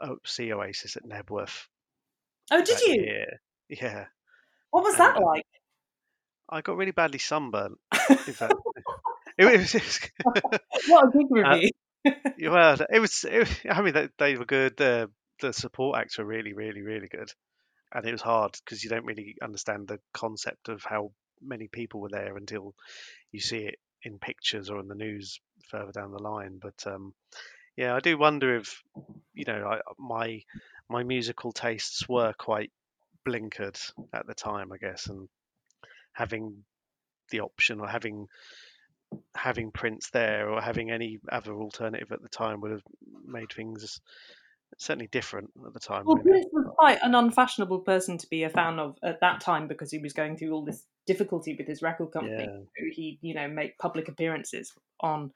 oh, 0.00 0.16
see 0.24 0.52
Oasis 0.52 0.96
at 0.96 1.04
Knebworth 1.04 1.66
oh 2.50 2.64
did 2.64 2.80
you 2.80 3.02
year. 3.02 3.26
Yeah, 3.68 4.04
what 4.70 4.84
was 4.84 4.94
and 4.94 5.00
that 5.00 5.16
uh, 5.16 5.24
like 5.24 5.46
I 6.48 6.60
got 6.60 6.76
really 6.76 6.92
badly 6.92 7.18
sunburnt. 7.18 7.78
If 7.92 8.38
that, 8.40 8.54
it 9.38 9.44
was, 9.44 10.00
what 10.88 11.08
a 11.08 11.10
good 11.10 11.26
uh, 11.44 11.50
review 11.50 11.70
Yeah, 12.38 12.50
well, 12.50 12.76
it 12.90 13.00
was. 13.00 13.24
It, 13.24 13.48
I 13.68 13.82
mean, 13.82 13.94
they, 13.94 14.08
they 14.18 14.36
were 14.36 14.44
good. 14.44 14.76
The 14.76 15.10
the 15.40 15.52
support 15.52 15.98
acts 15.98 16.18
were 16.18 16.24
really, 16.24 16.52
really, 16.52 16.82
really 16.82 17.08
good, 17.08 17.30
and 17.92 18.06
it 18.06 18.12
was 18.12 18.20
hard 18.22 18.52
because 18.64 18.84
you 18.84 18.90
don't 18.90 19.06
really 19.06 19.36
understand 19.42 19.88
the 19.88 19.98
concept 20.12 20.68
of 20.68 20.84
how 20.84 21.12
many 21.40 21.68
people 21.68 22.00
were 22.00 22.10
there 22.10 22.36
until 22.36 22.74
you 23.32 23.40
see 23.40 23.58
it 23.58 23.76
in 24.04 24.18
pictures 24.18 24.70
or 24.70 24.78
in 24.80 24.88
the 24.88 24.94
news 24.94 25.40
further 25.68 25.92
down 25.92 26.12
the 26.12 26.22
line. 26.22 26.58
But 26.60 26.84
um, 26.86 27.14
yeah, 27.76 27.94
I 27.94 28.00
do 28.00 28.16
wonder 28.16 28.56
if 28.56 28.82
you 29.34 29.44
know 29.46 29.66
I, 29.66 29.80
my 29.98 30.42
my 30.88 31.02
musical 31.02 31.52
tastes 31.52 32.08
were 32.08 32.32
quite 32.38 32.70
blinkered 33.26 33.80
at 34.12 34.26
the 34.26 34.34
time, 34.34 34.70
I 34.72 34.76
guess, 34.76 35.06
and 35.06 35.28
having 36.12 36.64
the 37.30 37.40
option 37.40 37.80
or 37.80 37.88
having 37.88 38.28
having 39.34 39.70
Prince 39.70 40.10
there 40.10 40.50
or 40.50 40.60
having 40.60 40.90
any 40.90 41.18
other 41.30 41.54
alternative 41.54 42.12
at 42.12 42.22
the 42.22 42.28
time 42.28 42.60
would 42.60 42.72
have 42.72 42.82
made 43.26 43.52
things 43.52 44.00
certainly 44.78 45.06
different 45.06 45.50
at 45.66 45.72
the 45.72 45.80
time. 45.80 46.04
Well. 46.04 46.16
Prince 46.16 46.46
was 46.52 46.66
quite 46.76 46.98
an 47.02 47.14
unfashionable 47.14 47.80
person 47.80 48.18
to 48.18 48.26
be 48.28 48.42
a 48.42 48.50
fan 48.50 48.78
of 48.78 48.98
at 49.02 49.20
that 49.20 49.40
time 49.40 49.68
because 49.68 49.90
he 49.90 49.98
was 49.98 50.12
going 50.12 50.36
through 50.36 50.52
all 50.52 50.64
this 50.64 50.84
difficulty 51.06 51.54
with 51.56 51.66
his 51.66 51.82
record 51.82 52.12
company. 52.12 52.48
Yeah. 52.48 52.90
He'd, 52.92 53.18
you 53.22 53.34
know, 53.34 53.48
make 53.48 53.78
public 53.78 54.08
appearances 54.08 54.72
on, 55.00 55.32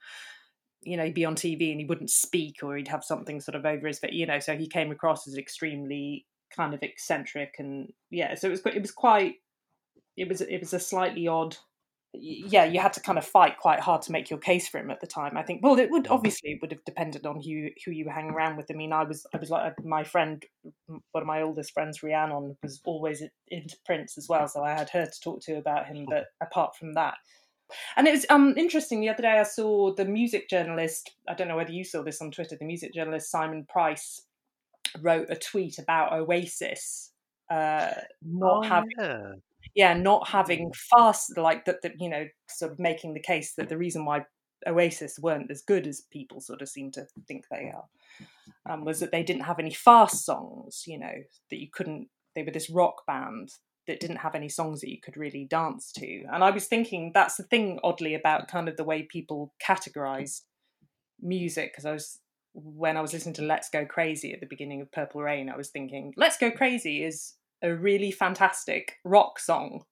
you 0.81 0.97
know, 0.97 1.05
he'd 1.05 1.13
be 1.13 1.25
on 1.25 1.35
TV 1.35 1.71
and 1.71 1.79
he 1.79 1.85
wouldn't 1.85 2.09
speak 2.09 2.57
or 2.63 2.77
he'd 2.77 2.87
have 2.87 3.03
something 3.03 3.39
sort 3.41 3.55
of 3.55 3.65
over 3.65 3.87
his 3.87 3.99
face, 3.99 4.13
you 4.13 4.25
know, 4.25 4.39
so 4.39 4.55
he 4.55 4.67
came 4.67 4.91
across 4.91 5.27
as 5.27 5.37
extremely 5.37 6.25
kind 6.55 6.73
of 6.73 6.81
eccentric 6.81 7.55
and 7.59 7.91
yeah. 8.09 8.35
So 8.35 8.47
it 8.47 8.51
was 8.51 8.61
it 8.65 8.81
was 8.81 8.91
quite 8.91 9.35
it 10.17 10.27
was 10.27 10.41
it 10.41 10.59
was 10.59 10.73
a 10.73 10.79
slightly 10.79 11.27
odd 11.27 11.57
yeah, 12.13 12.65
you 12.65 12.79
had 12.79 12.93
to 12.93 13.01
kind 13.01 13.17
of 13.17 13.25
fight 13.25 13.59
quite 13.59 13.79
hard 13.79 14.01
to 14.03 14.11
make 14.11 14.29
your 14.29 14.39
case 14.39 14.67
for 14.67 14.79
him 14.79 14.89
at 14.89 14.99
the 14.99 15.07
time. 15.07 15.37
I 15.37 15.43
think. 15.43 15.61
Well, 15.63 15.77
it 15.77 15.91
would 15.91 16.07
obviously 16.07 16.51
it 16.51 16.59
would 16.61 16.71
have 16.71 16.83
depended 16.85 17.25
on 17.25 17.41
who 17.41 17.69
who 17.85 17.91
you 17.91 18.05
were 18.05 18.11
hanging 18.11 18.31
around 18.31 18.57
with. 18.57 18.71
I 18.71 18.73
mean, 18.73 18.91
I 18.91 19.03
was 19.03 19.25
I 19.33 19.37
was 19.37 19.49
like 19.49 19.73
my 19.83 20.03
friend, 20.03 20.43
one 20.87 21.01
of 21.21 21.27
my 21.27 21.41
oldest 21.41 21.73
friends, 21.73 22.01
Rhiannon, 22.01 22.57
was 22.63 22.81
always 22.83 23.23
into 23.49 23.77
Prince 23.85 24.17
as 24.17 24.27
well, 24.27 24.47
so 24.47 24.63
I 24.63 24.71
had 24.71 24.89
her 24.89 25.05
to 25.05 25.19
talk 25.21 25.41
to 25.43 25.57
about 25.57 25.87
him. 25.87 26.05
But 26.09 26.25
apart 26.41 26.75
from 26.75 26.93
that, 26.95 27.13
and 27.95 28.07
it 28.07 28.11
was 28.11 28.25
um 28.29 28.55
interesting. 28.57 29.01
The 29.01 29.09
other 29.09 29.21
day, 29.21 29.39
I 29.39 29.43
saw 29.43 29.93
the 29.93 30.05
music 30.05 30.49
journalist. 30.49 31.11
I 31.27 31.35
don't 31.35 31.47
know 31.47 31.57
whether 31.57 31.71
you 31.73 31.83
saw 31.83 32.01
this 32.01 32.21
on 32.21 32.31
Twitter. 32.31 32.57
The 32.59 32.65
music 32.65 32.93
journalist 32.93 33.29
Simon 33.29 33.65
Price 33.69 34.23
wrote 35.01 35.27
a 35.29 35.35
tweet 35.35 35.77
about 35.77 36.13
Oasis 36.13 37.11
uh, 37.49 37.91
not 38.23 38.57
Oh, 38.57 38.61
having 38.61 38.91
yeah. 38.97 39.33
Yeah, 39.75 39.93
not 39.93 40.27
having 40.27 40.71
fast 40.73 41.37
like 41.37 41.65
that, 41.65 41.81
that 41.83 41.93
you 41.99 42.09
know, 42.09 42.25
sort 42.49 42.71
of 42.71 42.79
making 42.79 43.13
the 43.13 43.21
case 43.21 43.53
that 43.55 43.69
the 43.69 43.77
reason 43.77 44.05
why 44.05 44.25
Oasis 44.67 45.19
weren't 45.19 45.51
as 45.51 45.61
good 45.61 45.87
as 45.87 46.01
people 46.11 46.41
sort 46.41 46.61
of 46.61 46.69
seem 46.69 46.91
to 46.91 47.05
think 47.27 47.45
they 47.49 47.71
are 47.73 47.85
um, 48.69 48.85
was 48.85 48.99
that 48.99 49.11
they 49.11 49.23
didn't 49.23 49.43
have 49.43 49.59
any 49.59 49.73
fast 49.73 50.25
songs, 50.25 50.83
you 50.85 50.99
know, 50.99 51.13
that 51.49 51.59
you 51.59 51.67
couldn't. 51.71 52.09
They 52.35 52.43
were 52.43 52.51
this 52.51 52.69
rock 52.69 53.05
band 53.07 53.51
that 53.87 53.99
didn't 53.99 54.17
have 54.17 54.35
any 54.35 54.49
songs 54.49 54.81
that 54.81 54.89
you 54.89 54.99
could 55.01 55.17
really 55.17 55.45
dance 55.49 55.91
to. 55.93 56.23
And 56.31 56.43
I 56.43 56.51
was 56.51 56.67
thinking 56.67 57.11
that's 57.13 57.35
the 57.35 57.43
thing, 57.43 57.79
oddly, 57.83 58.13
about 58.13 58.47
kind 58.47 58.69
of 58.69 58.77
the 58.77 58.83
way 58.83 59.03
people 59.03 59.53
categorize 59.65 60.41
music. 61.19 61.71
Because 61.71 61.85
I 61.85 61.93
was 61.93 62.19
when 62.53 62.97
I 62.97 63.01
was 63.01 63.13
listening 63.13 63.35
to 63.35 63.43
Let's 63.43 63.69
Go 63.69 63.85
Crazy 63.85 64.33
at 64.33 64.39
the 64.39 64.45
beginning 64.45 64.81
of 64.81 64.91
Purple 64.91 65.21
Rain, 65.21 65.49
I 65.49 65.57
was 65.57 65.69
thinking 65.69 66.13
Let's 66.17 66.37
Go 66.37 66.51
Crazy 66.51 67.03
is 67.03 67.33
a 67.61 67.73
really 67.73 68.11
fantastic 68.11 68.97
rock 69.03 69.39
song 69.39 69.83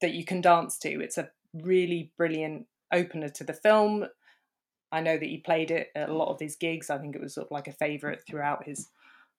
that 0.00 0.14
you 0.14 0.24
can 0.24 0.40
dance 0.40 0.78
to. 0.78 1.00
It's 1.00 1.18
a 1.18 1.30
really 1.54 2.12
brilliant 2.16 2.66
opener 2.92 3.28
to 3.28 3.44
the 3.44 3.52
film. 3.52 4.06
I 4.92 5.00
know 5.00 5.16
that 5.16 5.28
he 5.28 5.38
played 5.38 5.70
it 5.70 5.88
at 5.94 6.08
a 6.08 6.14
lot 6.14 6.32
of 6.32 6.40
his 6.40 6.56
gigs. 6.56 6.90
I 6.90 6.98
think 6.98 7.14
it 7.14 7.22
was 7.22 7.34
sort 7.34 7.46
of 7.46 7.52
like 7.52 7.68
a 7.68 7.72
favorite 7.72 8.22
throughout 8.26 8.64
his 8.64 8.88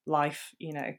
life. 0.06 0.52
You 0.60 0.74
know, 0.74 0.94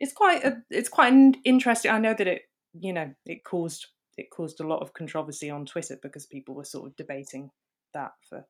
it's 0.00 0.12
quite 0.12 0.44
a, 0.44 0.62
it's 0.70 0.88
quite 0.88 1.12
an 1.12 1.36
interesting. 1.44 1.90
I 1.90 1.98
know 1.98 2.14
that 2.14 2.26
it 2.26 2.42
you 2.74 2.92
know 2.92 3.12
it 3.26 3.44
caused 3.44 3.86
it 4.16 4.30
caused 4.30 4.60
a 4.60 4.66
lot 4.66 4.80
of 4.82 4.92
controversy 4.92 5.50
on 5.50 5.66
Twitter 5.66 5.98
because 6.02 6.26
people 6.26 6.54
were 6.54 6.64
sort 6.64 6.88
of 6.88 6.96
debating 6.96 7.50
that 7.94 8.12
for 8.28 8.44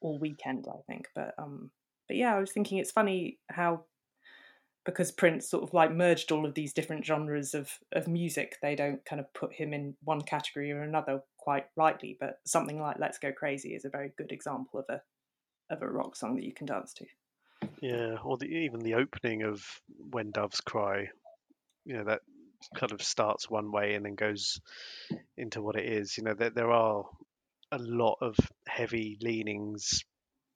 all 0.00 0.18
weekend. 0.18 0.66
I 0.68 0.80
think, 0.86 1.08
but 1.14 1.34
um, 1.38 1.70
but 2.08 2.16
yeah, 2.16 2.34
I 2.34 2.40
was 2.40 2.52
thinking 2.52 2.78
it's 2.78 2.92
funny 2.92 3.38
how 3.48 3.84
because 4.84 5.12
Prince 5.12 5.48
sort 5.48 5.62
of 5.62 5.72
like 5.74 5.92
merged 5.92 6.32
all 6.32 6.44
of 6.44 6.54
these 6.54 6.72
different 6.72 7.04
genres 7.04 7.54
of 7.54 7.70
of 7.92 8.08
music, 8.08 8.56
they 8.62 8.74
don't 8.74 9.04
kind 9.04 9.20
of 9.20 9.32
put 9.34 9.52
him 9.52 9.72
in 9.72 9.94
one 10.02 10.22
category 10.22 10.72
or 10.72 10.82
another 10.82 11.22
quite 11.38 11.66
rightly. 11.76 12.16
But 12.18 12.40
something 12.44 12.80
like 12.80 12.98
"Let's 12.98 13.18
Go 13.18 13.32
Crazy" 13.32 13.74
is 13.74 13.84
a 13.84 13.90
very 13.90 14.12
good 14.16 14.32
example 14.32 14.80
of 14.80 14.86
a 14.88 15.02
of 15.72 15.82
a 15.82 15.88
rock 15.88 16.16
song 16.16 16.36
that 16.36 16.44
you 16.44 16.52
can 16.52 16.66
dance 16.66 16.92
to. 16.94 17.06
Yeah, 17.80 18.16
or 18.24 18.36
the, 18.38 18.46
even 18.46 18.80
the 18.80 18.94
opening 18.94 19.42
of 19.42 19.64
When 20.10 20.30
Doves 20.30 20.60
Cry, 20.60 21.08
you 21.84 21.96
know, 21.96 22.04
that 22.04 22.20
kind 22.76 22.92
of 22.92 23.02
starts 23.02 23.50
one 23.50 23.72
way 23.72 23.94
and 23.94 24.04
then 24.04 24.14
goes 24.14 24.60
into 25.36 25.62
what 25.62 25.76
it 25.76 25.86
is. 25.86 26.16
You 26.16 26.24
know, 26.24 26.34
there, 26.34 26.50
there 26.50 26.70
are 26.70 27.04
a 27.70 27.78
lot 27.78 28.18
of 28.20 28.36
heavy 28.66 29.18
leanings, 29.20 30.04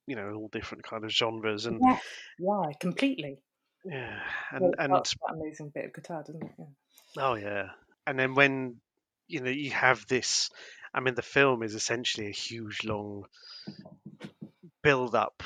you 0.05 0.15
know, 0.15 0.33
all 0.33 0.49
different 0.51 0.83
kind 0.83 1.03
of 1.03 1.11
genres, 1.11 1.65
and 1.65 1.79
Yeah, 1.81 1.99
yeah, 2.39 2.71
completely. 2.79 3.39
Yeah, 3.89 4.19
and 4.51 4.61
Well, 4.61 4.73
and 4.79 4.93
that 4.93 5.13
amazing 5.29 5.71
bit 5.73 5.85
of 5.85 5.93
guitar, 5.93 6.23
doesn't 6.25 6.43
it? 6.43 6.51
Yeah. 6.57 6.65
oh 7.23 7.35
yeah, 7.35 7.69
and 8.05 8.19
then 8.19 8.35
when 8.35 8.77
you 9.27 9.41
know 9.41 9.49
you 9.49 9.71
have 9.71 10.05
this, 10.07 10.49
I 10.93 10.99
mean, 10.99 11.15
the 11.15 11.21
film 11.21 11.63
is 11.63 11.75
essentially 11.75 12.27
a 12.27 12.31
huge 12.31 12.83
long 12.83 13.25
build 14.83 15.15
up 15.15 15.43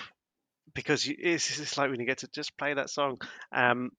because 0.74 1.06
you, 1.06 1.16
it's 1.20 1.60
it's 1.60 1.78
like 1.78 1.90
when 1.90 2.00
you 2.00 2.06
get 2.06 2.20
to 2.20 2.28
just 2.28 2.58
play 2.58 2.74
that 2.74 2.90
song, 2.90 3.20
um, 3.52 3.92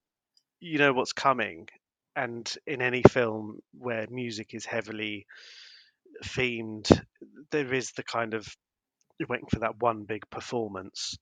you 0.60 0.78
know 0.78 0.92
what's 0.92 1.12
coming, 1.12 1.68
and 2.16 2.52
in 2.66 2.82
any 2.82 3.02
film 3.02 3.60
where 3.78 4.06
music 4.10 4.54
is 4.54 4.64
heavily 4.64 5.26
themed, 6.24 6.90
there 7.50 7.72
is 7.72 7.92
the 7.92 8.02
kind 8.02 8.34
of 8.34 8.46
you're 9.18 9.28
waiting 9.28 9.48
for 9.50 9.60
that 9.60 9.80
one 9.80 10.04
big 10.04 10.28
performance, 10.30 11.16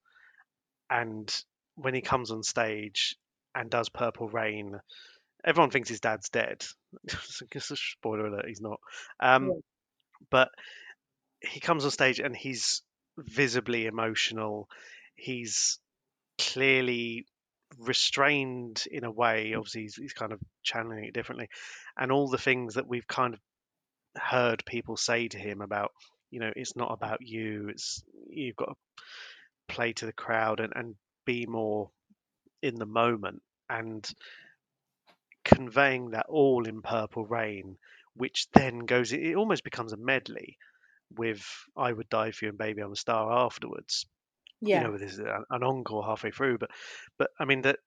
and 0.89 1.45
when 1.81 1.95
he 1.95 2.01
comes 2.01 2.31
on 2.31 2.43
stage 2.43 3.17
and 3.55 3.71
does 3.71 3.89
Purple 3.89 4.29
Rain, 4.29 4.81
everyone 5.45 5.71
thinks 5.71 5.89
his 5.89 6.01
dad's 6.01 6.29
dead. 6.29 6.65
Spoiler 7.59 8.27
alert, 8.27 8.47
he's 8.47 8.61
not. 8.61 8.81
Um, 9.19 9.47
Yeah. 9.47 9.53
But 10.31 10.51
he 11.41 11.61
comes 11.61 11.85
on 11.85 11.91
stage 11.91 12.21
and 12.21 12.37
he's 12.37 12.83
visibly 13.17 13.87
emotional. 13.87 14.69
He's 15.15 15.79
clearly 16.39 17.27
restrained 17.79 18.85
in 18.91 19.05
a 19.05 19.11
way. 19.11 19.55
Obviously, 19.55 19.83
he's, 19.83 19.97
he's 19.97 20.13
kind 20.13 20.33
of 20.33 20.41
channeling 20.63 21.05
it 21.05 21.15
differently, 21.15 21.49
and 21.97 22.13
all 22.13 22.29
the 22.29 22.39
things 22.39 22.75
that 22.75 22.87
we've 22.87 23.07
kind 23.07 23.35
of 23.35 23.41
heard 24.21 24.65
people 24.67 24.97
say 24.97 25.29
to 25.29 25.39
him 25.39 25.61
about, 25.63 25.93
you 26.31 26.41
know, 26.41 26.53
it's 26.55 26.77
not 26.77 26.93
about 26.93 27.19
you. 27.21 27.69
It's 27.71 28.03
you've 28.29 28.57
got 28.57 28.67
to 28.67 28.75
play 29.69 29.93
to 29.95 30.07
the 30.07 30.13
crowd 30.13 30.61
and, 30.61 30.73
and 30.75 30.95
be 31.25 31.47
more 31.47 31.91
in 32.63 32.77
the 32.77 32.87
moment 32.87 33.43
and 33.69 34.09
conveying 35.45 36.11
that 36.11 36.27
all 36.29 36.67
in 36.67 36.83
Purple 36.83 37.27
Rain, 37.27 37.79
which 38.15 38.49
then 38.53 38.81
goes. 38.81 39.13
It 39.13 39.35
almost 39.37 39.65
becomes 39.65 39.93
a 39.93 39.97
medley 39.97 40.57
with 41.11 41.45
"I 41.77 41.93
Would 41.93 42.09
Die 42.09 42.31
for 42.33 42.45
You" 42.47 42.49
and 42.51 42.59
"Baby 42.59 42.83
I'm 42.83 42.93
a 42.93 42.97
Star" 42.97 43.31
afterwards 43.33 44.07
Yeah. 44.61 44.79
you 44.79 44.93
know, 44.93 44.99
there's 44.99 45.19
an, 45.19 45.45
an 45.51 45.63
encore 45.65 46.05
halfway 46.05 46.31
through, 46.33 46.59
but 46.59 46.71
but 47.19 47.31
I 47.39 47.45
mean 47.45 47.63
that 47.63 47.81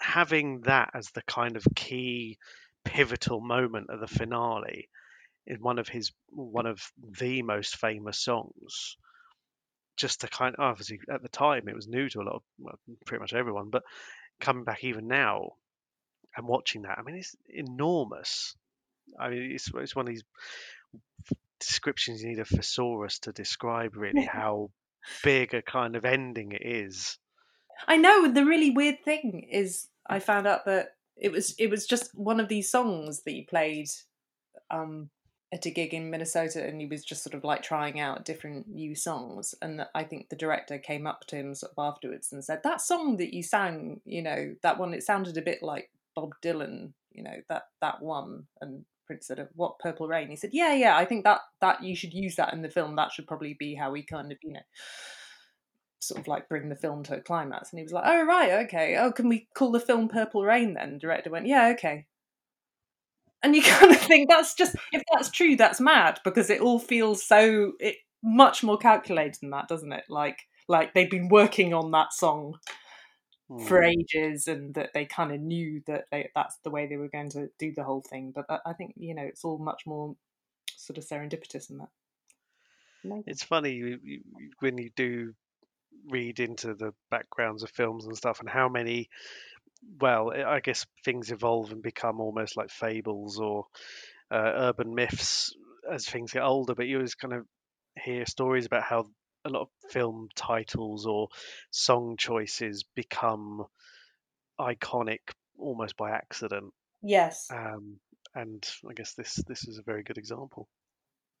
having 0.00 0.62
that 0.62 0.90
as 0.94 1.10
the 1.10 1.22
kind 1.22 1.56
of 1.56 1.64
key 1.76 2.38
pivotal 2.84 3.40
moment 3.40 3.88
of 3.90 4.00
the 4.00 4.08
finale 4.08 4.88
in 5.46 5.60
one 5.62 5.78
of 5.78 5.88
his 5.88 6.12
one 6.28 6.66
of 6.66 6.80
the 7.20 7.42
most 7.42 7.76
famous 7.76 8.20
songs 8.20 8.96
just 10.00 10.20
to 10.20 10.28
kind 10.28 10.54
of 10.56 10.60
obviously 10.60 11.00
at 11.10 11.22
the 11.22 11.28
time 11.28 11.68
it 11.68 11.74
was 11.74 11.88
new 11.88 12.08
to 12.08 12.20
a 12.20 12.22
lot 12.22 12.36
of 12.36 12.42
well, 12.58 12.78
pretty 13.06 13.20
much 13.20 13.32
everyone 13.32 13.70
but 13.70 13.82
coming 14.40 14.64
back 14.64 14.84
even 14.84 15.06
now 15.06 15.50
and 16.36 16.46
watching 16.46 16.82
that 16.82 16.98
i 16.98 17.02
mean 17.02 17.16
it's 17.16 17.36
enormous 17.48 18.56
i 19.18 19.28
mean 19.28 19.52
it's, 19.52 19.70
it's 19.74 19.96
one 19.96 20.06
of 20.06 20.12
these 20.12 20.24
descriptions 21.58 22.22
you 22.22 22.28
need 22.30 22.38
a 22.38 22.44
thesaurus 22.44 23.18
to 23.18 23.32
describe 23.32 23.96
really 23.96 24.24
how 24.24 24.70
big 25.22 25.52
a 25.54 25.62
kind 25.62 25.96
of 25.96 26.04
ending 26.04 26.52
it 26.52 26.62
is 26.64 27.18
I 27.86 27.96
know. 27.96 28.30
The 28.30 28.44
really 28.44 28.70
weird 28.70 29.02
thing 29.04 29.48
is, 29.50 29.88
I 30.08 30.18
found 30.18 30.46
out 30.46 30.64
that 30.66 30.94
it 31.16 31.32
was 31.32 31.54
it 31.58 31.70
was 31.70 31.86
just 31.86 32.10
one 32.14 32.40
of 32.40 32.48
these 32.48 32.70
songs 32.70 33.22
that 33.22 33.32
you 33.32 33.44
played 33.46 33.88
um, 34.70 35.10
at 35.52 35.66
a 35.66 35.70
gig 35.70 35.92
in 35.92 36.10
Minnesota, 36.10 36.64
and 36.64 36.80
he 36.80 36.86
was 36.86 37.04
just 37.04 37.24
sort 37.24 37.34
of 37.34 37.42
like 37.42 37.62
trying 37.62 37.98
out 37.98 38.24
different 38.24 38.68
new 38.68 38.94
songs. 38.94 39.54
And 39.60 39.84
I 39.94 40.04
think 40.04 40.28
the 40.28 40.36
director 40.36 40.78
came 40.78 41.06
up 41.06 41.26
to 41.28 41.36
him 41.36 41.54
sort 41.54 41.72
of 41.76 41.82
afterwards 41.82 42.32
and 42.32 42.44
said, 42.44 42.62
"That 42.62 42.80
song 42.80 43.16
that 43.16 43.34
you 43.34 43.42
sang, 43.42 44.00
you 44.04 44.22
know, 44.22 44.54
that 44.62 44.78
one, 44.78 44.94
it 44.94 45.02
sounded 45.02 45.36
a 45.36 45.42
bit 45.42 45.62
like 45.62 45.90
Bob 46.14 46.30
Dylan, 46.42 46.92
you 47.10 47.22
know, 47.22 47.36
that 47.48 47.64
that 47.80 48.00
one." 48.00 48.46
And 48.60 48.84
Prince 49.06 49.26
said, 49.26 49.48
"What 49.54 49.80
Purple 49.80 50.06
Rain?" 50.06 50.28
He 50.30 50.36
said, 50.36 50.50
"Yeah, 50.52 50.72
yeah, 50.74 50.96
I 50.96 51.04
think 51.04 51.24
that 51.24 51.40
that 51.60 51.82
you 51.82 51.96
should 51.96 52.14
use 52.14 52.36
that 52.36 52.52
in 52.52 52.62
the 52.62 52.70
film. 52.70 52.94
That 52.96 53.12
should 53.12 53.26
probably 53.26 53.54
be 53.58 53.74
how 53.74 53.90
we 53.90 54.02
kind 54.04 54.30
of, 54.32 54.38
you 54.42 54.52
know." 54.52 54.62
sort 56.02 56.18
of 56.18 56.26
like 56.26 56.48
bring 56.48 56.70
the 56.70 56.74
film 56.76 57.02
to 57.04 57.16
a 57.16 57.20
climax. 57.20 57.70
And 57.70 57.78
he 57.78 57.82
was 57.82 57.92
like, 57.92 58.04
"Oh 58.06 58.24
right, 58.24 58.64
okay. 58.64 58.96
Oh, 58.96 59.12
can 59.12 59.28
we 59.28 59.48
call 59.54 59.70
the 59.70 59.80
film 59.80 60.08
Purple 60.08 60.44
Rain 60.44 60.74
then?" 60.74 60.94
The 60.94 60.98
director 60.98 61.30
went, 61.30 61.46
"Yeah, 61.46 61.68
okay." 61.74 62.06
And 63.42 63.56
you 63.56 63.62
kind 63.64 63.92
of 63.92 63.98
think 64.00 64.28
that's 64.28 64.54
just 64.54 64.76
if 64.92 65.02
that's 65.12 65.30
true, 65.30 65.56
that's 65.56 65.80
mad 65.80 66.20
because 66.24 66.50
it 66.50 66.60
all 66.60 66.78
feels 66.78 67.24
so 67.24 67.72
it 67.80 67.96
much 68.22 68.62
more 68.62 68.78
calculated 68.78 69.36
than 69.40 69.50
that, 69.50 69.68
doesn't 69.68 69.92
it? 69.92 70.04
Like 70.08 70.40
like 70.68 70.94
they've 70.94 71.10
been 71.10 71.28
working 71.28 71.74
on 71.74 71.90
that 71.92 72.12
song 72.12 72.58
for 73.58 73.82
Hmm. 73.82 73.82
ages, 73.82 74.48
and 74.48 74.74
that 74.74 74.90
they 74.94 75.04
kind 75.04 75.32
of 75.32 75.40
knew 75.40 75.82
that 75.86 76.06
they, 76.10 76.30
that's 76.34 76.56
the 76.64 76.70
way 76.70 76.86
they 76.86 76.96
were 76.96 77.08
going 77.08 77.30
to 77.30 77.50
do 77.58 77.72
the 77.74 77.84
whole 77.84 78.02
thing. 78.02 78.32
But 78.34 78.46
I 78.48 78.58
I 78.66 78.72
think 78.72 78.94
you 78.96 79.14
know 79.14 79.22
it's 79.22 79.44
all 79.44 79.58
much 79.58 79.82
more 79.86 80.16
sort 80.76 80.98
of 80.98 81.04
serendipitous 81.06 81.68
than 81.68 81.78
that. 81.78 81.90
Amazing. 83.04 83.24
It's 83.26 83.44
funny 83.44 83.98
when 84.60 84.78
you 84.78 84.90
do 84.96 85.34
read 86.08 86.40
into 86.40 86.74
the 86.74 86.94
backgrounds 87.10 87.62
of 87.62 87.70
films 87.70 88.06
and 88.06 88.16
stuff, 88.16 88.40
and 88.40 88.48
how 88.48 88.68
many, 88.68 89.08
well, 90.00 90.32
I 90.32 90.56
I 90.56 90.60
guess 90.60 90.86
things 91.04 91.30
evolve 91.30 91.72
and 91.72 91.82
become 91.82 92.20
almost 92.20 92.56
like 92.56 92.70
fables 92.70 93.38
or 93.38 93.66
uh, 94.30 94.52
urban 94.54 94.94
myths 94.94 95.54
as 95.90 96.06
things 96.06 96.32
get 96.32 96.42
older. 96.42 96.74
But 96.74 96.86
you 96.86 96.96
always 96.96 97.14
kind 97.14 97.34
of 97.34 97.46
hear 98.02 98.26
stories 98.26 98.66
about 98.66 98.84
how 98.84 99.06
a 99.44 99.50
lot 99.50 99.62
of 99.62 99.68
film 99.90 100.28
titles 100.34 101.06
or 101.06 101.28
song 101.70 102.16
choices 102.18 102.84
become 102.94 103.64
iconic 104.60 105.20
almost 105.58 105.96
by 105.96 106.10
accident. 106.10 106.72
Yes. 107.02 107.48
Um, 107.52 107.98
and 108.34 108.68
I 108.88 108.92
guess 108.94 109.14
this 109.14 109.34
this 109.46 109.66
is 109.66 109.78
a 109.78 109.82
very 109.82 110.02
good 110.02 110.18
example. 110.18 110.68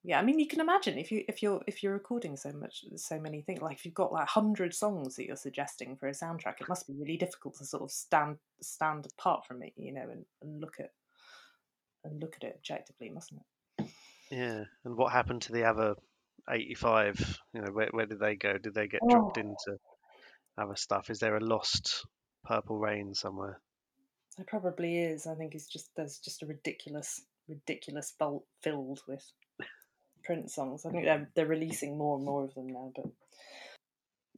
Yeah, 0.02 0.18
I 0.18 0.22
mean, 0.22 0.38
you 0.38 0.46
can 0.46 0.60
imagine 0.60 0.96
if 0.96 1.12
you 1.12 1.24
if 1.28 1.42
you're 1.42 1.60
if 1.66 1.82
you're 1.82 1.92
recording 1.92 2.36
so 2.36 2.52
much, 2.52 2.84
so 2.96 3.20
many 3.20 3.42
things. 3.42 3.60
Like 3.60 3.76
if 3.76 3.84
you've 3.84 3.92
got 3.94 4.12
like 4.12 4.28
hundred 4.28 4.72
songs 4.72 5.16
that 5.16 5.26
you're 5.26 5.36
suggesting 5.36 5.96
for 5.96 6.08
a 6.08 6.12
soundtrack, 6.12 6.60
it 6.60 6.68
must 6.68 6.86
be 6.86 6.94
really 6.94 7.18
difficult 7.18 7.56
to 7.58 7.66
sort 7.66 7.82
of 7.82 7.90
stand 7.90 8.38
stand 8.62 9.06
apart 9.12 9.44
from 9.46 9.62
it, 9.62 9.74
you 9.76 9.92
know, 9.92 10.08
and, 10.10 10.24
and 10.40 10.60
look 10.60 10.76
at 10.80 10.90
and 12.04 12.18
look 12.20 12.34
at 12.36 12.44
it 12.44 12.54
objectively, 12.56 13.10
mustn't 13.10 13.42
it? 13.78 13.86
Yeah. 14.30 14.64
And 14.84 14.96
what 14.96 15.12
happened 15.12 15.42
to 15.42 15.52
the 15.52 15.64
other 15.64 15.94
85? 16.48 17.38
You 17.52 17.60
know, 17.60 17.72
where 17.72 17.88
where 17.90 18.06
did 18.06 18.20
they 18.20 18.36
go? 18.36 18.56
Did 18.56 18.72
they 18.74 18.88
get 18.88 19.00
dropped 19.06 19.36
Oh. 19.36 19.40
into 19.40 19.78
other 20.56 20.76
stuff? 20.76 21.10
Is 21.10 21.18
there 21.18 21.36
a 21.36 21.44
lost 21.44 22.06
Purple 22.44 22.78
Rain 22.78 23.12
somewhere? 23.14 23.60
There 24.38 24.46
probably 24.48 24.98
is. 25.02 25.26
I 25.26 25.34
think 25.34 25.54
it's 25.54 25.66
just 25.66 25.90
there's 25.94 26.18
just 26.18 26.42
a 26.42 26.46
ridiculous, 26.46 27.20
ridiculous 27.48 28.14
vault 28.18 28.44
filled 28.62 29.02
with 29.06 29.24
Prince 30.30 30.54
songs. 30.54 30.84
I 30.86 30.90
think 30.90 31.04
they're 31.04 31.28
they're 31.34 31.46
releasing 31.46 31.98
more 31.98 32.16
and 32.16 32.24
more 32.24 32.44
of 32.44 32.54
them 32.54 32.68
now. 32.68 32.92
But 32.94 33.06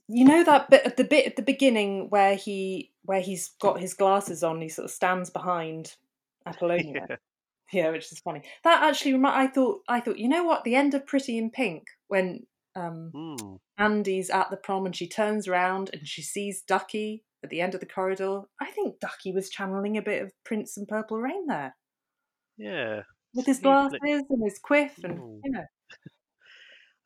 you 0.08 0.24
know 0.24 0.44
that 0.44 0.68
bit 0.70 0.84
at 0.86 0.96
the 0.96 1.04
bit 1.04 1.26
at 1.26 1.36
the 1.36 1.42
beginning 1.42 2.08
where 2.10 2.34
he 2.34 2.92
where 3.04 3.20
he's 3.20 3.50
got 3.60 3.80
his 3.80 3.94
glasses 3.94 4.42
on, 4.42 4.60
he 4.60 4.68
sort 4.68 4.84
of 4.86 4.90
stands 4.90 5.30
behind 5.30 5.94
Apollonia. 6.46 7.06
Yeah. 7.72 7.84
Yeah, 7.84 7.90
which 7.90 8.12
is 8.12 8.20
funny. 8.20 8.42
That 8.64 8.82
actually, 8.82 9.14
remi- 9.14 9.30
I 9.32 9.46
thought, 9.46 9.80
I 9.88 10.00
thought, 10.00 10.18
you 10.18 10.28
know 10.28 10.44
what? 10.44 10.62
The 10.62 10.74
end 10.74 10.92
of 10.92 11.06
Pretty 11.06 11.38
in 11.38 11.50
Pink 11.50 11.84
when 12.08 12.46
um, 12.76 13.10
Hmm. 13.14 13.54
Andie's 13.78 14.28
at 14.28 14.50
the 14.50 14.58
prom 14.58 14.84
and 14.84 14.94
she 14.94 15.08
turns 15.08 15.48
around 15.48 15.88
and 15.94 16.06
she 16.06 16.20
sees 16.20 16.60
Ducky 16.60 17.24
at 17.42 17.48
the 17.48 17.62
end 17.62 17.72
of 17.74 17.80
the 17.80 17.86
corridor. 17.86 18.42
I 18.60 18.70
think 18.72 19.00
Ducky 19.00 19.32
was 19.32 19.48
channeling 19.48 19.96
a 19.96 20.02
bit 20.02 20.22
of 20.22 20.32
Prince 20.44 20.76
and 20.76 20.86
Purple 20.86 21.18
Rain 21.18 21.46
there 21.46 21.74
Yeah. 22.58 23.04
with 23.32 23.46
his 23.46 23.60
glasses 23.60 23.98
flick. 24.02 24.26
and 24.28 24.44
his 24.44 24.58
quiff, 24.62 24.98
and 25.02 25.18
Mm. 25.18 25.40
you 25.42 25.50
know, 25.52 25.64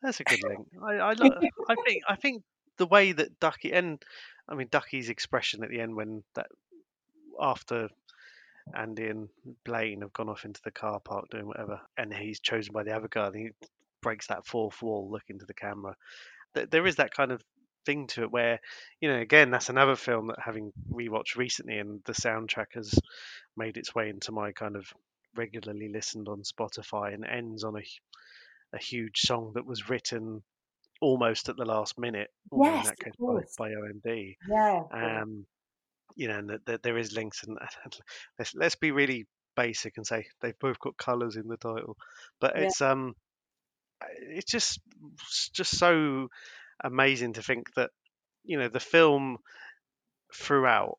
That's 0.07 0.20
a 0.20 0.24
good 0.24 0.43
link. 0.45 0.69
I 0.81 0.93
I, 0.95 1.12
lo- 1.19 1.41
I 1.69 1.74
think 1.85 2.03
I 2.09 2.15
think 2.15 2.45
the 2.77 2.87
way 2.87 3.11
that 3.11 3.41
Ducky 3.41 3.73
and 3.73 4.01
I 4.49 4.55
mean 4.55 4.69
Ducky's 4.70 5.09
expression 5.09 5.65
at 5.65 5.70
the 5.70 5.81
end 5.81 5.97
when 5.97 6.23
that 6.37 6.47
after 7.41 7.89
Andie 8.73 9.09
and 9.09 9.28
Blaine 9.65 10.03
have 10.03 10.12
gone 10.12 10.28
off 10.28 10.45
into 10.45 10.61
the 10.62 10.70
car 10.70 11.01
park 11.01 11.27
doing 11.31 11.47
whatever, 11.49 11.81
and 11.97 12.15
he's 12.15 12.39
chosen 12.39 12.73
by 12.73 12.85
the 12.85 12.95
other 12.95 13.09
guy, 13.11 13.27
and 13.27 13.37
he 13.37 13.51
breaks 14.01 14.28
that 14.28 14.47
fourth 14.47 14.81
wall, 14.81 15.11
looking 15.11 15.41
to 15.41 15.45
the 15.45 15.55
camera. 15.55 15.97
There 16.55 16.87
is 16.87 16.97
that 16.97 17.12
kind 17.12 17.33
of 17.33 17.43
thing 17.85 18.07
to 18.09 18.23
it 18.23 18.31
where, 18.31 18.61
you 19.01 19.09
know, 19.09 19.19
again, 19.19 19.51
that's 19.51 19.69
another 19.69 19.97
film 19.97 20.28
that 20.28 20.39
having 20.41 20.73
rewatched 20.91 21.37
recently, 21.37 21.78
and 21.78 22.01
the 22.05 22.12
soundtrack 22.12 22.74
has 22.74 22.95
made 23.57 23.77
its 23.77 23.95
way 23.95 24.09
into 24.09 24.31
my 24.31 24.53
kind 24.53 24.77
of 24.77 24.87
regularly 25.35 25.89
listened 25.89 26.28
on 26.28 26.43
Spotify, 26.43 27.12
and 27.12 27.24
ends 27.27 27.65
on 27.65 27.77
a 27.77 27.83
a 28.77 28.81
huge 28.85 29.20
song 29.20 29.53
that 29.57 29.66
was 29.66 29.90
written 29.90 30.43
almost 31.01 31.48
at 31.48 31.57
the 31.57 31.65
last 31.65 31.98
minute, 31.98 32.31
Yes, 32.53 32.85
that 32.85 32.98
case 32.98 33.15
by, 33.27 33.43
by 33.59 33.70
OMD. 33.74 34.36
yeah, 34.48 34.85
Um, 34.93 35.47
you 36.16 36.28
know, 36.28 36.39
and 36.39 36.51
that, 36.51 36.66
that 36.66 36.82
there 36.82 36.98
is 36.98 37.12
links, 37.12 37.44
and 37.44 37.59
let's 38.39 38.55
let's 38.55 38.77
be 38.77 38.93
really 38.93 39.27
basic 39.57 39.97
and 39.97 40.07
say 40.07 40.27
they've 40.40 40.59
both 40.61 40.78
got 40.81 40.97
colours 40.98 41.36
in 41.36 41.48
the 41.48 41.57
title, 41.59 41.97
but 42.40 42.57
Yeah. 42.57 42.62
it's 42.65 42.81
um, 42.81 43.15
it's 44.20 44.51
just 44.51 44.81
it's 45.23 45.48
just 45.51 45.78
so 45.78 46.28
amazing 46.85 47.35
to 47.35 47.43
think 47.43 47.73
that 47.74 47.90
you 48.44 48.59
know 48.59 48.69
the 48.69 48.81
film 48.81 49.39
throughout 50.35 50.98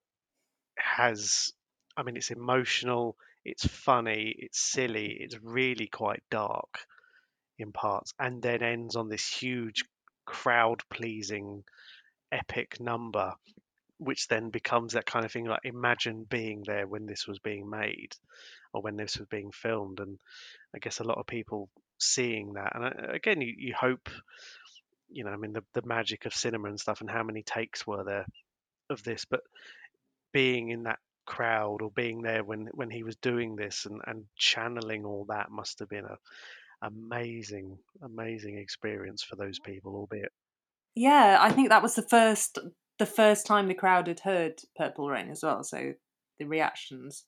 has, 0.78 1.52
I 1.98 2.04
mean, 2.04 2.18
it's 2.18 2.32
emotional, 2.32 3.18
it's 3.46 3.66
funny, 3.68 4.36
it's 4.38 4.60
silly, 4.60 5.18
it's 5.20 5.38
really 5.44 5.88
quite 5.88 6.24
dark 6.32 6.86
in 7.58 7.72
parts, 7.72 8.14
and 8.20 8.42
then 8.42 8.62
ends 8.62 8.96
on 8.96 9.10
this 9.10 9.28
huge 9.28 9.84
crowd 10.26 10.82
pleasing 10.90 11.64
epic 12.32 12.80
number 12.80 13.34
which 14.00 14.28
then 14.28 14.50
becomes 14.50 14.94
that 14.94 15.06
kind 15.06 15.26
of 15.26 15.32
thing 15.32 15.46
like 15.46 15.62
imagine 15.64 16.26
being 16.30 16.64
there 16.66 16.86
when 16.86 17.06
this 17.06 17.26
was 17.28 17.40
being 17.40 17.68
made 17.70 18.14
or 18.74 18.82
when 18.82 18.96
this 18.96 19.18
was 19.18 19.28
being 19.28 19.52
filmed 19.52 20.00
and 20.00 20.20
i 20.76 20.80
guess 20.80 21.00
a 21.00 21.04
lot 21.04 21.18
of 21.18 21.26
people 21.26 21.70
seeing 22.00 22.54
that 22.54 22.76
and 22.76 22.86
uh, 22.86 23.14
again 23.14 23.42
you, 23.42 23.54
you 23.58 23.74
hope 23.74 24.10
you 25.10 25.24
know 25.24 25.32
i 25.32 25.38
mean 25.38 25.54
the, 25.54 25.64
the 25.74 25.82
magic 25.86 26.26
of 26.26 26.34
cinema 26.34 26.68
and 26.68 26.80
stuff 26.80 27.02
and 27.02 27.10
how 27.10 27.24
many 27.24 27.42
takes 27.42 27.88
were 27.88 28.04
there 28.04 28.26
of 28.90 29.02
this 29.04 29.26
but 29.26 29.42
being 30.32 30.70
in 30.70 30.84
that 30.84 31.00
crowd 31.26 31.82
or 31.82 31.92
being 31.92 32.22
there 32.22 32.44
when 32.44 32.70
when 32.74 32.90
he 32.90 33.04
was 33.04 33.16
doing 33.18 33.56
this 33.56 33.86
and 33.86 34.02
and 34.06 34.26
channeling 34.38 35.06
all 35.06 35.26
that 35.28 35.50
must 35.50 35.80
have 35.80 35.90
been 35.90 36.06
a 36.06 36.18
amazing 36.82 37.78
amazing 38.04 38.58
experience 38.58 39.24
for 39.24 39.36
those 39.36 39.60
people 39.60 39.96
albeit 39.96 40.32
yeah. 40.98 41.38
I 41.40 41.52
think 41.52 41.70
that 41.70 41.84
was 41.84 41.94
the 41.94 42.02
first 42.02 42.58
the 42.98 43.06
first 43.06 43.46
time 43.46 43.68
the 43.68 43.76
crowd 43.76 44.08
had 44.08 44.22
heard 44.22 44.62
Purple 44.76 45.08
Rain 45.08 45.30
as 45.30 45.44
well. 45.44 45.64
So 45.64 45.94
the 46.40 46.46
reactions 46.46 47.26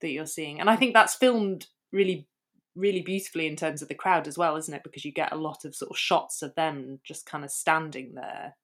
that 0.00 0.10
you're 0.10 0.26
seeing, 0.26 0.60
and 0.60 0.70
I 0.70 0.76
think 0.76 0.94
that's 0.94 1.16
filmed 1.16 1.66
really 1.90 2.28
really 2.76 3.02
beautifully 3.02 3.46
in 3.48 3.56
terms 3.56 3.82
of 3.82 3.88
the 3.88 3.94
crowd 3.94 4.28
as 4.28 4.38
well, 4.38 4.56
isn't 4.56 4.72
it? 4.72 4.84
Because 4.84 5.04
you 5.04 5.12
get 5.12 5.32
a 5.32 5.36
lot 5.36 5.64
of 5.64 5.74
sort 5.74 5.90
of 5.90 5.98
shots 5.98 6.42
of 6.42 6.54
them 6.54 7.00
just 7.02 7.26
kind 7.26 7.44
of 7.44 7.50
standing 7.50 8.14
there, 8.14 8.54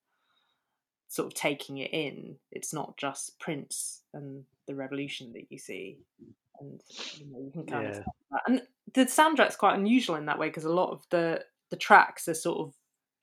sort 1.09 1.27
of 1.27 1.35
taking 1.35 1.79
it 1.79 1.93
in. 1.93 2.37
It's 2.53 2.73
not 2.73 2.97
just 2.97 3.41
Prince 3.41 4.03
and 4.15 4.45
the 4.69 4.77
revolution 4.77 5.33
that 5.33 5.47
you 5.51 5.59
see, 5.59 5.99
and 6.61 6.81
you 7.19 7.27
know 7.31 7.39
you 7.41 7.51
can 7.53 7.67
kind 7.67 7.87
of 7.87 7.95
Yeah. 7.95 8.03
tell 8.03 8.15
that. 8.33 8.43
and 8.47 8.63
the 8.95 9.07
soundtrack's 9.07 9.57
quite 9.57 9.79
unusual 9.79 10.17
in 10.17 10.27
that 10.27 10.39
way 10.39 10.49
because 10.49 10.65
a 10.65 10.73
lot 10.73 10.91
of 10.91 11.05
the 11.11 11.45
the 11.71 11.77
tracks 11.77 12.29
are 12.29 12.35
sort 12.35 12.59
of 12.59 12.75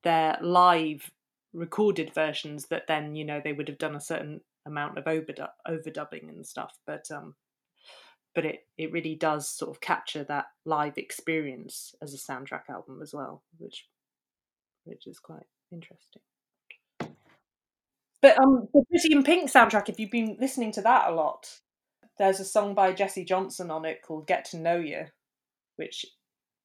their 0.03 0.37
live 0.41 1.11
recorded 1.53 2.13
versions 2.13 2.67
that 2.67 2.87
then 2.87 3.15
you 3.15 3.25
know 3.25 3.41
they 3.43 3.53
would 3.53 3.67
have 3.67 3.77
done 3.77 3.95
a 3.95 4.01
certain 4.01 4.41
amount 4.65 4.97
of 4.97 5.05
overdu- 5.05 5.49
overdubbing 5.67 6.29
and 6.29 6.45
stuff 6.45 6.77
but 6.85 7.09
um 7.11 7.35
but 8.35 8.45
it 8.45 8.67
it 8.77 8.91
really 8.91 9.15
does 9.15 9.49
sort 9.49 9.71
of 9.71 9.81
capture 9.81 10.23
that 10.23 10.45
live 10.65 10.97
experience 10.97 11.95
as 12.01 12.13
a 12.13 12.17
soundtrack 12.17 12.63
album 12.69 13.01
as 13.01 13.13
well 13.13 13.43
which 13.57 13.87
which 14.83 15.07
is 15.07 15.19
quite 15.19 15.43
interesting 15.71 16.21
but 18.21 18.37
um 18.39 18.67
the 18.73 18.83
pretty 18.89 19.13
in 19.13 19.23
pink 19.23 19.49
soundtrack 19.49 19.89
if 19.89 19.99
you've 19.99 20.11
been 20.11 20.37
listening 20.39 20.71
to 20.71 20.81
that 20.81 21.09
a 21.09 21.13
lot 21.13 21.59
there's 22.17 22.39
a 22.39 22.45
song 22.45 22.73
by 22.73 22.91
jesse 22.91 23.25
johnson 23.25 23.71
on 23.71 23.85
it 23.85 24.01
called 24.01 24.27
get 24.27 24.45
to 24.45 24.57
know 24.57 24.77
you 24.77 25.05
which 25.75 26.05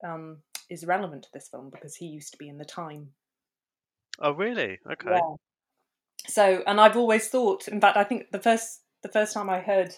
um 0.05 0.39
is 0.71 0.87
relevant 0.87 1.23
to 1.23 1.29
this 1.33 1.49
film 1.49 1.71
because 1.71 1.97
he 1.97 2.07
used 2.07 2.33
to 2.33 2.39
be 2.39 2.49
in 2.49 2.59
the 2.59 2.65
time 2.65 3.09
oh 4.21 4.33
really 4.33 4.79
okay 4.91 5.11
yeah. 5.11 5.35
So, 6.29 6.63
and 6.67 6.81
I've 6.81 6.97
always 6.97 7.29
thought, 7.29 7.69
in 7.69 7.81
fact, 7.81 7.97
I 7.97 8.05
think 8.05 8.31
the 8.31 8.39
first 8.41 8.81
the 9.03 9.09
first 9.09 9.35
time 9.35 9.51
I 9.51 9.61
heard 9.61 9.95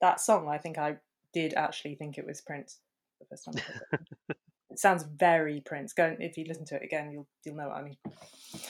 that 0.00 0.20
song, 0.20 0.48
I 0.48 0.58
think 0.58 0.78
I 0.78 0.96
did 1.34 1.54
actually 1.54 1.96
think 1.96 2.18
it 2.18 2.26
was 2.26 2.40
Prince. 2.40 2.78
The 3.20 3.26
first 3.26 3.44
time 3.44 3.54
I 3.56 3.60
heard 3.60 4.06
it. 4.30 4.36
it 4.70 4.78
sounds 4.78 5.02
very 5.02 5.60
Prince. 5.64 5.92
Go 5.92 6.04
and- 6.04 6.22
if 6.22 6.36
you 6.36 6.44
listen 6.46 6.64
to 6.66 6.76
it 6.76 6.84
again, 6.84 7.10
you'll 7.10 7.28
you'll 7.44 7.56
know 7.56 7.68
what 7.68 7.78
I 7.78 7.82
mean. 7.82 7.96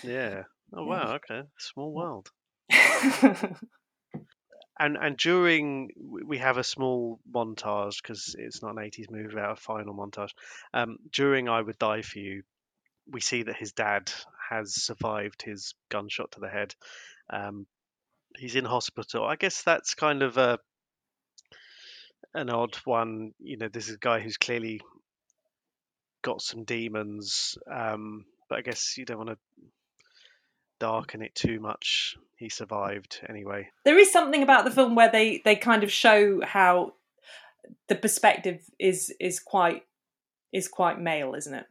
Yeah. 0.03 0.45
Oh 0.73 0.85
wow. 0.85 1.17
Okay. 1.17 1.43
Small 1.59 1.93
world. 1.93 2.31
And 4.79 4.97
and 4.97 5.17
during 5.17 5.91
we 5.97 6.39
have 6.39 6.57
a 6.57 6.65
small 6.65 7.19
montage 7.31 8.01
because 8.03 8.37
it's 8.39 8.63
not 8.63 8.77
an 8.77 8.85
eighties 8.85 9.11
movie 9.11 9.35
without 9.35 9.59
a 9.59 9.61
final 9.61 9.95
montage. 9.95 10.31
Um, 10.73 10.99
during 11.13 11.49
I 11.49 11.61
Would 11.61 11.79
Die 11.79 12.03
for 12.03 12.19
You, 12.19 12.43
we 13.11 13.21
see 13.21 13.43
that 13.43 13.57
his 13.57 13.73
dad 13.73 14.11
has 14.51 14.75
survived 14.75 15.43
his 15.43 15.75
gunshot 15.89 16.33
to 16.33 16.41
the 16.41 16.49
head. 16.49 16.75
Um, 17.31 17.67
he's 18.37 18.55
in 18.55 18.65
hospital. 18.65 19.25
I 19.25 19.37
guess 19.37 19.63
that's 19.63 19.95
kind 19.95 20.23
of 20.23 20.37
a 20.37 20.59
an 22.35 22.51
odd 22.51 22.77
one. 22.85 23.33
You 23.41 23.57
know, 23.57 23.69
this 23.69 23.89
is 23.89 23.97
a 23.97 23.99
guy 23.99 24.21
who's 24.21 24.37
clearly 24.37 24.81
got 26.23 26.41
some 26.43 26.65
demons. 26.65 27.59
Um, 27.71 28.25
but 28.49 28.59
I 28.59 28.63
guess 28.63 28.97
you 28.97 29.05
don't 29.05 29.19
want 29.19 29.31
to 29.31 29.39
darken 30.79 31.23
it 31.23 31.35
too 31.35 31.61
much. 31.61 32.17
He 32.37 32.49
survived 32.49 33.21
anyway. 33.29 33.69
there 33.85 33.99
is 33.99 34.13
something 34.13 34.43
about 34.43 34.65
the 34.65 34.71
film 34.71 34.95
where 34.95 35.11
they 35.11 35.43
they 35.45 35.57
kind 35.57 35.83
of 35.83 35.91
show 35.91 36.41
how 36.45 36.95
the 37.89 37.97
perspective 37.97 38.61
is 38.79 39.13
is 39.21 39.41
quite 39.41 39.83
is 40.53 40.69
quite 40.69 41.01
male, 41.01 41.35
isn't 41.35 41.55
it? 41.55 41.67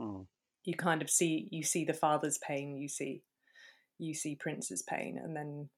Hmm. 0.00 0.22
you 0.64 0.74
kind 0.74 1.02
of 1.02 1.10
see 1.10 1.46
you 1.50 1.62
see 1.62 1.84
the 1.84 1.92
father's 1.92 2.38
pain 2.38 2.74
you 2.74 2.88
see 2.88 3.22
you 3.98 4.14
see 4.14 4.34
prince's 4.34 4.82
pain 4.82 5.20
and 5.22 5.36
then 5.36 5.68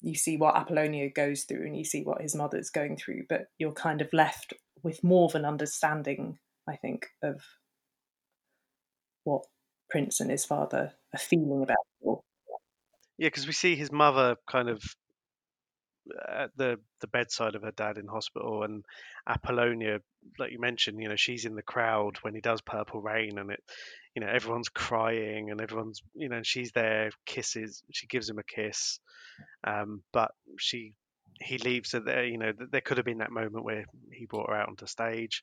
you 0.00 0.14
see 0.14 0.36
what 0.36 0.54
apollonia 0.54 1.08
goes 1.10 1.42
through 1.42 1.66
and 1.66 1.76
you 1.76 1.84
see 1.84 2.04
what 2.04 2.22
his 2.22 2.36
mother's 2.36 2.70
going 2.70 2.96
through 2.96 3.24
but 3.28 3.46
you're 3.58 3.72
kind 3.72 4.00
of 4.00 4.12
left 4.12 4.54
with 4.84 5.02
more 5.02 5.24
of 5.24 5.34
an 5.34 5.44
understanding 5.44 6.38
i 6.68 6.76
think 6.76 7.06
of 7.24 7.42
what 9.24 9.42
prince 9.90 10.20
and 10.20 10.30
his 10.30 10.44
father 10.44 10.92
are 11.14 11.18
feeling 11.18 11.62
about 11.62 11.76
it 12.02 12.06
all. 12.06 12.24
Yeah, 13.18 13.28
because 13.28 13.46
we 13.46 13.52
see 13.52 13.76
his 13.76 13.92
mother 13.92 14.36
kind 14.48 14.68
of 14.68 14.82
at 16.28 16.50
the 16.56 16.78
the 17.00 17.06
bedside 17.06 17.54
of 17.54 17.62
her 17.62 17.70
dad 17.70 17.96
in 17.98 18.06
hospital, 18.06 18.62
and 18.62 18.84
Apollonia, 19.26 20.00
like 20.38 20.52
you 20.52 20.60
mentioned, 20.60 21.00
you 21.00 21.08
know, 21.08 21.16
she's 21.16 21.44
in 21.44 21.54
the 21.54 21.62
crowd 21.62 22.18
when 22.22 22.34
he 22.34 22.40
does 22.40 22.60
Purple 22.60 23.00
Rain, 23.00 23.38
and 23.38 23.50
it, 23.50 23.62
you 24.14 24.20
know, 24.20 24.28
everyone's 24.28 24.68
crying 24.68 25.50
and 25.50 25.60
everyone's, 25.60 26.02
you 26.14 26.28
know, 26.28 26.42
she's 26.42 26.72
there, 26.72 27.10
kisses, 27.24 27.82
she 27.92 28.06
gives 28.06 28.28
him 28.28 28.38
a 28.38 28.42
kiss, 28.44 28.98
um, 29.64 30.02
but 30.12 30.32
she 30.58 30.92
he 31.40 31.58
leaves 31.58 31.92
her 31.92 32.00
there. 32.00 32.24
You 32.26 32.38
know, 32.38 32.52
there 32.70 32.80
could 32.80 32.98
have 32.98 33.06
been 33.06 33.18
that 33.18 33.32
moment 33.32 33.64
where 33.64 33.84
he 34.12 34.26
brought 34.26 34.50
her 34.50 34.56
out 34.56 34.68
onto 34.68 34.86
stage, 34.86 35.42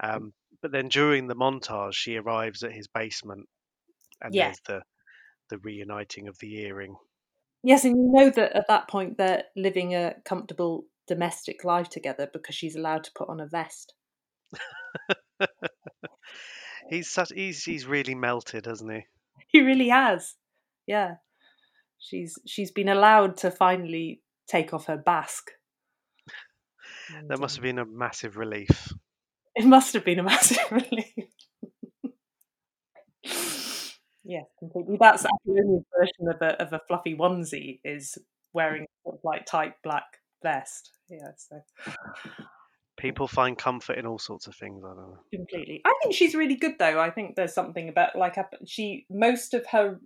um, 0.00 0.32
but 0.62 0.72
then 0.72 0.88
during 0.88 1.26
the 1.26 1.36
montage, 1.36 1.94
she 1.94 2.16
arrives 2.16 2.62
at 2.62 2.72
his 2.72 2.88
basement, 2.88 3.48
and 4.22 4.34
Yeah. 4.34 4.46
there's 4.46 4.60
the 4.66 4.82
the 5.48 5.58
reuniting 5.58 6.28
of 6.28 6.38
the 6.38 6.60
earring. 6.60 6.96
Yes, 7.62 7.84
and 7.84 7.96
you 7.96 8.10
know 8.12 8.30
that 8.30 8.52
at 8.52 8.68
that 8.68 8.88
point 8.88 9.18
they're 9.18 9.44
living 9.56 9.94
a 9.94 10.14
comfortable 10.24 10.84
domestic 11.06 11.64
life 11.64 11.88
together 11.88 12.28
because 12.32 12.54
she's 12.54 12.76
allowed 12.76 13.04
to 13.04 13.12
put 13.14 13.28
on 13.28 13.40
a 13.40 13.46
vest. 13.46 13.94
He's 16.88 17.10
such 17.10 17.32
he's 17.34 17.64
he's 17.64 17.86
really 17.86 18.14
melted, 18.14 18.66
hasn't 18.66 18.92
he? 18.92 19.06
He 19.50 19.60
really 19.60 19.88
has. 19.88 20.34
Yeah. 20.86 21.16
She's 21.98 22.38
she's 22.46 22.70
been 22.70 22.88
allowed 22.88 23.38
to 23.38 23.50
finally 23.50 24.20
take 24.46 24.74
off 24.74 24.86
her 24.86 24.96
basque. 24.96 25.50
And, 27.14 27.30
That 27.30 27.38
must 27.38 27.56
have 27.56 27.64
um, 27.64 27.68
been 27.68 27.78
a 27.78 27.86
massive 27.86 28.36
relief. 28.36 28.92
It 29.54 29.64
must 29.64 29.94
have 29.94 30.04
been 30.04 30.18
a 30.18 30.22
massive 30.22 30.70
relief. 30.70 31.30
Yeah, 34.28 34.42
completely. 34.58 34.96
That's 35.00 35.24
Apollonia's 35.24 35.84
version 35.98 36.28
of 36.28 36.40
a 36.42 36.62
of 36.62 36.72
a 36.74 36.80
fluffy 36.86 37.16
onesie 37.16 37.80
is 37.82 38.18
wearing 38.52 38.86
sort 39.02 39.16
of 39.16 39.20
like 39.24 39.46
tight 39.46 39.72
black 39.82 40.04
vest. 40.42 40.92
Yeah, 41.08 41.30
so 41.36 41.60
People 42.98 43.28
find 43.28 43.56
comfort 43.56 43.96
in 43.96 44.06
all 44.06 44.18
sorts 44.18 44.46
of 44.48 44.54
things. 44.56 44.82
I 44.84 44.88
don't 44.88 44.96
know. 44.98 45.18
completely. 45.32 45.80
I 45.86 45.94
think 46.02 46.14
she's 46.14 46.34
really 46.34 46.56
good 46.56 46.74
though. 46.78 47.00
I 47.00 47.10
think 47.10 47.36
there's 47.36 47.54
something 47.54 47.88
about 47.88 48.16
like 48.16 48.36
she 48.66 49.06
most 49.08 49.54
of 49.54 49.64
her 49.72 49.98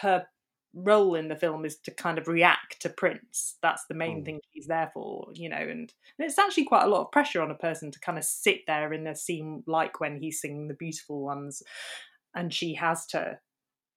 her 0.00 0.24
role 0.72 1.16
in 1.16 1.26
the 1.28 1.34
film 1.36 1.64
is 1.64 1.76
to 1.80 1.90
kind 1.90 2.16
of 2.16 2.28
react 2.28 2.80
to 2.80 2.88
Prince. 2.88 3.56
That's 3.60 3.84
the 3.88 3.94
main 3.94 4.22
Mm. 4.22 4.24
thing 4.24 4.40
she's 4.54 4.68
there 4.68 4.90
for, 4.94 5.26
you 5.34 5.48
know, 5.48 5.56
and, 5.56 5.68
and 5.70 5.92
it's 6.20 6.38
actually 6.38 6.64
quite 6.66 6.84
a 6.84 6.88
lot 6.88 7.00
of 7.00 7.10
pressure 7.10 7.42
on 7.42 7.50
a 7.50 7.56
person 7.56 7.90
to 7.90 7.98
kind 8.00 8.16
of 8.16 8.24
sit 8.24 8.60
there 8.68 8.92
in 8.92 9.06
a 9.08 9.16
scene 9.16 9.64
like 9.66 9.98
when 10.00 10.20
he's 10.20 10.40
singing 10.40 10.68
the 10.68 10.74
beautiful 10.74 11.22
ones 11.24 11.62
and 12.36 12.54
she 12.54 12.74
has 12.74 13.04
to 13.06 13.40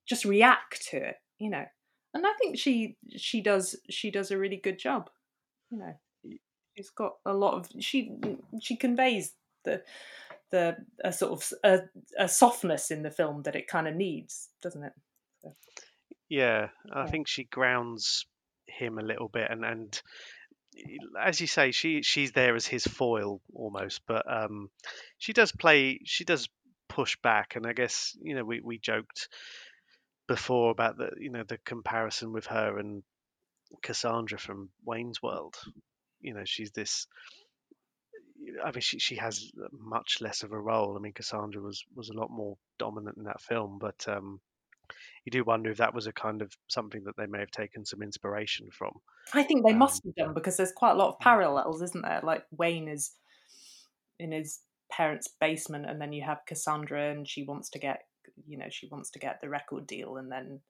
just 0.05 0.25
react 0.25 0.88
to 0.89 0.97
it, 0.97 1.15
you 1.39 1.49
know. 1.49 1.65
And 2.13 2.25
I 2.25 2.34
think 2.34 2.57
she 2.57 2.97
she 3.15 3.41
does 3.41 3.75
she 3.89 4.11
does 4.11 4.31
a 4.31 4.38
really 4.38 4.57
good 4.57 4.80
job. 4.80 5.09
You 5.71 5.80
know. 5.80 5.93
She's 6.77 6.89
got 6.89 7.13
a 7.25 7.34
lot 7.34 7.53
of 7.53 7.69
she 7.84 8.11
she 8.61 8.75
conveys 8.77 9.34
the 9.63 9.84
the 10.51 10.77
a 11.03 11.11
sort 11.13 11.31
of 11.34 11.53
a, 11.63 11.80
a 12.17 12.27
softness 12.27 12.91
in 12.91 13.03
the 13.03 13.11
film 13.11 13.43
that 13.43 13.55
it 13.55 13.67
kind 13.67 13.88
of 13.88 13.95
needs, 13.95 14.49
doesn't 14.61 14.84
it? 14.84 14.93
Yeah, 16.30 16.69
I 16.91 17.05
Yeah. 17.05 17.11
think 17.11 17.27
she 17.27 17.43
grounds 17.43 18.25
him 18.67 18.97
a 18.97 19.03
little 19.03 19.30
bit, 19.30 19.49
and 19.51 19.63
and 19.63 20.01
as 21.19 21.39
you 21.39 21.47
say, 21.47 21.71
she 21.71 22.01
she's 22.01 22.31
there 22.31 22.55
as 22.55 22.65
his 22.65 22.85
foil 22.85 23.41
almost, 23.53 24.01
but 24.07 24.23
um, 24.31 24.69
she 25.17 25.34
does 25.34 25.51
play, 25.51 25.99
she 26.05 26.23
does 26.25 26.49
push 26.89 27.17
back, 27.21 27.55
and 27.55 27.65
I 27.67 27.73
guess 27.73 28.15
you 28.21 28.35
know 28.35 28.43
we 28.43 28.61
we 28.61 28.80
joked 28.80 29.30
before 30.35 30.72
about 30.72 30.97
the 30.97 31.10
you 31.19 31.30
know 31.30 31.43
the 31.47 31.60
comparison 31.60 32.34
with 32.34 32.47
her 32.47 32.80
and 32.80 33.03
Cassandra 33.84 34.39
from 34.39 34.69
Wayne's 34.84 35.22
World. 35.22 35.55
You 36.22 36.34
know, 36.34 36.43
she's 36.43 36.72
this. 36.72 37.05
I 38.65 38.72
mean, 38.72 38.81
she 38.81 38.97
she 38.97 39.15
has 39.18 39.51
much 39.72 40.22
less 40.22 40.41
of 40.41 40.51
a 40.51 40.60
role. 40.60 40.97
I 40.97 40.99
mean, 40.99 41.14
Cassandra 41.14 41.61
was 41.61 41.84
was 41.95 42.10
a 42.10 42.18
lot 42.22 42.31
more 42.31 42.57
dominant 42.80 43.18
in 43.18 43.26
that 43.26 43.41
film, 43.41 43.77
but 43.80 44.07
um, 44.07 44.39
you 45.23 45.31
do 45.31 45.43
wonder 45.43 45.69
if 45.69 45.77
that 45.77 45.93
was 45.93 46.07
a 46.07 46.14
kind 46.14 46.41
of 46.41 46.51
something 46.68 47.03
that 47.05 47.15
they 47.15 47.27
may 47.27 47.39
have 47.39 47.51
taken 47.51 47.85
some 47.85 48.01
inspiration 48.01 48.69
from. 48.72 48.93
I 49.35 49.43
think 49.43 49.64
they 49.64 49.73
Um, 49.73 49.77
must 49.77 50.03
have 50.03 50.15
done 50.15 50.34
because 50.34 50.57
there's 50.57 50.73
quite 50.76 50.93
a 50.93 50.95
lot 51.01 51.10
of 51.10 51.19
parallels, 51.19 51.81
isn't 51.84 52.03
there? 52.03 52.22
Like 52.23 52.43
Wayne 52.51 52.88
is 52.88 53.11
in 54.18 54.31
his 54.31 54.61
parents' 54.91 55.30
basement, 55.39 55.85
and 55.88 56.01
then 56.01 56.11
you 56.11 56.23
have 56.23 56.47
Cassandra, 56.47 57.11
and 57.11 57.27
she 57.27 57.43
wants 57.43 57.69
to 57.72 57.80
get, 57.80 57.99
you 58.47 58.57
know, 58.57 58.69
she 58.69 58.87
wants 58.87 59.09
to 59.11 59.19
get 59.19 59.39
the 59.41 59.49
record 59.49 59.87
deal, 59.87 60.17
and 60.17 60.31
then 60.31 60.61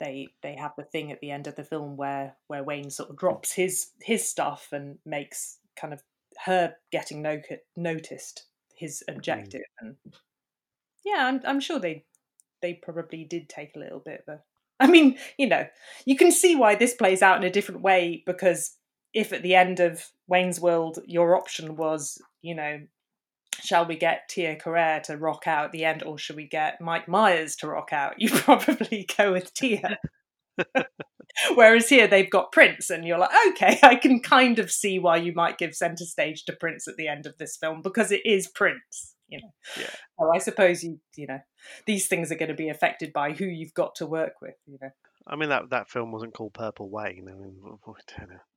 they 0.00 0.28
they 0.42 0.56
have 0.56 0.72
the 0.76 0.84
thing 0.84 1.12
at 1.12 1.20
the 1.20 1.30
end 1.30 1.46
of 1.46 1.56
the 1.56 1.64
film 1.64 1.96
where 1.96 2.36
where 2.48 2.64
Wayne 2.64 2.90
sort 2.90 3.10
of 3.10 3.16
drops 3.16 3.52
his 3.52 3.90
his 4.02 4.28
stuff 4.28 4.68
and 4.72 4.98
makes 5.04 5.58
kind 5.76 5.92
of 5.92 6.02
her 6.44 6.74
getting 6.90 7.22
no- 7.22 7.42
noticed 7.76 8.46
his 8.76 9.02
mm. 9.08 9.14
objective, 9.14 9.62
and 9.80 9.96
yeah, 11.04 11.26
I'm 11.26 11.40
I'm 11.46 11.60
sure 11.60 11.78
they 11.78 12.04
they 12.62 12.74
probably 12.74 13.24
did 13.24 13.48
take 13.48 13.76
a 13.76 13.78
little 13.78 14.00
bit 14.00 14.24
of 14.26 14.34
a. 14.34 14.40
I 14.80 14.88
mean, 14.88 15.18
you 15.38 15.46
know, 15.46 15.66
you 16.04 16.16
can 16.16 16.32
see 16.32 16.56
why 16.56 16.74
this 16.74 16.94
plays 16.94 17.22
out 17.22 17.36
in 17.36 17.44
a 17.44 17.52
different 17.52 17.82
way 17.82 18.22
because 18.26 18.76
if 19.12 19.32
at 19.32 19.42
the 19.42 19.54
end 19.54 19.78
of 19.78 20.10
Wayne's 20.26 20.60
World 20.60 20.98
your 21.06 21.36
option 21.36 21.76
was, 21.76 22.20
you 22.42 22.54
know, 22.54 22.80
shall 23.62 23.86
we 23.86 23.96
get 23.96 24.28
Tia 24.28 24.56
Carrere 24.56 25.00
to 25.04 25.16
rock 25.16 25.46
out 25.46 25.66
at 25.66 25.72
the 25.72 25.84
end 25.84 26.02
or 26.02 26.18
should 26.18 26.36
we 26.36 26.46
get 26.46 26.80
Mike 26.80 27.08
Myers 27.08 27.56
to 27.56 27.68
rock 27.68 27.92
out? 27.92 28.14
You 28.18 28.30
probably 28.30 29.06
go 29.16 29.32
with 29.32 29.52
Tia. 29.54 29.98
Whereas 31.54 31.88
here 31.88 32.06
they've 32.06 32.30
got 32.30 32.52
Prince, 32.52 32.90
and 32.90 33.04
you're 33.04 33.18
like, 33.18 33.30
okay, 33.48 33.78
I 33.82 33.96
can 33.96 34.20
kind 34.20 34.58
of 34.58 34.70
see 34.70 34.98
why 34.98 35.16
you 35.16 35.32
might 35.34 35.58
give 35.58 35.74
centre 35.74 36.04
stage 36.04 36.44
to 36.44 36.52
Prince 36.52 36.86
at 36.86 36.96
the 36.96 37.08
end 37.08 37.26
of 37.26 37.36
this 37.38 37.56
film 37.56 37.82
because 37.82 38.12
it 38.12 38.24
is 38.24 38.48
Prince, 38.48 39.14
you 39.28 39.40
know. 39.40 39.50
Yeah. 39.76 39.90
So 40.18 40.30
I 40.32 40.38
suppose 40.38 40.84
you, 40.84 41.00
you 41.16 41.26
know, 41.26 41.40
these 41.86 42.06
things 42.06 42.30
are 42.30 42.36
going 42.36 42.50
to 42.50 42.54
be 42.54 42.68
affected 42.68 43.12
by 43.12 43.32
who 43.32 43.46
you've 43.46 43.74
got 43.74 43.96
to 43.96 44.06
work 44.06 44.34
with, 44.40 44.54
you 44.66 44.78
know. 44.80 44.90
I 45.26 45.36
mean, 45.36 45.48
that 45.48 45.70
that 45.70 45.90
film 45.90 46.12
wasn't 46.12 46.34
called 46.34 46.54
Purple 46.54 46.90
Wayne. 46.90 47.28
I 47.28 47.34
mean, 47.34 47.56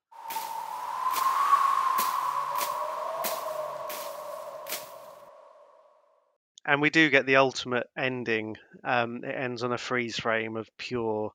And 6.68 6.82
we 6.82 6.90
do 6.90 7.10
get 7.10 7.26
the 7.26 7.38
ultimate 7.38 7.88
ending. 7.98 8.58
Um, 8.84 9.24
it 9.24 9.34
ends 9.34 9.64
on 9.64 9.72
a 9.72 9.78
freeze 9.78 10.20
frame 10.20 10.58
of 10.58 10.70
pure 10.78 11.32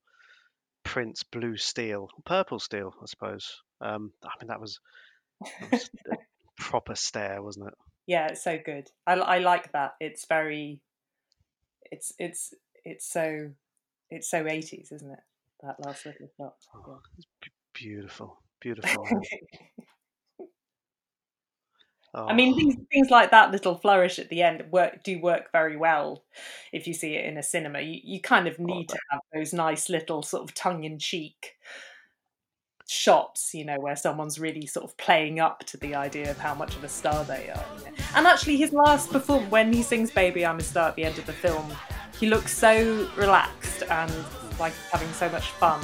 Prince 0.84 1.22
blue 1.22 1.56
steel, 1.56 2.08
purple 2.24 2.58
steel, 2.58 2.94
I 3.00 3.06
suppose. 3.06 3.62
Um, 3.80 4.12
I 4.22 4.30
mean, 4.40 4.48
that 4.48 4.60
was, 4.60 4.78
that 5.40 5.72
was 5.72 5.90
a 6.12 6.16
proper 6.58 6.94
stare, 6.94 7.42
wasn't 7.42 7.68
it? 7.68 7.74
Yeah, 8.06 8.28
it's 8.28 8.44
so 8.44 8.58
good. 8.62 8.90
I, 9.06 9.14
I 9.14 9.38
like 9.38 9.72
that. 9.72 9.94
It's 10.00 10.26
very, 10.26 10.80
it's 11.90 12.12
it's 12.18 12.52
it's 12.84 13.10
so 13.10 13.52
it's 14.10 14.28
so 14.28 14.46
eighties, 14.46 14.90
isn't 14.92 15.10
it? 15.10 15.20
That 15.62 15.76
last 15.84 16.04
little 16.04 16.28
shot. 16.36 16.54
Oh, 16.74 16.98
it's 17.16 17.26
b- 17.40 17.50
beautiful, 17.72 18.42
beautiful. 18.60 19.08
Oh, 22.14 22.26
I 22.26 22.34
mean, 22.34 22.54
things 22.54 22.76
things 22.92 23.08
like 23.10 23.30
that 23.30 23.52
little 23.52 23.74
flourish 23.74 24.18
at 24.18 24.28
the 24.28 24.42
end 24.42 24.64
work 24.70 25.02
do 25.02 25.18
work 25.18 25.50
very 25.50 25.76
well 25.78 26.24
if 26.70 26.86
you 26.86 26.92
see 26.92 27.14
it 27.14 27.24
in 27.24 27.38
a 27.38 27.42
cinema. 27.42 27.80
You 27.80 28.00
you 28.04 28.20
kind 28.20 28.46
of 28.46 28.58
need 28.58 28.90
to 28.90 28.98
have 29.10 29.20
those 29.32 29.54
nice 29.54 29.88
little 29.88 30.22
sort 30.22 30.42
of 30.42 30.54
tongue 30.54 30.84
in 30.84 30.98
cheek 30.98 31.56
shots, 32.86 33.54
you 33.54 33.64
know, 33.64 33.80
where 33.80 33.96
someone's 33.96 34.38
really 34.38 34.66
sort 34.66 34.84
of 34.84 34.94
playing 34.98 35.40
up 35.40 35.60
to 35.64 35.78
the 35.78 35.94
idea 35.94 36.30
of 36.30 36.36
how 36.36 36.54
much 36.54 36.76
of 36.76 36.84
a 36.84 36.88
star 36.88 37.24
they 37.24 37.48
are. 37.48 37.64
And 38.14 38.26
actually, 38.26 38.58
his 38.58 38.72
last 38.72 39.10
perform 39.10 39.48
when 39.48 39.72
he 39.72 39.82
sings 39.82 40.10
"Baby 40.10 40.44
I'm 40.44 40.58
a 40.58 40.62
Star" 40.62 40.88
at 40.88 40.96
the 40.96 41.04
end 41.04 41.18
of 41.18 41.24
the 41.24 41.32
film, 41.32 41.72
he 42.20 42.28
looks 42.28 42.56
so 42.56 43.08
relaxed 43.16 43.84
and 43.84 44.12
like 44.60 44.74
having 44.90 45.10
so 45.14 45.30
much 45.30 45.50
fun. 45.52 45.80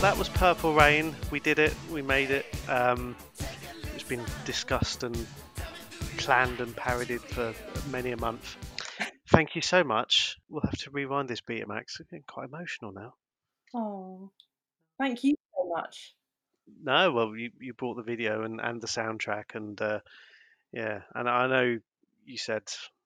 That 0.00 0.16
was 0.16 0.30
Purple 0.30 0.72
Rain. 0.72 1.14
We 1.30 1.40
did 1.40 1.58
it. 1.58 1.74
We 1.92 2.00
made 2.00 2.30
it. 2.30 2.46
Um, 2.70 3.14
it's 3.94 4.02
been 4.02 4.24
discussed 4.46 5.02
and 5.02 5.26
planned 6.16 6.60
and 6.60 6.74
parodied 6.74 7.20
for 7.20 7.52
many 7.90 8.12
a 8.12 8.16
month. 8.16 8.56
Thank 9.28 9.54
you 9.54 9.60
so 9.60 9.84
much. 9.84 10.38
We'll 10.48 10.62
have 10.62 10.78
to 10.78 10.90
rewind 10.90 11.28
this 11.28 11.42
beat, 11.42 11.68
Max. 11.68 11.98
I'm 12.00 12.06
getting 12.10 12.24
quite 12.26 12.48
emotional 12.48 12.92
now. 12.92 13.14
Oh, 13.74 14.30
thank 14.98 15.22
you 15.22 15.36
so 15.54 15.68
much. 15.68 16.14
No, 16.82 17.12
well, 17.12 17.36
you, 17.36 17.50
you 17.60 17.74
brought 17.74 17.96
the 17.96 18.02
video 18.02 18.42
and, 18.42 18.58
and 18.58 18.80
the 18.80 18.86
soundtrack, 18.86 19.54
and 19.54 19.80
uh, 19.82 20.00
yeah, 20.72 21.00
and 21.14 21.28
I 21.28 21.46
know 21.46 21.78
you 22.24 22.38
said, 22.38 22.62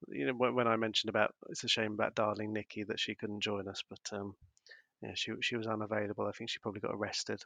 you 0.08 0.26
know, 0.26 0.32
when, 0.34 0.54
when 0.54 0.68
I 0.68 0.76
mentioned 0.76 1.08
about 1.08 1.34
it's 1.50 1.64
a 1.64 1.68
shame 1.68 1.94
about 1.94 2.14
darling 2.14 2.52
Nikki 2.52 2.84
that 2.84 3.00
she 3.00 3.16
couldn't 3.16 3.42
join 3.42 3.66
us, 3.66 3.82
but 3.90 4.16
um, 4.16 4.36
yeah, 5.04 5.12
she 5.14 5.32
she 5.42 5.56
was 5.56 5.66
unavailable. 5.66 6.26
I 6.26 6.32
think 6.32 6.50
she 6.50 6.58
probably 6.60 6.80
got 6.80 6.94
arrested. 6.94 7.40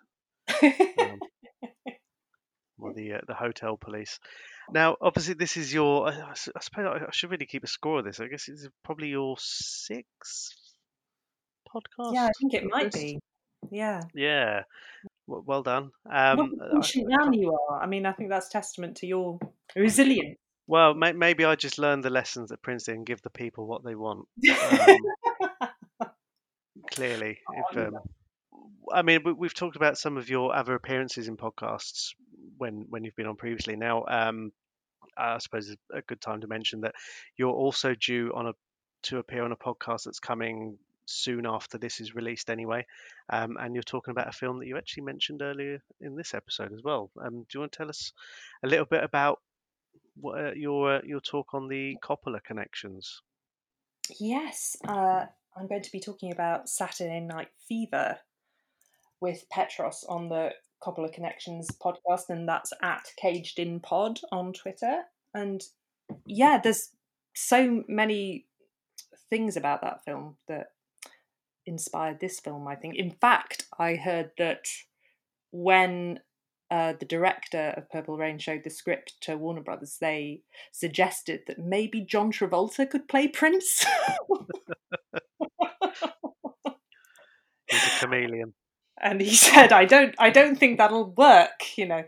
Um, 0.63 1.19
or 2.79 2.95
the 2.95 3.15
uh, 3.15 3.21
the 3.27 3.35
hotel 3.35 3.77
police. 3.77 4.19
Now, 4.73 4.97
obviously, 5.01 5.35
this 5.35 5.57
is 5.57 5.73
your. 5.75 6.09
I 6.09 6.35
suppose 6.35 6.87
I 6.87 7.07
I 7.07 7.11
should 7.13 7.31
really 7.31 7.47
keep 7.47 7.65
a 7.65 7.67
score 7.67 7.99
of 7.99 8.05
this. 8.05 8.21
I 8.21 8.29
guess 8.29 8.49
it's 8.49 8.69
probably 8.85 9.09
your 9.09 9.37
sixth 9.39 10.55
podcast. 11.75 12.15
Yeah, 12.15 12.27
I 12.27 12.31
think 12.41 12.55
it 12.55 12.65
might 12.71 12.93
be. 12.93 13.19
Yeah. 13.71 14.03
Yeah. 14.15 14.63
W- 15.27 15.45
well 15.47 15.63
done. 15.63 15.91
What 16.05 16.17
Um, 16.17 16.55
I- 16.63 16.77
patient 16.81 17.09
man 17.09 17.33
you 17.33 17.53
are. 17.53 17.83
I 17.83 17.87
mean, 17.87 18.07
I 18.07 18.13
think 18.13 18.31
that's 18.31 18.49
testament 18.49 18.99
to 18.99 19.07
your 19.07 19.39
resilience. 19.75 20.39
well, 20.69 20.95
may, 20.95 21.13
maybe 21.13 21.45
I 21.45 21.57
just 21.57 21.79
learned 21.79 22.05
the 22.05 22.11
lessons 22.11 22.53
at 22.53 22.63
Princeton 22.63 22.95
and 22.99 23.07
give 23.07 23.21
the 23.23 23.31
people 23.31 23.67
what 23.67 23.83
they 23.85 23.95
want. 23.97 24.27
Um, 25.61 25.69
clearly, 26.91 27.39
if 27.53 27.77
Oh, 27.77 27.87
um, 27.87 27.99
I 28.93 29.03
mean, 29.03 29.21
we, 29.25 29.33
we've 29.33 29.55
talked 29.55 29.77
about 29.77 29.99
some 29.99 30.17
of 30.17 30.29
your 30.29 30.55
other 30.55 30.75
appearances 30.75 31.29
in 31.29 31.37
podcasts 31.37 32.11
when 32.57 32.87
when 32.89 33.05
you've 33.05 33.17
been 33.17 33.27
on 33.27 33.37
previously. 33.37 33.77
Now, 33.77 34.05
um, 34.09 34.53
I 35.17 35.39
suppose 35.39 35.69
it's 35.69 35.83
a 35.93 36.03
good 36.03 36.21
time 36.21 36.41
to 36.43 36.47
mention 36.47 36.83
that 36.83 36.95
you're 37.37 37.53
also 37.53 37.95
due 37.95 38.33
on 38.35 38.47
a 38.47 38.53
to 39.05 39.19
appear 39.19 39.45
on 39.45 39.53
a 39.53 39.57
podcast 39.57 40.05
that's 40.05 40.21
coming 40.21 40.79
soon 41.07 41.47
after 41.47 41.79
this 41.79 42.01
is 42.01 42.15
released 42.15 42.51
anyway. 42.51 42.85
Um, 43.31 43.57
and 43.59 43.75
you're 43.75 43.83
talking 43.83 44.13
about 44.13 44.29
a 44.29 44.33
film 44.33 44.59
that 44.59 44.67
you 44.67 44.77
actually 44.77 45.05
mentioned 45.05 45.41
earlier 45.43 45.83
in 46.01 46.17
this 46.17 46.35
episode 46.35 46.73
as 46.73 46.83
well. 46.83 47.11
Um, 47.21 47.41
do 47.41 47.47
you 47.55 47.61
want 47.61 47.73
to 47.73 47.79
tell 47.79 47.89
us 47.89 48.13
a 48.63 48.69
little 48.69 48.85
bit 48.85 49.03
about 49.03 49.41
what, 50.21 50.39
uh, 50.39 50.53
your 50.53 50.97
uh, 50.97 51.01
your 51.05 51.21
talk 51.21 51.55
on 51.55 51.69
the 51.69 51.97
Coppola 52.03 52.43
connections? 52.43 53.23
Yes, 54.19 54.77
uh, 54.87 55.27
I'm 55.59 55.67
going 55.67 55.83
to 55.83 55.93
be 55.93 56.01
talking 56.01 56.31
about 56.31 56.69
Saturday 56.69 57.21
Night 57.21 57.49
Fever 57.69 58.19
with 59.21 59.49
Petros 59.51 60.05
on 60.09 60.29
the 60.29 60.51
Coppola 60.83 61.13
Connections 61.13 61.69
podcast, 61.83 62.29
and 62.29 62.49
that's 62.49 62.73
at 62.81 63.07
Caged 63.21 63.59
In 63.59 63.81
Pod 63.81 64.21
on 64.31 64.53
Twitter. 64.53 65.03
And 65.35 65.63
yeah, 66.27 66.61
there's 66.63 66.91
so 67.35 67.83
many 67.89 68.47
things 69.29 69.57
about 69.57 69.83
that 69.83 70.05
film 70.05 70.37
that 70.47 70.69
inspired 71.67 72.21
this 72.21 72.39
film, 72.39 72.69
I 72.69 72.77
think. 72.77 72.95
In 72.95 73.11
fact, 73.11 73.67
I 73.79 73.97
heard 73.97 74.31
that 74.39 74.67
when 75.51 76.21
uh, 76.71 76.93
the 77.01 77.07
director 77.07 77.75
of 77.77 77.91
Purple 77.91 78.17
Rain 78.17 78.39
showed 78.39 78.63
the 78.63 78.71
script 78.71 79.15
to 79.23 79.37
Warner 79.37 79.63
Brothers, 79.63 79.97
they 80.01 80.43
suggested 80.71 81.41
that 81.49 81.59
maybe 81.59 82.01
John 82.01 82.31
Travolta 82.31 82.89
could 82.89 83.09
play 83.09 83.27
Prince. 83.27 83.85
a 87.89 88.01
chameleon 88.01 88.55
and 89.01 89.21
he 89.21 89.35
said, 89.35 89.73
"I 89.73 89.85
don't, 89.85 90.15
I 90.19 90.31
don't 90.31 90.57
think 90.57 90.79
that'll 90.79 91.11
work," 91.11 91.77
you 91.77 91.87
know. 91.87 92.05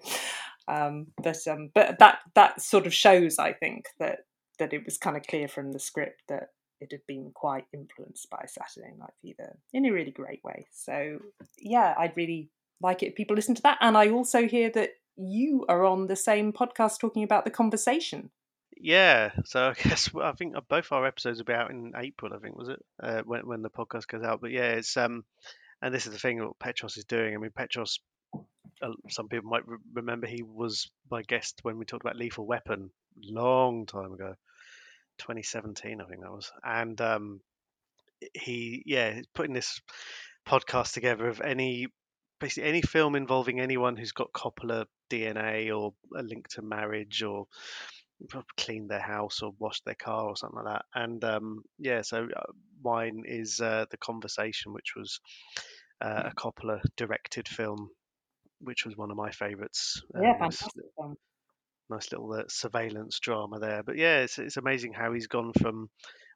Um, 0.69 1.09
but 1.23 1.47
um, 1.49 1.71
but 1.75 1.99
that 1.99 2.19
that 2.35 2.61
sort 2.61 2.87
of 2.87 2.95
shows, 2.95 3.39
I 3.39 3.53
think, 3.53 3.87
that 3.99 4.21
that 4.59 4.73
it 4.73 4.85
was 4.85 4.99
kind 4.99 5.17
of 5.17 5.23
clear 5.25 5.49
from 5.49 5.73
the 5.73 5.79
script 5.79 6.23
that 6.29 6.49
it 6.81 6.93
had 6.93 7.01
been 7.07 7.31
quite 7.35 7.65
influenced 7.73 8.29
by 8.31 8.45
Saturday 8.47 8.95
Night 8.99 9.13
Fever 9.23 9.57
in 9.73 9.87
a 9.87 9.91
really 9.91 10.11
great 10.11 10.43
way. 10.45 10.67
So 10.71 11.19
yeah, 11.59 11.95
I'd 11.99 12.17
really 12.17 12.51
like 12.81 13.03
it 13.03 13.09
if 13.09 13.15
people 13.15 13.37
listen 13.37 13.55
to 13.55 13.63
that. 13.63 13.79
And 13.81 13.97
I 13.97 14.09
also 14.09 14.47
hear 14.47 14.71
that 14.71 14.91
you 15.17 15.67
are 15.69 15.85
on 15.85 16.07
the 16.07 16.17
same 16.17 16.53
podcast 16.53 16.99
talking 16.99 17.23
about 17.23 17.45
the 17.45 17.51
conversation. 17.51 18.31
Yeah, 18.83 19.33
so 19.45 19.69
I 19.69 19.75
guess 19.83 20.11
I 20.15 20.33
think 20.33 20.55
both 20.69 20.93
our 20.93 21.07
episodes 21.07 21.39
will 21.39 21.47
be 21.47 21.53
out 21.53 21.71
in 21.71 21.93
April. 21.97 22.33
I 22.35 22.39
think 22.39 22.57
was 22.57 22.69
it 22.69 22.85
uh, 23.03 23.23
when 23.25 23.47
when 23.47 23.63
the 23.63 23.71
podcast 23.71 24.07
goes 24.07 24.23
out. 24.23 24.41
But 24.41 24.53
yeah, 24.53 24.73
it's 24.73 24.97
um, 24.97 25.25
and 25.83 25.95
this 25.95 26.07
is 26.07 26.13
the 26.13 26.19
thing 26.19 26.39
that 26.39 26.59
Petros 26.59 26.97
is 26.97 27.05
doing. 27.05 27.35
I 27.35 27.39
mean, 27.39 27.51
Petros. 27.55 27.99
Uh, 28.83 28.93
some 29.11 29.29
people 29.29 29.51
might 29.51 29.67
re- 29.67 29.77
remember 29.93 30.27
he 30.27 30.43
was 30.43 30.91
my 31.11 31.23
guest 31.23 31.61
when 31.63 31.77
we 31.77 31.85
talked 31.85 32.05
about 32.05 32.17
Lethal 32.17 32.47
Weapon 32.47 32.91
long 33.23 33.87
time 33.87 34.13
ago, 34.13 34.35
2017, 35.19 36.01
I 36.01 36.05
think 36.05 36.23
that 36.23 36.31
was. 36.31 36.51
And 36.65 36.99
um, 37.01 37.41
he, 38.35 38.83
yeah, 38.87 39.13
he's 39.13 39.27
putting 39.35 39.53
this 39.53 39.81
podcast 40.47 40.95
together 40.95 41.29
of 41.29 41.41
any 41.41 41.89
basically 42.39 42.69
any 42.69 42.83
film 42.83 43.15
involving 43.15 43.61
anyone 43.61 43.97
who's 43.97 44.13
got 44.13 44.33
Coppola 44.33 44.87
DNA 45.11 45.77
or 45.77 45.93
a 46.17 46.23
link 46.23 46.49
to 46.49 46.63
marriage 46.63 47.23
or 47.23 47.47
cleaned 48.57 48.91
their 48.91 49.01
house 49.01 49.43
or 49.43 49.53
washed 49.59 49.85
their 49.85 49.95
car 49.95 50.27
or 50.27 50.37
something 50.37 50.63
like 50.63 50.75
that. 50.75 50.85
And 50.95 51.23
um, 51.25 51.63
yeah, 51.79 52.03
so 52.03 52.29
uh, 52.35 52.53
mine 52.83 53.23
is 53.27 53.61
uh, 53.61 53.87
the 53.91 53.97
conversation, 53.97 54.73
which 54.73 54.95
was 54.97 55.21
uh, 56.01 56.31
a 56.31 56.35
Coppola 56.35 56.81
directed 56.97 57.49
film, 57.49 57.91
which 58.61 58.85
was 58.85 58.97
one 58.97 59.11
of 59.11 59.17
my 59.17 59.31
favourites. 59.31 60.03
Yeah, 60.15 60.33
Um, 60.33 60.39
nice, 60.41 60.59
fantastic 60.59 60.85
film. 60.97 61.17
nice 61.89 62.13
little 62.13 62.33
uh, 62.33 62.45
surveillance 62.49 63.19
drama 63.21 63.59
there. 63.59 63.83
But 63.83 63.97
yeah, 63.97 64.21
it's 64.21 64.39
it's 64.39 64.57
amazing 64.57 64.93
how 64.93 65.13
he's 65.13 65.27
gone 65.27 65.53
from, 65.61 65.89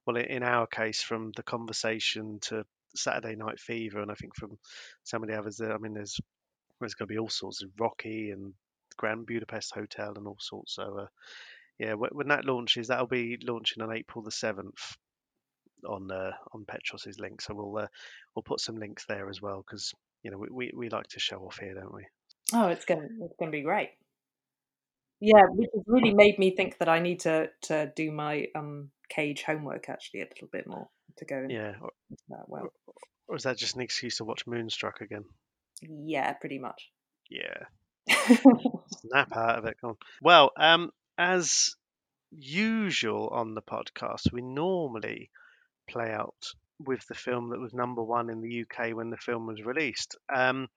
well, 0.06 0.16
in 0.16 0.42
our 0.42 0.66
case, 0.66 1.02
from 1.02 1.32
the 1.36 1.42
conversation 1.42 2.38
to 2.42 2.64
Saturday 2.96 3.36
Night 3.36 3.58
Fever, 3.60 4.00
and 4.00 4.10
I 4.10 4.14
think 4.14 4.36
from 4.36 4.58
some 5.04 5.22
of 5.22 5.28
the 5.28 5.38
others. 5.38 5.56
There, 5.56 5.72
I 5.72 5.78
mean, 5.78 5.94
there's 5.94 6.18
there's 6.80 6.94
going 6.94 7.08
to 7.08 7.12
be 7.14 7.18
all 7.18 7.30
sorts 7.30 7.62
of 7.62 7.70
Rocky 7.78 8.30
and 8.30 8.52
Grand 8.96 9.26
Budapest 9.26 9.74
Hotel 9.74 10.14
and 10.16 10.26
all 10.26 10.38
sorts. 10.40 10.74
So 10.74 10.98
uh, 11.02 11.06
yeah, 11.78 11.94
wh- 11.94 12.14
when 12.14 12.28
that 12.28 12.44
launches, 12.44 12.88
that'll 12.88 13.06
be 13.06 13.38
launching 13.42 13.82
on 13.82 13.92
April 13.94 14.22
the 14.22 14.30
seventh 14.30 14.96
on 15.85 16.11
uh, 16.11 16.32
on 16.52 16.65
Petros's 16.66 17.19
link. 17.19 17.40
So 17.40 17.55
we'll 17.55 17.85
uh, 17.85 17.86
we'll 18.35 18.43
put 18.43 18.61
some 18.61 18.77
links 18.77 19.05
there 19.09 19.28
as 19.28 19.40
well 19.40 19.65
because 19.66 19.93
you 20.23 20.31
know 20.31 20.39
we, 20.39 20.48
we 20.51 20.73
we 20.74 20.89
like 20.89 21.09
to 21.09 21.20
show 21.20 21.39
off 21.39 21.59
here, 21.59 21.74
don't 21.74 21.94
we? 21.94 22.06
Oh, 22.52 22.69
it's 22.69 22.85
gonna 22.85 23.09
it's 23.23 23.35
gonna 23.39 23.51
be 23.51 23.62
great. 23.62 23.90
Yeah, 25.20 25.44
which 25.51 25.70
has 25.74 25.85
really 25.86 26.12
made 26.12 26.39
me 26.39 26.55
think 26.55 26.78
that 26.78 26.89
I 26.89 26.98
need 26.98 27.20
to 27.20 27.51
to 27.62 27.93
do 27.97 28.11
my 28.12 28.47
um 28.55 28.90
cage 29.09 29.43
homework 29.43 29.89
actually 29.89 30.20
a 30.23 30.27
little 30.27 30.48
bit 30.51 30.66
more 30.66 30.89
to 31.19 31.24
go 31.24 31.39
into 31.39 31.55
Yeah. 31.55 31.74
Or, 31.81 31.90
that 32.31 32.44
well. 32.48 32.73
or 33.28 33.36
is 33.36 33.44
that 33.44 33.56
just 33.56 33.77
an 33.77 33.82
excuse 33.82 34.16
to 34.19 34.24
watch 34.24 34.47
Moonstruck 34.47 35.01
again? 35.01 35.24
Yeah, 35.82 36.32
pretty 36.35 36.59
much. 36.59 36.90
Yeah. 37.31 37.65
Snap 39.09 39.36
out 39.36 39.59
of 39.59 39.65
it. 39.66 39.77
Come 39.81 39.90
on. 39.90 39.97
Well, 40.20 40.51
um, 40.56 40.90
as 41.16 41.74
usual 42.31 43.28
on 43.28 43.55
the 43.55 43.62
podcast, 43.62 44.32
we 44.32 44.43
normally 44.43 45.31
play 45.89 46.12
out 46.12 46.35
with 46.81 47.06
the 47.09 47.15
film 47.15 47.51
that 47.51 47.61
was 47.61 47.73
number 47.73 48.02
one 48.02 48.31
in 48.31 48.40
the 48.40 48.62
UK 48.62 48.94
when 48.94 49.11
the 49.11 49.16
film 49.16 49.47
was 49.47 49.62
released. 49.65 50.16
Um, 50.35 50.69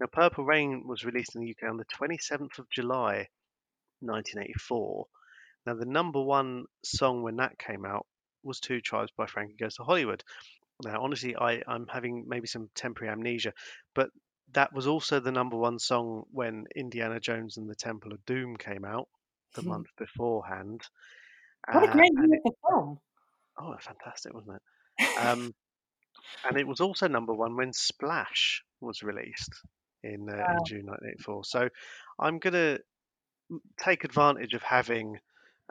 now, 0.00 0.06
Purple 0.12 0.44
Rain 0.44 0.86
was 0.86 1.04
released 1.04 1.34
in 1.34 1.42
the 1.42 1.50
UK 1.50 1.70
on 1.70 1.76
the 1.78 1.84
27th 1.86 2.58
of 2.58 2.68
July, 2.70 3.28
1984. 4.00 5.06
Now, 5.66 5.74
the 5.74 5.86
number 5.86 6.22
one 6.22 6.66
song 6.84 7.22
when 7.22 7.36
that 7.36 7.58
came 7.58 7.84
out 7.84 8.06
was 8.42 8.60
Two 8.60 8.80
Tribes 8.80 9.10
by 9.16 9.26
Frankie 9.26 9.56
Goes 9.58 9.76
to 9.76 9.84
Hollywood. 9.84 10.22
Now, 10.84 11.02
honestly, 11.02 11.34
I, 11.36 11.62
I'm 11.66 11.86
having 11.88 12.24
maybe 12.28 12.46
some 12.46 12.68
temporary 12.74 13.12
amnesia, 13.12 13.52
but 13.94 14.10
that 14.52 14.72
was 14.72 14.86
also 14.86 15.20
the 15.20 15.32
number 15.32 15.56
one 15.56 15.78
song 15.78 16.24
when 16.30 16.66
Indiana 16.76 17.18
Jones 17.18 17.56
and 17.56 17.68
the 17.68 17.74
Temple 17.74 18.12
of 18.12 18.24
Doom 18.26 18.56
came 18.56 18.84
out 18.84 19.08
the 19.54 19.62
month 19.62 19.88
beforehand. 19.96 20.82
what 21.70 21.82
a 21.84 21.88
Uh, 21.88 21.92
great 21.92 22.12
year 22.18 22.38
for 22.42 22.52
film. 22.70 22.98
Oh, 23.58 23.74
fantastic, 23.80 24.34
wasn't 24.34 24.56
it? 24.56 25.18
Um, 25.18 25.54
and 26.48 26.58
it 26.58 26.66
was 26.66 26.80
also 26.80 27.08
number 27.08 27.32
one 27.32 27.56
when 27.56 27.72
Splash 27.72 28.62
was 28.80 29.02
released 29.02 29.52
in, 30.02 30.28
uh, 30.28 30.34
in 30.34 30.64
June 30.66 30.86
1984. 30.86 31.44
So 31.44 31.68
I'm 32.18 32.38
going 32.38 32.54
to 32.54 32.80
take 33.78 34.04
advantage 34.04 34.54
of 34.54 34.62
having 34.62 35.18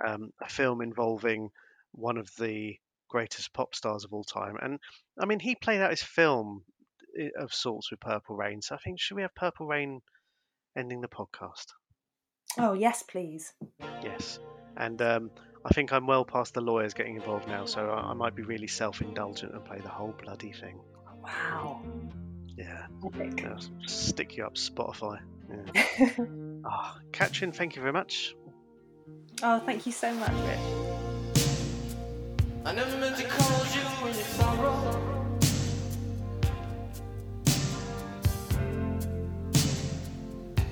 um, 0.06 0.32
a 0.41 0.49
film 0.49 0.82
involving 0.82 1.49
one 1.91 2.18
of 2.18 2.30
the 2.40 2.76
greatest 3.10 3.53
pop 3.53 3.76
stars 3.76 4.03
of 4.03 4.14
all 4.14 4.24
time. 4.24 4.56
And 4.62 4.80
I 5.20 5.26
mean, 5.26 5.40
he 5.40 5.56
played 5.56 5.82
out 5.82 5.91
his 5.91 6.03
film 6.03 6.64
of 7.38 7.53
sorts 7.53 7.91
with 7.91 7.99
Purple 7.99 8.36
Rain. 8.36 8.62
So 8.62 8.76
I 8.76 8.78
think, 8.80 8.99
should 8.99 9.16
we 9.16 9.22
have 9.22 9.36
Purple 9.36 9.68
Rain 9.68 10.02
ending 10.78 11.02
the 11.02 11.07
podcast? 11.07 11.68
Oh 12.57 12.74
yes, 12.74 13.03
please. 13.03 13.53
Yes. 14.03 14.40
And 14.78 15.02
um, 15.02 15.32
I 15.66 15.70
think 15.74 15.92
I'm 15.92 16.06
well 16.06 16.24
past 16.24 16.54
the 16.54 16.62
lawyers 16.62 16.94
getting 16.94 17.16
involved 17.16 17.48
now, 17.48 17.66
so 17.66 17.90
I, 17.90 18.12
I 18.12 18.14
might 18.14 18.36
be 18.36 18.44
really 18.44 18.68
self 18.68 19.02
indulgent 19.02 19.54
and 19.54 19.66
play 19.66 19.80
the 19.80 19.90
whole 19.90 20.14
bloody 20.24 20.52
thing. 20.52 20.80
Wow. 21.24 21.82
Yeah. 22.56 22.86
Epic. 23.04 23.42
yeah, 23.42 23.58
stick 23.88 24.38
you 24.38 24.46
up 24.46 24.56
Spotify. 24.56 25.20
Yeah. 25.50 26.10
Ah, 26.68 26.98
Katrin, 27.12 27.52
thank 27.52 27.76
you 27.76 27.82
very 27.84 27.94
much. 27.94 28.36
oh, 29.44 29.60
thank 29.60 29.86
you 29.86 29.92
so 29.92 30.12
much, 30.16 30.32
Rich. 30.32 30.60
I 32.66 32.74
never 32.74 32.98
meant 32.98 33.18
to 33.18 33.24
call 33.26 33.66
you 33.68 34.08
in 34.10 34.16
your 34.16 34.24
sorrow. 34.24 35.16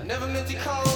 I 0.02 0.04
never 0.04 0.26
meant 0.26 0.48
to 0.48 0.56
call 0.56 0.93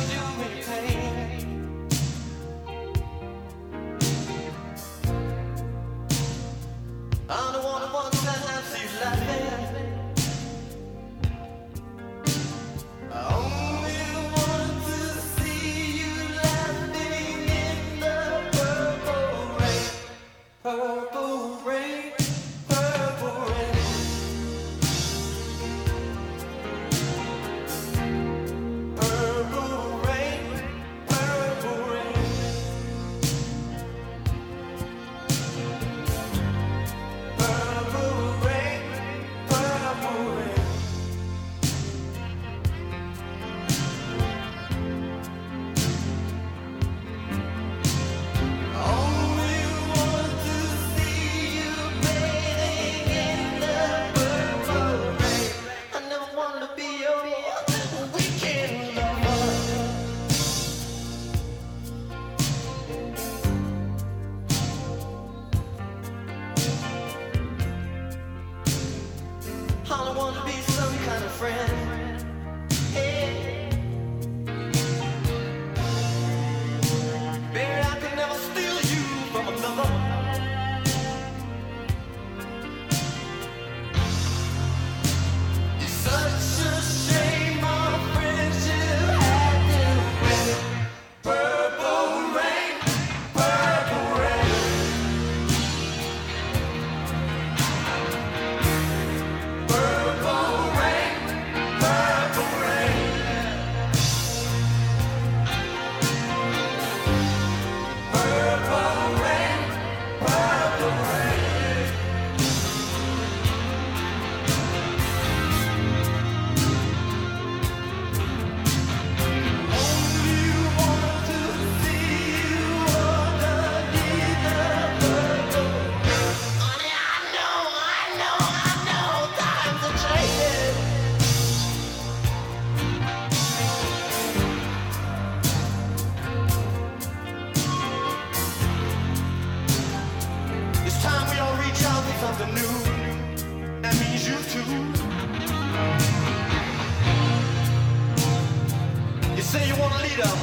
freedom, 150.18 150.40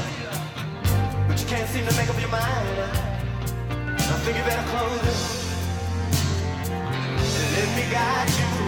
but 1.27 1.41
you 1.41 1.47
can't 1.47 1.69
seem 1.69 1.87
to 1.87 1.97
make 1.97 2.09
up 2.09 2.21
your 2.21 2.31
mind. 2.31 2.79
I 3.99 4.19
think 4.23 4.37
you 4.37 4.45
better 4.45 4.69
close 4.71 5.03
it. 5.03 5.19
and 7.11 7.57
Let 7.57 7.77
me 7.77 7.93
guide 7.93 8.31
you. 8.59 8.64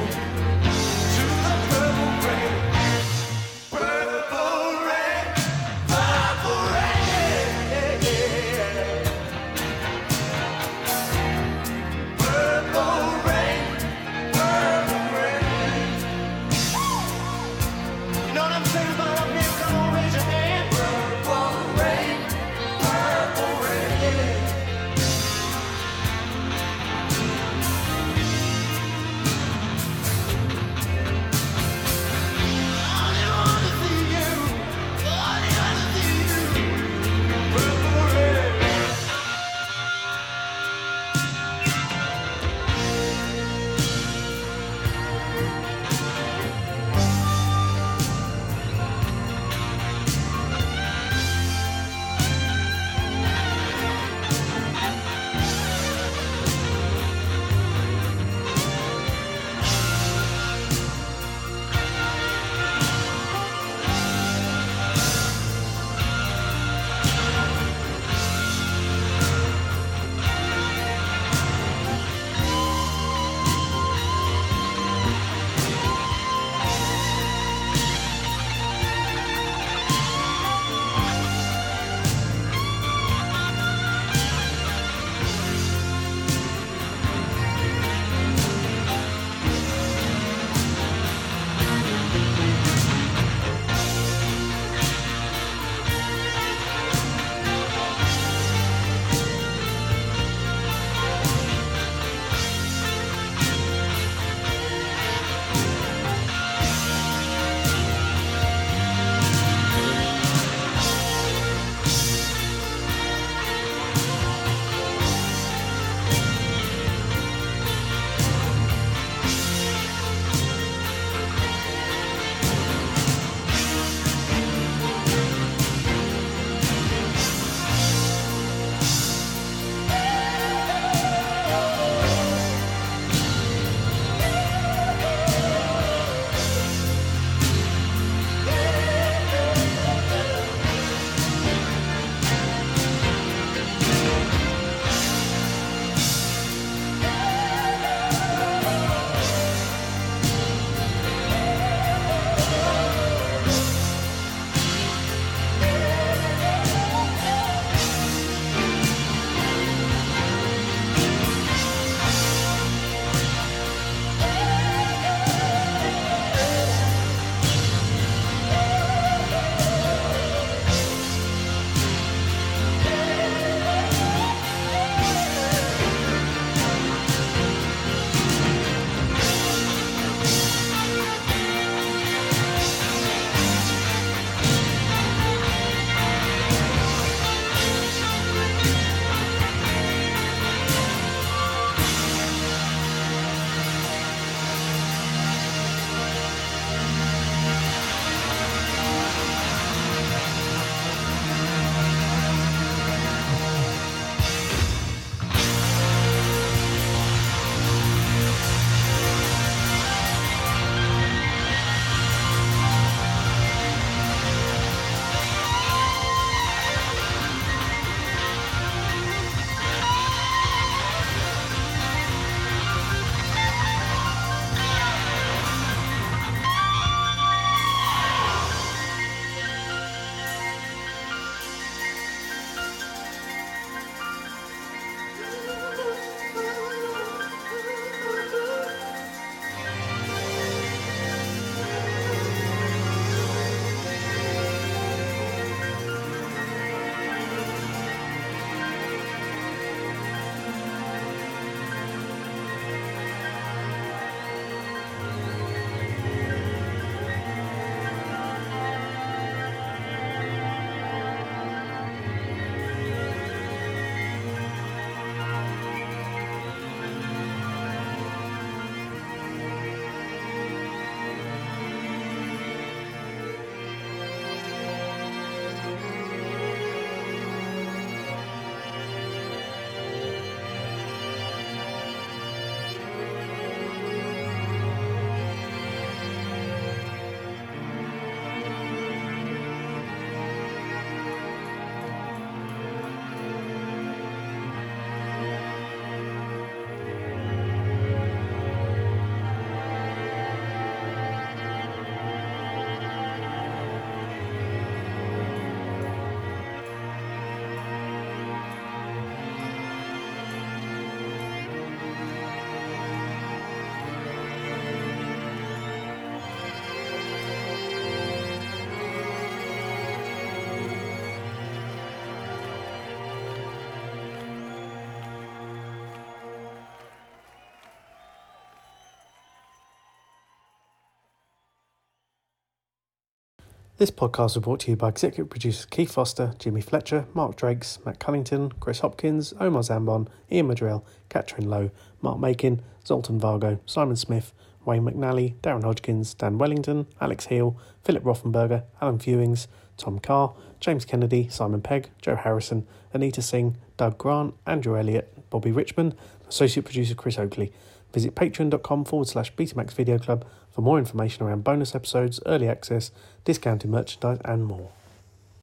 This 333.78 333.90
podcast 333.90 334.34
was 334.34 334.38
brought 334.38 334.60
to 334.60 334.70
you 334.70 334.76
by 334.76 334.88
executive 334.88 335.28
producers 335.28 335.66
Keith 335.66 335.92
Foster, 335.92 336.32
Jimmy 336.38 336.62
Fletcher, 336.62 337.04
Mark 337.12 337.36
Drakes, 337.36 337.78
Matt 337.84 337.98
Cunnington, 337.98 338.52
Chris 338.58 338.80
Hopkins, 338.80 339.34
Omar 339.38 339.60
Zambon, 339.60 340.08
Ian 340.32 340.48
Madrell, 340.48 340.82
Catherine 341.10 341.50
Lowe, 341.50 341.70
Mark 342.00 342.18
Makin, 342.18 342.62
Zoltan 342.86 343.20
Vargo, 343.20 343.58
Simon 343.66 343.96
Smith, 343.96 344.32
Wayne 344.64 344.82
McNally, 344.82 345.34
Darren 345.42 345.62
Hodgkins, 345.62 346.14
Dan 346.14 346.38
Wellington, 346.38 346.86
Alex 347.02 347.26
Heal, 347.26 347.58
Philip 347.84 348.02
Rothenberger, 348.02 348.62
Alan 348.80 348.98
Fewings, 348.98 349.46
Tom 349.76 349.98
Carr, 349.98 350.32
James 350.58 350.86
Kennedy, 350.86 351.28
Simon 351.28 351.60
Pegg, 351.60 351.90
Joe 352.00 352.16
Harrison, 352.16 352.66
Anita 352.94 353.20
Singh, 353.20 353.58
Doug 353.76 353.98
Grant, 353.98 354.32
Andrew 354.46 354.78
Elliott, 354.78 355.12
Bobby 355.28 355.52
Richmond, 355.52 355.94
Associate 356.26 356.64
Producer 356.64 356.94
Chris 356.94 357.18
Oakley. 357.18 357.52
Visit 357.92 358.14
patreon.com 358.14 358.84
forward 358.84 359.08
slash 359.08 359.34
Betamax 359.34 359.72
Video 359.72 359.98
Club 359.98 360.24
for 360.50 360.62
more 360.62 360.78
information 360.78 361.24
around 361.24 361.44
bonus 361.44 361.74
episodes, 361.74 362.20
early 362.26 362.48
access, 362.48 362.90
discounted 363.24 363.70
merchandise, 363.70 364.18
and 364.24 364.44
more. 364.44 364.70